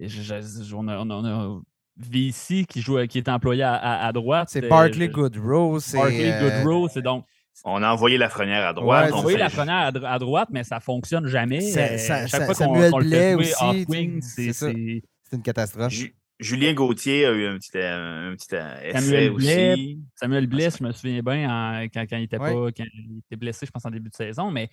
on 0.00 0.88
a, 0.88 0.98
on 0.98 1.24
a 1.24 1.60
VC 1.98 2.64
qui, 2.64 2.80
joue, 2.80 3.04
qui 3.06 3.18
est 3.18 3.28
employé 3.28 3.62
à, 3.64 4.10
droite. 4.12 4.48
C'est 4.50 4.68
Barkley 4.68 5.08
Goodrow. 5.08 5.78
Barkley 5.92 6.38
Goodrow, 6.40 6.88
c'est 6.88 7.02
donc. 7.02 7.24
On 7.64 7.82
a 7.82 7.90
envoyé 7.90 8.18
la 8.18 8.28
frenière 8.28 8.68
à 8.68 8.72
droite. 8.72 9.10
on 9.12 9.16
a 9.16 9.18
envoyé 9.18 9.36
la 9.36 9.50
frenière 9.50 9.90
à, 10.04 10.18
droite, 10.18 10.48
mais 10.52 10.62
ça 10.62 10.76
ne 10.76 10.80
fonctionne 10.80 11.26
jamais. 11.26 11.60
Ça, 11.60 12.26
chaque 12.26 12.44
fois 12.44 12.54
Samuel 12.54 12.92
Blais 12.92 13.34
aussi. 13.34 14.22
C'est 14.22 15.02
une 15.32 15.42
catastrophe. 15.42 15.92
Julien 16.40 16.72
Gauthier 16.72 17.26
a 17.26 17.32
eu 17.32 17.46
un 17.46 17.58
petit, 17.58 17.76
un 17.76 18.32
petit 18.36 18.54
essai 18.54 19.28
aussi. 19.28 19.98
Samuel 20.14 20.46
Blais, 20.46 20.68
je 20.70 20.84
me 20.84 20.92
souviens 20.92 21.20
bien 21.20 21.88
quand, 21.92 22.04
quand, 22.08 22.16
il 22.16 22.24
était 22.24 22.38
pas, 22.38 22.52
quand 22.52 22.84
il 22.94 23.22
était 23.26 23.36
blessé, 23.36 23.66
je 23.66 23.72
pense, 23.72 23.84
en 23.84 23.90
début 23.90 24.08
de 24.08 24.14
saison. 24.14 24.52
Mais 24.52 24.70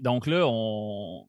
donc 0.00 0.28
là, 0.28 0.46
on, 0.46 1.26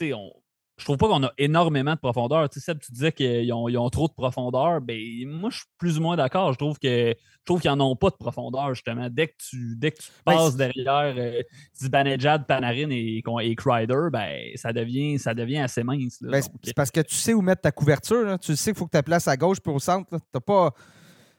on, 0.00 0.32
je 0.78 0.84
trouve 0.84 0.98
pas 0.98 1.08
qu'on 1.08 1.22
a 1.24 1.32
énormément 1.38 1.94
de 1.94 1.98
profondeur. 1.98 2.48
Tu 2.50 2.60
sais, 2.60 2.66
Seb, 2.66 2.80
tu 2.80 2.92
disais 2.92 3.10
qu'ils 3.10 3.52
ont, 3.52 3.90
trop 3.90 4.08
de 4.08 4.12
profondeur. 4.12 4.82
Ben, 4.82 4.98
moi, 5.26 5.48
je 5.50 5.58
suis 5.58 5.66
plus 5.78 5.98
ou 5.98 6.02
moins 6.02 6.16
d'accord. 6.16 6.52
Je 6.52 6.58
trouve 6.58 6.78
que 6.78 7.14
je 7.16 7.44
trouve 7.46 7.62
qu'ils 7.62 7.70
n'en 7.70 7.92
ont 7.92 7.96
pas 7.96 8.10
de 8.10 8.16
profondeur, 8.16 8.74
justement. 8.74 9.08
Dès 9.10 9.28
que 9.28 9.34
tu, 9.38 9.76
dès 9.76 9.92
que 9.92 10.02
tu 10.02 10.10
ben, 10.26 10.34
passes 10.34 10.56
derrière 10.56 11.14
euh, 11.16 11.42
Zibanejad, 11.74 12.46
Panarin 12.46 12.90
et, 12.90 13.22
et 13.24 13.54
Crider, 13.56 14.08
ben, 14.12 14.50
ça, 14.56 14.74
devient, 14.74 15.18
ça 15.18 15.32
devient 15.32 15.60
assez 15.60 15.82
mince. 15.82 16.18
Ben, 16.20 16.42
c'est 16.62 16.74
parce 16.74 16.90
que 16.90 17.00
tu 17.00 17.14
sais 17.14 17.32
où 17.32 17.40
mettre 17.40 17.62
ta 17.62 17.72
couverture. 17.72 18.38
Tu 18.38 18.54
sais 18.54 18.72
qu'il 18.72 18.78
faut 18.78 18.86
que 18.86 18.96
tu 18.96 19.02
places 19.02 19.28
à 19.28 19.36
gauche 19.36 19.60
puis 19.60 19.72
au 19.72 19.78
centre. 19.78 20.10
Tu 20.10 20.40
pas. 20.40 20.74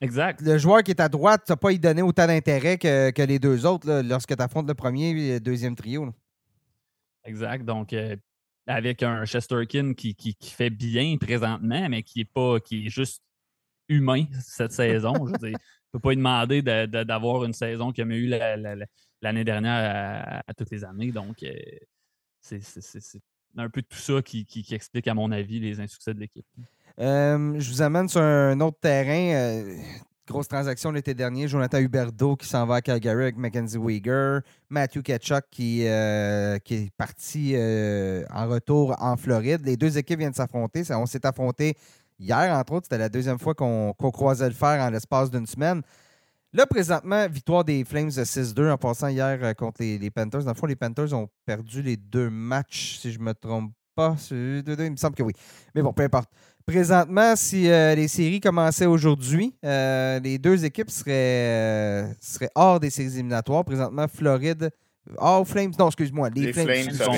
Exact. 0.01 0.41
Le 0.41 0.57
joueur 0.57 0.81
qui 0.81 0.91
est 0.91 1.01
à 1.01 1.09
droite, 1.09 1.43
tu 1.45 1.51
n'as 1.51 1.57
pas 1.57 1.71
y 1.71 1.79
donner 1.79 2.01
autant 2.01 2.25
d'intérêt 2.25 2.77
que, 2.77 3.21
les 3.23 3.39
deux 3.39 3.65
autres 3.65 4.01
lorsque 4.01 4.35
tu 4.35 4.41
affrontes 4.41 4.67
le 4.67 4.75
premier 4.75 5.09
et 5.09 5.33
le 5.33 5.39
deuxième 5.39 5.75
trio. 5.75 6.11
Exact. 7.23 7.65
Donc, 7.65 7.93
euh, 7.93 8.15
avec 8.67 9.01
un 9.01 9.25
Chesterkin 9.25 9.93
qui, 9.93 10.13
qui, 10.13 10.35
fait 10.41 10.69
bien 10.69 11.17
présentement, 11.17 11.87
mais 11.89 12.03
qui 12.03 12.21
est 12.21 12.25
pas 12.25 12.59
qui 12.59 12.85
est 12.85 12.89
juste 12.89 13.23
humain 13.89 14.25
cette 14.43 14.73
saison. 14.73 15.13
Je 15.41 15.47
ne 15.47 15.53
peut 15.91 15.99
pas 15.99 16.09
lui 16.09 16.17
demander 16.17 16.61
d'avoir 16.61 17.45
une 17.45 17.53
saison 17.53 17.93
comme 17.93 18.11
il 18.11 18.33
a 18.33 18.57
eu 18.57 18.85
l'année 19.21 19.43
dernière 19.43 20.43
à, 20.45 20.53
toutes 20.53 20.71
les 20.71 20.83
années. 20.83 21.11
Donc, 21.11 21.43
euh, 21.43 21.53
c'est 22.41 22.61
un 23.57 23.69
peu 23.69 23.81
tout 23.81 23.97
ça 23.97 24.21
qui, 24.21 24.65
explique, 24.71 25.07
à 25.07 25.13
mon 25.13 25.31
avis, 25.31 25.59
les 25.59 25.79
insuccès 25.79 26.13
de 26.13 26.19
l'équipe. 26.19 26.45
Euh, 26.99 27.59
je 27.59 27.69
vous 27.69 27.81
amène 27.81 28.09
sur 28.09 28.21
un 28.21 28.59
autre 28.59 28.79
terrain. 28.79 29.35
Euh, 29.35 29.77
Grosse 30.27 30.49
transaction 30.49 30.91
l'été 30.91 31.13
dernier. 31.13 31.47
Jonathan 31.47 31.77
Huberdeau 31.77 32.35
qui 32.35 32.49
s'en 32.49 32.65
va 32.65 32.75
à 32.75 32.81
Calgary 32.81 33.23
avec 33.23 33.37
Mackenzie 33.37 33.77
Weger. 33.77 34.41
Matthew 34.69 35.01
Ketchuk 35.01 35.45
qui, 35.49 35.87
euh, 35.87 36.59
qui 36.59 36.75
est 36.75 36.89
parti 36.97 37.53
euh, 37.55 38.25
en 38.33 38.45
retour 38.49 38.93
en 38.99 39.15
Floride. 39.15 39.65
Les 39.65 39.77
deux 39.77 39.97
équipes 39.97 40.19
viennent 40.19 40.33
s'affronter. 40.33 40.83
On 40.91 41.05
s'est 41.05 41.25
affronté 41.25 41.77
hier, 42.19 42.53
entre 42.53 42.73
autres. 42.73 42.87
C'était 42.87 42.97
la 42.97 43.07
deuxième 43.07 43.39
fois 43.39 43.55
qu'on 43.55 43.93
croisait 43.93 44.49
le 44.49 44.53
fer 44.53 44.81
en 44.81 44.89
l'espace 44.89 45.31
d'une 45.31 45.47
semaine. 45.47 45.81
Là, 46.51 46.65
présentement, 46.65 47.25
victoire 47.29 47.63
des 47.63 47.85
Flames 47.85 48.09
de 48.09 48.23
6-2 48.25 48.69
en 48.69 48.77
passant 48.77 49.07
hier 49.07 49.39
euh, 49.41 49.53
contre 49.53 49.81
les, 49.81 50.11
Panthers. 50.11 50.43
Dans 50.43 50.51
le 50.51 50.57
fond, 50.57 50.65
les 50.65 50.75
Panthers 50.75 51.13
ont 51.13 51.29
perdu 51.45 51.81
les 51.81 51.95
deux 51.95 52.29
matchs, 52.29 52.97
si 52.99 53.13
je 53.13 53.19
ne 53.19 53.23
me 53.23 53.33
trompe 53.33 53.71
pas. 53.95 54.17
Il 54.31 54.35
me 54.35 54.95
semble 54.97 55.15
que 55.15 55.23
oui. 55.23 55.33
Mais 55.73 55.81
bon, 55.81 55.93
peu 55.93 56.03
importe. 56.03 56.29
Présentement, 56.67 57.33
si 57.37 57.71
euh, 57.71 57.95
les 57.95 58.09
séries 58.09 58.41
commençaient 58.41 58.87
aujourd'hui, 58.87 59.55
euh, 59.63 60.19
les 60.19 60.37
deux 60.37 60.65
équipes 60.65 60.91
seraient, 60.91 61.13
euh, 61.13 62.13
seraient, 62.19 62.49
hors 62.55 62.77
des 62.81 62.89
séries 62.89 63.13
éliminatoires. 63.13 63.63
Présentement, 63.63 64.05
Floride. 64.13 64.69
Oh, 65.17 65.45
Flames, 65.45 65.71
non, 65.79 65.87
excuse-moi. 65.87 66.29
Les, 66.35 66.51
Flames, 66.51 66.91
sont, 66.91 67.13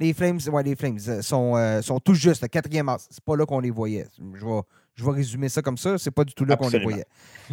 les 0.00 0.14
Flames, 0.14 0.38
ouais, 0.50 0.62
les 0.62 0.74
Flames 0.74 0.98
sont, 1.20 1.82
sont 1.82 2.00
tout 2.00 2.14
juste, 2.14 2.40
le 2.40 2.48
quatrième 2.48 2.88
as. 2.88 3.06
C'est 3.10 3.22
pas 3.22 3.36
là 3.36 3.44
qu'on 3.44 3.60
les 3.60 3.70
voyait. 3.70 4.06
Je 4.16 4.46
vais, 4.46 4.60
je 4.94 5.04
vais 5.04 5.10
résumer 5.10 5.50
ça 5.50 5.60
comme 5.60 5.76
ça. 5.76 5.98
C'est 5.98 6.10
pas 6.10 6.24
du 6.24 6.32
tout 6.32 6.46
là 6.46 6.56
qu'on 6.56 6.70
les 6.70 6.82
voyait. 6.82 7.04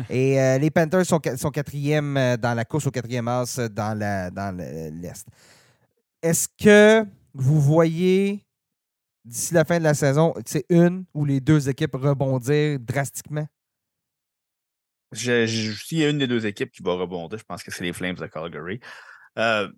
Et 0.09 0.37
les 0.57 0.71
Panthers 0.71 1.05
sont, 1.05 1.19
sont 1.35 1.51
quatrième 1.51 2.37
dans 2.39 2.53
la 2.53 2.63
course 2.63 2.87
au 2.87 2.91
quatrième 2.91 3.27
as 3.27 3.59
dans 3.69 3.99
l'Est. 3.99 4.31
Dans 4.33 4.57
Est-ce 6.23 6.47
que 6.47 7.05
vous 7.33 7.59
voyez 7.59 8.44
d'ici 9.25 9.53
la 9.53 9.65
fin 9.65 9.79
de 9.79 9.83
la 9.83 9.93
saison, 9.93 10.33
c'est 10.45 10.65
une 10.69 11.05
ou 11.13 11.25
les 11.25 11.41
deux 11.41 11.67
équipes 11.67 11.95
rebondir 11.95 12.79
drastiquement? 12.79 13.47
S'il 15.11 15.97
y 15.97 16.05
a 16.05 16.09
une 16.09 16.17
des 16.17 16.27
deux 16.27 16.45
équipes 16.45 16.71
qui 16.71 16.83
va 16.83 16.93
rebondir, 16.93 17.37
je 17.39 17.43
pense 17.43 17.63
que 17.63 17.71
c'est 17.71 17.83
les 17.83 17.93
Flames 17.93 18.15
de 18.15 18.27
Calgary. 18.27 18.79
Euh, 19.37 19.69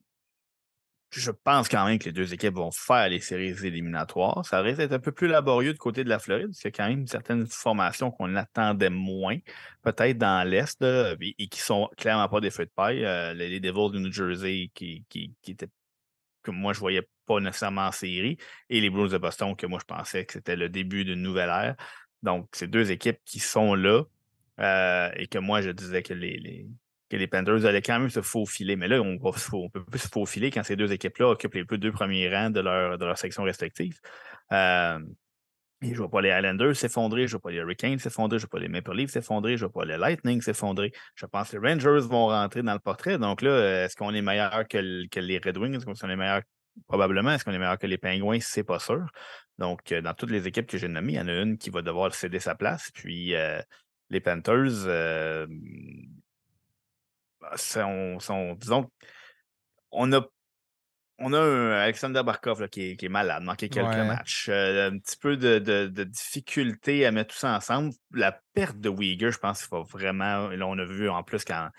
je 1.12 1.32
pense 1.32 1.70
quand 1.70 1.86
même 1.86 2.00
que 2.00 2.06
les 2.06 2.12
deux 2.12 2.34
équipes 2.34 2.56
vont 2.56 2.72
faire 2.72 3.10
les 3.10 3.20
séries 3.20 3.56
éliminatoires. 3.66 4.46
Ça 4.46 4.62
risque 4.62 4.80
d'être 4.80 4.94
un 4.94 5.00
peu 5.00 5.12
plus 5.12 5.28
laborieux 5.28 5.74
de 5.74 5.78
côté 5.78 6.04
de 6.04 6.10
la 6.10 6.20
Floride, 6.20 6.48
parce 6.48 6.60
qu'il 6.60 6.72
y 6.72 6.74
a 6.74 6.78
quand 6.78 6.90
même 6.90 7.08
certaines 7.08 7.48
formations 7.48 8.12
qu'on 8.12 8.36
attendait 8.36 8.90
moins, 8.90 9.38
peut-être 9.84 10.18
dans 10.18 10.48
l'Est, 10.48 10.84
et 10.84 11.48
qui 11.48 11.60
sont 11.60 11.90
clairement 11.98 12.28
pas 12.28 12.42
des 12.42 12.52
feux 12.52 12.66
de 12.66 12.72
paille. 12.76 13.06
Euh, 13.06 13.34
les, 13.34 13.60
Devils 13.60 13.92
de 13.94 14.00
New 14.00 14.12
Jersey 14.12 14.70
qui, 14.74 15.06
qui, 15.10 15.34
qui 15.42 15.52
étaient 15.52 15.70
que 16.48 16.52
moi 16.52 16.74
je 16.74 16.80
voyais 16.80 17.08
pas 17.26 17.40
nécessairement 17.40 17.88
en 17.88 17.92
série, 17.92 18.38
et 18.70 18.82
les 18.82 18.90
Blues 18.90 19.12
de 19.12 19.18
Boston, 19.18 19.56
que 19.56 19.68
moi 19.68 19.80
je 19.80 19.86
pensais 19.86 20.26
que 20.26 20.34
c'était 20.34 20.56
le 20.56 20.70
début 20.70 21.04
d'une 21.06 21.22
nouvelle 21.22 21.50
ère. 21.50 21.76
Donc, 22.24 22.48
c'est 22.54 22.68
deux 22.68 22.92
équipes 22.92 23.20
qui 23.26 23.40
sont 23.40 23.76
là 23.76 24.04
euh, 24.60 25.12
et 25.16 25.28
que 25.28 25.38
moi 25.38 25.62
je 25.62 25.70
disais 25.70 26.02
que 26.02 26.14
les, 26.14 26.66
que 27.10 27.18
les 27.18 27.28
Panthers 27.28 27.66
allaient 27.66 27.82
quand 27.82 28.00
même 28.00 28.10
se 28.10 28.22
faufiler. 28.22 28.76
Mais 28.76 28.88
là, 28.88 29.02
on, 29.02 29.20
on 29.22 29.70
peut 29.70 29.84
plus 29.86 30.00
se 30.00 30.08
faufiler 30.08 30.50
quand 30.50 30.64
ces 30.64 30.76
deux 30.76 30.92
équipes-là 30.92 31.30
occupent 31.30 31.54
les 31.54 31.78
deux 31.78 31.92
premiers 31.92 32.34
rangs 32.34 32.50
de 32.50 32.60
leur, 32.60 32.98
de 32.98 33.06
leur 33.06 33.18
section 33.18 33.44
respective. 33.44 34.00
Euh, 34.52 35.00
et 35.82 35.90
je 35.90 35.94
ne 35.94 35.98
vois 35.98 36.10
pas 36.10 36.22
les 36.22 36.30
Islanders 36.30 36.76
s'effondrer, 36.76 37.28
je 37.28 37.36
ne 37.36 37.40
vois 37.40 37.50
pas 37.50 37.52
les 37.52 37.58
Hurricanes 37.58 38.00
s'effondrer, 38.00 38.40
je 38.40 38.46
ne 38.46 38.50
vois 38.50 38.60
pas 38.60 38.64
les 38.64 38.68
Maple 38.68 38.96
Leafs 38.96 39.12
s'effondrer, 39.12 39.58
je 39.58 39.66
ne 39.66 39.70
vois 39.70 39.84
pas 39.84 39.88
les 39.88 39.98
Lightning 39.98 40.42
s'effondrer. 40.42 40.92
Je 41.14 41.26
pense 41.28 41.52
que 41.52 41.58
les 41.58 41.70
Rangers 41.70 42.08
vont 42.08 42.28
rentrer 42.28 42.64
dans 42.64 42.74
le 42.74 42.80
portrait. 42.80 43.20
Donc 43.20 43.44
là, 43.44 43.86
est-ce 43.86 43.96
qu'on 43.96 44.14
est 44.14 44.24
meilleur 44.24 44.68
que, 44.68 44.78
les 45.20 45.38
Red 45.38 45.58
Wings? 45.58 45.76
Est-ce 45.76 45.86
qu'on 45.86 46.10
est 46.10 46.16
meilleur? 46.16 46.42
Probablement. 46.88 47.32
Est-ce 47.32 47.46
qu'on 47.46 47.52
est 47.52 47.60
meilleur 47.60 47.78
que 47.78 47.86
les 47.86 48.00
Penguins? 48.00 48.40
C'est 48.42 48.64
pas 48.64 48.80
sûr. 48.80 49.06
Donc, 49.60 49.92
euh, 49.92 50.02
dans 50.02 50.14
toutes 50.14 50.32
les 50.32 50.48
équipes 50.48 50.68
que 50.68 50.78
j'ai 50.78 50.88
nommées, 50.88 51.14
il 51.14 51.18
y 51.18 51.22
en 51.22 51.28
a 51.28 51.42
une 51.42 51.58
qui 51.58 51.70
va 51.70 51.82
devoir 51.84 52.14
céder 52.14 52.40
sa 52.40 52.56
place. 52.56 52.90
Puis 52.94 53.36
euh, 53.36 53.60
les 54.10 54.20
Panthers 54.20 54.86
euh, 54.86 55.48
bah, 57.40 57.52
sont, 57.56 58.20
sont, 58.20 58.54
disons, 58.56 58.90
on 59.92 60.12
a 60.14 60.28
on 61.20 61.34
a 61.34 61.40
un 61.40 61.72
Alexander 61.72 62.22
Barkov 62.24 62.68
qui, 62.70 62.98
est, 63.00 63.10
malade, 63.10 63.44
manqué 63.44 63.70
quelques 63.70 63.96
matchs. 63.96 64.50
Euh, 64.50 64.92
un 64.92 65.00
petit 65.00 65.18
peu 65.18 65.36
de, 65.36 66.04
difficulté 66.04 67.06
à 67.06 67.12
mettre 67.12 67.34
tout 67.34 67.40
ça 67.40 67.56
ensemble. 67.56 67.94
La 68.14 68.40
perte 68.54 68.80
de 68.80 68.90
Uyghur, 68.90 69.32
je 69.32 69.40
pense 69.40 69.60
qu'il 69.60 69.68
faut 69.68 69.84
vraiment. 69.84 70.50
Là, 70.50 70.68
on 70.68 70.78
a 70.78 70.86
vu 70.86 71.10
en 71.10 71.24
plus 71.24 71.44
quand, 71.44 71.70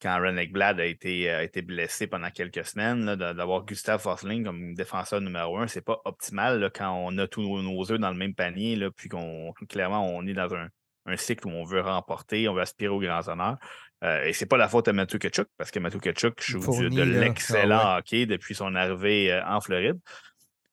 quand 0.00 0.18
René 0.20 0.46
Blad 0.46 0.80
a 0.80 0.86
été, 0.86 1.30
a 1.30 1.42
été 1.42 1.60
blessé 1.60 2.06
pendant 2.06 2.30
quelques 2.30 2.64
semaines, 2.64 3.14
d'avoir 3.14 3.64
Gustave 3.64 4.00
Forsling 4.00 4.44
comme 4.44 4.74
défenseur 4.74 5.20
numéro 5.20 5.58
un, 5.58 5.66
c'est 5.66 5.82
pas 5.82 6.00
optimal 6.04 6.70
quand 6.74 6.92
on 6.92 7.16
a 7.18 7.26
tous 7.26 7.42
nos, 7.42 7.92
œufs 7.92 8.00
dans 8.00 8.10
le 8.10 8.16
même 8.16 8.34
panier, 8.34 8.76
là, 8.76 8.90
puis 8.90 9.08
qu'on 9.08 9.52
clairement 9.68 10.06
on 10.06 10.26
est 10.26 10.34
dans 10.34 10.54
un, 10.54 10.68
un 11.06 11.16
cycle 11.16 11.46
où 11.46 11.50
on 11.50 11.64
veut 11.64 11.80
remporter, 11.80 12.48
on 12.48 12.54
veut 12.54 12.62
aspirer 12.62 12.92
aux 12.92 13.00
grands 13.00 13.28
honneurs. 13.28 13.58
Euh, 14.02 14.24
et 14.24 14.32
c'est 14.32 14.46
pas 14.46 14.56
la 14.56 14.68
faute 14.68 14.88
à 14.88 14.92
Matthew 14.92 15.18
Kachuk, 15.18 15.48
parce 15.56 15.70
que 15.70 15.78
Matthew 15.78 16.00
Kachuk 16.00 16.42
joue 16.42 16.88
de 16.88 17.02
l'excellent 17.02 17.80
ah 17.80 17.98
hockey 17.98 18.26
depuis 18.26 18.54
son 18.54 18.74
arrivée 18.74 19.32
euh, 19.32 19.44
en 19.46 19.60
Floride. 19.60 19.98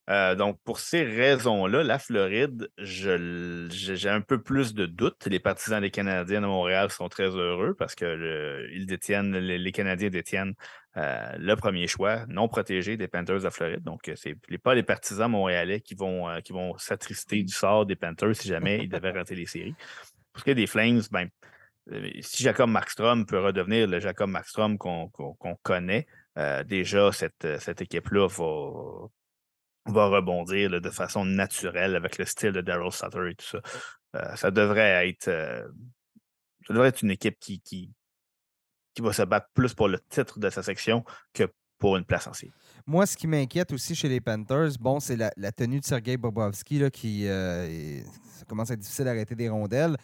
Euh, 0.09 0.33
donc, 0.33 0.59
pour 0.63 0.79
ces 0.79 1.03
raisons-là, 1.03 1.83
la 1.83 1.99
Floride, 1.99 2.71
j'ai 2.79 4.09
un 4.09 4.21
peu 4.21 4.41
plus 4.41 4.73
de 4.73 4.87
doutes. 4.87 5.27
Les 5.27 5.39
partisans 5.39 5.79
des 5.79 5.91
Canadiens 5.91 6.41
de 6.41 6.47
Montréal 6.47 6.89
sont 6.89 7.09
très 7.09 7.27
heureux 7.27 7.75
parce 7.77 7.93
que 7.93 8.67
ils 8.73 8.87
détiennent, 8.87 9.37
les, 9.37 9.71
Canadiens 9.71 10.09
détiennent 10.09 10.55
le 10.95 11.53
premier 11.53 11.85
choix 11.85 12.25
non 12.27 12.47
protégé 12.47 12.97
des 12.97 13.07
Panthers 13.07 13.41
de 13.41 13.49
Floride. 13.51 13.83
Donc, 13.83 14.11
ce 14.15 14.29
n'est 14.49 14.57
pas 14.57 14.73
les 14.73 14.81
partisans 14.81 15.29
montréalais 15.29 15.79
qui 15.79 15.93
vont, 15.93 16.25
qui 16.43 16.53
vont 16.53 16.75
s'attrister 16.79 17.43
du 17.43 17.53
sort 17.53 17.85
des 17.85 17.95
Panthers 17.95 18.35
si 18.35 18.47
jamais 18.47 18.79
ils 18.79 18.89
devaient 18.89 19.11
rater 19.11 19.35
les 19.35 19.45
séries. 19.45 19.75
Pour 20.33 20.39
ce 20.39 20.43
qui 20.43 20.49
est 20.49 20.55
des 20.55 20.65
Flames, 20.65 21.03
ben, 21.11 21.27
euh, 21.27 21.58
si 22.21 22.43
Jacob 22.43 22.69
Markstrom 22.69 23.25
peut 23.25 23.39
redevenir 23.39 23.87
le 23.87 23.99
Jacob 23.99 24.29
Markstrom 24.29 24.77
qu'on 24.77 25.09
connaît, 25.63 26.07
euh, 26.37 26.63
déjà, 26.63 27.11
cette, 27.11 27.45
euh, 27.45 27.59
cette 27.59 27.81
équipe-là 27.81 28.27
va, 28.27 29.07
va 29.85 30.07
rebondir 30.07 30.81
de 30.81 30.89
façon 30.89 31.25
naturelle 31.25 31.95
avec 31.95 32.17
le 32.17 32.25
style 32.25 32.51
de 32.51 32.61
Daryl 32.61 32.91
Sutter 32.91 33.29
et 33.29 33.35
tout 33.35 33.59
ça. 34.13 34.35
ça 34.35 34.51
devrait 34.51 35.09
être. 35.09 35.25
ça 35.25 36.73
devrait 36.73 36.89
être 36.89 37.01
une 37.01 37.11
équipe 37.11 37.39
qui, 37.39 37.59
qui, 37.61 37.91
qui 38.93 39.01
va 39.01 39.13
se 39.13 39.23
battre 39.23 39.47
plus 39.53 39.73
pour 39.73 39.87
le 39.87 39.99
titre 40.09 40.39
de 40.39 40.49
sa 40.49 40.63
section 40.63 41.03
que 41.33 41.51
pour 41.79 41.95
une 41.97 42.03
place 42.03 42.27
en 42.27 42.33
série. 42.33 42.51
Moi, 42.85 43.05
ce 43.05 43.15
qui 43.15 43.27
m'inquiète 43.27 43.71
aussi 43.71 43.95
chez 43.95 44.09
les 44.09 44.19
Panthers, 44.19 44.71
bon, 44.79 44.99
c'est 44.99 45.15
la, 45.15 45.51
tenue 45.51 45.79
de 45.79 45.85
Sergei 45.85 46.17
Bobrovski 46.17 46.79
là, 46.79 46.89
qui 46.89 47.27
euh, 47.27 48.01
commence 48.47 48.69
à 48.69 48.73
être 48.73 48.81
difficile 48.81 49.05
d'arrêter 49.05 49.35
des 49.35 49.49
rondelles. 49.49 49.95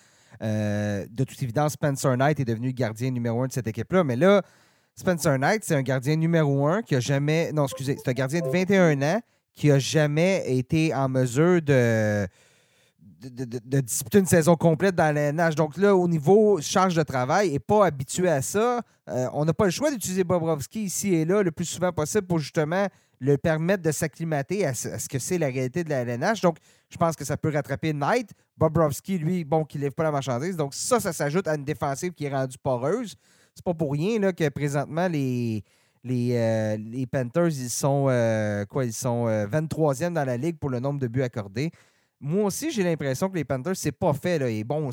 Euh, 0.42 1.06
de 1.10 1.24
toute 1.24 1.42
évidence, 1.42 1.74
Spencer 1.74 2.16
Knight 2.18 2.40
est 2.40 2.46
devenu 2.46 2.74
gardien 2.74 3.12
numéro 3.12 3.42
un 3.44 3.48
de 3.48 3.54
cette 3.54 3.68
équipe-là. 3.68 4.04
Mais 4.04 4.16
là, 4.16 4.42
Spencer 4.96 5.38
Knight, 5.38 5.64
c'est 5.64 5.76
un 5.76 5.82
gardien 5.82 6.16
numéro 6.16 6.68
un 6.68 6.82
qui 6.82 6.96
a 6.96 7.00
jamais. 7.00 7.52
Non, 7.54 7.66
excusez, 7.66 7.98
c'est 7.98 8.10
un 8.10 8.14
gardien 8.14 8.42
de 8.42 8.50
21 8.50 9.02
ans 9.02 9.22
qui 9.54 9.72
a 9.72 9.80
jamais 9.80 10.44
été 10.48 10.94
en 10.94 11.08
mesure 11.08 11.62
de, 11.62 12.28
disputer 13.82 14.20
une 14.20 14.26
saison 14.26 14.56
complète 14.56 14.96
dans 14.96 15.14
nage. 15.36 15.56
Donc 15.56 15.78
là, 15.78 15.96
au 15.96 16.08
niveau 16.08 16.60
charge 16.62 16.96
de 16.96 17.04
travail, 17.04 17.52
n'est 17.52 17.60
pas 17.60 17.86
habitué 17.86 18.30
à 18.30 18.42
ça. 18.42 18.82
Euh, 19.10 19.28
on 19.34 19.46
n'a 19.46 19.54
pas 19.54 19.66
le 19.66 19.72
choix 19.72 19.90
d'utiliser 19.90 20.24
Bobrovski 20.24 20.84
ici 20.84 21.14
et 21.14 21.26
là 21.26 21.42
le 21.42 21.52
plus 21.52 21.66
souvent 21.66 21.92
possible 21.92 22.28
pour 22.28 22.40
justement 22.40 22.88
le 23.20 23.38
permettre 23.38 23.84
de 23.84 23.92
s'acclimater 23.92 24.66
à 24.66 24.74
ce, 24.74 25.08
que 25.08 25.20
c'est 25.20 25.38
la 25.38 25.48
réalité 25.48 25.84
de 25.84 25.90
la 25.90 26.02
LNH. 26.02 26.42
Donc, 26.42 26.58
je 26.90 26.98
pense 26.98 27.16
que 27.16 27.26
ça 27.26 27.38
peut 27.38 27.50
rattraper 27.50 27.94
Knight. 27.94 28.32
Bobrovski, 28.58 29.18
lui, 29.18 29.44
bon, 29.44 29.66
qui 29.66 29.78
ne 29.78 29.84
lève 29.84 29.94
pas 29.94 30.04
la 30.04 30.12
marchandise. 30.12 30.56
Donc, 30.56 30.74
ça, 30.74 31.00
ça 31.00 31.14
s'ajoute 31.14 31.48
à 31.48 31.56
une 31.56 31.66
défensive 31.66 32.14
qui 32.14 32.26
est 32.26 32.30
rendue 32.30 32.58
poreuse. 32.58 33.16
C'est 33.54 33.64
pas 33.64 33.74
pour 33.74 33.94
rien 33.94 34.20
là, 34.20 34.34
que 34.34 34.48
présentement, 34.50 35.08
les, 35.08 35.64
euh, 36.06 37.06
Panthers, 37.12 37.48
ils 37.48 37.70
sont, 37.70 38.08
euh, 38.10 38.66
ils 38.84 38.94
sont 38.94 39.28
euh, 39.28 39.48
23e 39.48 40.14
dans 40.14 40.26
la 40.26 40.38
ligue 40.38 40.58
pour 40.58 40.70
le 40.70 40.80
nombre 40.80 41.00
de 41.00 41.08
buts 41.08 41.24
accordés. 41.24 41.72
Moi 42.20 42.46
aussi, 42.46 42.72
j'ai 42.72 42.84
l'impression 42.84 43.30
que 43.30 43.36
les 43.36 43.46
Panthers, 43.46 43.76
c'est 43.76 43.92
pas 43.92 44.14
fait. 44.14 44.40
Là. 44.40 44.50
Et 44.50 44.64
bon, 44.64 44.90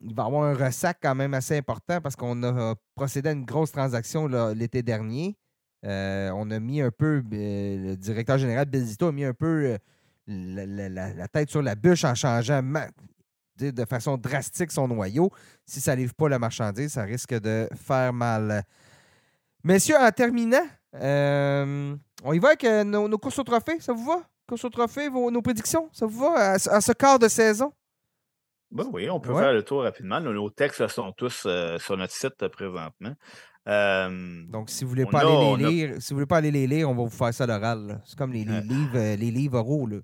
il 0.00 0.14
va 0.14 0.24
y 0.24 0.26
avoir 0.26 0.44
un 0.44 0.54
ressac 0.54 0.98
quand 1.02 1.14
même 1.14 1.34
assez 1.34 1.56
important 1.56 2.00
parce 2.00 2.16
qu'on 2.16 2.42
a 2.42 2.74
procédé 2.94 3.30
à 3.30 3.32
une 3.32 3.44
grosse 3.44 3.72
transaction 3.72 4.26
l'été 4.54 4.82
dernier. 4.82 5.36
Euh, 5.86 6.30
on 6.34 6.50
a 6.50 6.58
mis 6.58 6.80
un 6.82 6.90
peu, 6.90 7.22
euh, 7.32 7.90
le 7.90 7.96
directeur 7.96 8.38
général 8.38 8.66
Bill 8.66 8.84
Zito 8.84 9.06
a 9.06 9.12
mis 9.12 9.24
un 9.24 9.32
peu 9.34 9.46
euh, 9.66 9.78
la, 10.26 10.66
la- 10.66 10.88
la- 10.88 11.14
la 11.14 11.28
tête 11.28 11.48
sur 11.50 11.62
la 11.62 11.74
bûche 11.76 12.04
en 12.04 12.14
changeant 12.14 12.60
de 13.58 13.84
façon 13.84 14.16
drastique 14.18 14.72
son 14.72 14.88
noyau. 14.88 15.30
Si 15.64 15.80
ça 15.80 15.94
ne 15.94 16.00
livre 16.00 16.14
pas 16.14 16.28
la 16.28 16.38
marchandise, 16.38 16.92
ça 16.92 17.02
risque 17.04 17.34
de 17.40 17.68
faire 17.74 18.12
mal. 18.12 18.64
Messieurs, 19.64 19.96
en 19.98 20.10
terminant, 20.10 20.66
on 20.92 22.32
y 22.32 22.38
va 22.38 22.48
avec 22.48 22.64
nos, 22.84 23.08
nos 23.08 23.18
courses 23.18 23.38
au 23.38 23.44
trophée, 23.44 23.78
ça 23.80 23.92
vous 23.92 24.04
va? 24.04 24.22
Courses 24.48 24.64
au 24.64 24.70
trophée, 24.70 25.08
vos- 25.08 25.30
nos 25.30 25.42
prédictions, 25.42 25.88
ça 25.92 26.06
vous 26.06 26.20
va 26.20 26.52
à, 26.52 26.58
ce- 26.58 26.70
à 26.70 26.80
ce 26.80 26.92
quart 26.92 27.18
de 27.18 27.28
saison? 27.28 27.72
Ben 28.70 28.86
oui, 28.92 29.08
on 29.08 29.20
peut 29.20 29.32
Ouais. 29.32 29.42
faire 29.42 29.52
le 29.52 29.62
tour 29.62 29.82
rapidement. 29.84 30.20
Nos, 30.20 30.32
nos 30.32 30.50
textes 30.50 30.86
sont 30.88 31.12
tous 31.12 31.44
euh, 31.46 31.78
sur 31.78 31.96
notre 31.96 32.12
site 32.12 32.42
euh, 32.42 32.48
présentement. 32.48 33.14
Euh, 33.68 34.42
Donc, 34.48 34.70
si 34.70 34.84
vous 34.84 34.90
voulez 34.90 35.06
pas 35.06 35.20
a- 35.20 35.26
aller 35.26 35.64
les 35.64 35.70
lire, 35.70 35.94
si 36.00 36.10
vous 36.12 36.16
voulez 36.18 36.26
pas 36.26 36.36
aller 36.38 36.50
les 36.52 36.66
lire, 36.66 36.88
on 36.88 36.94
va 36.94 37.02
vous 37.02 37.10
faire 37.10 37.34
ça 37.34 37.44
à 37.44 37.46
l'oral. 37.48 38.00
C'est 38.04 38.16
comme 38.16 38.32
les, 38.32 38.44
livres, 38.44 38.96
euh, 38.96 39.16
les 39.16 39.30
livres 39.30 39.58
oraux. 39.58 39.86
Là. 39.86 39.98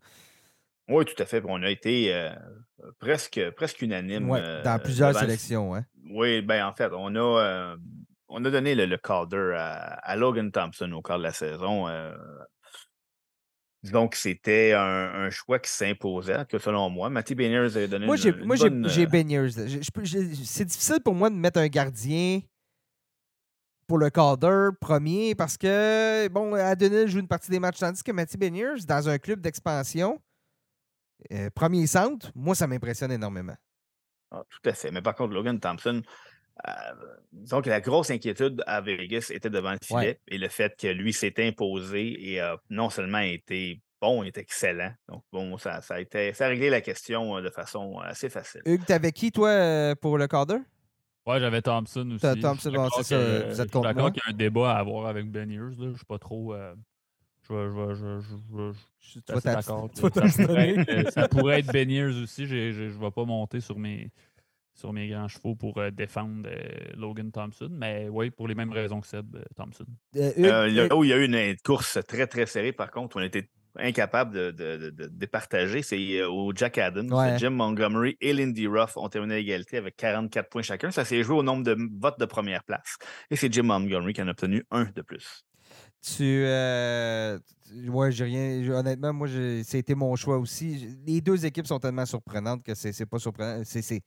oui, 0.88 1.04
tout 1.04 1.20
à 1.22 1.26
fait. 1.26 1.42
On 1.46 1.62
a 1.62 1.70
été 1.70 2.12
euh, 2.12 2.30
presque, 2.98 3.40
presque 3.56 3.80
unanime. 3.82 4.28
Ouais, 4.28 4.40
euh, 4.42 4.62
dans 4.64 4.78
plusieurs 4.80 5.12
le- 5.12 5.18
sélections. 5.18 5.74
Hein. 5.74 5.84
Oui, 6.10 6.42
ben 6.42 6.64
en 6.66 6.72
fait, 6.72 6.90
on 6.92 7.14
a, 7.14 7.76
on 8.28 8.44
a 8.44 8.50
donné 8.50 8.74
le, 8.74 8.86
le 8.86 8.96
Calder 8.98 9.54
à, 9.56 9.94
à 9.94 10.16
Logan 10.16 10.50
Thompson 10.50 10.90
au 10.92 11.00
quart 11.02 11.18
de 11.18 11.22
la 11.22 11.32
saison. 11.32 11.86
donc, 13.84 14.14
c'était 14.14 14.72
un, 14.72 14.80
un 15.24 15.30
choix 15.30 15.58
qui 15.58 15.70
s'imposait, 15.70 16.44
que 16.48 16.58
selon 16.58 16.88
moi. 16.90 17.10
Matty 17.10 17.34
Beniers 17.34 17.76
a 17.76 17.86
donné 17.86 18.06
Moi, 18.06 18.16
une, 18.16 18.44
moi, 18.44 18.56
j'ai, 18.56 18.70
bonne, 18.70 18.88
j'ai 18.88 19.06
Beniers. 19.06 19.48
C'est 20.44 20.64
difficile 20.64 21.00
pour 21.04 21.14
moi 21.14 21.30
de 21.30 21.34
mettre 21.34 21.58
un 21.60 21.68
gardien 21.68 22.40
pour 23.92 23.98
le 23.98 24.08
Calder 24.08 24.70
premier 24.80 25.34
parce 25.34 25.58
que, 25.58 26.26
bon, 26.28 26.54
Adonil 26.54 27.08
joue 27.08 27.18
une 27.18 27.28
partie 27.28 27.50
des 27.50 27.60
matchs, 27.60 27.76
tandis 27.78 28.02
que 28.02 28.10
Matty 28.10 28.38
Beniers, 28.38 28.86
dans 28.88 29.06
un 29.06 29.18
club 29.18 29.42
d'expansion, 29.42 30.18
euh, 31.30 31.50
premier 31.54 31.86
centre, 31.86 32.32
moi, 32.34 32.54
ça 32.54 32.66
m'impressionne 32.66 33.12
énormément. 33.12 33.54
Ah, 34.30 34.44
tout 34.48 34.66
à 34.66 34.72
fait. 34.72 34.90
Mais 34.92 35.02
par 35.02 35.14
contre, 35.14 35.34
Logan 35.34 35.60
Thompson, 35.60 36.00
euh, 36.66 36.70
disons 37.32 37.60
que 37.60 37.68
la 37.68 37.82
grosse 37.82 38.10
inquiétude 38.10 38.62
à 38.66 38.80
Vegas 38.80 39.26
était 39.28 39.50
devant 39.50 39.72
le 39.72 39.78
filet 39.84 39.98
Ouais. 39.98 40.20
et 40.26 40.38
le 40.38 40.48
fait 40.48 40.74
que 40.74 40.86
lui 40.86 41.12
s'est 41.12 41.34
imposé 41.46 42.32
et 42.32 42.40
a 42.40 42.56
non 42.70 42.88
seulement 42.88 43.18
été 43.18 43.82
bon, 44.00 44.22
il 44.22 44.28
est 44.28 44.38
excellent. 44.38 44.92
Donc, 45.08 45.22
bon, 45.32 45.58
ça, 45.58 45.82
ça, 45.82 45.96
a 45.96 46.00
été, 46.00 46.32
ça 46.32 46.46
a 46.46 46.48
réglé 46.48 46.70
la 46.70 46.80
question 46.80 47.36
euh, 47.36 47.42
de 47.42 47.50
façon 47.50 47.98
assez 47.98 48.30
facile. 48.30 48.62
Hugues, 48.64 48.86
t'avais 48.86 49.12
qui, 49.12 49.30
toi, 49.32 49.50
euh, 49.50 49.94
pour 49.94 50.16
le 50.16 50.26
Calder? 50.26 50.58
Ouais, 51.26 51.38
j'avais 51.40 51.62
Thompson 51.62 52.08
aussi. 52.10 52.20
T'as 52.20 52.30
Je 52.30 52.32
suis 52.34 52.42
Thompson, 52.42 52.72
bon, 52.72 52.88
c'est 52.96 53.02
ça, 53.04 53.16
que- 53.16 53.22
vous 53.22 53.42
je 53.44 53.48
êtes 53.50 53.56
suis 53.60 53.68
contre 53.70 53.84
d'accord 53.88 54.12
qu'il 54.12 54.22
y 54.26 54.30
a 54.30 54.34
un 54.34 54.36
débat 54.36 54.72
à 54.74 54.78
avoir 54.78 55.06
avec 55.06 55.30
Ben 55.30 55.50
Ears. 55.50 55.70
Là. 55.78 55.90
Je 55.92 55.96
suis 55.96 56.04
pas 56.06 56.18
trop. 56.18 56.52
euh, 56.54 56.74
je 57.48 57.52
vais- 57.54 57.94
je 57.94 58.04
vais- 58.04 58.20
je- 58.20 58.72
je- 58.72 59.08
suis 59.08 59.20
assez 59.28 59.48
d'accord. 59.48 59.88
Ça 59.94 60.46
pourrait, 60.46 60.70
être, 60.70 61.12
ça 61.12 61.28
pourrait 61.28 61.58
être 61.60 61.72
Ben 61.72 61.90
Ears 61.90 62.14
aussi. 62.22 62.46
Je 62.46 62.54
ne 62.82 62.88
vais 63.00 63.10
pas 63.10 63.24
monter 63.24 63.60
sur 63.60 63.78
mes, 63.78 64.10
sur 64.74 64.92
mes 64.92 65.06
grands 65.08 65.28
chevaux 65.28 65.54
pour 65.54 65.78
euh, 65.78 65.90
défendre 65.90 66.48
euh, 66.48 66.58
Logan 66.96 67.30
Thompson. 67.30 67.68
Mais 67.70 68.08
oui, 68.10 68.30
pour 68.30 68.48
les 68.48 68.54
mêmes 68.54 68.72
raisons 68.72 69.00
que 69.00 69.06
Seb, 69.06 69.36
euh, 69.36 69.42
Thompson. 69.56 69.84
Euh, 70.16 70.32
Euh, 70.38 70.86
là 70.88 70.96
où 70.96 71.04
il 71.04 71.10
y 71.10 71.12
a 71.12 71.18
eu 71.18 71.24
une 71.26 71.56
course 71.64 71.98
très, 72.08 72.26
très 72.26 72.46
serrée, 72.46 72.72
par 72.72 72.90
contre, 72.90 73.16
on 73.16 73.20
était 73.20 73.48
incapable 73.78 74.34
de, 74.34 74.50
de, 74.50 74.76
de- 74.76 74.90
de 74.90 75.06
départager, 75.06 75.82
c'est 75.82 76.18
euh, 76.20 76.28
au 76.30 76.52
Jack 76.54 76.78
Adams. 76.78 77.12
Ouais. 77.12 77.38
Jim 77.38 77.50
Montgomery 77.50 78.16
et 78.20 78.32
Lindy 78.32 78.66
Ruff 78.66 78.96
ont 78.96 79.08
terminé 79.08 79.34
à 79.34 79.38
égalité 79.38 79.76
avec 79.78 79.96
44 79.96 80.48
points 80.48 80.62
chacun. 80.62 80.90
Ça 80.90 81.04
s'est 81.04 81.22
joué 81.22 81.36
au 81.36 81.42
nombre 81.42 81.64
de 81.64 81.76
votes 82.00 82.18
de 82.18 82.24
première 82.26 82.64
place. 82.64 82.96
Et 83.30 83.36
c'est 83.36 83.52
Jim 83.52 83.62
Montgomery 83.64 84.12
qui 84.12 84.22
en 84.22 84.28
a 84.28 84.32
obtenu 84.32 84.64
un 84.70 84.84
de 84.94 85.02
plus. 85.02 85.44
Tu. 86.04 86.22
Euh, 86.44 87.38
ouais, 87.88 88.10
j'ai 88.12 88.24
rien. 88.24 88.70
Honnêtement, 88.72 89.12
moi, 89.12 89.28
c'était 89.62 89.94
mon 89.94 90.14
choix 90.16 90.36
aussi. 90.38 90.98
Les 91.06 91.20
deux 91.20 91.46
équipes 91.46 91.66
sont 91.66 91.78
tellement 91.78 92.04
surprenantes 92.06 92.62
que 92.64 92.74
c'est 92.74 92.92
c'est 92.92 93.06
pas 93.06 93.18
surprenant. 93.18 93.62
C'est- 93.64 94.02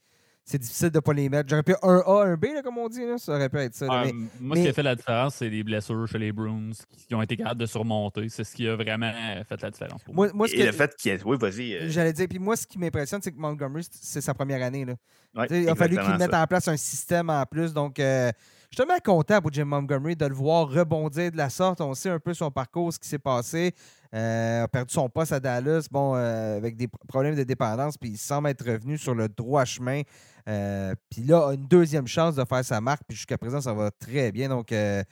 C'est 0.47 0.59
difficile 0.59 0.91
de 0.91 0.97
ne 0.97 1.01
pas 1.01 1.11
les 1.13 1.27
mettre. 1.27 1.49
J'aurais 1.49 1.63
pu 1.63 1.73
un 1.81 2.03
A, 2.05 2.23
un 2.25 2.35
B, 2.35 2.45
là, 2.53 2.61
comme 2.61 2.77
on 2.77 2.87
dit. 2.87 3.03
Là. 3.03 3.17
Ça 3.17 3.33
aurait 3.33 3.49
pu 3.49 3.57
être 3.57 3.73
ça. 3.73 3.87
là, 3.87 4.03
mais- 4.03 4.09
m- 4.11 4.27
moi, 4.39 4.53
mais- 4.55 4.61
ce 4.61 4.65
qui 4.65 4.69
a 4.69 4.73
fait 4.73 4.83
la 4.83 4.95
différence, 4.95 5.35
c'est 5.37 5.49
les 5.49 5.63
blessures 5.63 6.07
chez 6.07 6.19
les 6.19 6.31
Bruins 6.31 6.69
qui, 7.07 7.15
ont 7.15 7.21
été 7.23 7.35
capables 7.35 7.59
de 7.59 7.65
surmonter. 7.65 8.29
C'est 8.29 8.43
ce 8.43 8.53
qui 8.55 8.67
a 8.67 8.75
vraiment 8.75 9.07
euh, 9.11 9.43
fait 9.43 9.59
la 9.59 9.71
différence 9.71 10.03
pour 10.03 10.13
moi. 10.13 10.27
moi, 10.27 10.35
moi, 10.35 10.47
ce 10.47 10.53
et 10.53 10.57
que- 10.59 10.63
le 10.65 10.71
fait 10.71 10.95
qu'il 10.95 11.11
y 11.11 11.15
ait. 11.15 11.19
Oui, 11.25 11.35
vas-y. 11.41 11.73
euh, 11.73 11.89
J'allais 11.89 12.13
dire, 12.13 12.27
puis 12.29 12.37
moi, 12.37 12.55
ce 12.55 12.67
qui 12.67 12.77
m'impressionne, 12.77 13.21
c'est 13.23 13.31
que 13.31 13.39
Montgomery, 13.39 13.87
c'est- 13.89 14.21
sa 14.21 14.35
première 14.35 14.61
année. 14.63 14.85
Là. 14.85 14.93
ouais, 15.35 15.47
il 15.63 15.67
a 15.67 15.73
fallu 15.73 15.97
qu'il 15.97 16.15
mette 16.17 16.29
ça. 16.31 16.43
en 16.43 16.47
place 16.47 16.67
un 16.67 16.77
système 16.77 17.31
en 17.31 17.43
plus. 17.47 17.73
Donc, 17.73 17.99
euh, 17.99 18.31
je 18.69 18.77
suis 18.77 18.85
tellement 18.85 18.99
content 19.03 19.41
pour 19.41 19.51
Jim 19.51 19.65
Montgomery 19.65 20.15
de 20.15 20.25
le 20.27 20.35
voir 20.35 20.69
rebondir 20.69 21.31
de 21.31 21.37
la 21.37 21.49
sorte. 21.49 21.81
On 21.81 21.95
sait 21.95 22.09
un 22.09 22.19
peu 22.19 22.35
son 22.35 22.51
parcours, 22.51 22.93
ce 22.93 22.99
qui 22.99 23.07
s'est 23.09 23.17
passé. 23.17 23.73
Euh, 24.13 24.63
a 24.63 24.67
perdu 24.69 24.93
son 24.93 25.09
poste 25.09 25.33
à 25.33 25.39
Dallas, 25.41 25.87
bon, 25.91 26.15
euh, 26.15 26.55
avec 26.55 26.77
des 26.77 26.85
pr- 26.87 26.91
problèmes 27.07 27.35
de 27.35 27.43
dépendance, 27.43 27.97
puis 27.97 28.11
il 28.11 28.17
semble 28.17 28.47
être 28.47 28.63
revenu 28.65 28.97
sur 28.97 29.13
le 29.13 29.27
droit 29.27 29.65
chemin. 29.65 30.03
Euh, 30.47 30.93
puis 31.09 31.23
là, 31.23 31.49
a 31.49 31.53
une 31.53 31.67
deuxième 31.67 32.07
chance 32.07 32.35
de 32.35 32.45
faire 32.45 32.63
sa 32.63 32.79
marque, 32.81 33.01
puis 33.07 33.15
jusqu'à 33.17 33.37
présent, 33.37 33.61
ça 33.61 33.73
va 33.73 33.89
très 33.91 34.31
bien. 34.31 34.49
Donc, 34.49 34.71
euh, 34.71 35.03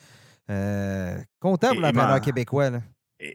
euh, 0.49 1.17
content 1.39 1.69
pour 1.69 1.81
l'entraîneur 1.81 2.21
québécois. 2.21 2.69
là. 2.69 2.81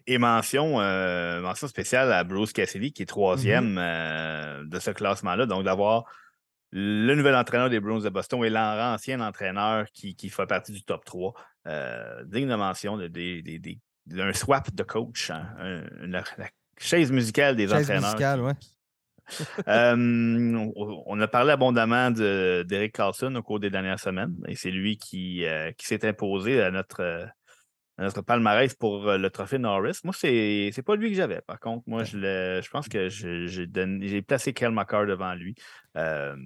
Et, 0.07 0.19
mention, 0.19 0.81
euh, 0.81 1.41
mention 1.41 1.67
spéciale 1.67 2.13
à 2.13 2.23
Bruce 2.23 2.53
Cassidy, 2.53 2.93
qui 2.93 3.03
est 3.03 3.07
troisième 3.07 3.75
Mm-hmm. 3.75 3.79
euh, 3.79 4.65
de 4.67 4.79
ce 4.79 4.91
classement-là. 4.91 5.47
Donc, 5.47 5.65
d'avoir 5.65 6.05
le 6.71 7.15
nouvel 7.15 7.35
entraîneur 7.35 7.71
des 7.71 7.81
Bruins 7.81 8.01
de 8.01 8.09
Boston 8.11 8.45
et 8.45 8.51
l'ancien 8.51 9.21
entraîneur 9.21 9.87
qui, 9.95 10.15
qui 10.15 10.29
fait 10.29 10.47
partie 10.47 10.73
du 10.73 10.83
top 10.83 11.05
3. 11.05 11.33
euh, 11.67 12.25
digne 12.25 12.49
de 12.49 12.55
mention 12.55 12.97
de- 12.97 13.09
d'un 14.07 14.33
swap 14.33 14.71
de 14.75 14.83
coach. 14.85 15.31
hein, 15.31 15.47
un- 15.59 16.07
la 16.07 16.23
chaise 16.79 17.11
musicale 17.13 17.57
des 17.57 17.67
Chaise 17.69 17.83
entraîneurs. 17.83 18.03
musicale, 18.13 18.39
qui- 18.41 18.45
ouais. 18.47 18.53
Euh, 19.69 20.69
on, 21.07 21.21
a 21.21 21.29
parlé 21.29 21.53
abondamment 21.53 22.11
de- 22.11 22.65
d'Eric 22.67 22.95
Carlson 22.95 23.35
au 23.35 23.43
cours 23.43 23.61
des 23.61 23.71
dernières 23.71 24.01
semaines 24.01 24.35
et 24.47 24.55
c'est 24.55 24.71
lui 24.71 24.97
qui, 24.97 25.45
euh, 25.45 25.71
qui 25.73 25.87
s'est 25.87 26.07
imposé 26.07 26.63
à 26.63 26.71
notre, 26.71 27.03
à 27.99 28.03
notre 28.03 28.23
palmarès 28.23 28.75
pour 28.75 29.07
euh, 29.09 29.19
le 29.19 29.31
trophée 29.31 29.59
Norris. 29.59 29.99
Moi, 30.05 30.15
c'est 30.17 30.71
c'est 30.73 30.83
pas 30.83 30.97
lui 30.97 31.11
que 31.11 31.17
j'avais. 31.17 31.41
Par 31.43 31.61
contre, 31.61 31.85
moi, 31.87 32.05
je, 32.05 32.17
le- 32.17 32.61
je 32.63 32.71
pense 32.71 32.89
que 32.89 33.09
j'ai 33.09 34.23
placé 34.23 34.53
Kel 34.53 34.71
McCarr 34.71 35.07
devant 35.07 35.35
lui 35.35 35.55
euh, 35.97 36.37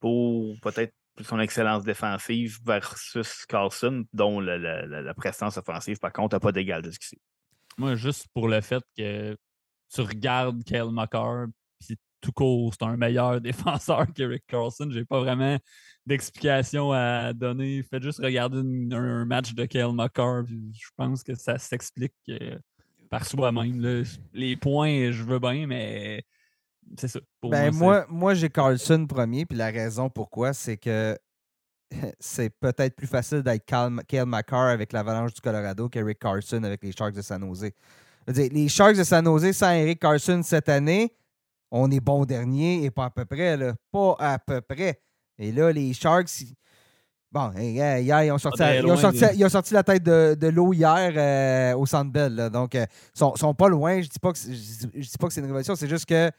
pour 0.00 0.54
peut-être 0.60 0.94
son 1.20 1.40
excellence 1.40 1.82
défensive 1.82 2.58
versus 2.64 3.44
Carlson, 3.46 4.04
dont 4.12 4.38
la, 4.40 4.56
la- 4.56 5.14
prestance 5.14 5.56
offensive, 5.56 5.98
par 5.98 6.12
contre, 6.12 6.36
n'a 6.36 6.40
pas 6.40 6.52
d'égal 6.52 6.84
jusqu'ici. 6.84 7.18
Moi, 7.76 7.96
juste 7.96 8.28
pour 8.32 8.48
le 8.48 8.60
fait 8.60 8.82
que 8.96 9.36
tu 9.92 10.00
regardes 10.00 10.62
Kyle 10.62 10.90
McCarr, 10.92 11.46
tout 12.20 12.32
court, 12.32 12.72
c'est 12.78 12.84
un 12.84 12.96
meilleur 12.96 13.40
défenseur 13.40 14.06
qu'Eric 14.14 14.44
Carlson. 14.46 14.88
J'ai 14.90 15.04
pas 15.04 15.20
vraiment 15.20 15.58
d'explication 16.06 16.92
à 16.92 17.32
donner. 17.32 17.82
Faites 17.82 18.02
juste 18.02 18.20
regarder 18.20 18.58
une- 18.58 18.92
un, 18.92 19.24
match 19.24 19.54
de 19.54 19.64
Kyle 19.66 19.92
McCarr, 19.92 20.44
puis 20.44 20.72
je 20.74 20.88
pense 20.96 21.22
que 21.22 21.34
ça 21.34 21.58
s'explique 21.58 22.14
euh, 22.30 22.58
par 23.10 23.26
soi-même. 23.26 24.04
Les 24.32 24.56
points, 24.56 25.12
je 25.12 25.22
veux 25.22 25.38
bien, 25.38 25.66
mais 25.66 26.24
c'est 26.96 27.08
ça. 27.08 27.20
Pour 27.40 27.50
Ben, 27.50 27.74
moi, 27.74 28.06
moi 28.08 28.34
j'ai 28.34 28.48
Carlson 28.48 29.06
premier, 29.06 29.44
puis 29.44 29.58
la 29.58 29.70
raison 29.70 30.08
pourquoi, 30.08 30.52
c'est 30.52 30.76
que 30.76 31.16
c'est 32.18 32.50
peut-être 32.50 32.96
plus 32.96 33.06
facile 33.06 33.42
d'être 33.42 33.64
Cale 33.64 34.26
McCarr 34.26 34.68
avec 34.68 34.92
l'Avalanche 34.92 35.34
du 35.34 35.40
Colorado 35.40 35.88
qu'Eric 35.88 36.18
Carson 36.18 36.62
avec 36.62 36.82
les 36.82 36.92
Sharks 36.92 37.14
de 37.14 37.22
San 37.22 37.42
Jose. 37.42 37.70
Dire, 38.28 38.50
les 38.52 38.68
Sharks 38.68 38.96
de 38.96 39.04
San 39.04 39.24
Jose 39.24 39.52
sans 39.52 39.72
Eric 39.72 40.00
Carson 40.00 40.42
cette 40.42 40.68
année, 40.68 41.12
on 41.70 41.90
est 41.90 42.00
bon 42.00 42.24
dernier 42.24 42.84
et 42.84 42.90
pas 42.90 43.06
à 43.06 43.10
peu 43.10 43.24
près, 43.24 43.56
là. 43.56 43.74
Pas 43.92 44.16
à 44.18 44.38
peu 44.38 44.60
près. 44.60 45.00
Et 45.38 45.52
là, 45.52 45.70
les 45.72 45.92
Sharks, 45.92 46.40
ils- 46.40 46.54
bon, 47.30 47.52
hier, 47.56 47.98
hier, 48.00 48.24
ils, 48.24 48.32
ont 48.32 48.38
sorti, 48.38 48.58
ils, 48.78 48.86
ont 48.86 48.96
sorti, 48.96 49.20
de- 49.20 49.34
ils 49.36 49.44
ont 49.44 49.48
sorti 49.48 49.74
la 49.74 49.82
tête 49.82 50.02
de, 50.02 50.34
de 50.38 50.48
l'eau 50.48 50.72
hier 50.72 51.12
euh, 51.16 51.76
au 51.78 51.86
Centre 51.86 52.10
Bell. 52.10 52.50
Donc, 52.52 52.74
ils 52.74 52.86
sont, 53.14 53.34
sont 53.36 53.54
pas 53.54 53.68
loin. 53.68 54.00
Je 54.00 54.08
dis 54.08 54.18
pas 54.18 54.32
que 54.32 54.38
je 54.38 54.52
je 54.52 55.08
dis 55.08 55.18
pas 55.18 55.26
que 55.28 55.32
c'est 55.32 55.40
une 55.40 55.46
révolution, 55.46 55.76
c'est 55.76 55.88
juste 55.88 56.06
que 56.06 56.30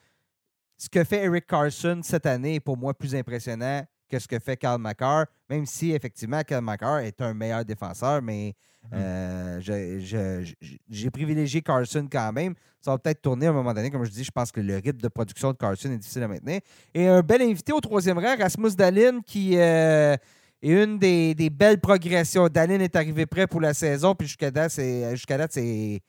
ce 0.77 0.89
que 0.89 1.03
fait 1.03 1.23
Eric 1.25 1.45
Carson 1.45 1.99
cette 2.03 2.25
année 2.25 2.55
est 2.55 2.59
pour 2.59 2.77
moi 2.77 2.93
plus 2.93 3.13
impressionnant 3.15 3.83
que 4.09 4.19
ce 4.19 4.27
que 4.27 4.39
fait 4.39 4.57
Carl 4.57 4.81
McCarr, 4.81 5.25
même 5.49 5.65
si 5.65 5.91
effectivement 5.93 6.41
Carl 6.43 6.63
McCarr 6.63 6.99
est 6.99 7.21
un 7.21 7.33
meilleur 7.33 7.63
défenseur, 7.63 8.21
mais 8.21 8.53
euh, 8.93 9.59
je- 9.61 9.99
je- 9.99 10.53
j'ai 10.89 11.09
privilégié 11.11 11.61
Carson 11.61 12.07
quand 12.11 12.31
même. 12.31 12.53
Ça 12.81 12.91
va 12.91 12.97
peut-être 12.97 13.21
tourner 13.21 13.47
à 13.47 13.49
un 13.49 13.53
moment 13.53 13.73
donné. 13.73 13.91
Comme 13.91 14.05
je 14.05 14.09
dis, 14.09 14.23
je 14.23 14.31
pense 14.31 14.51
que 14.51 14.61
le 14.61 14.75
rythme 14.75 14.99
de 15.01 15.07
production 15.09 15.51
de 15.51 15.57
Carson 15.57 15.91
est 15.91 15.97
difficile 15.97 16.23
à 16.23 16.27
maintenir. 16.27 16.61
Et 16.93 17.07
un 17.07 17.21
bel 17.21 17.41
invité 17.41 17.73
au 17.73 17.81
troisième 17.81 18.17
rang, 18.17 18.35
Rasmus 18.37 18.71
Dalin, 18.75 19.19
qui 19.25 19.57
euh, 19.57 20.15
est 20.61 20.71
une 20.83 20.97
des, 20.97 21.35
des 21.35 21.49
belles 21.49 21.79
progressions. 21.79 22.47
Dalin 22.47 22.79
est 22.79 22.95
arrivé 22.95 23.25
prêt 23.25 23.47
pour 23.47 23.59
la 23.61 23.73
saison, 23.73 24.15
puis 24.15 24.27
jusqu'à 24.27 24.49
date, 24.49 24.71
c'est, 24.71 25.11
jusqu'à 25.11 25.37
date, 25.37 25.51
c'est, 25.51 25.99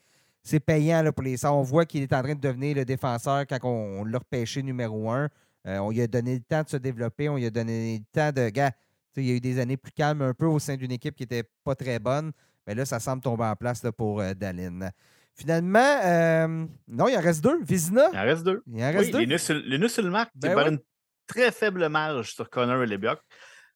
c'est 0.42 0.60
payant 0.60 1.02
là, 1.02 1.10
pour 1.12 1.24
les 1.24 1.36
ça. 1.36 1.52
On 1.52 1.62
voit 1.62 1.84
qu'il 1.84 2.02
est 2.02 2.12
en 2.12 2.22
train 2.22 2.34
de 2.34 2.40
devenir 2.40 2.76
le 2.76 2.84
défenseur 2.84 3.46
quand 3.48 3.58
on, 3.64 4.00
on 4.00 4.04
l'a 4.04 4.18
repêché 4.18 4.62
numéro 4.62 5.10
un. 5.10 5.28
Euh, 5.66 5.78
on 5.78 5.90
lui 5.90 6.00
a 6.00 6.06
donné 6.06 6.34
le 6.36 6.40
temps 6.40 6.62
de 6.62 6.68
se 6.68 6.76
développer, 6.76 7.28
on 7.28 7.36
lui 7.36 7.46
a 7.46 7.50
donné 7.50 7.98
le 7.98 8.04
temps 8.12 8.32
de. 8.32 8.48
Gars, 8.48 8.72
il 9.16 9.24
y 9.24 9.30
a 9.32 9.34
eu 9.34 9.40
des 9.40 9.58
années 9.58 9.76
plus 9.76 9.92
calmes 9.92 10.22
un 10.22 10.32
peu 10.34 10.46
au 10.46 10.58
sein 10.58 10.76
d'une 10.76 10.92
équipe 10.92 11.14
qui 11.16 11.24
n'était 11.24 11.44
pas 11.64 11.74
très 11.74 11.98
bonne. 11.98 12.32
Mais 12.66 12.74
là, 12.74 12.84
ça 12.84 13.00
semble 13.00 13.22
tomber 13.22 13.44
en 13.44 13.56
place 13.56 13.82
là, 13.82 13.92
pour 13.92 14.20
euh, 14.20 14.32
Dalin. 14.34 14.90
Finalement, 15.34 16.00
euh, 16.04 16.66
non, 16.88 17.08
il 17.08 17.16
en 17.16 17.20
reste 17.20 17.42
deux. 17.42 17.62
Vizina, 17.62 18.08
Il 18.12 18.18
en 18.18 18.22
reste 18.22 18.44
deux. 18.44 18.62
il 18.66 18.82
en 18.82 18.92
reste 18.92 19.06
Oui, 19.06 19.12
deux. 19.12 19.18
les 19.20 19.26
nus 19.26 19.38
sur, 19.38 19.54
les 19.54 19.78
nus 19.78 19.88
sur 19.88 20.02
le 20.02 20.10
marque, 20.10 20.30
Ben 20.34 20.54
par 20.54 20.66
une 20.68 20.78
très 21.26 21.50
faible 21.52 21.88
marge 21.88 22.32
sur 22.34 22.48
Connor 22.50 22.82
et 22.82 22.86
Lebiok. 22.86 23.18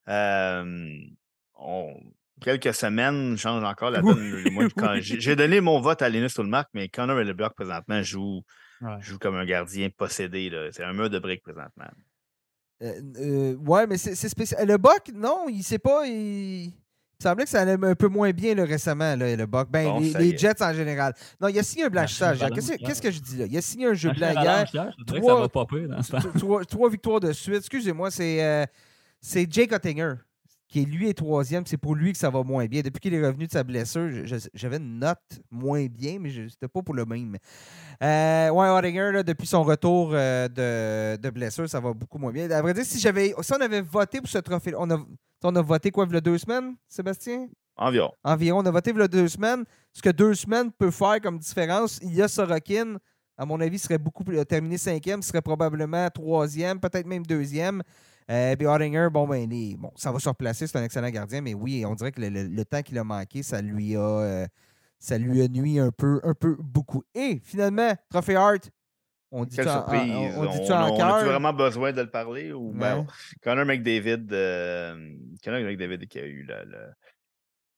Euh, 0.09 0.89
on- 1.59 1.95
quelques 2.41 2.75
semaines 2.75 3.37
changent 3.39 3.65
encore 3.65 3.91
la 3.91 4.01
donne. 4.03 4.19
Oui, 4.57 5.01
j'ai 5.01 5.37
donné 5.37 5.61
mon 5.61 5.81
vote 5.81 6.03
à 6.03 6.09
Linus 6.09 6.39
marque, 6.39 6.69
mais 6.75 6.89
Connor 6.89 7.19
et 7.21 7.25
Lebiok, 7.25 7.55
présentement, 7.55 8.03
joue, 8.03 8.43
Ouais. 8.85 8.97
joue 9.01 9.19
comme 9.19 9.37
un 9.37 9.45
gardien 9.45 9.89
possédé. 9.91 10.51
là. 10.51 10.69
C'est 10.73 10.85
un 10.85 10.93
mur 10.93 11.09
de 11.11 11.19
briques 11.19 11.43
présentement. 11.43 11.87
Euh, 12.83 13.01
euh, 13.19 13.55
ouais, 13.57 13.87
mais 13.87 13.97
c'est 13.97 14.29
spécial. 14.29 14.67
Le 14.67 14.77
Buck, 14.77 15.11
non, 15.15 15.47
il 15.49 15.63
sait 15.63 15.79
pas. 15.79 16.07
Il... 16.07 16.65
il 16.67 16.73
semblait 17.23 17.45
que 17.45 17.51
ça 17.51 17.61
allait 17.63 17.79
un 17.83 17.95
peu 17.95 18.09
moins 18.09 18.33
bien 18.33 18.55
là, 18.55 18.65
récemment, 18.65 19.15
là, 19.17 19.37
le 19.37 19.47
Buck. 19.47 19.69
Ben, 19.71 19.85
Bon, 19.87 20.01
les. 20.01 20.37
Jets 20.37 20.61
en 20.63 20.73
général. 20.75 21.15
Non, 21.41 21.49
il 21.49 21.59
a 21.59 21.63
signé 21.63 21.85
un 21.85 21.89
blanchissage. 21.89 22.41
Qu'est-ce 22.53 23.01
que 23.01 23.11
je 23.11 23.21
dis 23.21 23.37
là? 23.39 23.47
Il 23.49 23.57
a 23.57 23.63
signé 23.63 23.87
un 23.87 23.95
jeu 23.95 24.11
blanc 24.13 24.31
hier. 24.33 24.43
Valence 24.45 24.73
hier, 24.75 24.93
je 24.99 25.05
dirais 25.05 25.21
que 25.21 25.25
Trois- 25.25 25.49
Trois, 26.39 26.65
trois 26.65 26.91
victoires 26.91 27.21
de 27.21 27.33
suite. 27.33 27.57
Excusez-moi, 27.59 28.11
c'est 28.11 28.45
euh, 28.45 28.65
c'est 29.21 29.51
Jake 29.51 29.73
Ottinger 29.73 30.15
qui 30.69 30.83
est 30.83 30.85
lui 30.85 31.09
est 31.09 31.15
troisième. 31.15 31.65
C'est 31.67 31.77
pour 31.77 31.95
lui 31.95 32.13
que 32.13 32.19
ça 32.19 32.31
va 32.31 32.43
moins 32.43 32.67
bien. 32.67 32.83
Depuis 32.83 33.01
qu'il 33.01 33.15
est 33.15 33.25
revenu 33.25 33.47
de 33.47 33.53
sa 33.53 33.63
blessure, 33.63 34.11
j'avais 34.55 34.77
une 34.77 34.99
note 34.99 35.19
moins 35.51 35.87
bien, 35.87 36.19
mais 36.21 36.31
c'était 36.49 36.69
pas 36.69 36.83
pour 36.83 36.95
le 36.95 37.05
même. 37.05 37.37
Euh, 38.03 38.51
ouais, 38.51 38.69
Ottinger, 38.69 39.13
là, 39.13 39.23
depuis 39.23 39.47
son 39.47 39.63
retour 39.63 40.11
euh, 40.13 40.49
de, 40.49 41.21
de 41.21 41.31
blessure, 41.31 41.69
ça 41.69 41.81
va 41.81 41.93
beaucoup 41.93 42.19
moins 42.19 42.33
bien. 42.33 42.51
À 42.51 42.63
vrai 42.63 42.75
dire, 42.75 42.85
si, 42.85 42.99
j'avais, 42.99 43.35
si 43.41 43.53
on 43.53 43.61
avait 43.61 43.83
voté 43.83 44.21
pour 44.21 44.29
ce 44.29 44.39
trophée, 44.39 44.73
on 44.77 44.91
a, 44.91 44.99
on 45.43 45.57
a 45.57 45.63
voté 45.63 45.91
quoi, 45.91 46.07
il 46.09 46.15
y 46.15 46.17
a 46.17 46.21
deux 46.21 46.39
semaines, 46.39 46.75
Sébastien? 46.89 47.49
Environ. 47.77 48.13
environ. 48.23 48.61
On 48.61 48.67
a 48.67 48.71
voté 48.71 48.91
il 48.91 48.99
y 48.99 49.03
a 49.03 49.09
deux 49.09 49.29
semaines. 49.29 49.65
Ce 49.93 50.01
que 50.01 50.11
deux 50.11 50.35
semaines 50.35 50.71
peut 50.73 50.91
faire 50.91 51.21
comme 51.21 51.39
différence, 51.39 51.99
il 52.03 52.15
y 52.15 52.23
a 52.23 52.29
Sorokin, 52.29 52.99
à 53.37 53.45
mon 53.45 53.61
avis, 53.61 53.79
serait 53.79 53.99
beaucoup 53.99 54.25
plus. 54.25 54.39
a 54.39 54.45
terminé 54.45 54.79
cinquième, 54.79 55.23
serait 55.23 55.43
probablement 55.43 56.09
troisième, 56.11 56.79
peut-être 56.79 57.07
même 57.07 57.27
deuxième. 57.27 57.83
Euh, 58.31 58.57
puis 58.57 58.67
Ottinger, 58.67 59.09
bon, 59.13 59.27
ben, 59.29 59.49
les- 59.49 59.77
bon, 59.77 59.91
ça 59.97 60.11
va 60.11 60.19
se 60.19 60.29
replacer, 60.29 60.67
c'est 60.67 60.79
un 60.79 60.85
excellent 60.85 61.11
gardien, 61.11 61.41
mais 61.43 61.53
oui, 61.55 61.85
on 61.87 61.95
dirait 61.95 62.11
que 62.13 62.21
le, 62.21 62.31
le- 62.31 62.45
le 62.49 62.65
temps 62.65 62.81
qu'il 62.83 62.99
a 62.99 63.05
manqué, 63.05 63.43
ça 63.43 63.61
lui 63.61 63.97
a, 63.97 64.01
euh, 64.01 64.47
ça 64.99 65.19
lui 65.19 65.43
a 65.43 65.49
nuit 65.49 65.79
un 65.79 65.91
peu, 65.91 66.21
un 66.25 66.33
peu 66.35 66.57
beaucoup. 66.59 67.03
Et 67.15 67.41
finalement, 67.45 67.95
Trophée 68.09 68.37
Hart, 68.37 68.71
on 69.31 69.45
dit 69.45 69.57
Quelle 69.57 69.67
ça 69.67 69.73
surprise. 69.87 70.11
on, 70.15 70.41
on 70.41 70.47
On, 70.49 70.51
dit 70.59 70.67
ça 70.67 70.87
on 70.91 70.97
cœur. 70.97 71.17
a-tu 71.17 71.27
vraiment 71.27 71.53
besoin 71.53 71.93
de 71.93 72.01
le 72.01 72.11
parler? 72.11 72.53
Ou... 72.53 72.73
ben, 72.73 72.99
Ouais. 73.01 73.05
Connor 73.43 73.67
McDavid, 73.67 74.27
euh, 74.33 75.15
Connor 75.45 75.61
McDavid 75.61 76.07
qui 76.07 76.19
a 76.19 76.25
eu 76.25 76.45
le- 76.45 76.93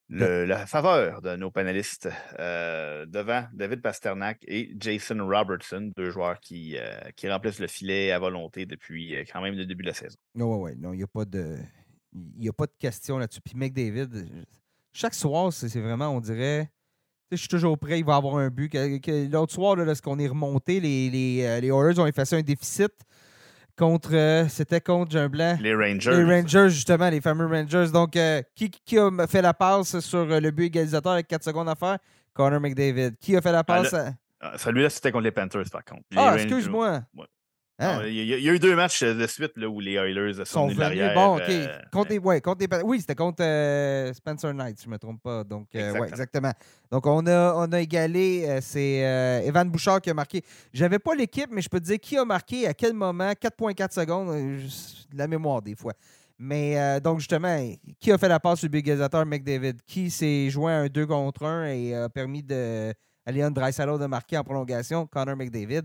le- 0.08 0.44
la 0.44 0.66
faveur 0.66 1.20
de 1.22 1.34
nos 1.36 1.50
panélistes 1.50 2.08
euh, 2.38 3.06
devant 3.06 3.44
David 3.52 3.82
Pasternak 3.82 4.38
et 4.46 4.72
Jason 4.78 5.18
Robertson, 5.26 5.90
deux 5.96 6.10
joueurs 6.10 6.38
qui, 6.40 6.76
euh, 6.78 6.96
qui 7.16 7.28
remplissent 7.28 7.58
le 7.60 7.66
filet 7.66 8.12
à 8.12 8.18
volonté 8.18 8.66
depuis 8.66 9.16
euh, 9.16 9.24
quand 9.30 9.40
même 9.42 9.54
le 9.56 9.66
début 9.66 9.82
de 9.82 9.88
la 9.88 9.94
saison. 9.94 10.16
Non, 10.34 10.54
ouais, 10.56 10.62
ouais, 10.70 10.74
non, 10.76 10.92
il 10.92 10.98
n'y 10.98 11.02
a 11.02 11.08
pas 11.08 11.24
de. 11.24 11.56
Il 12.38 12.48
a 12.48 12.52
pas 12.52 12.66
de 12.66 12.72
question 12.78 13.18
là-dessus. 13.18 13.40
Puis 13.42 13.54
McDavid, 13.56 14.08
chaque 14.92 15.14
soir, 15.14 15.52
c'est 15.52 15.68
vraiment, 15.80 16.08
on 16.08 16.20
dirait. 16.20 16.70
Je 17.32 17.36
suis 17.36 17.48
toujours 17.48 17.76
prêt, 17.76 17.98
il 17.98 18.04
va 18.04 18.14
avoir 18.16 18.36
un 18.36 18.48
but. 18.48 18.72
L'autre 19.32 19.52
soir, 19.52 19.74
là, 19.76 19.84
lorsqu'on 19.84 20.18
est 20.20 20.28
remonté, 20.28 20.78
les, 20.80 21.10
les, 21.10 21.44
euh, 21.44 21.60
les 21.60 21.68
Oilers 21.68 21.98
ont 21.98 22.06
effacé 22.06 22.36
un 22.36 22.42
déficit 22.42 22.92
contre. 23.76 24.10
euh, 24.14 24.46
C'était 24.48 24.80
contre 24.80 25.16
un 25.16 25.28
blanc. 25.28 25.56
Les 25.60 25.74
Rangers. 25.74 26.10
Les 26.16 26.24
Rangers, 26.24 26.70
justement, 26.70 27.08
les 27.10 27.20
fameux 27.20 27.46
Rangers. 27.46 27.90
Donc, 27.92 28.16
euh, 28.16 28.42
qui, 28.54 28.70
qui 28.70 28.98
a 28.98 29.10
fait 29.28 29.42
la 29.42 29.54
passe 29.54 29.98
sur 30.00 30.18
euh, 30.30 30.40
le 30.40 30.50
but 30.50 30.64
égalisateur 30.66 31.12
avec 31.12 31.28
4 31.28 31.44
secondes 31.44 31.68
à 31.68 31.74
faire? 31.74 31.98
Connor 32.34 32.60
McDavid. 32.60 33.16
Qui 33.20 33.36
a 33.36 33.40
fait 33.40 33.52
la 33.52 33.64
passe? 33.64 33.94
à- 33.94 34.10
Ah, 34.40 34.58
Celui-là, 34.58 34.90
c'était 34.90 35.10
contre 35.12 35.24
les 35.24 35.30
Panthers, 35.30 35.64
par 35.72 35.82
contre. 35.84 36.02
Les 36.10 36.18
Ah, 36.18 36.34
excuse-moi. 36.34 37.00
Ouais. 37.14 37.24
Hein? 37.78 37.98
Non, 38.00 38.06
Il 38.06 38.14
y, 38.14 38.32
a- 38.32 38.38
il 38.38 38.42
y 38.42 38.48
a 38.48 38.54
eu 38.54 38.58
deux 38.58 38.74
matchs 38.74 39.02
euh, 39.02 39.12
de 39.14 39.26
suite 39.26 39.52
là, 39.56 39.68
où 39.68 39.80
les 39.80 39.92
Oilers 39.94 40.32
sont, 40.32 40.44
sont 40.46 40.66
venus 40.68 40.98
de. 40.98 41.14
Bon, 41.14 41.36
OK. 41.36 41.42
euh, 41.46 41.78
contre 41.92 42.08
les, 42.10 42.18
ouais, 42.18 42.40
contre 42.40 42.60
les 42.60 42.68
Pan- 42.68 42.80
oui, 42.84 43.00
c'était 43.00 43.14
contre 43.14 43.42
euh, 43.44 44.12
Spencer 44.14 44.54
Knight, 44.54 44.78
si 44.78 44.84
je 44.84 44.88
ne 44.88 44.94
me 44.94 44.98
trompe 44.98 45.20
pas. 45.22 45.44
Donc, 45.44 45.68
euh, 45.74 45.92
ouais, 45.92 46.08
exactement. 46.08 46.52
Donc, 46.90 47.06
on 47.06 47.26
a, 47.26 47.52
on 47.54 47.70
a 47.72 47.80
égalé. 47.80 48.58
c'est 48.62 49.44
Evan 49.46 49.68
Bouchard 49.68 50.00
qui 50.00 50.08
a 50.08 50.14
marqué. 50.14 50.42
J'avais 50.72 50.98
pas 50.98 51.14
l'équipe, 51.14 51.48
mais 51.50 51.60
je 51.60 51.68
peux 51.68 51.78
te 51.80 51.84
dire 51.84 51.98
qui 52.00 52.16
a 52.16 52.24
marqué, 52.24 52.66
à 52.66 52.72
quel 52.72 52.94
moment, 52.94 53.32
4,4 53.32 53.92
secondes. 53.92 54.28
de 54.28 55.18
la 55.18 55.26
mémoire, 55.28 55.60
des 55.60 55.74
fois. 55.74 55.92
Mais 56.38 57.00
donc, 57.00 57.18
justement, 57.18 57.58
qui 58.00 58.10
a 58.12 58.18
fait 58.18 58.28
la 58.28 58.40
passe 58.40 58.60
sur 58.60 58.66
le 58.66 58.72
bégalisateur 58.72 59.24
McDavid? 59.26 59.74
Qui 59.86 60.10
s'est 60.10 60.48
joué 60.50 60.72
à 60.72 60.76
un 60.78 60.86
2 60.86 61.06
contre 61.06 61.44
1 61.44 61.66
et 61.66 61.94
a 61.94 62.08
permis 62.08 62.42
de, 62.42 62.92
à 63.26 63.32
Leon 63.32 63.50
Draisaitl 63.50 63.98
de 63.98 64.06
marquer 64.06 64.36
en 64.38 64.44
prolongation? 64.44 65.06
Connor 65.06 65.36
McDavid. 65.36 65.82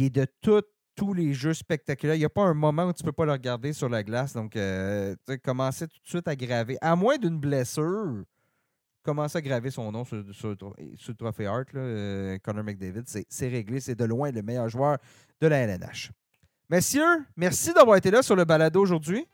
Qui 0.00 0.06
est 0.06 0.10
de 0.10 0.26
tout 0.40 0.62
tous 0.96 1.12
les 1.12 1.34
jeux 1.34 1.52
spectaculaires. 1.52 2.14
Il 2.16 2.20
n'y 2.20 2.24
a 2.24 2.30
pas 2.30 2.40
un 2.42 2.54
moment 2.54 2.84
où 2.86 2.92
tu 2.94 3.02
ne 3.02 3.06
peux 3.06 3.12
pas 3.12 3.26
le 3.26 3.32
regarder 3.32 3.74
sur 3.74 3.90
la 3.90 4.02
glace. 4.02 4.32
Donc, 4.32 4.56
euh, 4.56 5.14
commencer 5.44 5.86
tout 5.86 5.98
de 6.02 6.08
suite 6.08 6.26
à 6.26 6.34
graver, 6.34 6.78
à 6.80 6.96
moins 6.96 7.18
d'une 7.18 7.38
blessure, 7.38 8.24
commencer 9.02 9.36
à 9.36 9.42
graver 9.42 9.70
son 9.70 9.92
nom 9.92 10.04
sur, 10.06 10.22
sur 10.32 10.56
sur 10.96 11.10
le 11.12 11.14
trophée 11.14 11.44
Hart, 11.46 11.70
là, 11.74 11.80
euh, 11.80 12.38
Connor 12.42 12.64
McDavid, 12.64 13.02
c'est 13.06 13.48
réglé. 13.48 13.78
C'est 13.80 13.94
de 13.94 14.04
loin 14.06 14.30
le 14.30 14.40
meilleur 14.40 14.70
joueur 14.70 14.96
de 15.40 15.46
la 15.46 15.58
LNH. 15.58 16.10
Messieurs, 16.70 17.24
merci 17.36 17.74
d'avoir 17.74 17.96
été 17.98 18.10
là 18.10 18.22
sur 18.22 18.36
le 18.36 18.46
balado 18.46 18.80
aujourd'hui. 18.80 19.26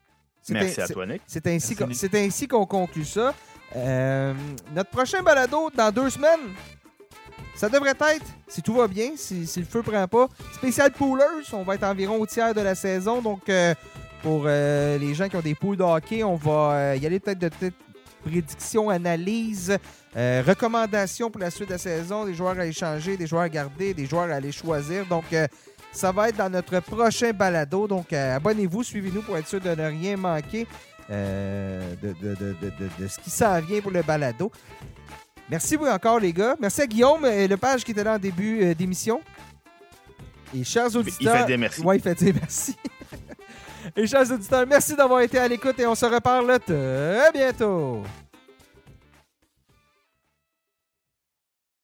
Merci 0.50 0.80
un- 0.80 0.84
à 0.84 0.88
toi, 0.88 1.06
Nick. 1.06 1.22
C'est 1.28 1.46
ainsi, 1.46 1.74
Merci, 1.74 1.76
qu'on- 1.76 1.86
Nick. 1.86 1.96
c'est 1.96 2.14
ainsi 2.16 2.48
qu'on 2.48 2.66
conclut 2.66 3.04
ça. 3.04 3.34
Euh, 3.76 4.34
notre 4.74 4.90
prochain 4.90 5.22
balado 5.22 5.70
dans 5.76 5.92
deux 5.92 6.10
semaines, 6.10 6.54
ça 7.56 7.68
devrait 7.68 7.90
être, 7.90 8.26
si 8.48 8.60
tout 8.62 8.74
va 8.74 8.86
bien, 8.86 9.10
si, 9.16 9.48
le 9.56 9.64
feu 9.64 9.82
prend 9.82 10.06
pas, 10.06 10.28
spécial 10.54 10.92
poolers. 10.92 11.24
On 11.52 11.62
va 11.62 11.74
être 11.74 11.84
environ 11.84 12.20
au 12.20 12.26
tiers 12.26 12.54
de 12.54 12.60
la 12.60 12.74
saison. 12.74 13.22
Donc, 13.22 13.48
euh, 13.48 13.74
pour 14.22 14.44
euh, 14.46 14.98
les 14.98 15.14
gens 15.14 15.28
qui 15.28 15.36
ont 15.36 15.40
des 15.40 15.54
poules 15.54 15.76
de 15.76 15.82
hockey, 15.82 16.22
on 16.22 16.36
va 16.36 16.72
euh, 16.72 16.96
y 17.00 17.06
aller 17.06 17.18
peut-être 17.20 17.38
de 17.38 17.50
prédictions, 18.22 18.90
analyses, 18.90 19.76
recommandations 20.14 21.30
pour 21.30 21.40
la 21.40 21.50
suite 21.50 21.68
de 21.68 21.74
la 21.74 21.78
saison, 21.78 22.24
des 22.24 22.34
joueurs 22.34 22.58
à 22.58 22.66
échanger, 22.66 23.16
des 23.16 23.26
joueurs 23.26 23.42
à 23.42 23.48
garder, 23.48 23.94
des 23.94 24.06
joueurs 24.06 24.30
à 24.30 24.34
aller 24.34 24.50
choisir. 24.52 25.06
Donc, 25.06 25.24
ça 25.92 26.10
va 26.10 26.28
être 26.28 26.36
dans 26.36 26.50
notre 26.50 26.80
prochain 26.80 27.30
balado. 27.32 27.86
Donc, 27.86 28.12
abonnez-vous, 28.12 28.82
suivez-nous 28.82 29.22
pour 29.22 29.36
être 29.38 29.46
sûr 29.46 29.60
de 29.60 29.70
ne 29.70 29.86
rien 29.86 30.16
manquer 30.16 30.66
de- 31.08 33.00
de 33.00 33.06
ce 33.06 33.18
qui 33.20 33.30
s'en 33.30 33.60
vient 33.60 33.80
pour 33.80 33.92
le 33.92 34.02
balado. 34.02 34.50
Merci 35.50 35.76
encore, 35.76 36.18
les 36.18 36.32
gars. 36.32 36.56
Merci 36.60 36.82
à 36.82 36.86
Guillaume 36.86 37.24
et 37.24 37.46
Lepage 37.46 37.84
qui 37.84 37.92
était 37.92 38.02
là 38.04 38.14
en 38.14 38.18
début 38.18 38.64
euh, 38.64 38.74
d'émission. 38.74 39.20
Et 40.54 40.64
chers 40.64 40.88
Il 40.90 40.98
auditeurs. 40.98 41.38
fait 41.38 41.46
des 41.46 41.56
merci. 41.56 41.80
Ouais, 41.82 41.96
il 41.96 42.02
fait 42.02 42.14
dire 42.14 42.34
merci. 42.34 42.74
et 43.96 44.06
chers 44.06 44.30
auditeurs, 44.30 44.66
merci 44.66 44.96
d'avoir 44.96 45.20
été 45.20 45.38
à 45.38 45.46
l'écoute 45.46 45.78
et 45.78 45.86
on 45.86 45.94
se 45.94 46.06
reparle 46.06 46.58
très 46.60 47.30
bientôt. 47.32 48.02